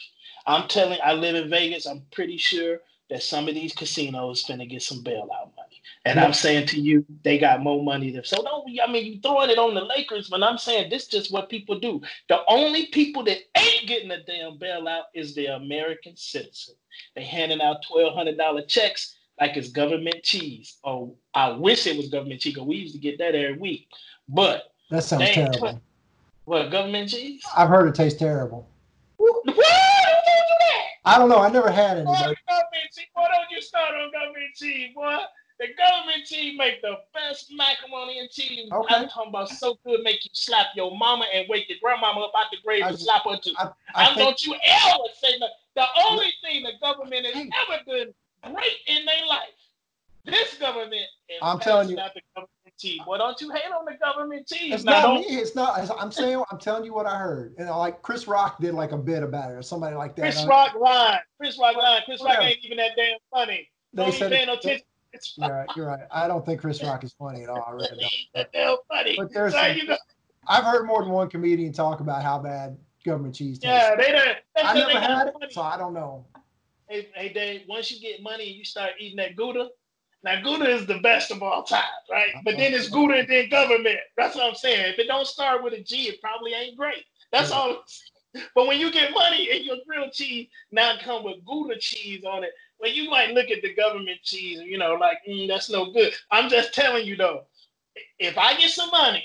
I'm 0.46 0.68
telling 0.68 0.98
I 1.04 1.12
live 1.12 1.34
in 1.34 1.50
Vegas. 1.50 1.86
I'm 1.86 2.02
pretty 2.10 2.38
sure 2.38 2.78
that 3.11 3.22
some 3.22 3.48
of 3.48 3.54
these 3.54 3.72
casinos 3.72 4.44
finna 4.44 4.68
get 4.68 4.82
some 4.82 5.02
bailout 5.02 5.50
money. 5.56 5.82
And 6.04 6.16
yeah. 6.16 6.24
I'm 6.24 6.32
saying 6.32 6.66
to 6.68 6.80
you, 6.80 7.04
they 7.24 7.38
got 7.38 7.62
more 7.62 7.82
money 7.82 8.11
than 8.11 8.24
so 8.24 8.42
don't 8.42 8.68
I 8.82 8.90
mean 8.90 9.04
you 9.04 9.20
throwing 9.20 9.50
it 9.50 9.58
on 9.58 9.74
the 9.74 9.82
Lakers, 9.82 10.28
but 10.28 10.42
I'm 10.42 10.58
saying 10.58 10.88
this 10.88 11.02
is 11.02 11.08
just 11.08 11.32
what 11.32 11.50
people 11.50 11.78
do. 11.78 12.00
The 12.28 12.38
only 12.48 12.86
people 12.86 13.24
that 13.24 13.38
ain't 13.56 13.86
getting 13.86 14.11
a 14.11 14.22
damn 14.22 14.58
bailout 14.58 15.04
is 15.14 15.34
the 15.34 15.46
American 15.46 16.16
citizen. 16.16 16.76
They 17.14 17.24
handing 17.24 17.61
out 17.61 17.84
twelve 17.86 18.14
hundred 18.14 18.38
dollar 18.38 18.62
checks 18.62 19.16
like 19.40 19.56
it's 19.56 19.70
government 19.70 20.22
cheese. 20.22 20.78
Oh, 20.84 21.16
I 21.34 21.50
wish 21.50 21.86
it 21.86 21.96
was 21.96 22.08
government 22.08 22.40
cheese 22.40 22.54
because 22.54 22.68
we 22.68 22.76
used 22.76 22.94
to 22.94 23.00
get 23.00 23.18
that 23.18 23.34
every 23.34 23.58
week. 23.58 23.88
But 24.28 24.72
that 24.90 25.04
sounds 25.04 25.30
terrible. 25.30 25.80
what 26.44 26.70
government 26.70 27.11
cheese? 27.11 27.42
I've 27.56 27.68
heard 27.68 27.88
it 27.88 27.94
tastes 27.94 28.18
terrible. 28.18 28.68
What? 29.16 29.89
I 31.11 31.18
don't 31.18 31.28
know. 31.28 31.38
I 31.38 31.50
never 31.50 31.70
had 31.70 31.98
any. 31.98 32.06
Cheese. 32.06 33.06
Why 33.14 33.28
don't 33.28 33.50
you 33.50 33.61
start 33.61 33.94
on 33.94 34.12
government 34.12 34.54
cheese, 34.54 34.94
boy? 34.94 35.16
The 35.58 35.66
government 35.76 36.24
cheese 36.24 36.56
make 36.56 36.80
the 36.80 36.96
best 37.12 37.52
macaroni 37.52 38.20
and 38.20 38.30
cheese. 38.30 38.70
Okay. 38.72 38.94
I'm 38.94 39.08
talking 39.08 39.28
about 39.28 39.48
so 39.50 39.76
good, 39.84 40.00
make 40.02 40.24
you 40.24 40.30
slap 40.32 40.68
your 40.74 40.96
mama 40.96 41.26
and 41.34 41.46
wake 41.50 41.68
your 41.68 41.78
grandmama 41.82 42.20
up 42.20 42.32
out 42.34 42.46
the 42.50 42.56
grave 42.64 42.82
and 42.86 42.98
slap 42.98 43.24
her 43.24 43.36
too. 43.42 43.52
I, 43.58 43.64
I, 43.64 43.70
I 43.94 44.06
think, 44.06 44.18
don't 44.18 44.46
you 44.46 44.54
ever 44.54 45.04
say 45.20 45.36
nothing. 45.38 45.54
The 45.76 45.86
only 46.08 46.32
thing 46.42 46.62
the 46.62 46.72
government 46.80 47.26
has 47.26 47.34
ever 47.34 47.82
done 47.86 48.54
great 48.54 48.76
in 48.86 49.04
their 49.04 49.26
life, 49.28 49.48
this 50.24 50.54
government 50.54 51.02
I'm 51.42 51.58
telling 51.58 51.90
you, 51.90 51.98
not 52.85 52.93
the 52.93 52.99
government 52.99 52.99
cheese. 52.99 53.01
Well, 53.07 53.18
don't 53.18 53.41
you 53.41 53.51
hate 53.51 53.72
on 53.72 53.85
the 53.85 53.97
government 53.99 54.47
cheese? 54.47 54.74
It's 54.74 54.85
now, 54.85 55.14
not 55.14 55.20
me. 55.20 55.26
It's 55.26 55.55
not. 55.55 55.91
I'm 55.99 56.12
saying. 56.12 56.43
I'm 56.51 56.59
telling 56.59 56.85
you 56.85 56.95
what 56.95 57.07
I 57.07 57.18
heard. 57.18 57.55
And 57.59 57.68
I, 57.68 57.76
like 57.76 58.03
Chris 58.03 58.26
Rock 58.26 58.61
did 58.61 58.74
like 58.74 58.93
a 58.93 58.99
bit 58.99 59.22
about 59.22 59.51
it, 59.51 59.55
or 59.55 59.62
somebody 59.62 59.97
like 59.97 60.16
that. 60.16 60.22
Chris 60.22 60.45
uh, 60.45 60.49
Rock 60.49 60.74
line. 60.74 61.18
Chris 61.39 61.59
Rock 61.59 61.76
line. 61.76 62.03
Chris 62.05 62.22
Rock 62.22 62.39
ain't 62.41 62.59
even 62.62 62.78
that 62.78 62.93
damn 62.97 63.18
funny. 63.31 63.68
They 63.93 64.05
don't 64.05 64.14
said 64.14 64.33
paying 64.33 64.47
no 64.47 64.55
attention. 64.55 64.85
You're 65.37 65.51
right. 65.51 65.68
You're 65.76 65.87
right. 65.87 66.07
I 66.11 66.28
don't 66.28 66.47
think 66.47 66.61
Chris 66.61 66.83
Rock 66.85 67.05
is 67.05 67.12
funny 67.12 67.43
at 67.43 67.49
all. 67.49 67.64
I 67.66 67.72
really 67.72 67.89
don't. 67.89 68.12
That 68.35 68.53
damn 68.53 68.76
funny. 68.89 69.14
But 69.16 69.33
there's. 69.33 69.53
Some, 69.53 69.76
you 69.76 69.87
know. 69.87 69.97
I've 70.49 70.64
heard 70.64 70.87
more 70.87 71.03
than 71.03 71.12
one 71.12 71.28
comedian 71.28 71.72
talk 71.72 72.01
about 72.01 72.22
how 72.22 72.39
bad 72.39 72.76
government 73.05 73.35
cheese 73.35 73.59
tastes. 73.59 73.64
Yeah, 73.64 73.95
they 73.97 74.12
don't. 74.12 74.37
I 74.57 74.74
never 74.74 74.99
had 74.99 75.28
it, 75.28 75.35
funny. 75.35 75.53
so 75.53 75.62
I 75.62 75.76
don't 75.76 75.95
know. 75.95 76.26
Hey, 76.89 77.09
hey, 77.14 77.33
Dave. 77.33 77.62
Once 77.68 77.91
you 77.91 78.01
get 78.01 78.22
money 78.22 78.49
and 78.49 78.57
you 78.57 78.64
start 78.64 78.93
eating 78.99 79.16
that 79.16 79.37
Gouda, 79.37 79.68
now 80.22 80.40
Gouda 80.42 80.68
is 80.68 80.86
the 80.86 80.98
best 80.98 81.30
of 81.30 81.42
all 81.42 81.62
time, 81.62 81.82
right? 82.10 82.30
But 82.44 82.56
then 82.58 82.74
it's 82.74 82.88
Gouda 82.88 83.20
and 83.20 83.28
then 83.28 83.48
government. 83.48 83.98
That's 84.16 84.34
what 84.34 84.44
I'm 84.44 84.54
saying. 84.54 84.92
If 84.92 84.98
it 84.98 85.06
don't 85.06 85.26
start 85.26 85.62
with 85.64 85.72
a 85.72 85.80
G, 85.80 86.08
it 86.08 86.20
probably 86.20 86.52
ain't 86.52 86.76
great. 86.76 87.04
That's 87.32 87.50
all. 87.50 87.84
But 88.54 88.66
when 88.66 88.78
you 88.78 88.92
get 88.92 89.12
money 89.12 89.50
and 89.50 89.64
your 89.64 89.78
grilled 89.86 90.12
cheese 90.12 90.48
now 90.70 90.94
come 91.02 91.24
with 91.24 91.44
Gouda 91.44 91.78
cheese 91.78 92.22
on 92.24 92.44
it, 92.44 92.50
well, 92.78 92.90
you 92.90 93.10
might 93.10 93.32
look 93.32 93.50
at 93.50 93.62
the 93.62 93.74
government 93.74 94.20
cheese, 94.22 94.60
and 94.60 94.68
you 94.68 94.78
know, 94.78 94.94
like 94.94 95.18
mm, 95.28 95.48
that's 95.48 95.68
no 95.68 95.90
good. 95.90 96.12
I'm 96.30 96.48
just 96.48 96.72
telling 96.74 97.06
you 97.06 97.16
though, 97.16 97.46
if 98.18 98.38
I 98.38 98.56
get 98.56 98.70
some 98.70 98.90
money 98.90 99.24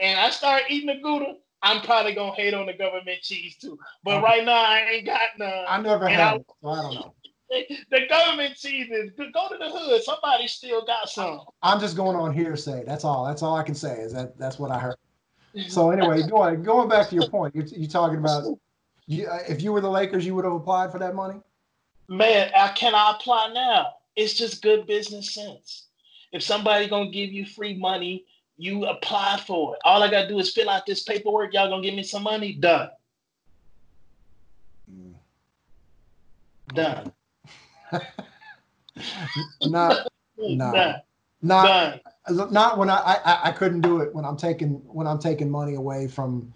and 0.00 0.18
I 0.18 0.30
start 0.30 0.64
eating 0.68 0.88
the 0.88 1.00
Gouda, 1.00 1.36
I'm 1.62 1.82
probably 1.82 2.14
gonna 2.14 2.34
hate 2.34 2.54
on 2.54 2.66
the 2.66 2.72
government 2.72 3.20
cheese 3.22 3.56
too. 3.56 3.78
But 4.02 4.16
okay. 4.16 4.24
right 4.24 4.44
now 4.44 4.62
I 4.62 4.80
ain't 4.94 5.06
got 5.06 5.20
none. 5.38 5.64
I 5.68 5.80
never 5.80 6.08
had 6.08 6.20
I, 6.20 6.34
it, 6.36 6.46
so 6.60 6.68
I 6.68 6.82
don't 6.82 6.94
know 6.94 7.14
the 7.50 8.06
government 8.08 8.56
season. 8.56 9.12
Go 9.16 9.48
to 9.48 9.58
the 9.58 9.70
hood. 9.70 10.02
Somebody 10.02 10.46
still 10.46 10.84
got 10.84 11.08
some. 11.08 11.40
I'm 11.62 11.80
just 11.80 11.96
going 11.96 12.16
on 12.16 12.32
hearsay. 12.32 12.84
That's 12.86 13.04
all. 13.04 13.26
That's 13.26 13.42
all 13.42 13.56
I 13.56 13.62
can 13.62 13.74
say. 13.74 14.00
Is 14.00 14.12
that 14.12 14.38
that's 14.38 14.58
what 14.58 14.70
I 14.70 14.78
heard. 14.78 14.96
So 15.66 15.90
anyway, 15.90 16.22
going 16.22 16.62
going 16.62 16.88
back 16.88 17.08
to 17.08 17.16
your 17.16 17.28
point, 17.28 17.56
you're, 17.56 17.64
you're 17.64 17.90
talking 17.90 18.18
about 18.18 18.44
you, 19.08 19.28
if 19.48 19.62
you 19.62 19.72
were 19.72 19.80
the 19.80 19.90
Lakers, 19.90 20.24
you 20.24 20.36
would 20.36 20.44
have 20.44 20.54
applied 20.54 20.92
for 20.92 21.00
that 21.00 21.16
money. 21.16 21.40
Man, 22.08 22.52
I 22.56 22.68
cannot 22.68 23.16
apply 23.16 23.50
now. 23.52 23.94
It's 24.14 24.34
just 24.34 24.62
good 24.62 24.86
business 24.86 25.34
sense. 25.34 25.88
If 26.32 26.44
somebody 26.44 26.86
gonna 26.86 27.10
give 27.10 27.32
you 27.32 27.44
free 27.44 27.74
money, 27.74 28.26
you 28.58 28.86
apply 28.86 29.42
for 29.44 29.74
it. 29.74 29.80
All 29.84 30.04
I 30.04 30.08
gotta 30.08 30.28
do 30.28 30.38
is 30.38 30.52
fill 30.52 30.70
out 30.70 30.86
this 30.86 31.02
paperwork. 31.02 31.52
Y'all 31.52 31.68
gonna 31.68 31.82
give 31.82 31.94
me 31.94 32.04
some 32.04 32.22
money? 32.22 32.52
Done. 32.52 32.90
Mm. 34.88 35.14
Done. 36.74 37.12
Not, 39.62 40.06
no, 40.38 41.04
not, 41.42 42.00
not 42.28 42.78
when 42.78 42.90
I, 42.90 43.18
I, 43.24 43.40
I 43.44 43.50
couldn't 43.52 43.80
do 43.80 44.00
it 44.00 44.14
when 44.14 44.24
I'm 44.24 44.36
taking 44.36 44.74
when 44.86 45.06
I'm 45.06 45.18
taking 45.18 45.50
money 45.50 45.74
away 45.74 46.06
from 46.06 46.52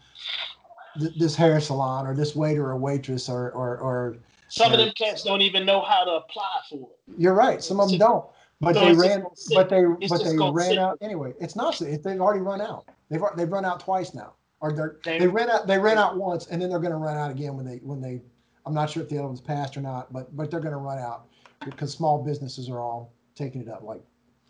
th- 0.98 1.14
this 1.18 1.34
hair 1.34 1.60
salon 1.60 2.06
or 2.06 2.14
this 2.14 2.34
waiter 2.36 2.66
or 2.70 2.76
waitress 2.76 3.28
or 3.28 3.50
or, 3.52 3.78
or 3.78 4.16
some 4.48 4.70
or, 4.70 4.74
of 4.74 4.80
them 4.80 4.92
cats 4.96 5.22
don't 5.22 5.42
even 5.42 5.66
know 5.66 5.80
how 5.80 6.04
to 6.04 6.12
apply 6.12 6.60
for 6.70 6.88
it. 6.90 7.20
You're 7.20 7.34
right. 7.34 7.62
Some 7.62 7.80
of 7.80 7.88
them 7.90 7.98
don't. 7.98 8.24
But 8.60 8.74
so 8.74 8.80
they 8.80 8.94
ran. 8.94 9.24
But 9.54 9.68
they. 9.68 9.84
But 10.08 10.24
they 10.24 10.36
ran 10.38 10.78
out 10.78 10.98
anyway. 11.00 11.34
It's 11.40 11.56
not. 11.56 11.78
They've 11.78 12.20
already 12.20 12.40
run 12.40 12.60
out. 12.60 12.88
They've 13.10 13.20
they've 13.36 13.50
run 13.50 13.64
out 13.64 13.80
twice 13.80 14.14
now, 14.14 14.34
or 14.60 14.72
they're, 14.72 14.96
they 15.04 15.26
rent 15.26 15.50
out 15.50 15.66
they 15.66 15.78
rent 15.78 15.98
out 15.98 16.16
once 16.16 16.46
and 16.46 16.60
then 16.60 16.70
they're 16.70 16.78
going 16.78 16.92
to 16.92 16.98
run 16.98 17.16
out 17.16 17.30
again 17.30 17.56
when 17.56 17.66
they 17.66 17.76
when 17.82 18.00
they 18.00 18.22
I'm 18.66 18.74
not 18.74 18.90
sure 18.90 19.02
if 19.02 19.08
the 19.08 19.18
other 19.18 19.26
one's 19.26 19.40
passed 19.40 19.76
or 19.76 19.80
not, 19.80 20.12
but 20.12 20.34
but 20.36 20.50
they're 20.50 20.60
going 20.60 20.72
to 20.72 20.78
run 20.78 20.98
out 20.98 21.26
because 21.64 21.92
small 21.92 22.22
businesses 22.22 22.68
are 22.68 22.80
all 22.80 23.12
taking 23.34 23.60
it 23.60 23.68
up, 23.68 23.82
like 23.82 24.02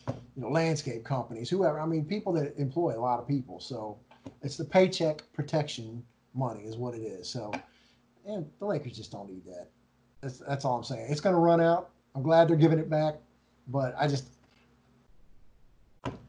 you 0.09 0.43
know 0.43 0.49
landscape 0.49 1.05
companies, 1.05 1.51
whoever. 1.51 1.81
I 1.81 1.87
mean, 1.87 2.05
people 2.05 2.33
that 2.35 2.57
employ 2.59 2.97
a 2.97 3.01
lot 3.01 3.19
of 3.19 3.27
people. 3.27 3.61
So 3.61 3.99
it's 4.43 4.57
the 4.57 4.65
paycheck 4.65 5.23
protection 5.33 6.03
money 6.35 6.63
is 6.63 6.77
what 6.77 6.95
it 6.95 7.03
is. 7.03 7.29
So 7.29 7.53
and 8.27 8.47
the 8.59 8.67
Lakers 8.67 8.97
just 8.97 9.13
don't 9.13 9.29
need 9.29 9.45
that. 9.47 9.69
That's 10.21 10.39
that's 10.39 10.65
all 10.65 10.77
I'm 10.77 10.85
saying. 10.85 11.11
It's 11.11 11.21
going 11.21 11.35
to 11.35 11.41
run 11.41 11.61
out. 11.61 11.91
I'm 12.15 12.23
glad 12.23 12.49
they're 12.49 12.57
giving 12.57 12.79
it 12.79 12.89
back, 12.89 13.17
but 13.69 13.95
I 13.99 14.07
just 14.07 14.29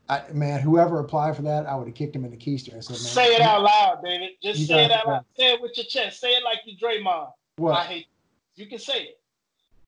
I, 0.07 0.21
man, 0.33 0.61
whoever 0.61 0.99
applied 0.99 1.35
for 1.35 1.41
that, 1.43 1.65
I 1.65 1.75
would 1.75 1.87
have 1.87 1.95
kicked 1.95 2.15
him 2.15 2.25
in 2.25 2.31
the 2.31 2.37
keister 2.37 2.73
and 2.73 2.83
said, 2.83 2.93
man, 2.93 2.99
Say 2.99 3.35
it 3.35 3.41
out 3.41 3.63
loud, 3.63 4.01
David. 4.03 4.31
Just 4.41 4.67
say 4.67 4.85
it 4.85 4.91
out 4.91 5.07
loud. 5.07 5.25
Say 5.35 5.53
it 5.53 5.61
with 5.61 5.71
your 5.75 5.85
chest. 5.87 6.19
Say 6.19 6.29
it 6.29 6.43
like 6.43 6.59
you 6.65 6.77
Draymond. 6.77 7.31
What? 7.57 7.77
I 7.77 7.83
hate 7.83 8.07
you. 8.55 8.65
can 8.67 8.79
say 8.79 9.03
it. 9.03 9.19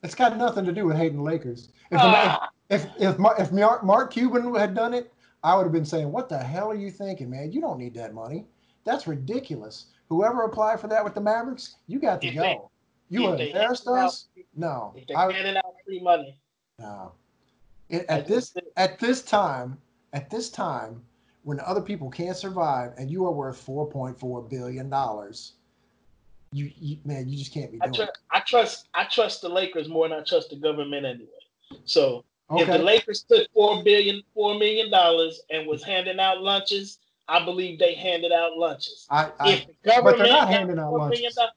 It's 0.03 0.15
got 0.15 0.37
nothing 0.37 0.65
to 0.65 0.71
do 0.71 0.85
with 0.85 0.95
hating 0.95 1.17
the 1.17 1.23
Lakers. 1.23 1.69
If 1.91 1.99
ah. 1.99 2.49
if 2.69 2.85
if, 2.99 3.19
if, 3.39 3.51
Mark, 3.51 3.83
Mark 3.83 4.11
Cuban 4.11 4.53
had 4.55 4.73
done 4.73 4.93
it, 4.93 5.13
I 5.43 5.55
would 5.55 5.63
have 5.63 5.73
been 5.73 5.85
saying, 5.85 6.11
"What 6.11 6.29
the 6.29 6.37
hell 6.37 6.69
are 6.69 6.75
you 6.75 6.91
thinking, 6.91 7.29
man? 7.29 7.51
You 7.51 7.61
don't 7.61 7.79
need 7.79 7.93
that 7.95 8.13
money. 8.13 8.45
That's 8.85 9.07
ridiculous." 9.07 9.87
Whoever 10.09 10.43
applied 10.43 10.79
for 10.79 10.87
that 10.87 11.03
with 11.03 11.13
the 11.15 11.21
Mavericks, 11.21 11.75
you 11.87 11.99
got 11.99 12.21
to 12.21 12.27
if 12.27 12.35
go. 12.35 12.41
They, 12.41 12.57
you 13.09 13.33
embarrassed 13.33 13.87
us. 13.87 14.27
No, 14.55 14.93
if 14.95 15.07
they're 15.07 15.17
handing 15.17 15.57
out 15.57 15.75
free 15.85 15.99
money. 15.99 16.39
No. 16.79 17.11
It, 17.89 18.05
at 18.07 18.27
this 18.27 18.53
at 18.75 18.99
this 18.99 19.21
time, 19.21 19.77
at 20.13 20.29
this 20.29 20.49
time, 20.49 21.01
when 21.43 21.59
other 21.61 21.81
people 21.81 22.09
can't 22.09 22.35
survive, 22.35 22.93
and 22.97 23.09
you 23.09 23.25
are 23.25 23.31
worth 23.31 23.57
four 23.57 23.89
point 23.89 24.17
four 24.17 24.41
billion 24.41 24.89
dollars, 24.89 25.53
you, 26.51 26.71
you 26.79 26.97
man, 27.05 27.27
you 27.27 27.37
just 27.37 27.53
can't 27.53 27.71
be 27.71 27.79
doing. 27.79 27.93
I, 27.93 27.97
tr- 27.97 28.11
I 28.31 28.39
trust 28.41 28.89
I 28.93 29.03
trust 29.05 29.41
the 29.41 29.49
Lakers 29.49 29.89
more 29.89 30.07
than 30.07 30.19
I 30.19 30.23
trust 30.23 30.49
the 30.49 30.55
government 30.55 31.05
anyway. 31.05 31.27
So 31.85 32.23
okay. 32.49 32.63
if 32.63 32.67
the 32.67 32.79
Lakers 32.79 33.23
took 33.23 33.51
four 33.53 33.83
billion, 33.83 34.21
four 34.33 34.57
million 34.57 34.89
dollars 34.89 35.41
and 35.49 35.67
was 35.67 35.83
handing 35.83 36.19
out 36.19 36.41
lunches, 36.41 36.99
I 37.27 37.43
believe 37.43 37.79
they 37.79 37.93
handed 37.95 38.31
out 38.31 38.57
lunches. 38.57 39.07
I, 39.09 39.31
I 39.39 39.51
if 39.51 39.67
the 39.67 39.73
government 39.83 40.17
but 40.17 40.23
they're 40.23 40.33
not 40.33 40.49
handing 40.49 40.79
out 40.79 40.93
lunches. 40.93 41.35
Dollars, 41.35 41.51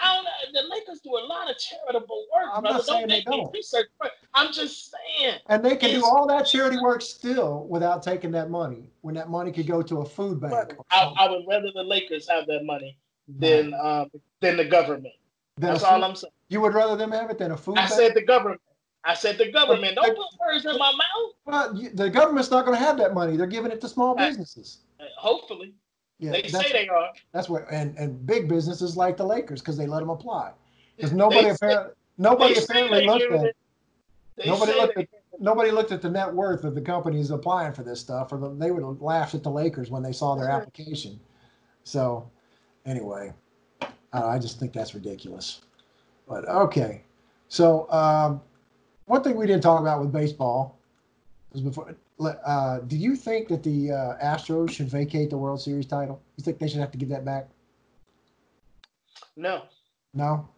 I 0.00 0.14
don't, 0.16 0.52
the 0.52 0.68
Lakers 0.68 1.00
do 1.00 1.10
a 1.10 1.24
lot 1.26 1.48
of 1.48 1.56
charitable 1.58 2.26
work. 2.34 2.50
I'm 2.52 2.62
brother. 2.62 2.78
not 2.78 2.84
saying 2.84 3.00
don't 3.00 3.08
they 3.08 3.22
don't. 3.22 3.52
Research, 3.52 3.86
I'm 4.34 4.52
just 4.52 4.92
saying. 4.92 5.38
And 5.46 5.64
they 5.64 5.76
can 5.76 5.90
do 5.90 6.04
all 6.04 6.26
that 6.26 6.46
charity 6.46 6.78
work 6.78 7.02
still 7.02 7.66
without 7.68 8.02
taking 8.02 8.32
that 8.32 8.50
money. 8.50 8.90
When 9.02 9.14
that 9.14 9.30
money 9.30 9.52
could 9.52 9.68
go 9.68 9.82
to 9.82 9.98
a 9.98 10.04
food 10.04 10.40
bank. 10.40 10.74
I, 10.90 11.12
I, 11.16 11.30
would 11.30 11.44
rather 11.48 11.68
the 11.72 11.84
Lakers 11.84 12.28
have 12.28 12.46
that 12.46 12.64
money 12.64 12.98
than 13.28 13.74
um, 13.74 14.10
than 14.40 14.56
the 14.56 14.64
government. 14.64 15.14
Then 15.56 15.72
That's 15.72 15.84
all 15.84 16.02
I'm 16.04 16.14
saying. 16.14 16.32
You 16.48 16.60
would 16.60 16.74
rather 16.74 16.96
them 16.96 17.10
have 17.12 17.30
it 17.30 17.38
than 17.38 17.52
a 17.52 17.56
food. 17.56 17.78
I 17.78 17.82
bank? 17.82 17.92
said 17.92 18.14
the 18.14 18.22
government. 18.22 18.60
I 19.04 19.14
said 19.14 19.38
the 19.38 19.50
government. 19.50 19.94
Don't 19.94 20.16
put 20.16 20.26
words 20.46 20.64
in 20.64 20.76
my 20.78 20.92
mouth. 20.92 21.32
Well, 21.44 21.76
you, 21.76 21.90
the 21.90 22.10
government's 22.10 22.50
not 22.50 22.66
going 22.66 22.76
to 22.76 22.84
have 22.84 22.98
that 22.98 23.14
money. 23.14 23.36
They're 23.36 23.46
giving 23.46 23.70
it 23.70 23.80
to 23.80 23.88
small 23.88 24.16
businesses. 24.16 24.78
Hopefully. 25.16 25.74
Yeah, 26.18 26.32
they 26.32 26.48
say 26.48 26.72
they 26.72 26.88
are. 26.88 27.10
That's 27.32 27.48
what, 27.48 27.66
and 27.70 27.96
and 27.98 28.26
big 28.26 28.48
businesses 28.48 28.96
like 28.96 29.16
the 29.16 29.24
Lakers 29.24 29.60
because 29.60 29.76
they 29.76 29.86
let 29.86 30.00
them 30.00 30.10
apply. 30.10 30.52
Because 30.96 31.12
nobody 31.12 31.48
apparently 31.48 31.92
nobody 32.18 32.58
apparently 32.58 33.06
looked 33.06 33.32
at. 33.32 33.54
Nobody 34.44 34.72
looked 34.72 34.98
at 34.98 35.08
nobody 35.38 35.70
looked 35.70 35.92
at 35.92 36.02
the 36.02 36.10
net 36.10 36.32
worth 36.32 36.64
of 36.64 36.74
the 36.74 36.80
companies 36.80 37.30
applying 37.30 37.72
for 37.72 37.82
this 37.82 38.00
stuff, 38.00 38.32
or 38.32 38.54
they 38.58 38.70
would 38.70 38.82
have 38.82 39.00
laughed 39.00 39.34
at 39.34 39.42
the 39.42 39.50
Lakers 39.50 39.90
when 39.90 40.02
they 40.02 40.12
saw 40.12 40.34
their 40.34 40.50
application. 40.50 41.20
So, 41.84 42.30
anyway, 42.86 43.32
uh, 43.82 43.86
I 44.12 44.38
just 44.38 44.58
think 44.58 44.72
that's 44.72 44.94
ridiculous. 44.94 45.60
But 46.28 46.48
okay, 46.48 47.02
so 47.48 47.90
um, 47.90 48.40
one 49.06 49.22
thing 49.22 49.36
we 49.36 49.46
didn't 49.46 49.62
talk 49.62 49.80
about 49.80 50.00
with 50.00 50.12
baseball 50.12 50.78
was 51.52 51.62
before. 51.62 51.94
Uh, 52.18 52.78
do 52.80 52.96
you 52.96 53.14
think 53.14 53.48
that 53.48 53.62
the 53.62 53.92
uh, 53.92 54.24
Astros 54.24 54.70
should 54.70 54.88
vacate 54.88 55.28
the 55.28 55.36
World 55.36 55.60
Series 55.60 55.86
title? 55.86 56.22
You 56.36 56.44
think 56.44 56.58
they 56.58 56.66
should 56.66 56.80
have 56.80 56.90
to 56.92 56.98
give 56.98 57.10
that 57.10 57.26
back? 57.26 57.48
No. 59.36 59.64
No. 60.14 60.48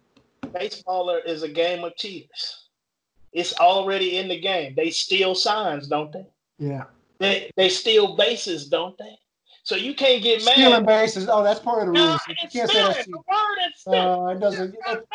Baseball 0.53 1.09
is 1.25 1.43
a 1.43 1.49
game 1.49 1.83
of 1.83 1.97
cheaters. 1.97 2.69
It's 3.33 3.53
already 3.59 4.17
in 4.17 4.29
the 4.29 4.39
game. 4.39 4.73
They 4.75 4.89
steal 4.89 5.35
signs, 5.35 5.87
don't 5.87 6.11
they? 6.11 6.25
Yeah. 6.57 6.85
They 7.19 7.51
they 7.57 7.69
steal 7.69 8.15
bases, 8.15 8.69
don't 8.69 8.97
they? 8.97 9.17
So 9.69 9.75
you 9.75 9.93
can't 9.93 10.23
get 10.23 10.43
mad. 10.43 10.55
Stealing 10.55 10.83
bases. 10.83 11.29
Oh, 11.29 11.43
that's 11.43 11.59
part 11.59 11.87
of 11.87 11.93
the 11.93 11.99
rules. 11.99 12.19
No, 12.27 12.33
you 12.41 12.49
can't 12.49 12.67
stealing. 12.71 12.91
say 12.91 12.93
that's 12.93 13.05
the 13.05 13.17
word 13.17 13.57
is 13.67 13.79
stealing. 13.79 13.99
Uh, 13.99 14.25
it 14.29 14.39
doesn't. 14.39 14.75
But, 14.83 15.05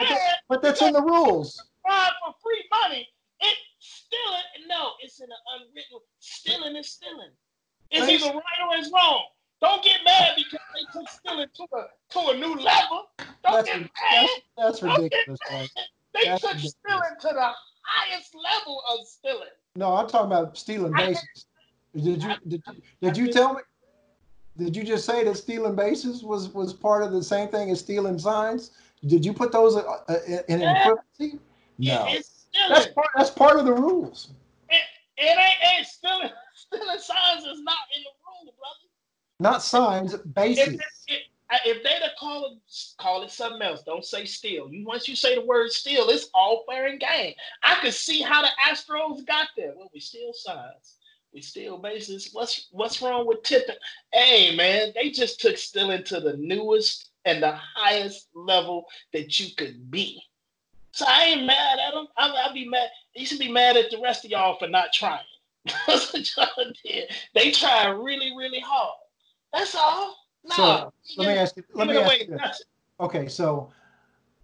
but 0.48 0.62
that's 0.62 0.80
in 0.80 0.92
the 0.92 1.02
rules. 1.02 1.61
For 1.82 2.34
free 2.40 2.62
money. 2.70 3.09
It 3.40 3.59
stealing. 3.80 4.68
No, 4.68 4.92
it's 5.02 5.18
in 5.18 5.26
the 5.26 5.34
unwritten. 5.57 5.98
Stealing 6.20 6.76
is 6.76 6.88
stealing. 6.88 7.32
It's 7.90 8.09
either 8.09 8.32
right 8.32 8.61
or 8.70 8.76
it's 8.76 8.92
wrong. 8.92 9.24
Don't 9.61 9.82
get 9.82 9.98
mad 10.05 10.36
because 10.36 10.61
they 10.72 11.00
took 11.00 11.09
stealing 11.09 11.48
to 11.52 11.62
a 11.76 11.86
to 12.11 12.18
a 12.30 12.36
new 12.36 12.55
level. 12.55 13.07
Don't 13.18 13.55
that's, 13.55 13.68
get 13.68 13.80
mad. 13.80 13.90
That's, 14.57 14.80
that's 14.80 14.82
ridiculous. 14.84 15.40
They 15.50 16.26
that's 16.26 16.42
took 16.42 16.50
ridiculous. 16.52 16.76
stealing 16.86 17.16
to 17.22 17.28
the 17.28 17.50
highest 17.82 18.36
level 18.36 18.84
of 18.88 19.05
stealing. 19.05 19.48
No, 19.74 19.96
I'm 19.96 20.07
talking 20.07 20.30
about 20.30 20.57
stealing 20.57 20.92
bases. 20.92 21.46
Did 21.96 22.22
you 22.22 22.34
did, 22.46 22.62
did 23.02 23.16
you 23.16 23.32
tell 23.32 23.55
me? 23.55 23.61
Did 24.57 24.76
you 24.76 24.84
just 24.84 25.05
say 25.05 25.24
that 25.24 25.36
stealing 25.36 25.74
bases 25.74 26.22
was 26.22 26.48
was 26.48 26.72
part 26.72 27.02
of 27.02 27.12
the 27.12 27.22
same 27.22 27.48
thing 27.48 27.70
as 27.70 27.80
stealing 27.80 28.18
signs? 28.18 28.70
Did 29.07 29.24
you 29.24 29.32
put 29.32 29.52
those 29.52 29.76
uh, 29.76 29.82
uh 30.09 30.16
in 30.48 30.62
an 30.62 30.76
equivalency? 30.76 31.38
No. 31.78 32.09
That's 32.68 32.86
part. 32.88 33.09
That's 33.16 33.30
part 33.30 33.59
of 33.59 33.66
the 33.66 33.72
rules. 33.72 34.30
It, 34.68 34.80
it 35.16 35.38
ain't, 35.38 35.78
ain't 35.78 35.86
stealing. 35.86 36.30
Stealing 36.55 36.98
signs 36.98 37.44
is 37.44 37.61
not 37.62 37.76
in 37.96 38.02
the 38.05 38.11
rule, 38.24 38.55
brother. 38.57 38.88
Not 39.40 39.62
signs, 39.62 40.14
bases. 40.16 40.74
If, 40.74 40.80
if, 41.09 41.20
if 41.66 41.82
they'd 41.82 42.02
have 42.02 42.12
called 42.18 42.52
it, 42.52 42.59
call 42.98 43.22
it 43.22 43.30
something 43.30 43.61
else. 43.61 43.82
Don't 43.82 44.05
say 44.05 44.24
steal. 44.24 44.70
You 44.70 44.86
once 44.86 45.09
you 45.09 45.16
say 45.16 45.34
the 45.34 45.44
word 45.44 45.72
steal, 45.72 46.09
it's 46.09 46.30
all 46.32 46.64
fair 46.68 46.86
and 46.86 47.00
game. 47.00 47.34
I 47.62 47.74
could 47.82 47.92
see 47.92 48.22
how 48.22 48.42
the 48.42 48.48
Astros 48.68 49.26
got 49.26 49.48
there. 49.57 49.74
Well, 49.76 49.90
we 49.92 50.00
steal 50.00 50.32
signs. 50.32 50.96
We 51.35 51.41
steal 51.41 51.78
bases. 51.78 52.30
What's 52.32 52.68
what's 52.70 53.03
wrong 53.03 53.26
with 53.26 53.43
tipping? 53.43 53.74
Hey 54.12 54.55
man, 54.55 54.93
they 54.95 55.11
just 55.11 55.41
took 55.41 55.59
stealing 55.59 56.05
to 56.05 56.20
the 56.20 56.37
newest 56.37 57.11
and 57.24 57.43
the 57.43 57.53
highest 57.53 58.28
level 58.35 58.85
that 59.12 59.41
you 59.41 59.55
could 59.57 59.91
be. 59.91 60.22
So 60.93 61.05
I 61.09 61.24
ain't 61.24 61.45
mad 61.45 61.78
at 61.85 61.93
them. 61.93 62.07
I, 62.16 62.28
I'll 62.28 62.55
be 62.55 62.68
mad. 62.68 62.89
You 63.16 63.26
should 63.26 63.41
be 63.41 63.51
mad 63.51 63.76
at 63.76 63.91
the 63.91 64.01
rest 64.01 64.24
of 64.24 64.30
y'all 64.30 64.57
for 64.61 64.68
not 64.68 64.93
trying. 64.93 65.24
That's 65.89 66.12
what 66.12 66.36
y'all 66.36 66.73
did. 66.85 67.11
They 67.35 67.51
tried 67.51 67.89
really, 67.89 68.32
really 68.36 68.61
hard. 68.61 68.94
That's 69.52 69.74
all. 69.74 70.16
No, 70.44 70.93
so 71.02 71.23
let 71.23 71.28
me 71.28 71.39
ask 71.39 71.56
you. 71.56 71.65
Let 71.74 71.89
me 71.89 71.97
ask 71.97 72.20
you 72.28 72.39
Okay, 73.01 73.27
so 73.27 73.73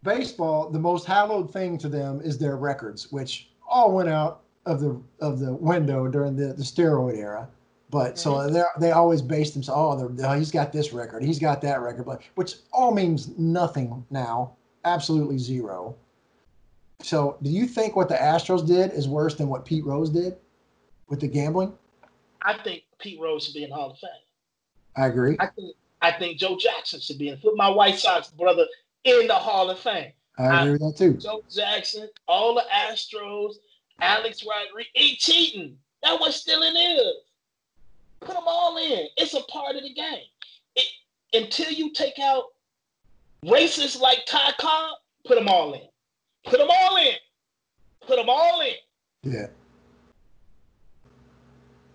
baseball, 0.02 0.70
the 0.70 0.78
most 0.78 1.06
hallowed 1.06 1.52
thing 1.52 1.78
to 1.78 1.88
them 1.88 2.20
is 2.20 2.36
their 2.36 2.56
records, 2.56 3.12
which 3.12 3.50
all 3.68 3.92
went 3.92 4.08
out 4.08 4.42
of 4.66 4.80
the 4.80 5.00
of 5.20 5.40
the 5.40 5.52
window 5.54 6.06
during 6.08 6.36
the, 6.36 6.52
the 6.52 6.62
steroid 6.62 7.16
era. 7.16 7.48
But 7.90 8.18
so 8.18 8.48
they 8.48 8.62
they 8.78 8.92
always 8.92 9.20
base 9.20 9.50
themselves. 9.50 10.02
Oh, 10.02 10.16
oh, 10.24 10.32
he's 10.34 10.50
got 10.50 10.72
this 10.72 10.92
record, 10.92 11.24
he's 11.24 11.38
got 11.38 11.60
that 11.62 11.80
record, 11.80 12.06
but 12.06 12.22
which 12.36 12.56
all 12.72 12.92
means 12.92 13.36
nothing 13.36 14.04
now, 14.10 14.52
absolutely 14.84 15.38
zero. 15.38 15.96
So, 17.02 17.38
do 17.42 17.50
you 17.50 17.66
think 17.66 17.96
what 17.96 18.08
the 18.08 18.14
Astros 18.14 18.66
did 18.66 18.92
is 18.92 19.08
worse 19.08 19.34
than 19.34 19.48
what 19.48 19.64
Pete 19.64 19.84
Rose 19.84 20.10
did 20.10 20.36
with 21.08 21.20
the 21.20 21.28
gambling? 21.28 21.72
I 22.42 22.58
think 22.62 22.82
Pete 22.98 23.18
Rose 23.20 23.44
should 23.44 23.54
be 23.54 23.64
in 23.64 23.70
Hall 23.70 23.90
of 23.90 23.98
Fame. 23.98 24.10
I 24.96 25.06
agree. 25.06 25.36
I 25.40 25.46
think 25.46 25.74
I 26.02 26.12
think 26.12 26.38
Joe 26.38 26.56
Jackson 26.58 27.00
should 27.00 27.18
be 27.18 27.28
in. 27.28 27.38
Put 27.38 27.56
my 27.56 27.68
White 27.68 27.98
Sox 27.98 28.28
brother 28.28 28.66
in 29.04 29.26
the 29.26 29.34
Hall 29.34 29.70
of 29.70 29.78
Fame. 29.78 30.12
I 30.38 30.44
agree 30.44 30.68
I, 30.68 30.70
with 30.72 30.80
that 30.80 30.96
too. 30.96 31.14
Joe 31.14 31.42
Jackson, 31.52 32.08
all 32.28 32.54
the 32.54 32.64
Astros, 32.72 33.54
Alex 34.00 34.44
Rodriguez, 34.48 34.90
ain't 34.96 35.18
cheating. 35.18 35.76
That 36.02 36.18
what 36.20 36.32
stealing 36.32 36.76
is. 36.76 37.12
Put 38.20 38.34
them 38.34 38.44
all 38.46 38.76
in. 38.76 39.06
It's 39.16 39.34
a 39.34 39.42
part 39.42 39.76
of 39.76 39.82
the 39.82 39.92
game. 39.92 40.24
It, 40.76 40.86
until 41.32 41.70
you 41.72 41.92
take 41.92 42.18
out 42.18 42.44
racists 43.44 43.98
like 43.98 44.24
Ty 44.26 44.52
Cobb, 44.58 44.96
put 45.26 45.36
them 45.36 45.48
all 45.48 45.72
in. 45.72 45.82
Put 46.44 46.58
them 46.58 46.68
all 46.70 46.96
in. 46.96 47.14
Put 48.06 48.16
them 48.16 48.28
all 48.28 48.60
in. 48.60 48.74
Yeah. 49.22 49.46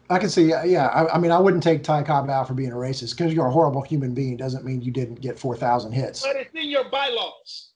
I 0.09 0.19
can 0.19 0.29
see, 0.29 0.49
yeah. 0.49 0.87
I, 0.87 1.15
I, 1.15 1.17
mean, 1.17 1.31
I 1.31 1.39
wouldn't 1.39 1.63
take 1.63 1.83
Ty 1.83 2.03
Cobb 2.03 2.29
out 2.29 2.47
for 2.47 2.53
being 2.53 2.71
a 2.71 2.75
racist 2.75 3.17
because 3.17 3.33
you're 3.33 3.47
a 3.47 3.51
horrible 3.51 3.81
human 3.81 4.13
being 4.13 4.37
doesn't 4.37 4.63
mean 4.63 4.81
you 4.81 4.91
didn't 4.91 5.19
get 5.19 5.39
four 5.39 5.57
thousand 5.57 5.93
hits. 5.93 6.21
But 6.21 6.35
it's 6.35 6.53
in 6.53 6.69
your 6.69 6.87
bylaws. 6.89 7.71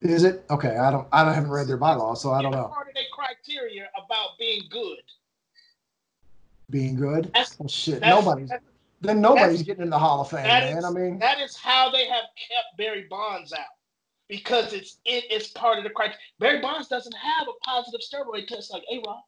Is 0.00 0.24
it 0.24 0.44
okay? 0.50 0.76
I 0.76 0.90
don't. 0.90 1.08
I 1.12 1.32
haven't 1.32 1.50
read 1.50 1.66
their 1.66 1.76
bylaws, 1.76 2.22
so 2.22 2.32
I 2.32 2.40
don't 2.42 2.52
know. 2.52 2.68
Part 2.68 2.88
of 2.88 2.94
their 2.94 3.04
criteria 3.12 3.88
about 3.96 4.38
being 4.38 4.62
good. 4.70 5.02
Being 6.70 6.96
good? 6.96 7.30
That's, 7.34 7.56
oh, 7.60 7.66
shit. 7.66 8.00
That's, 8.00 8.24
nobody's. 8.24 8.48
That's, 8.48 8.64
then 9.00 9.20
nobody's 9.20 9.62
getting 9.62 9.84
in 9.84 9.90
the 9.90 9.98
Hall 9.98 10.20
of 10.20 10.30
Fame, 10.30 10.42
man. 10.42 10.76
is, 10.76 10.84
I 10.84 10.90
mean, 10.90 11.18
that 11.18 11.40
is 11.40 11.56
how 11.56 11.90
they 11.90 12.06
have 12.06 12.24
kept 12.36 12.76
Barry 12.76 13.06
Bonds 13.08 13.52
out 13.52 13.64
because 14.28 14.72
it's 14.72 14.98
it 15.04 15.30
is 15.32 15.48
part 15.48 15.78
of 15.78 15.84
the 15.84 15.90
criteria. 15.90 16.18
Barry 16.38 16.60
Bonds 16.60 16.88
doesn't 16.88 17.14
have 17.14 17.48
a 17.48 17.64
positive 17.64 18.00
steroid 18.00 18.46
test 18.46 18.72
like 18.72 18.82
A 18.92 19.00
Rod. 19.06 19.22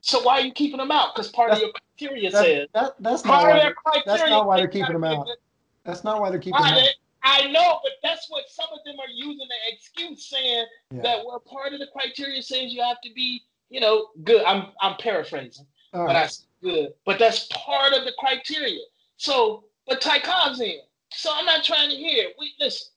So 0.00 0.22
why 0.22 0.40
are 0.40 0.42
you 0.42 0.52
keeping 0.52 0.80
him 0.80 0.90
out? 0.90 1.14
Because 1.14 1.30
part 1.30 1.50
That's- 1.50 1.62
of 1.62 1.72
your 1.98 2.08
criteria 2.08 2.30
that, 2.30 2.44
says 2.44 2.68
that, 2.74 2.94
that's 3.00 3.24
not 3.24 3.40
part 3.40 3.50
of 3.50 3.56
why, 3.56 3.62
their 3.62 3.74
criteria. 3.74 4.18
that's 4.18 4.30
not 4.30 4.46
why 4.46 4.56
they're 4.58 4.68
keeping 4.68 4.94
him 4.94 5.04
out. 5.04 5.10
be 5.10 5.14
a 5.14 5.24
good- 5.24 5.38
that's 5.84 6.04
not 6.04 6.20
why 6.20 6.30
they're 6.30 6.38
keeping 6.38 6.58
him 6.58 6.74
I, 6.74 6.80
out. 6.80 6.88
I 7.24 7.46
know, 7.48 7.80
but 7.82 7.92
that's 8.02 8.28
what 8.28 8.44
some 8.48 8.68
of 8.72 8.80
them 8.84 8.96
are 9.00 9.08
using 9.12 9.48
the 9.48 9.72
excuse 9.74 10.26
saying 10.28 10.66
Yeah. 10.90 11.02
that 11.02 11.26
well, 11.26 11.40
part 11.40 11.72
of 11.72 11.80
the 11.80 11.86
criteria 11.88 12.42
says 12.42 12.72
you 12.72 12.82
have 12.82 13.00
to 13.02 13.12
be, 13.14 13.42
you 13.70 13.80
know, 13.80 14.08
good. 14.24 14.44
I'm 14.44 14.68
I'm 14.80 14.96
paraphrasing, 14.98 15.66
All 15.94 16.06
but 16.06 16.14
right. 16.14 16.38
good. 16.62 16.94
But 17.06 17.18
that's 17.18 17.48
part 17.52 17.92
of 17.94 18.04
the 18.04 18.12
criteria. 18.18 18.80
So, 19.16 19.64
but 19.86 20.00
Ty 20.00 20.20
Cobb's 20.20 20.60
in. 20.60 20.80
So 21.12 21.30
I'm 21.32 21.46
not 21.46 21.64
trying 21.64 21.90
to 21.90 21.96
hear. 21.96 22.28
We 22.38 22.52
listen. 22.60 22.88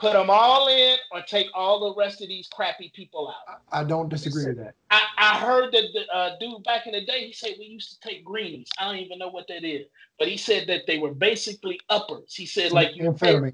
Put 0.00 0.14
them 0.14 0.30
all 0.30 0.68
in, 0.68 0.96
or 1.12 1.20
take 1.20 1.48
all 1.54 1.92
the 1.92 2.00
rest 2.00 2.22
of 2.22 2.28
these 2.28 2.48
crappy 2.48 2.90
people 2.94 3.28
out. 3.28 3.60
I 3.70 3.84
don't 3.84 4.08
disagree 4.08 4.46
with 4.46 4.56
that. 4.56 4.74
I, 4.90 5.02
I 5.18 5.38
heard 5.38 5.72
that 5.74 5.84
the 5.92 6.10
uh, 6.10 6.38
dude 6.40 6.64
back 6.64 6.86
in 6.86 6.92
the 6.92 7.04
day, 7.04 7.26
he 7.26 7.34
said 7.34 7.56
we 7.58 7.66
used 7.66 7.90
to 7.92 8.08
take 8.08 8.24
greenies. 8.24 8.68
I 8.78 8.86
don't 8.86 8.96
even 8.96 9.18
know 9.18 9.28
what 9.28 9.46
that 9.48 9.62
is, 9.62 9.86
but 10.18 10.26
he 10.26 10.38
said 10.38 10.66
that 10.68 10.86
they 10.86 10.98
were 10.98 11.12
basically 11.12 11.78
uppers. 11.90 12.34
He 12.34 12.46
said 12.46 12.72
like 12.72 12.96
you 12.96 13.12
play, 13.12 13.52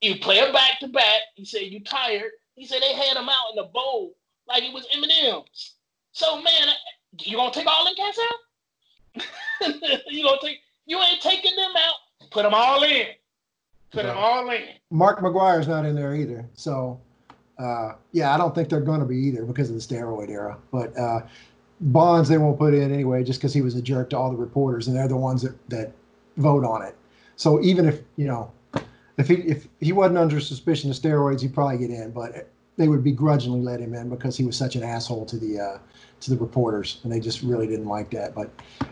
you 0.00 0.18
play 0.18 0.40
a 0.40 0.52
back 0.52 0.80
to 0.80 0.88
back. 0.88 1.20
He 1.36 1.44
said 1.44 1.62
you 1.62 1.78
tired. 1.84 2.32
He 2.56 2.66
said 2.66 2.82
they 2.82 2.92
had 2.92 3.16
them 3.16 3.28
out 3.28 3.50
in 3.50 3.56
the 3.56 3.70
bowl 3.72 4.16
like 4.48 4.64
it 4.64 4.72
was 4.72 4.88
M 4.92 5.04
and 5.04 5.12
M's. 5.24 5.74
So 6.10 6.42
man, 6.42 6.68
you 7.20 7.36
gonna 7.36 7.52
take 7.52 7.68
all 7.68 7.84
them 7.84 7.94
cats 7.94 8.18
out? 8.18 9.22
you 10.08 10.24
gonna 10.24 10.38
take? 10.42 10.58
You 10.86 11.00
ain't 11.00 11.22
taking 11.22 11.54
them 11.54 11.72
out. 11.76 12.30
Put 12.32 12.42
them 12.42 12.54
all 12.54 12.82
in. 12.82 13.06
Put 13.94 14.04
Right. 14.06 14.14
all 14.16 14.50
in. 14.50 14.62
Mark 14.90 15.20
McGwire's 15.20 15.68
not 15.68 15.84
in 15.84 15.94
there 15.94 16.14
either. 16.14 16.46
So, 16.54 17.00
uh, 17.58 17.92
yeah, 18.12 18.34
I 18.34 18.38
don't 18.38 18.54
think 18.54 18.68
they're 18.68 18.80
going 18.80 19.00
to 19.00 19.06
be 19.06 19.16
either 19.16 19.44
because 19.44 19.70
of 19.70 19.76
the 19.76 19.80
steroid 19.80 20.28
era. 20.30 20.56
But 20.72 20.96
uh, 20.98 21.20
Bonds 21.80 22.28
they 22.28 22.38
won't 22.38 22.58
put 22.58 22.72
in 22.74 22.92
anyway, 22.92 23.24
just 23.24 23.40
because 23.40 23.52
he 23.52 23.60
was 23.60 23.74
a 23.74 23.82
jerk 23.82 24.10
to 24.10 24.18
all 24.18 24.30
the 24.30 24.36
reporters, 24.36 24.88
and 24.88 24.96
they're 24.96 25.08
the 25.08 25.16
ones 25.16 25.42
that, 25.42 25.54
that 25.68 25.92
vote 26.36 26.64
on 26.64 26.82
it. 26.82 26.96
So 27.36 27.60
even 27.62 27.86
if 27.86 28.00
you 28.16 28.26
know, 28.26 28.52
if 29.18 29.28
he 29.28 29.34
if 29.34 29.66
he 29.80 29.92
wasn't 29.92 30.18
under 30.18 30.40
suspicion 30.40 30.90
of 30.90 30.96
steroids, 30.96 31.40
he'd 31.40 31.52
probably 31.52 31.78
get 31.78 31.90
in. 31.90 32.12
But 32.12 32.48
they 32.76 32.88
would 32.88 33.04
begrudgingly 33.04 33.60
let 33.60 33.80
him 33.80 33.92
in 33.94 34.08
because 34.08 34.36
he 34.36 34.44
was 34.44 34.56
such 34.56 34.76
an 34.76 34.82
asshole 34.82 35.26
to 35.26 35.36
the 35.36 35.60
uh, 35.60 35.78
to 36.20 36.30
the 36.30 36.36
reporters, 36.36 37.00
and 37.02 37.12
they 37.12 37.20
just 37.20 37.42
really 37.42 37.66
didn't 37.66 37.86
like 37.88 38.10
that. 38.10 38.34
But 38.34 38.50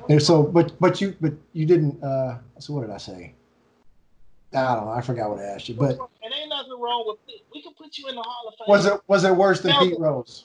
and 0.09 0.21
so, 0.21 0.43
but 0.43 0.73
but 0.81 1.01
you 1.01 1.17
but 1.21 1.33
you 1.53 1.65
didn't. 1.67 2.03
Uh, 2.03 2.39
so 2.59 2.75
what 2.75 2.83
did 2.83 2.91
I 2.91 2.99
say? 2.99 3.33
I 4.55 4.75
don't 4.75 4.87
know. 4.87 4.93
I 4.93 5.01
forgot 5.01 5.31
what 5.31 5.41
I 5.41 5.45
asked 5.45 5.69
you, 5.69 5.75
but. 5.75 5.93
it 5.93 6.33
ain't 6.39 6.51
nothing 6.51 6.79
wrong 6.79 7.05
with 7.07 7.19
it. 7.29 7.43
We 7.55 7.63
can 7.63 7.73
put 7.75 7.97
you 7.97 8.09
in 8.09 8.15
the 8.15 8.23
Hall 8.23 8.49
of 8.49 8.55
Fame. 8.55 8.67
Was 8.69 8.87
it 8.87 9.01
was 9.07 9.25
it 9.25 9.35
worse 9.35 9.61
than 9.61 9.75
Pete 9.79 9.99
Rose? 9.99 10.45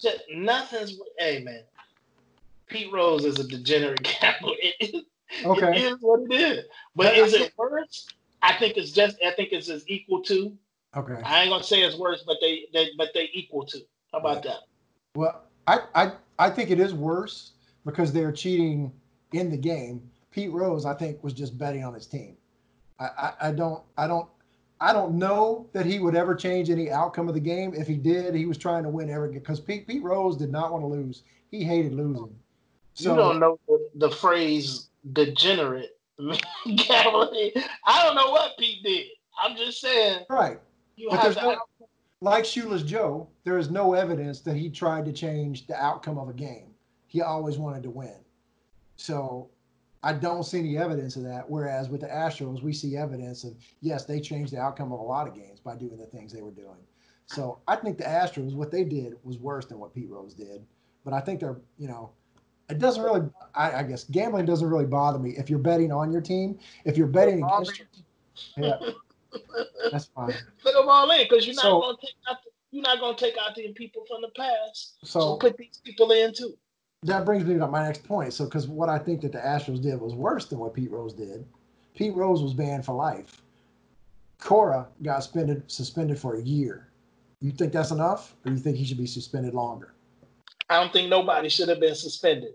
Just, 0.00 0.22
nothing's. 0.34 0.98
Hey 1.18 1.42
man, 1.42 1.62
Pete 2.66 2.92
Rose 2.92 3.24
is 3.24 3.38
a 3.38 3.46
degenerate 3.46 4.02
gambler. 4.02 4.54
It 4.80 4.94
is, 4.94 5.02
Okay. 5.44 5.78
it 5.78 5.92
is 5.92 5.96
what 6.00 6.20
it 6.30 6.34
is. 6.34 6.64
But 6.94 7.16
is 7.16 7.34
it 7.34 7.52
worse? 7.56 8.06
I 8.42 8.52
think 8.56 8.76
it's 8.76 8.92
just. 8.92 9.16
I 9.24 9.32
think 9.32 9.52
it's 9.52 9.68
as 9.68 9.84
equal 9.88 10.22
to. 10.24 10.56
Okay. 10.96 11.20
I 11.24 11.42
ain't 11.42 11.50
gonna 11.50 11.64
say 11.64 11.82
it's 11.82 11.96
worse, 11.96 12.22
but 12.24 12.36
they, 12.40 12.66
they 12.72 12.90
but 12.96 13.08
they 13.14 13.30
equal 13.32 13.64
to. 13.66 13.78
How 14.12 14.18
about 14.18 14.42
that? 14.44 14.58
Well, 15.16 15.42
I 15.66 15.80
I 15.94 16.12
I 16.38 16.50
think 16.50 16.70
it 16.70 16.78
is 16.78 16.94
worse 16.94 17.52
because 17.84 18.12
they're 18.12 18.32
cheating 18.32 18.92
in 19.32 19.50
the 19.50 19.56
game. 19.56 20.08
Pete 20.30 20.52
Rose, 20.52 20.84
I 20.84 20.94
think, 20.94 21.22
was 21.24 21.32
just 21.32 21.56
betting 21.58 21.84
on 21.84 21.94
his 21.94 22.06
team. 22.06 22.36
I, 22.98 23.04
I, 23.04 23.32
I 23.48 23.52
don't 23.52 23.82
I 23.96 24.06
don't 24.06 24.28
I 24.80 24.92
don't 24.92 25.14
know 25.14 25.66
that 25.72 25.86
he 25.86 25.98
would 25.98 26.14
ever 26.14 26.34
change 26.34 26.70
any 26.70 26.90
outcome 26.90 27.28
of 27.28 27.34
the 27.34 27.40
game. 27.40 27.74
If 27.74 27.86
he 27.86 27.96
did, 27.96 28.34
he 28.34 28.46
was 28.46 28.58
trying 28.58 28.82
to 28.82 28.88
win 28.88 29.10
every 29.10 29.32
because 29.32 29.60
Pete 29.60 29.86
Pete 29.86 30.02
Rose 30.02 30.36
did 30.36 30.50
not 30.50 30.72
want 30.72 30.82
to 30.82 30.86
lose. 30.86 31.22
He 31.50 31.64
hated 31.64 31.94
losing. 31.94 32.34
So 32.94 33.10
you 33.10 33.16
don't 33.16 33.40
know 33.40 33.58
the, 33.94 34.10
phrase 34.10 34.88
degenerate. 35.12 35.98
I 36.18 38.02
don't 38.02 38.14
know 38.14 38.30
what 38.30 38.52
Pete 38.58 38.82
did. 38.84 39.06
I'm 39.42 39.56
just 39.56 39.80
saying 39.80 40.24
right. 40.28 40.58
But 41.10 41.22
there's 41.22 41.36
no, 41.36 41.58
like 42.20 42.44
Shoeless 42.44 42.82
Joe, 42.82 43.28
there 43.42 43.58
is 43.58 43.70
no 43.70 43.94
evidence 43.94 44.40
that 44.40 44.56
he 44.56 44.70
tried 44.70 45.04
to 45.06 45.12
change 45.12 45.66
the 45.66 45.74
outcome 45.82 46.18
of 46.18 46.28
a 46.28 46.32
game. 46.32 46.74
He 47.06 47.20
always 47.20 47.58
wanted 47.58 47.82
to 47.82 47.90
win. 47.90 48.16
So 48.96 49.48
I 50.04 50.12
don't 50.12 50.42
see 50.42 50.58
any 50.58 50.76
evidence 50.76 51.16
of 51.16 51.22
that. 51.22 51.48
Whereas 51.48 51.88
with 51.88 52.02
the 52.02 52.08
Astros, 52.08 52.62
we 52.62 52.74
see 52.74 52.94
evidence 52.96 53.42
of 53.42 53.54
yes, 53.80 54.04
they 54.04 54.20
changed 54.20 54.52
the 54.52 54.58
outcome 54.58 54.92
of 54.92 55.00
a 55.00 55.02
lot 55.02 55.26
of 55.26 55.34
games 55.34 55.60
by 55.60 55.74
doing 55.76 55.96
the 55.96 56.06
things 56.06 56.30
they 56.30 56.42
were 56.42 56.50
doing. 56.50 56.76
So 57.26 57.60
I 57.66 57.76
think 57.76 57.96
the 57.96 58.04
Astros, 58.04 58.54
what 58.54 58.70
they 58.70 58.84
did 58.84 59.14
was 59.22 59.38
worse 59.38 59.64
than 59.64 59.78
what 59.78 59.94
Pete 59.94 60.10
Rose 60.10 60.34
did. 60.34 60.62
But 61.06 61.14
I 61.14 61.20
think 61.20 61.40
they're, 61.40 61.56
you 61.78 61.88
know, 61.88 62.10
it 62.68 62.78
doesn't 62.78 63.02
really. 63.02 63.22
I, 63.54 63.72
I 63.80 63.82
guess 63.82 64.04
gambling 64.04 64.44
doesn't 64.44 64.68
really 64.68 64.84
bother 64.84 65.18
me 65.18 65.30
if 65.38 65.48
you're 65.48 65.58
betting 65.58 65.90
on 65.90 66.12
your 66.12 66.20
team. 66.20 66.58
If 66.84 66.98
you're 66.98 67.06
betting 67.06 67.42
against, 67.42 67.82
yeah, 68.58 68.78
that's 69.90 70.06
fine. 70.06 70.34
Put 70.62 70.74
them 70.74 70.86
all 70.88 71.10
in 71.10 71.26
because 71.28 71.46
you're 71.46 71.56
not 71.56 71.62
So- 71.62 71.80
gonna 71.80 71.96
take 72.00 72.14
out. 72.28 72.36
The, 72.44 72.50
you're 72.70 72.82
not 72.82 72.98
gonna 73.00 73.16
take 73.16 73.36
out 73.38 73.54
the 73.54 73.72
people 73.72 74.04
from 74.08 74.20
the 74.20 74.30
past. 74.36 74.96
So, 75.04 75.20
So 75.20 75.36
put 75.36 75.56
these 75.56 75.80
people 75.84 76.10
in 76.10 76.34
too. 76.34 76.56
That 77.04 77.24
brings 77.24 77.44
me 77.44 77.56
to 77.58 77.66
my 77.66 77.84
next 77.86 78.04
point. 78.04 78.32
So, 78.32 78.44
because 78.44 78.66
what 78.66 78.88
I 78.88 78.98
think 78.98 79.20
that 79.22 79.32
the 79.32 79.38
Astros 79.38 79.82
did 79.82 80.00
was 80.00 80.14
worse 80.14 80.46
than 80.46 80.58
what 80.58 80.74
Pete 80.74 80.90
Rose 80.90 81.12
did. 81.14 81.46
Pete 81.94 82.14
Rose 82.14 82.42
was 82.42 82.54
banned 82.54 82.84
for 82.84 82.94
life. 82.94 83.42
Cora 84.40 84.88
got 85.02 85.22
suspended 85.22 85.70
suspended 85.70 86.18
for 86.18 86.36
a 86.36 86.42
year. 86.42 86.88
You 87.40 87.52
think 87.52 87.72
that's 87.72 87.90
enough, 87.90 88.34
or 88.44 88.52
you 88.52 88.58
think 88.58 88.76
he 88.76 88.84
should 88.84 88.98
be 88.98 89.06
suspended 89.06 89.54
longer? 89.54 89.94
I 90.70 90.80
don't 90.80 90.92
think 90.92 91.08
nobody 91.10 91.48
should 91.48 91.68
have 91.68 91.80
been 91.80 91.94
suspended. 91.94 92.54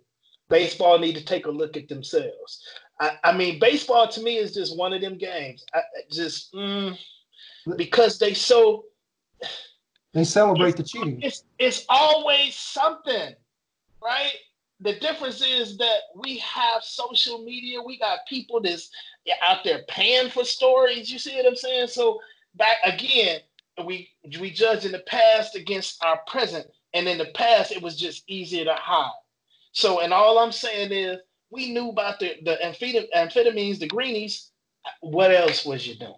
Baseball 0.50 0.98
need 0.98 1.16
to 1.16 1.24
take 1.24 1.46
a 1.46 1.52
look 1.52 1.78
at 1.78 1.88
themselves. 1.88 2.64
I, 3.00 3.12
I 3.24 3.38
mean, 3.38 3.60
baseball 3.60 4.08
to 4.08 4.22
me 4.22 4.38
is 4.38 4.54
just 4.54 4.78
one 4.78 4.94
of 4.94 5.02
them 5.02 5.18
games. 5.18 5.64
I, 5.76 5.82
just 6.12 6.52
mm, 6.54 6.98
because 7.78 8.18
they 8.18 8.34
so 8.34 8.86
They 10.14 10.24
celebrate 10.24 10.76
the 10.76 10.84
cheating. 10.84 11.20
it's 11.22 11.44
it's 11.60 11.86
always 11.88 12.56
something, 12.56 13.36
right? 14.04 14.34
The 14.82 14.94
difference 15.00 15.42
is 15.42 15.78
that 15.78 16.00
we 16.16 16.38
have 16.38 16.84
social 16.84 17.44
media. 17.44 17.82
We 17.82 18.00
got 18.00 18.20
people 18.28 18.62
that's 18.62 18.90
out 19.42 19.64
there 19.64 19.84
paying 19.88 20.30
for 20.30 20.46
stories. 20.46 21.12
You 21.12 21.20
see 21.20 21.36
what 21.36 21.46
I'm 21.46 21.56
saying? 21.56 21.88
So 21.88 22.20
back 22.56 22.78
again, 22.86 23.42
we 23.86 24.10
we 24.40 24.52
judge 24.52 24.86
in 24.86 24.92
the 24.92 25.00
past 25.00 25.56
against 25.56 26.04
our 26.04 26.20
present, 26.28 26.68
and 26.94 27.08
in 27.08 27.18
the 27.18 27.32
past 27.36 27.72
it 27.72 27.82
was 27.82 27.98
just 27.98 28.24
easier 28.28 28.66
to 28.66 28.74
hide. 28.74 29.12
So, 29.72 30.02
and 30.02 30.14
all 30.14 30.40
I'm 30.40 30.52
saying 30.52 30.92
is, 30.92 31.18
we 31.50 31.72
knew 31.72 31.90
about 31.90 32.20
the 32.20 32.36
the 32.44 32.58
amphetam- 32.64 33.12
amphetamines, 33.16 33.80
the 33.80 33.88
greenies. 33.88 34.52
What 35.02 35.32
else 35.32 35.66
was 35.66 35.88
you 35.88 35.96
doing? 35.96 36.14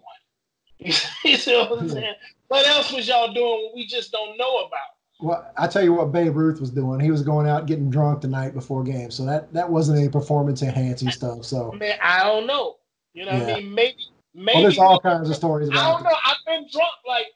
You 1.24 1.36
see 1.36 1.56
what 1.56 1.72
I'm 1.72 1.78
hmm. 1.86 1.88
saying? 1.88 2.14
What 2.48 2.66
else 2.66 2.92
was 2.92 3.06
y'all 3.08 3.32
doing 3.32 3.72
we 3.74 3.86
just 3.86 4.10
don't 4.12 4.36
know 4.36 4.58
about? 4.58 4.92
Well, 5.22 5.48
I 5.56 5.68
tell 5.68 5.84
you 5.84 5.92
what 5.92 6.10
Babe 6.10 6.36
Ruth 6.36 6.60
was 6.60 6.70
doing. 6.70 6.98
He 6.98 7.10
was 7.10 7.22
going 7.22 7.48
out 7.48 7.66
getting 7.66 7.88
drunk 7.90 8.22
the 8.22 8.28
night 8.28 8.54
before 8.54 8.82
games. 8.82 9.14
So 9.14 9.24
that 9.24 9.52
that 9.52 9.70
wasn't 9.70 9.98
any 9.98 10.08
performance 10.08 10.62
enhancing 10.62 11.10
stuff. 11.10 11.44
So 11.44 11.72
Man, 11.72 11.96
I 12.02 12.24
don't 12.24 12.46
know. 12.46 12.76
You 13.14 13.26
know 13.26 13.38
what 13.38 13.42
I 13.48 13.60
mean? 13.60 13.74
Maybe, 13.74 13.96
maybe. 14.34 14.54
well, 14.54 14.62
there's 14.62 14.78
all 14.78 14.98
kinds 14.98 15.30
of 15.30 15.36
stories 15.36 15.70
I 15.70 15.74
don't 15.74 16.02
know. 16.02 16.10
I've 16.24 16.36
been 16.46 16.66
drunk 16.72 16.94
like 17.06 17.26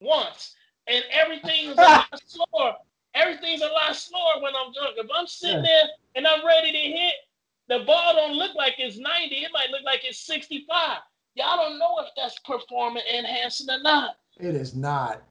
once, 0.00 0.54
and 0.86 1.04
everything's 1.10 1.76
a 1.76 1.82
lot 1.82 2.06
slower. 2.26 2.74
Everything's 3.14 3.60
a 3.60 3.66
lot 3.66 3.94
slower 3.96 4.40
when 4.40 4.52
I'm 4.56 4.72
drunk. 4.72 4.94
If 4.96 5.10
I'm 5.14 5.26
sitting 5.26 5.62
there 5.62 5.82
and 6.14 6.26
I'm 6.26 6.46
ready 6.46 6.72
to 6.72 6.78
hit, 6.78 7.14
the 7.68 7.80
ball 7.80 8.14
don't 8.14 8.34
look 8.34 8.54
like 8.54 8.74
it's 8.78 8.98
90. 8.98 9.34
It 9.34 9.50
might 9.52 9.70
look 9.70 9.82
like 9.84 10.04
it's 10.04 10.20
65. 10.20 10.98
Y'all 11.34 11.56
don't 11.56 11.78
know 11.78 11.98
if 11.98 12.08
that's 12.16 12.38
performance 12.40 13.04
enhancing 13.12 13.68
or 13.68 13.82
not. 13.82 14.16
It 14.38 14.54
is 14.54 14.74
not. 14.74 15.22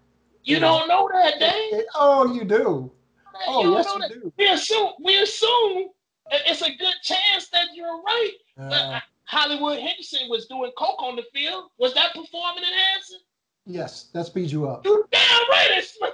You 0.49 0.59
don't 0.59 0.87
know 0.87 1.09
that, 1.13 1.39
Dave. 1.39 1.83
oh, 1.95 2.33
you 2.33 2.43
do. 2.43 2.91
Man, 3.33 3.41
Oh, 3.47 3.63
you 3.63 3.73
yes, 3.75 3.85
you 3.93 3.99
that. 3.99 4.11
do. 4.11 4.33
We 4.37 4.47
assume 4.49 4.89
we 5.03 5.17
assume 5.19 5.89
it's 6.31 6.61
a 6.61 6.75
good 6.75 6.95
chance 7.03 7.47
that 7.49 7.67
you're 7.73 8.01
right. 8.01 8.31
But 8.57 8.73
Uh, 8.73 8.99
Hollywood 9.25 9.79
Henderson 9.79 10.27
was 10.29 10.47
doing 10.47 10.71
coke 10.77 11.01
on 11.01 11.15
the 11.15 11.23
field. 11.33 11.65
Was 11.77 11.93
that 11.93 12.13
performing 12.13 12.63
enhancing? 12.63 13.19
yes, 13.65 14.05
that 14.13 14.25
speeds 14.25 14.51
you 14.51 14.67
up. 14.67 14.83
You 14.85 15.05
damn 15.11 15.49
right 15.51 15.69
it's. 15.77 15.97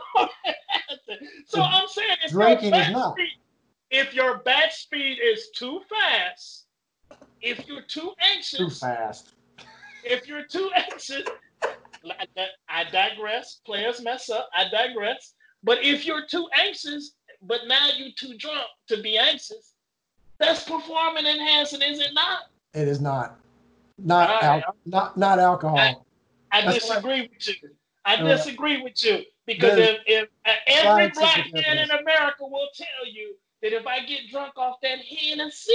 So 1.48 1.62
I'm 1.62 1.88
saying 1.88 2.18
if 2.26 2.32
Drinking 2.32 2.74
is 2.74 2.90
not. 2.92 3.14
speed, 3.14 3.30
if 3.92 4.14
your 4.14 4.40
bat 4.40 4.74
speed 4.74 5.20
is 5.24 5.50
too 5.56 5.80
fast, 5.90 6.66
if 7.42 7.66
you're 7.68 7.84
too 7.84 8.12
anxious, 8.20 8.58
Too 8.60 8.70
fast. 8.70 9.34
if 10.04 10.28
you're 10.28 10.46
too 10.46 10.70
anxious, 10.76 11.24
I- 12.12 12.48
I 12.70 12.84
digress. 12.86 13.62
Players 13.66 14.02
mess 14.02 14.30
up. 14.30 14.50
I 14.56 14.68
digress. 14.70 15.34
But 15.64 15.84
if 15.84 16.06
you're 16.06 16.26
too 16.28 16.48
anxious, 16.54 17.16
but 17.42 17.62
now 17.68 17.90
you're 17.96 18.12
too 18.18 18.38
drunk 18.38 18.68
to 18.88 19.02
be 19.02 19.18
anxious, 19.18 19.74
That's 20.38 20.64
performing 20.64 21.26
enhancing, 21.26 21.82
is 21.82 22.00
it 22.00 22.14
not? 22.14 22.50
It 22.74 22.88
is 22.90 23.00
not. 23.00 23.40
Not 23.98 24.30
right. 24.30 24.64
al- 24.66 24.76
not 24.86 25.18
not 25.18 25.40
alcohol. 25.40 25.78
I- 25.78 25.96
I 26.52 26.74
disagree 26.74 27.22
with 27.22 27.48
you. 27.48 27.56
I 28.04 28.18
disagree 28.18 28.82
with 28.82 29.02
you 29.04 29.24
because 29.46 29.80
if, 29.80 30.00
if 30.06 30.30
uh, 30.46 30.54
every 30.68 31.08
black 31.10 31.52
man 31.54 31.78
in. 31.78 31.90
America 31.92 32.46
will 32.46 32.68
tell 32.76 33.08
you 33.10 33.36
that 33.62 33.74
if 33.74 33.88
I 33.88 34.02
get 34.06 34.30
drunk 34.30 34.58
off 34.58 34.76
that 34.82 35.00
Hennessy, 35.00 35.74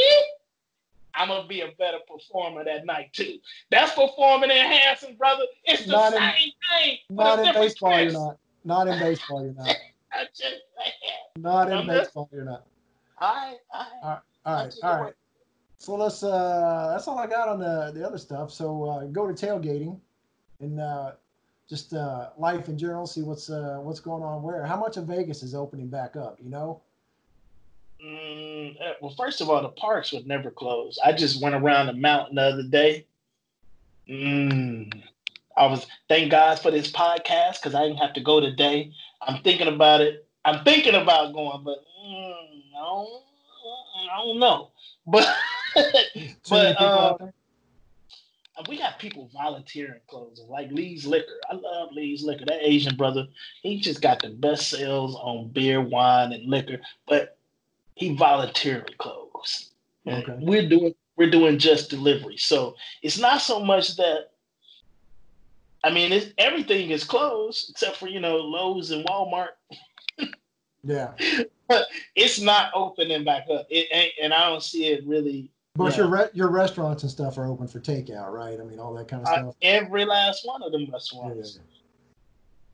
I'm 1.15 1.28
gonna 1.28 1.47
be 1.49 1.61
a 1.62 1.73
better 1.78 1.99
performer 2.09 2.65
that 2.65 2.87
night 2.87 3.12
too. 3.12 3.39
That's 3.70 3.93
performing 3.95 4.51
enhancing, 4.51 5.16
brother. 5.16 5.45
It's 5.65 5.85
the 5.87 5.93
Not 5.93 6.12
in- 6.15 6.19
same 6.20 6.53
thing. 6.82 6.99
but 7.11 7.37
not 7.37 7.47
in 7.47 7.55
baseball, 7.62 8.01
you're 8.01 8.12
not. 8.12 8.39
Not 8.65 8.89
in 8.89 8.99
baseball, 8.99 9.45
you're 9.45 9.55
not. 9.55 9.77
I 10.12 10.24
just. 10.35 10.55
Not 11.39 11.70
in 11.70 11.78
I'm 11.78 11.87
just- 11.87 12.05
baseball, 12.09 12.28
you're 12.32 12.45
not. 12.45 12.65
All 13.20 13.35
right, 13.35 13.57
all 13.73 13.81
right. 14.03 14.19
All 14.47 14.55
right, 14.65 14.74
all 14.82 15.03
right. 15.03 15.15
So 15.77 15.95
let's. 15.95 16.23
uh 16.23 16.89
That's 16.93 17.07
all 17.09 17.19
I 17.19 17.27
got 17.27 17.49
on 17.49 17.59
the 17.59 17.93
the 17.95 18.07
other 18.07 18.19
stuff. 18.19 18.51
So 18.51 18.85
uh, 18.85 19.05
go 19.07 19.27
to 19.31 19.35
tailgating, 19.35 19.99
and 20.61 20.81
uh, 20.81 21.12
just 21.69 21.93
uh, 21.95 22.31
life 22.39 22.69
in 22.69 22.77
general. 22.78 23.07
See 23.07 23.23
what's 23.23 23.51
uh, 23.51 23.78
what's 23.81 24.01
going 24.01 24.23
on 24.23 24.43
where. 24.43 24.65
How 24.65 24.77
much 24.78 24.97
of 24.97 25.05
Vegas 25.07 25.43
is 25.43 25.55
opening 25.55 25.89
back 25.89 26.16
up? 26.16 26.39
You 26.43 26.51
know. 26.51 26.82
Mm, 28.05 28.81
uh, 28.81 28.94
well, 29.01 29.14
first 29.16 29.40
of 29.40 29.51
all, 29.51 29.62
the 29.62 29.68
parks 29.68 30.12
would 30.12 30.27
never 30.27 30.51
close. 30.51 30.98
I 31.05 31.12
just 31.12 31.43
went 31.43 31.55
around 31.55 31.86
the 31.86 31.93
mountain 31.93 32.36
the 32.36 32.43
other 32.43 32.62
day. 32.62 33.06
Mm, 34.09 35.02
I 35.56 35.66
was 35.66 35.86
thank 36.09 36.31
God 36.31 36.59
for 36.59 36.70
this 36.70 36.90
podcast 36.90 37.60
because 37.60 37.74
I 37.74 37.82
didn't 37.82 37.98
have 37.98 38.14
to 38.14 38.22
go 38.22 38.40
today. 38.40 38.93
I'm 39.20 39.43
thinking 39.43 39.68
about 39.68 40.01
it. 40.01 40.27
I'm 40.44 40.64
thinking 40.64 40.94
about 40.94 41.35
going, 41.35 41.62
but 41.62 41.85
mm, 42.02 42.35
I, 42.74 42.78
don't, 42.78 43.22
I 44.12 44.16
don't 44.24 44.39
know. 44.39 44.70
But 45.06 45.27
but 46.48 47.18
there? 47.20 47.32
we 48.68 48.78
got 48.78 48.98
people 48.98 49.31
volunteering 49.32 50.01
closing, 50.09 50.48
like 50.48 50.70
Lee's 50.70 51.06
Liquor. 51.06 51.40
I 51.51 51.55
love 51.55 51.90
Lee's 51.93 52.22
Liquor. 52.22 52.44
That 52.47 52.60
Asian 52.60 52.97
brother, 52.97 53.27
he 53.62 53.81
just 53.81 54.02
got 54.02 54.20
the 54.20 54.31
best 54.31 54.68
sales 54.68 55.14
on 55.16 55.48
beer, 55.48 55.81
wine, 55.81 56.32
and 56.32 56.44
liquor, 56.48 56.81
but 57.06 57.39
he 58.01 58.16
voluntarily 58.16 58.94
closed. 58.98 59.72
Okay. 60.09 60.36
We're 60.40 60.68
doing 60.68 60.94
we're 61.16 61.31
doing 61.31 61.59
just 61.59 61.90
delivery, 61.90 62.39
so 62.39 62.74
it's 63.02 63.18
not 63.18 63.40
so 63.43 63.60
much 63.62 63.97
that. 63.97 64.31
I 65.85 65.90
mean, 65.90 66.12
it's, 66.12 66.32
everything 66.39 66.90
is 66.90 67.05
closed 67.05 67.70
except 67.70 67.97
for 67.97 68.09
you 68.09 68.18
know 68.20 68.36
Lowe's 68.36 68.90
and 68.90 69.05
Walmart. 69.06 69.48
Yeah, 70.82 71.12
but 71.68 71.86
It's 72.16 72.40
not 72.40 72.72
opening 72.74 73.22
back 73.22 73.44
up. 73.52 73.66
It 73.68 73.89
ain't, 73.93 74.12
and 74.22 74.32
I 74.32 74.48
don't 74.48 74.62
see 74.62 74.86
it 74.86 75.06
really. 75.06 75.51
but 75.77 75.90
Yeah. 75.93 75.97
your 75.98 76.06
re- 76.09 76.31
your 76.32 76.48
restaurants 76.48 77.02
and 77.02 77.12
stuff 77.12 77.36
are 77.36 77.44
open 77.47 77.68
for 77.68 77.81
takeout, 77.81 78.31
right? 78.32 78.59
I 78.59 78.64
mean, 78.64 78.78
all 78.81 78.94
that 78.94 79.09
kind 79.09 79.22
of 79.22 79.28
Uh, 79.28 79.36
stuff. 79.43 79.55
every 79.60 80.06
last 80.06 80.47
one 80.47 80.62
of 80.62 80.72
them 80.72 80.89
restaurants. 80.90 81.56
yeah. 81.56 81.62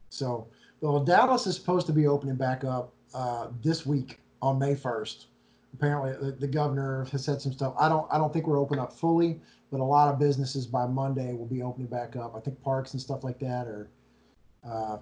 So, 0.09 0.47
well, 0.81 1.01
Dallas 1.01 1.49
is 1.49 1.57
supposed 1.57 1.87
to 1.89 1.93
be 1.93 2.07
opening 2.07 2.37
back 2.37 2.63
up 2.63 2.93
uh, 3.13 3.49
this 3.61 3.85
week 3.85 4.21
on 4.47 4.59
May 4.59 4.75
first. 4.75 5.27
Apparently, 5.75 6.13
the, 6.13 6.33
the 6.33 6.47
governor 6.47 7.05
has 7.13 7.25
said 7.25 7.41
some 7.43 7.53
stuff. 7.53 7.75
I 7.79 7.89
don't, 7.89 8.07
I 8.11 8.17
don't 8.19 8.33
think 8.33 8.47
we're 8.47 8.59
open 8.59 8.79
up 8.79 8.93
fully, 8.93 9.39
but 9.71 9.81
a 9.81 9.85
lot 9.85 10.09
of 10.13 10.19
businesses 10.19 10.67
by 10.67 10.87
Monday 10.87 11.35
will 11.35 11.47
be 11.47 11.63
opening 11.63 11.89
back 11.89 12.17
up. 12.17 12.35
I 12.35 12.41
think 12.41 12.63
parks 12.63 12.95
and 12.95 13.01
stuff 13.03 13.25
like 13.25 13.39
that 13.41 13.67
are 13.67 13.89
uh, 14.67 14.99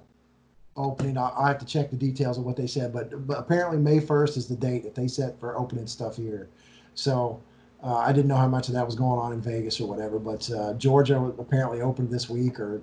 opening. 0.77 1.17
I, 1.17 1.31
I 1.37 1.49
have 1.49 1.59
to 1.59 1.67
check 1.67 1.91
the 1.91 1.97
details 1.97 2.39
of 2.39 2.45
what 2.45 2.57
they 2.57 2.67
said, 2.67 2.93
but 2.93 3.27
but 3.27 3.39
apparently 3.39 3.79
May 3.79 4.01
first 4.01 4.37
is 4.37 4.49
the 4.49 4.57
date 4.57 4.83
that 4.83 4.95
they 4.95 5.09
set 5.09 5.39
for 5.39 5.57
opening 5.57 5.87
stuff 5.87 6.17
here. 6.17 6.49
So. 6.95 7.41
Uh, 7.83 7.99
I 7.99 8.13
didn't 8.15 8.29
know 8.29 8.37
how 8.37 8.49
much 8.49 8.69
of 8.69 8.75
that 8.75 8.87
was 8.87 8.95
going 8.95 9.19
on 9.19 9.35
in 9.35 9.43
Vegas 9.43 9.79
or 9.79 9.87
whatever, 9.87 10.19
but 10.19 10.51
uh, 10.51 10.73
Georgia 10.73 11.23
apparently 11.39 11.83
opened 11.83 12.09
this 12.11 12.31
week 12.31 12.59
or 12.59 12.81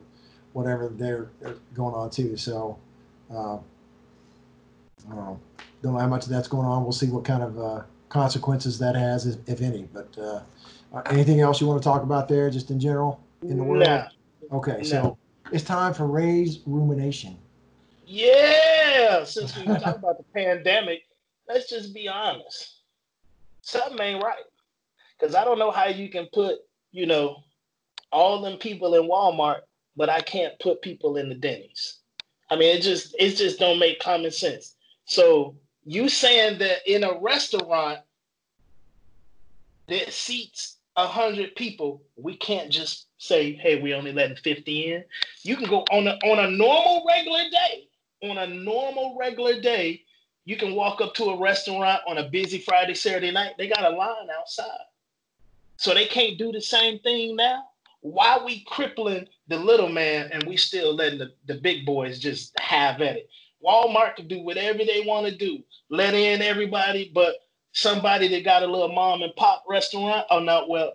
whatever 0.54 0.90
they're, 0.90 1.32
they're 1.40 1.56
going 1.74 1.96
on 1.96 2.12
too. 2.12 2.38
So, 2.38 2.78
uh, 3.34 3.58
I 5.10 5.16
don't 5.16 5.40
know. 5.84 5.98
How 5.98 6.08
much 6.08 6.24
of 6.24 6.30
that's 6.30 6.48
going 6.48 6.68
on. 6.68 6.84
We'll 6.84 6.92
see 6.92 7.10
what 7.10 7.24
kind 7.26 7.44
of 7.44 7.60
uh, 7.60 7.82
consequences 8.10 8.78
that 8.80 8.96
has, 8.96 9.26
if, 9.26 9.38
if 9.48 9.62
any. 9.62 9.88
But 9.94 10.16
uh, 10.18 10.42
uh, 10.94 11.02
anything 11.08 11.40
else 11.40 11.60
you 11.60 11.68
want 11.68 11.82
to 11.82 11.84
talk 11.84 12.04
about 12.04 12.28
there, 12.28 12.50
just 12.50 12.70
in 12.70 12.80
general 12.80 13.20
in 13.42 13.58
the 13.58 13.64
world? 13.64 13.84
Nah. 13.84 14.08
Okay, 14.52 14.78
No. 14.78 14.84
so 14.84 15.18
it's 15.52 15.64
time 15.64 15.94
for 15.94 16.08
Ray's 16.08 16.60
rumination. 16.66 17.38
Yeah, 18.06 19.24
since 19.24 19.58
we 19.58 19.66
talk 19.66 19.96
about 19.96 20.18
the 20.18 20.26
pandemic, 20.34 21.04
let's 21.48 21.70
just 21.70 21.94
be 21.94 22.08
honest. 22.10 22.82
Something 23.62 24.00
ain't 24.02 24.24
right. 24.24 24.44
Because 25.18 25.36
I 25.36 25.46
don't 25.46 25.60
know 25.60 25.72
how 25.72 25.86
you 25.86 26.10
can 26.10 26.28
put, 26.34 26.58
you 26.92 27.06
know, 27.06 27.38
all 28.12 28.42
them 28.42 28.58
people 28.58 28.96
in 28.96 29.04
Walmart, 29.04 29.62
but 29.96 30.10
I 30.10 30.20
can't 30.20 30.60
put 30.60 30.82
people 30.82 31.18
in 31.18 31.30
the 31.30 31.36
Denny's. 31.36 32.00
I 32.50 32.58
mean, 32.58 32.76
it 32.76 32.82
just 32.82 33.16
it 33.18 33.36
just 33.38 33.60
don't 33.60 33.80
make 33.80 34.00
common 34.02 34.32
sense. 34.32 34.76
So 35.06 35.58
you 35.84 36.10
saying 36.10 36.60
that 36.60 36.80
in 36.86 37.04
a 37.04 37.20
restaurant 37.20 38.00
that 39.88 40.14
seats 40.14 40.78
a 40.96 41.08
hundred 41.08 41.56
people, 41.56 42.02
we 42.16 42.36
can't 42.38 42.70
just 42.70 43.08
say, 43.18 43.54
"Hey, 43.54 43.82
we 43.82 43.94
only 43.94 44.12
letting 44.12 44.38
fifty 44.38 44.94
in." 44.94 45.04
You 45.44 45.56
can 45.56 45.70
go 45.70 45.82
on 45.92 46.08
a 46.08 46.18
on 46.26 46.40
a 46.40 46.50
normal 46.52 47.06
regular 47.08 47.50
day. 47.50 47.88
On 48.24 48.38
a 48.38 48.48
normal 48.48 49.18
regular 49.20 49.60
day, 49.62 50.04
you 50.46 50.56
can 50.56 50.76
walk 50.76 51.02
up 51.02 51.16
to 51.16 51.26
a 51.26 51.38
restaurant 51.38 52.02
on 52.08 52.20
a 52.20 52.30
busy 52.30 52.60
Friday, 52.60 52.94
Saturday 52.94 53.32
night. 53.32 53.54
They 53.58 53.68
got 53.68 53.92
a 53.92 53.96
line 53.96 54.28
outside, 54.38 54.86
so 55.78 55.94
they 55.94 56.06
can't 56.06 56.38
do 56.38 56.52
the 56.52 56.62
same 56.62 57.00
thing 57.00 57.36
now. 57.36 57.64
Why 58.02 58.40
we 58.44 58.64
crippling 58.66 59.28
the 59.48 59.58
little 59.58 59.90
man 59.90 60.30
and 60.32 60.44
we 60.44 60.58
still 60.58 60.94
letting 60.96 61.20
the, 61.20 61.34
the 61.46 61.56
big 61.56 61.86
boys 61.86 62.20
just 62.20 62.60
have 62.60 63.02
at 63.02 63.18
it? 63.18 63.30
Walmart 63.66 64.16
can 64.16 64.28
do 64.28 64.42
whatever 64.42 64.80
they 64.80 65.04
want 65.06 65.28
to 65.28 65.36
do, 65.36 65.60
let 65.90 66.14
in 66.14 66.42
everybody, 66.42 67.12
but 67.14 67.36
somebody 67.74 68.28
that 68.30 68.44
got 68.44 68.64
a 68.64 68.68
little 68.68 68.92
mom 68.92 69.22
and 69.22 69.36
pop 69.36 69.64
restaurant, 69.68 70.26
oh 70.30 70.40
no, 70.40 70.66
well, 70.68 70.94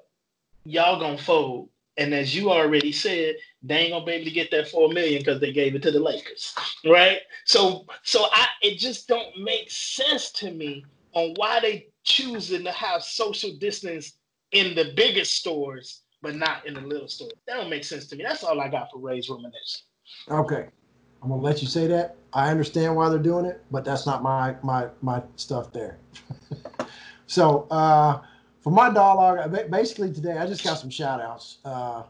y'all 0.65 1.01
gonna 1.01 1.19
fold. 1.19 1.69
And 1.99 2.13
as 2.13 2.37
you 2.37 2.51
already 2.51 2.93
said, 2.93 3.37
they 3.63 3.77
ain't 3.77 3.93
gonna 3.93 4.05
be 4.05 4.13
able 4.13 4.27
to 4.27 4.31
get 4.31 4.51
that 4.51 4.69
four 4.69 4.91
million 4.91 5.21
because 5.21 5.41
they 5.41 5.53
gave 5.53 5.75
it 5.75 5.83
to 5.83 5.91
the 5.91 6.01
Lakers, 6.01 6.55
right? 6.85 7.19
So, 7.47 7.87
so 8.03 8.27
I 8.33 8.47
it 8.63 8.79
just 8.79 9.09
don't 9.09 9.43
make 9.43 9.71
sense 9.71 10.31
to 10.33 10.51
me 10.51 10.85
on 11.15 11.35
why 11.37 11.61
they 11.61 11.89
choosing 12.05 12.65
to 12.65 12.73
have 12.73 13.03
social 13.03 13.57
distance 13.59 14.19
in 14.53 14.75
the 14.75 14.93
biggest 14.95 15.33
stores 15.33 16.03
but 16.23 16.35
not 16.35 16.67
in 16.67 16.75
the 16.75 16.81
little 16.81 17.09
stores. 17.09 17.33
That 17.47 17.55
don't 17.55 17.71
make 17.71 17.85
sense 17.85 18.07
to 18.09 18.17
me. 18.17 18.25
That's 18.25 18.43
all 18.43 18.61
I 18.61 18.69
got 18.69 18.91
for 18.91 18.99
Ray's 18.99 19.29
rumination. 19.29 19.83
Okay, 20.29 20.69
I'm 21.27 21.31
gonna 21.31 21.43
let 21.43 21.61
you 21.61 21.67
say 21.67 21.89
that. 21.89 22.15
I 22.33 22.53
understand 22.53 22.95
why 22.95 23.09
they're 23.09 23.19
doing 23.19 23.47
it, 23.47 23.61
but 23.73 23.85
that's 23.85 24.07
not 24.07 24.23
my 24.23 24.55
my 24.63 24.87
my 25.03 25.21
stuff 25.35 25.73
there. 25.73 25.99
so 27.27 27.67
uh, 27.69 28.21
for 28.61 28.71
my 28.71 28.91
dialogue, 28.95 29.51
basically 29.69 30.13
today 30.13 30.39
I 30.39 30.47
just 30.47 30.63
got 30.63 30.75
some 30.79 30.89
shout 30.89 31.21
outs. 31.21 31.59
Uh, 31.65 32.05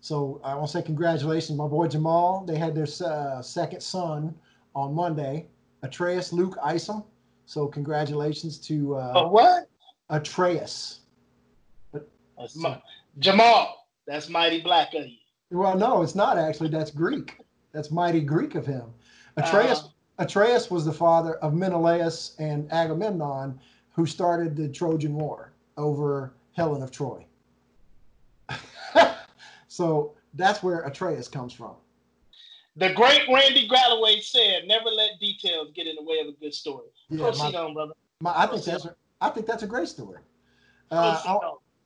so 0.00 0.40
I 0.42 0.54
want 0.54 0.68
to 0.68 0.72
say 0.72 0.82
congratulations, 0.82 1.58
my 1.58 1.66
boy 1.66 1.86
Jamal. 1.86 2.46
They 2.46 2.56
had 2.56 2.74
their 2.74 2.86
uh, 3.06 3.42
second 3.42 3.82
son 3.82 4.34
on 4.74 4.94
Monday, 4.94 5.48
Atreus 5.82 6.32
Luke 6.32 6.56
Isom. 6.64 7.04
So 7.44 7.66
congratulations 7.66 8.56
to 8.68 8.96
uh, 8.96 9.28
what? 9.28 9.68
Atreus. 10.08 11.00
That's 12.38 12.56
Ma- 12.56 12.78
Jamal. 13.18 13.86
That's 14.06 14.30
mighty 14.30 14.62
black 14.62 14.94
of 14.94 15.06
you. 15.06 15.18
Well, 15.50 15.76
no, 15.76 16.00
it's 16.00 16.14
not 16.14 16.38
actually. 16.38 16.70
That's 16.70 16.90
Greek. 16.90 17.36
That's 17.72 17.90
mighty 17.90 18.20
Greek 18.20 18.54
of 18.54 18.66
him. 18.66 18.84
Atreus 19.36 19.80
Uh, 19.80 19.88
Atreus 20.18 20.70
was 20.70 20.84
the 20.84 20.92
father 20.92 21.36
of 21.36 21.54
Menelaus 21.54 22.36
and 22.38 22.70
Agamemnon, 22.70 23.58
who 23.92 24.04
started 24.06 24.54
the 24.54 24.68
Trojan 24.68 25.14
War 25.14 25.52
over 25.78 26.34
Helen 26.52 26.82
of 26.82 26.90
Troy. 26.90 27.24
so 29.68 30.12
that's 30.34 30.62
where 30.62 30.80
Atreus 30.82 31.28
comes 31.28 31.52
from. 31.52 31.74
the 32.76 32.92
great 32.92 33.22
Randy 33.32 33.66
Galloway 33.68 34.20
said, 34.20 34.66
"Never 34.66 34.88
let 34.90 35.18
details 35.18 35.70
get 35.74 35.86
in 35.86 35.96
the 35.96 36.02
way 36.02 36.18
of 36.20 36.28
a 36.28 36.32
good 36.32 36.54
story." 36.54 36.86
Yeah, 37.08 37.24
Proceed 37.26 37.52
my- 37.54 37.60
on, 37.60 37.74
brother. 37.74 37.92
My, 38.20 38.32
I 38.36 38.46
think 38.46 38.64
that's 38.64 38.84
a, 38.84 38.94
I 39.20 39.30
think 39.30 39.46
that's 39.46 39.62
a 39.62 39.66
great 39.66 39.88
story. 39.88 40.20
Uh, 40.90 41.20
I. 41.26 41.38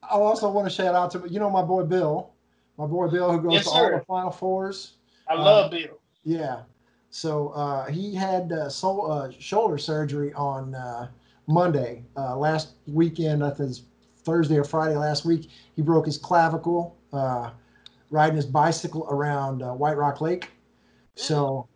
I 0.03 0.11
also 0.11 0.49
want 0.51 0.69
to 0.69 0.73
shout 0.75 0.95
out 0.95 1.11
to 1.13 1.25
you 1.29 1.41
know 1.41 1.51
my 1.51 1.63
boy 1.63 1.83
Bill, 1.85 2.31
my 2.77 2.87
boy 2.87 3.09
Bill 3.09 3.33
who 3.33 3.41
goes 3.41 3.53
Yes, 3.55 3.65
to 3.65 3.71
sir. 3.71 3.93
all 3.95 3.99
the 3.99 4.05
Final 4.05 4.31
Fours. 4.31 4.96
I 5.29 5.35
uh, 5.35 5.45
love 5.45 5.71
Bill. 5.71 6.01
Yeah. 6.25 6.63
So 7.11 7.49
uh, 7.51 7.87
he 7.87 8.15
had 8.15 8.53
uh, 8.53 8.69
soul, 8.69 9.11
uh, 9.11 9.31
shoulder 9.39 9.79
surgery 9.79 10.35
on 10.35 10.75
uh, 10.75 11.09
Monday 11.47 12.05
uh, 12.17 12.37
last 12.37 12.75
weekend. 12.87 13.43
I 13.43 13.51
think 13.51 13.77
Thursday 14.25 14.59
or 14.59 14.65
Friday 14.65 14.97
last 14.97 15.25
week. 15.25 15.49
He 15.77 15.83
broke 15.83 16.07
his 16.07 16.19
clavicle 16.19 16.97
uh, 17.13 17.51
riding 18.11 18.37
his 18.37 18.47
bicycle 18.47 19.07
around 19.11 19.63
uh, 19.63 19.73
White 19.73 19.97
Rock 19.97 20.21
Lake. 20.21 20.51
So 21.15 21.69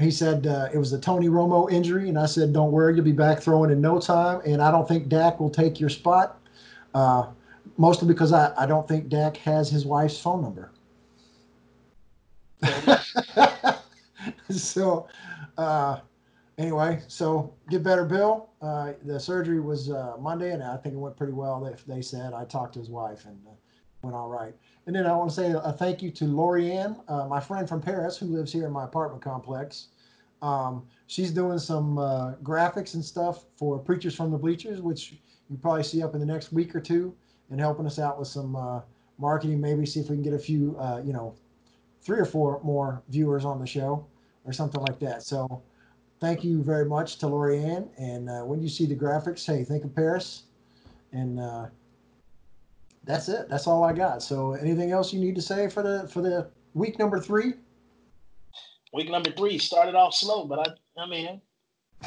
he 0.00 0.10
said 0.10 0.46
uh, 0.46 0.68
it 0.72 0.78
was 0.78 0.92
a 0.92 0.98
Tony 0.98 1.28
Romo 1.28 1.70
injury, 1.70 2.08
and 2.08 2.18
I 2.18 2.26
said, 2.26 2.52
"Don't 2.52 2.72
worry, 2.72 2.96
you'll 2.96 3.04
be 3.04 3.12
back 3.12 3.40
throwing 3.40 3.70
in 3.70 3.80
no 3.80 4.00
time." 4.00 4.40
And 4.44 4.60
I 4.60 4.70
don't 4.70 4.88
think 4.88 5.08
Dak 5.08 5.38
will 5.38 5.50
take 5.50 5.78
your 5.78 5.90
spot, 5.90 6.40
uh, 6.94 7.26
mostly 7.76 8.08
because 8.08 8.32
I, 8.32 8.52
I 8.56 8.66
don't 8.66 8.88
think 8.88 9.08
Dak 9.08 9.36
has 9.38 9.70
his 9.70 9.86
wife's 9.86 10.18
phone 10.18 10.42
number. 10.42 10.72
so, 14.50 15.08
uh, 15.56 16.00
anyway, 16.58 17.02
so 17.08 17.54
get 17.68 17.82
better, 17.82 18.04
Bill. 18.04 18.50
Uh, 18.60 18.92
the 19.04 19.18
surgery 19.18 19.60
was 19.60 19.90
uh, 19.90 20.16
Monday, 20.18 20.52
and 20.52 20.62
I 20.62 20.76
think 20.76 20.94
it 20.94 20.98
went 20.98 21.16
pretty 21.16 21.32
well. 21.32 21.60
They, 21.60 21.94
they 21.94 22.02
said 22.02 22.32
I 22.32 22.44
talked 22.44 22.74
to 22.74 22.78
his 22.78 22.90
wife, 22.90 23.24
and 23.24 23.38
uh, 23.46 23.50
went 24.02 24.16
all 24.16 24.28
right. 24.28 24.54
And 24.86 24.94
then 24.94 25.06
I 25.06 25.12
want 25.14 25.30
to 25.30 25.36
say 25.36 25.52
a 25.52 25.72
thank 25.72 26.02
you 26.02 26.10
to 26.12 26.24
Lorianne, 26.24 27.00
uh, 27.08 27.26
my 27.26 27.40
friend 27.40 27.68
from 27.68 27.80
Paris, 27.80 28.16
who 28.16 28.26
lives 28.26 28.52
here 28.52 28.66
in 28.66 28.72
my 28.72 28.84
apartment 28.84 29.22
complex. 29.22 29.88
Um, 30.42 30.86
she's 31.06 31.30
doing 31.30 31.58
some 31.58 31.98
uh, 31.98 32.34
graphics 32.42 32.94
and 32.94 33.04
stuff 33.04 33.44
for 33.56 33.78
Preachers 33.78 34.14
from 34.14 34.30
the 34.30 34.38
Bleachers, 34.38 34.80
which 34.80 35.14
you 35.50 35.58
probably 35.58 35.82
see 35.82 36.02
up 36.02 36.14
in 36.14 36.20
the 36.20 36.26
next 36.26 36.52
week 36.52 36.74
or 36.74 36.80
two, 36.80 37.14
and 37.50 37.60
helping 37.60 37.86
us 37.86 37.98
out 37.98 38.18
with 38.18 38.28
some 38.28 38.56
uh, 38.56 38.80
marketing. 39.18 39.60
Maybe 39.60 39.84
see 39.84 40.00
if 40.00 40.08
we 40.08 40.16
can 40.16 40.22
get 40.22 40.32
a 40.32 40.38
few, 40.38 40.76
uh, 40.78 41.02
you 41.04 41.12
know, 41.12 41.34
three 42.02 42.18
or 42.18 42.24
four 42.24 42.60
more 42.62 43.02
viewers 43.08 43.44
on 43.44 43.58
the 43.58 43.66
show 43.66 44.06
or 44.44 44.52
something 44.52 44.80
like 44.82 44.98
that. 45.00 45.22
So 45.22 45.62
thank 46.20 46.44
you 46.44 46.62
very 46.62 46.84
much 46.84 47.16
to 47.18 47.26
Lori 47.26 47.58
Lorianne. 47.58 47.88
And 47.98 48.30
uh, 48.30 48.42
when 48.42 48.60
you 48.60 48.68
see 48.68 48.86
the 48.86 48.96
graphics, 48.96 49.44
hey, 49.44 49.64
think 49.64 49.84
of 49.84 49.94
Paris. 49.94 50.44
And 51.12 51.40
uh, 51.40 51.66
that's 53.04 53.28
it. 53.28 53.48
That's 53.48 53.66
all 53.66 53.82
I 53.82 53.92
got. 53.92 54.22
So 54.22 54.52
anything 54.52 54.92
else 54.92 55.12
you 55.12 55.20
need 55.20 55.34
to 55.34 55.42
say 55.42 55.68
for 55.68 55.82
the 55.82 56.08
for 56.08 56.22
the 56.22 56.48
week 56.74 56.98
number 56.98 57.18
three? 57.18 57.54
Week 58.92 59.10
number 59.10 59.30
three 59.32 59.58
started 59.58 59.94
off 59.94 60.14
slow, 60.14 60.44
but 60.44 60.58
I 60.58 61.02
I 61.02 61.08
mean 61.08 61.40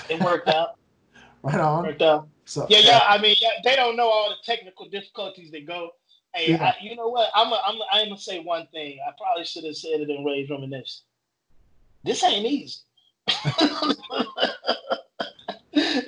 it 0.10 0.22
worked 0.22 0.48
out. 0.48 0.78
right 1.44 1.60
on. 1.60 1.86
Worked 1.86 2.02
out. 2.02 2.28
So 2.45 2.65
yeah, 2.70 2.80
yeah. 2.80 3.02
I 3.07 3.18
mean, 3.20 3.36
they 3.64 3.76
don't 3.76 3.95
know 3.95 4.07
all 4.07 4.30
the 4.30 4.36
technical 4.52 4.90
difficulties 4.90 5.52
that 5.52 5.65
go. 5.65 5.91
Hey, 6.34 6.51
yeah. 6.51 6.64
I, 6.64 6.73
you 6.81 6.95
know 6.95 7.10
what? 7.10 7.30
I'm 7.35 7.51
a, 7.51 7.61
I'm 7.65 7.76
a, 7.76 7.85
I'm 7.91 8.05
gonna 8.10 8.19
say 8.19 8.39
one 8.39 8.68
thing. 8.72 8.99
I 9.07 9.11
probably 9.18 9.45
should 9.45 9.65
have 9.65 9.76
said 9.76 10.01
it 10.01 10.10
in 10.10 10.26
Ray's 10.26 10.49
reminiscence. 10.49 11.03
This 12.03 12.23
ain't 12.23 12.45
easy. 12.45 12.80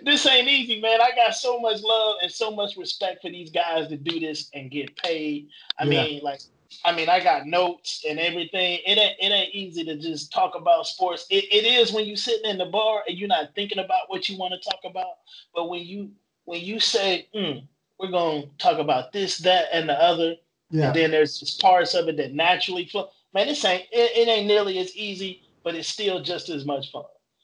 this 0.03 0.25
ain't 0.27 0.47
easy, 0.47 0.81
man. 0.81 0.99
I 1.01 1.11
got 1.15 1.35
so 1.35 1.59
much 1.59 1.81
love 1.81 2.17
and 2.21 2.31
so 2.31 2.51
much 2.51 2.75
respect 2.75 3.21
for 3.21 3.29
these 3.29 3.51
guys 3.51 3.87
to 3.89 3.97
do 3.97 4.19
this 4.19 4.49
and 4.53 4.71
get 4.71 4.95
paid. 4.97 5.49
I 5.79 5.83
yeah. 5.85 6.03
mean, 6.03 6.21
like, 6.23 6.41
I 6.83 6.93
mean, 6.93 7.07
I 7.07 7.23
got 7.23 7.45
notes 7.45 8.03
and 8.07 8.19
everything. 8.19 8.79
It 8.85 8.97
ain't 8.97 9.15
it 9.19 9.31
ain't 9.31 9.53
easy 9.53 9.83
to 9.85 9.95
just 9.95 10.33
talk 10.33 10.55
about 10.55 10.87
sports. 10.87 11.25
It, 11.29 11.45
it 11.51 11.65
is 11.65 11.93
when 11.93 12.05
you're 12.05 12.17
sitting 12.17 12.49
in 12.49 12.57
the 12.57 12.65
bar 12.65 13.03
and 13.07 13.17
you're 13.17 13.27
not 13.27 13.55
thinking 13.55 13.79
about 13.79 14.07
what 14.07 14.27
you 14.27 14.37
want 14.37 14.53
to 14.53 14.69
talk 14.69 14.81
about. 14.83 15.17
But 15.53 15.69
when 15.69 15.83
you 15.83 16.11
when 16.45 16.61
you 16.61 16.79
say, 16.79 17.27
mm, 17.33 17.65
we're 17.99 18.11
gonna 18.11 18.45
talk 18.57 18.79
about 18.79 19.11
this, 19.13 19.37
that, 19.39 19.67
and 19.71 19.89
the 19.89 20.01
other, 20.01 20.35
yeah. 20.69 20.87
and 20.87 20.95
then 20.95 21.11
there's 21.11 21.39
just 21.39 21.61
parts 21.61 21.93
of 21.93 22.07
it 22.07 22.17
that 22.17 22.33
naturally 22.33 22.85
flow. 22.85 23.09
Man, 23.33 23.47
this 23.47 23.63
ain't 23.65 23.83
it, 23.91 24.17
it 24.17 24.29
ain't 24.29 24.47
nearly 24.47 24.77
as 24.79 24.95
easy, 24.95 25.43
but 25.63 25.75
it's 25.75 25.89
still 25.89 26.21
just 26.21 26.49
as 26.49 26.65
much 26.65 26.91
fun. 26.91 27.03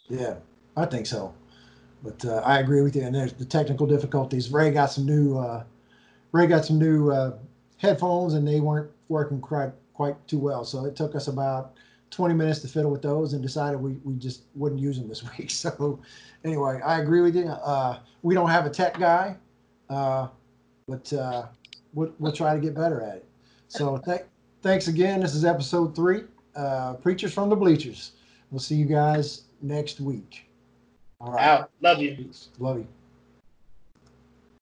Yeah, 0.09 0.35
I 0.75 0.85
think 0.85 1.05
so. 1.05 1.33
But 2.03 2.23
uh, 2.25 2.41
I 2.45 2.59
agree 2.59 2.81
with 2.81 2.95
you. 2.95 3.03
And 3.03 3.13
there's 3.13 3.33
the 3.33 3.45
technical 3.45 3.85
difficulties. 3.85 4.51
Ray 4.51 4.71
got 4.71 4.91
some 4.91 5.05
new 5.05 5.37
uh, 5.37 5.63
Ray 6.31 6.47
got 6.47 6.65
some 6.65 6.79
new 6.79 7.11
uh, 7.11 7.37
headphones, 7.77 8.33
and 8.33 8.47
they 8.47 8.59
weren't 8.59 8.91
working 9.09 9.39
quite 9.39 9.71
quite 9.93 10.15
too 10.27 10.39
well. 10.39 10.65
So 10.65 10.85
it 10.85 10.95
took 10.95 11.15
us 11.15 11.27
about 11.27 11.75
20 12.09 12.33
minutes 12.33 12.59
to 12.59 12.67
fiddle 12.67 12.91
with 12.91 13.01
those, 13.01 13.33
and 13.33 13.41
decided 13.41 13.79
we 13.79 13.99
we 14.03 14.15
just 14.15 14.43
wouldn't 14.55 14.81
use 14.81 14.97
them 14.97 15.07
this 15.07 15.23
week. 15.37 15.49
So 15.51 15.99
anyway, 16.43 16.81
I 16.83 17.01
agree 17.01 17.21
with 17.21 17.35
you. 17.35 17.47
Uh, 17.47 17.99
we 18.21 18.33
don't 18.33 18.49
have 18.49 18.65
a 18.65 18.69
tech 18.69 18.97
guy, 18.97 19.35
uh, 19.89 20.27
but 20.91 21.13
uh, 21.13 21.45
we'll, 21.93 22.13
we'll 22.19 22.33
try 22.33 22.53
to 22.53 22.59
get 22.59 22.75
better 22.75 23.01
at 23.01 23.15
it. 23.15 23.25
So 23.69 23.97
th- 23.97 24.23
thanks 24.61 24.89
again. 24.89 25.21
This 25.21 25.33
is 25.33 25.45
episode 25.45 25.95
three. 25.95 26.23
Preachers 27.01 27.33
from 27.33 27.49
the 27.49 27.55
Bleachers. 27.55 28.11
We'll 28.51 28.59
see 28.59 28.75
you 28.75 28.85
guys 28.85 29.43
next 29.61 30.01
week. 30.01 30.49
All 31.21 31.31
right. 31.31 31.43
Out. 31.43 31.71
Love 31.79 32.01
you. 32.01 32.29
Love 32.59 32.79
you. 32.79 32.87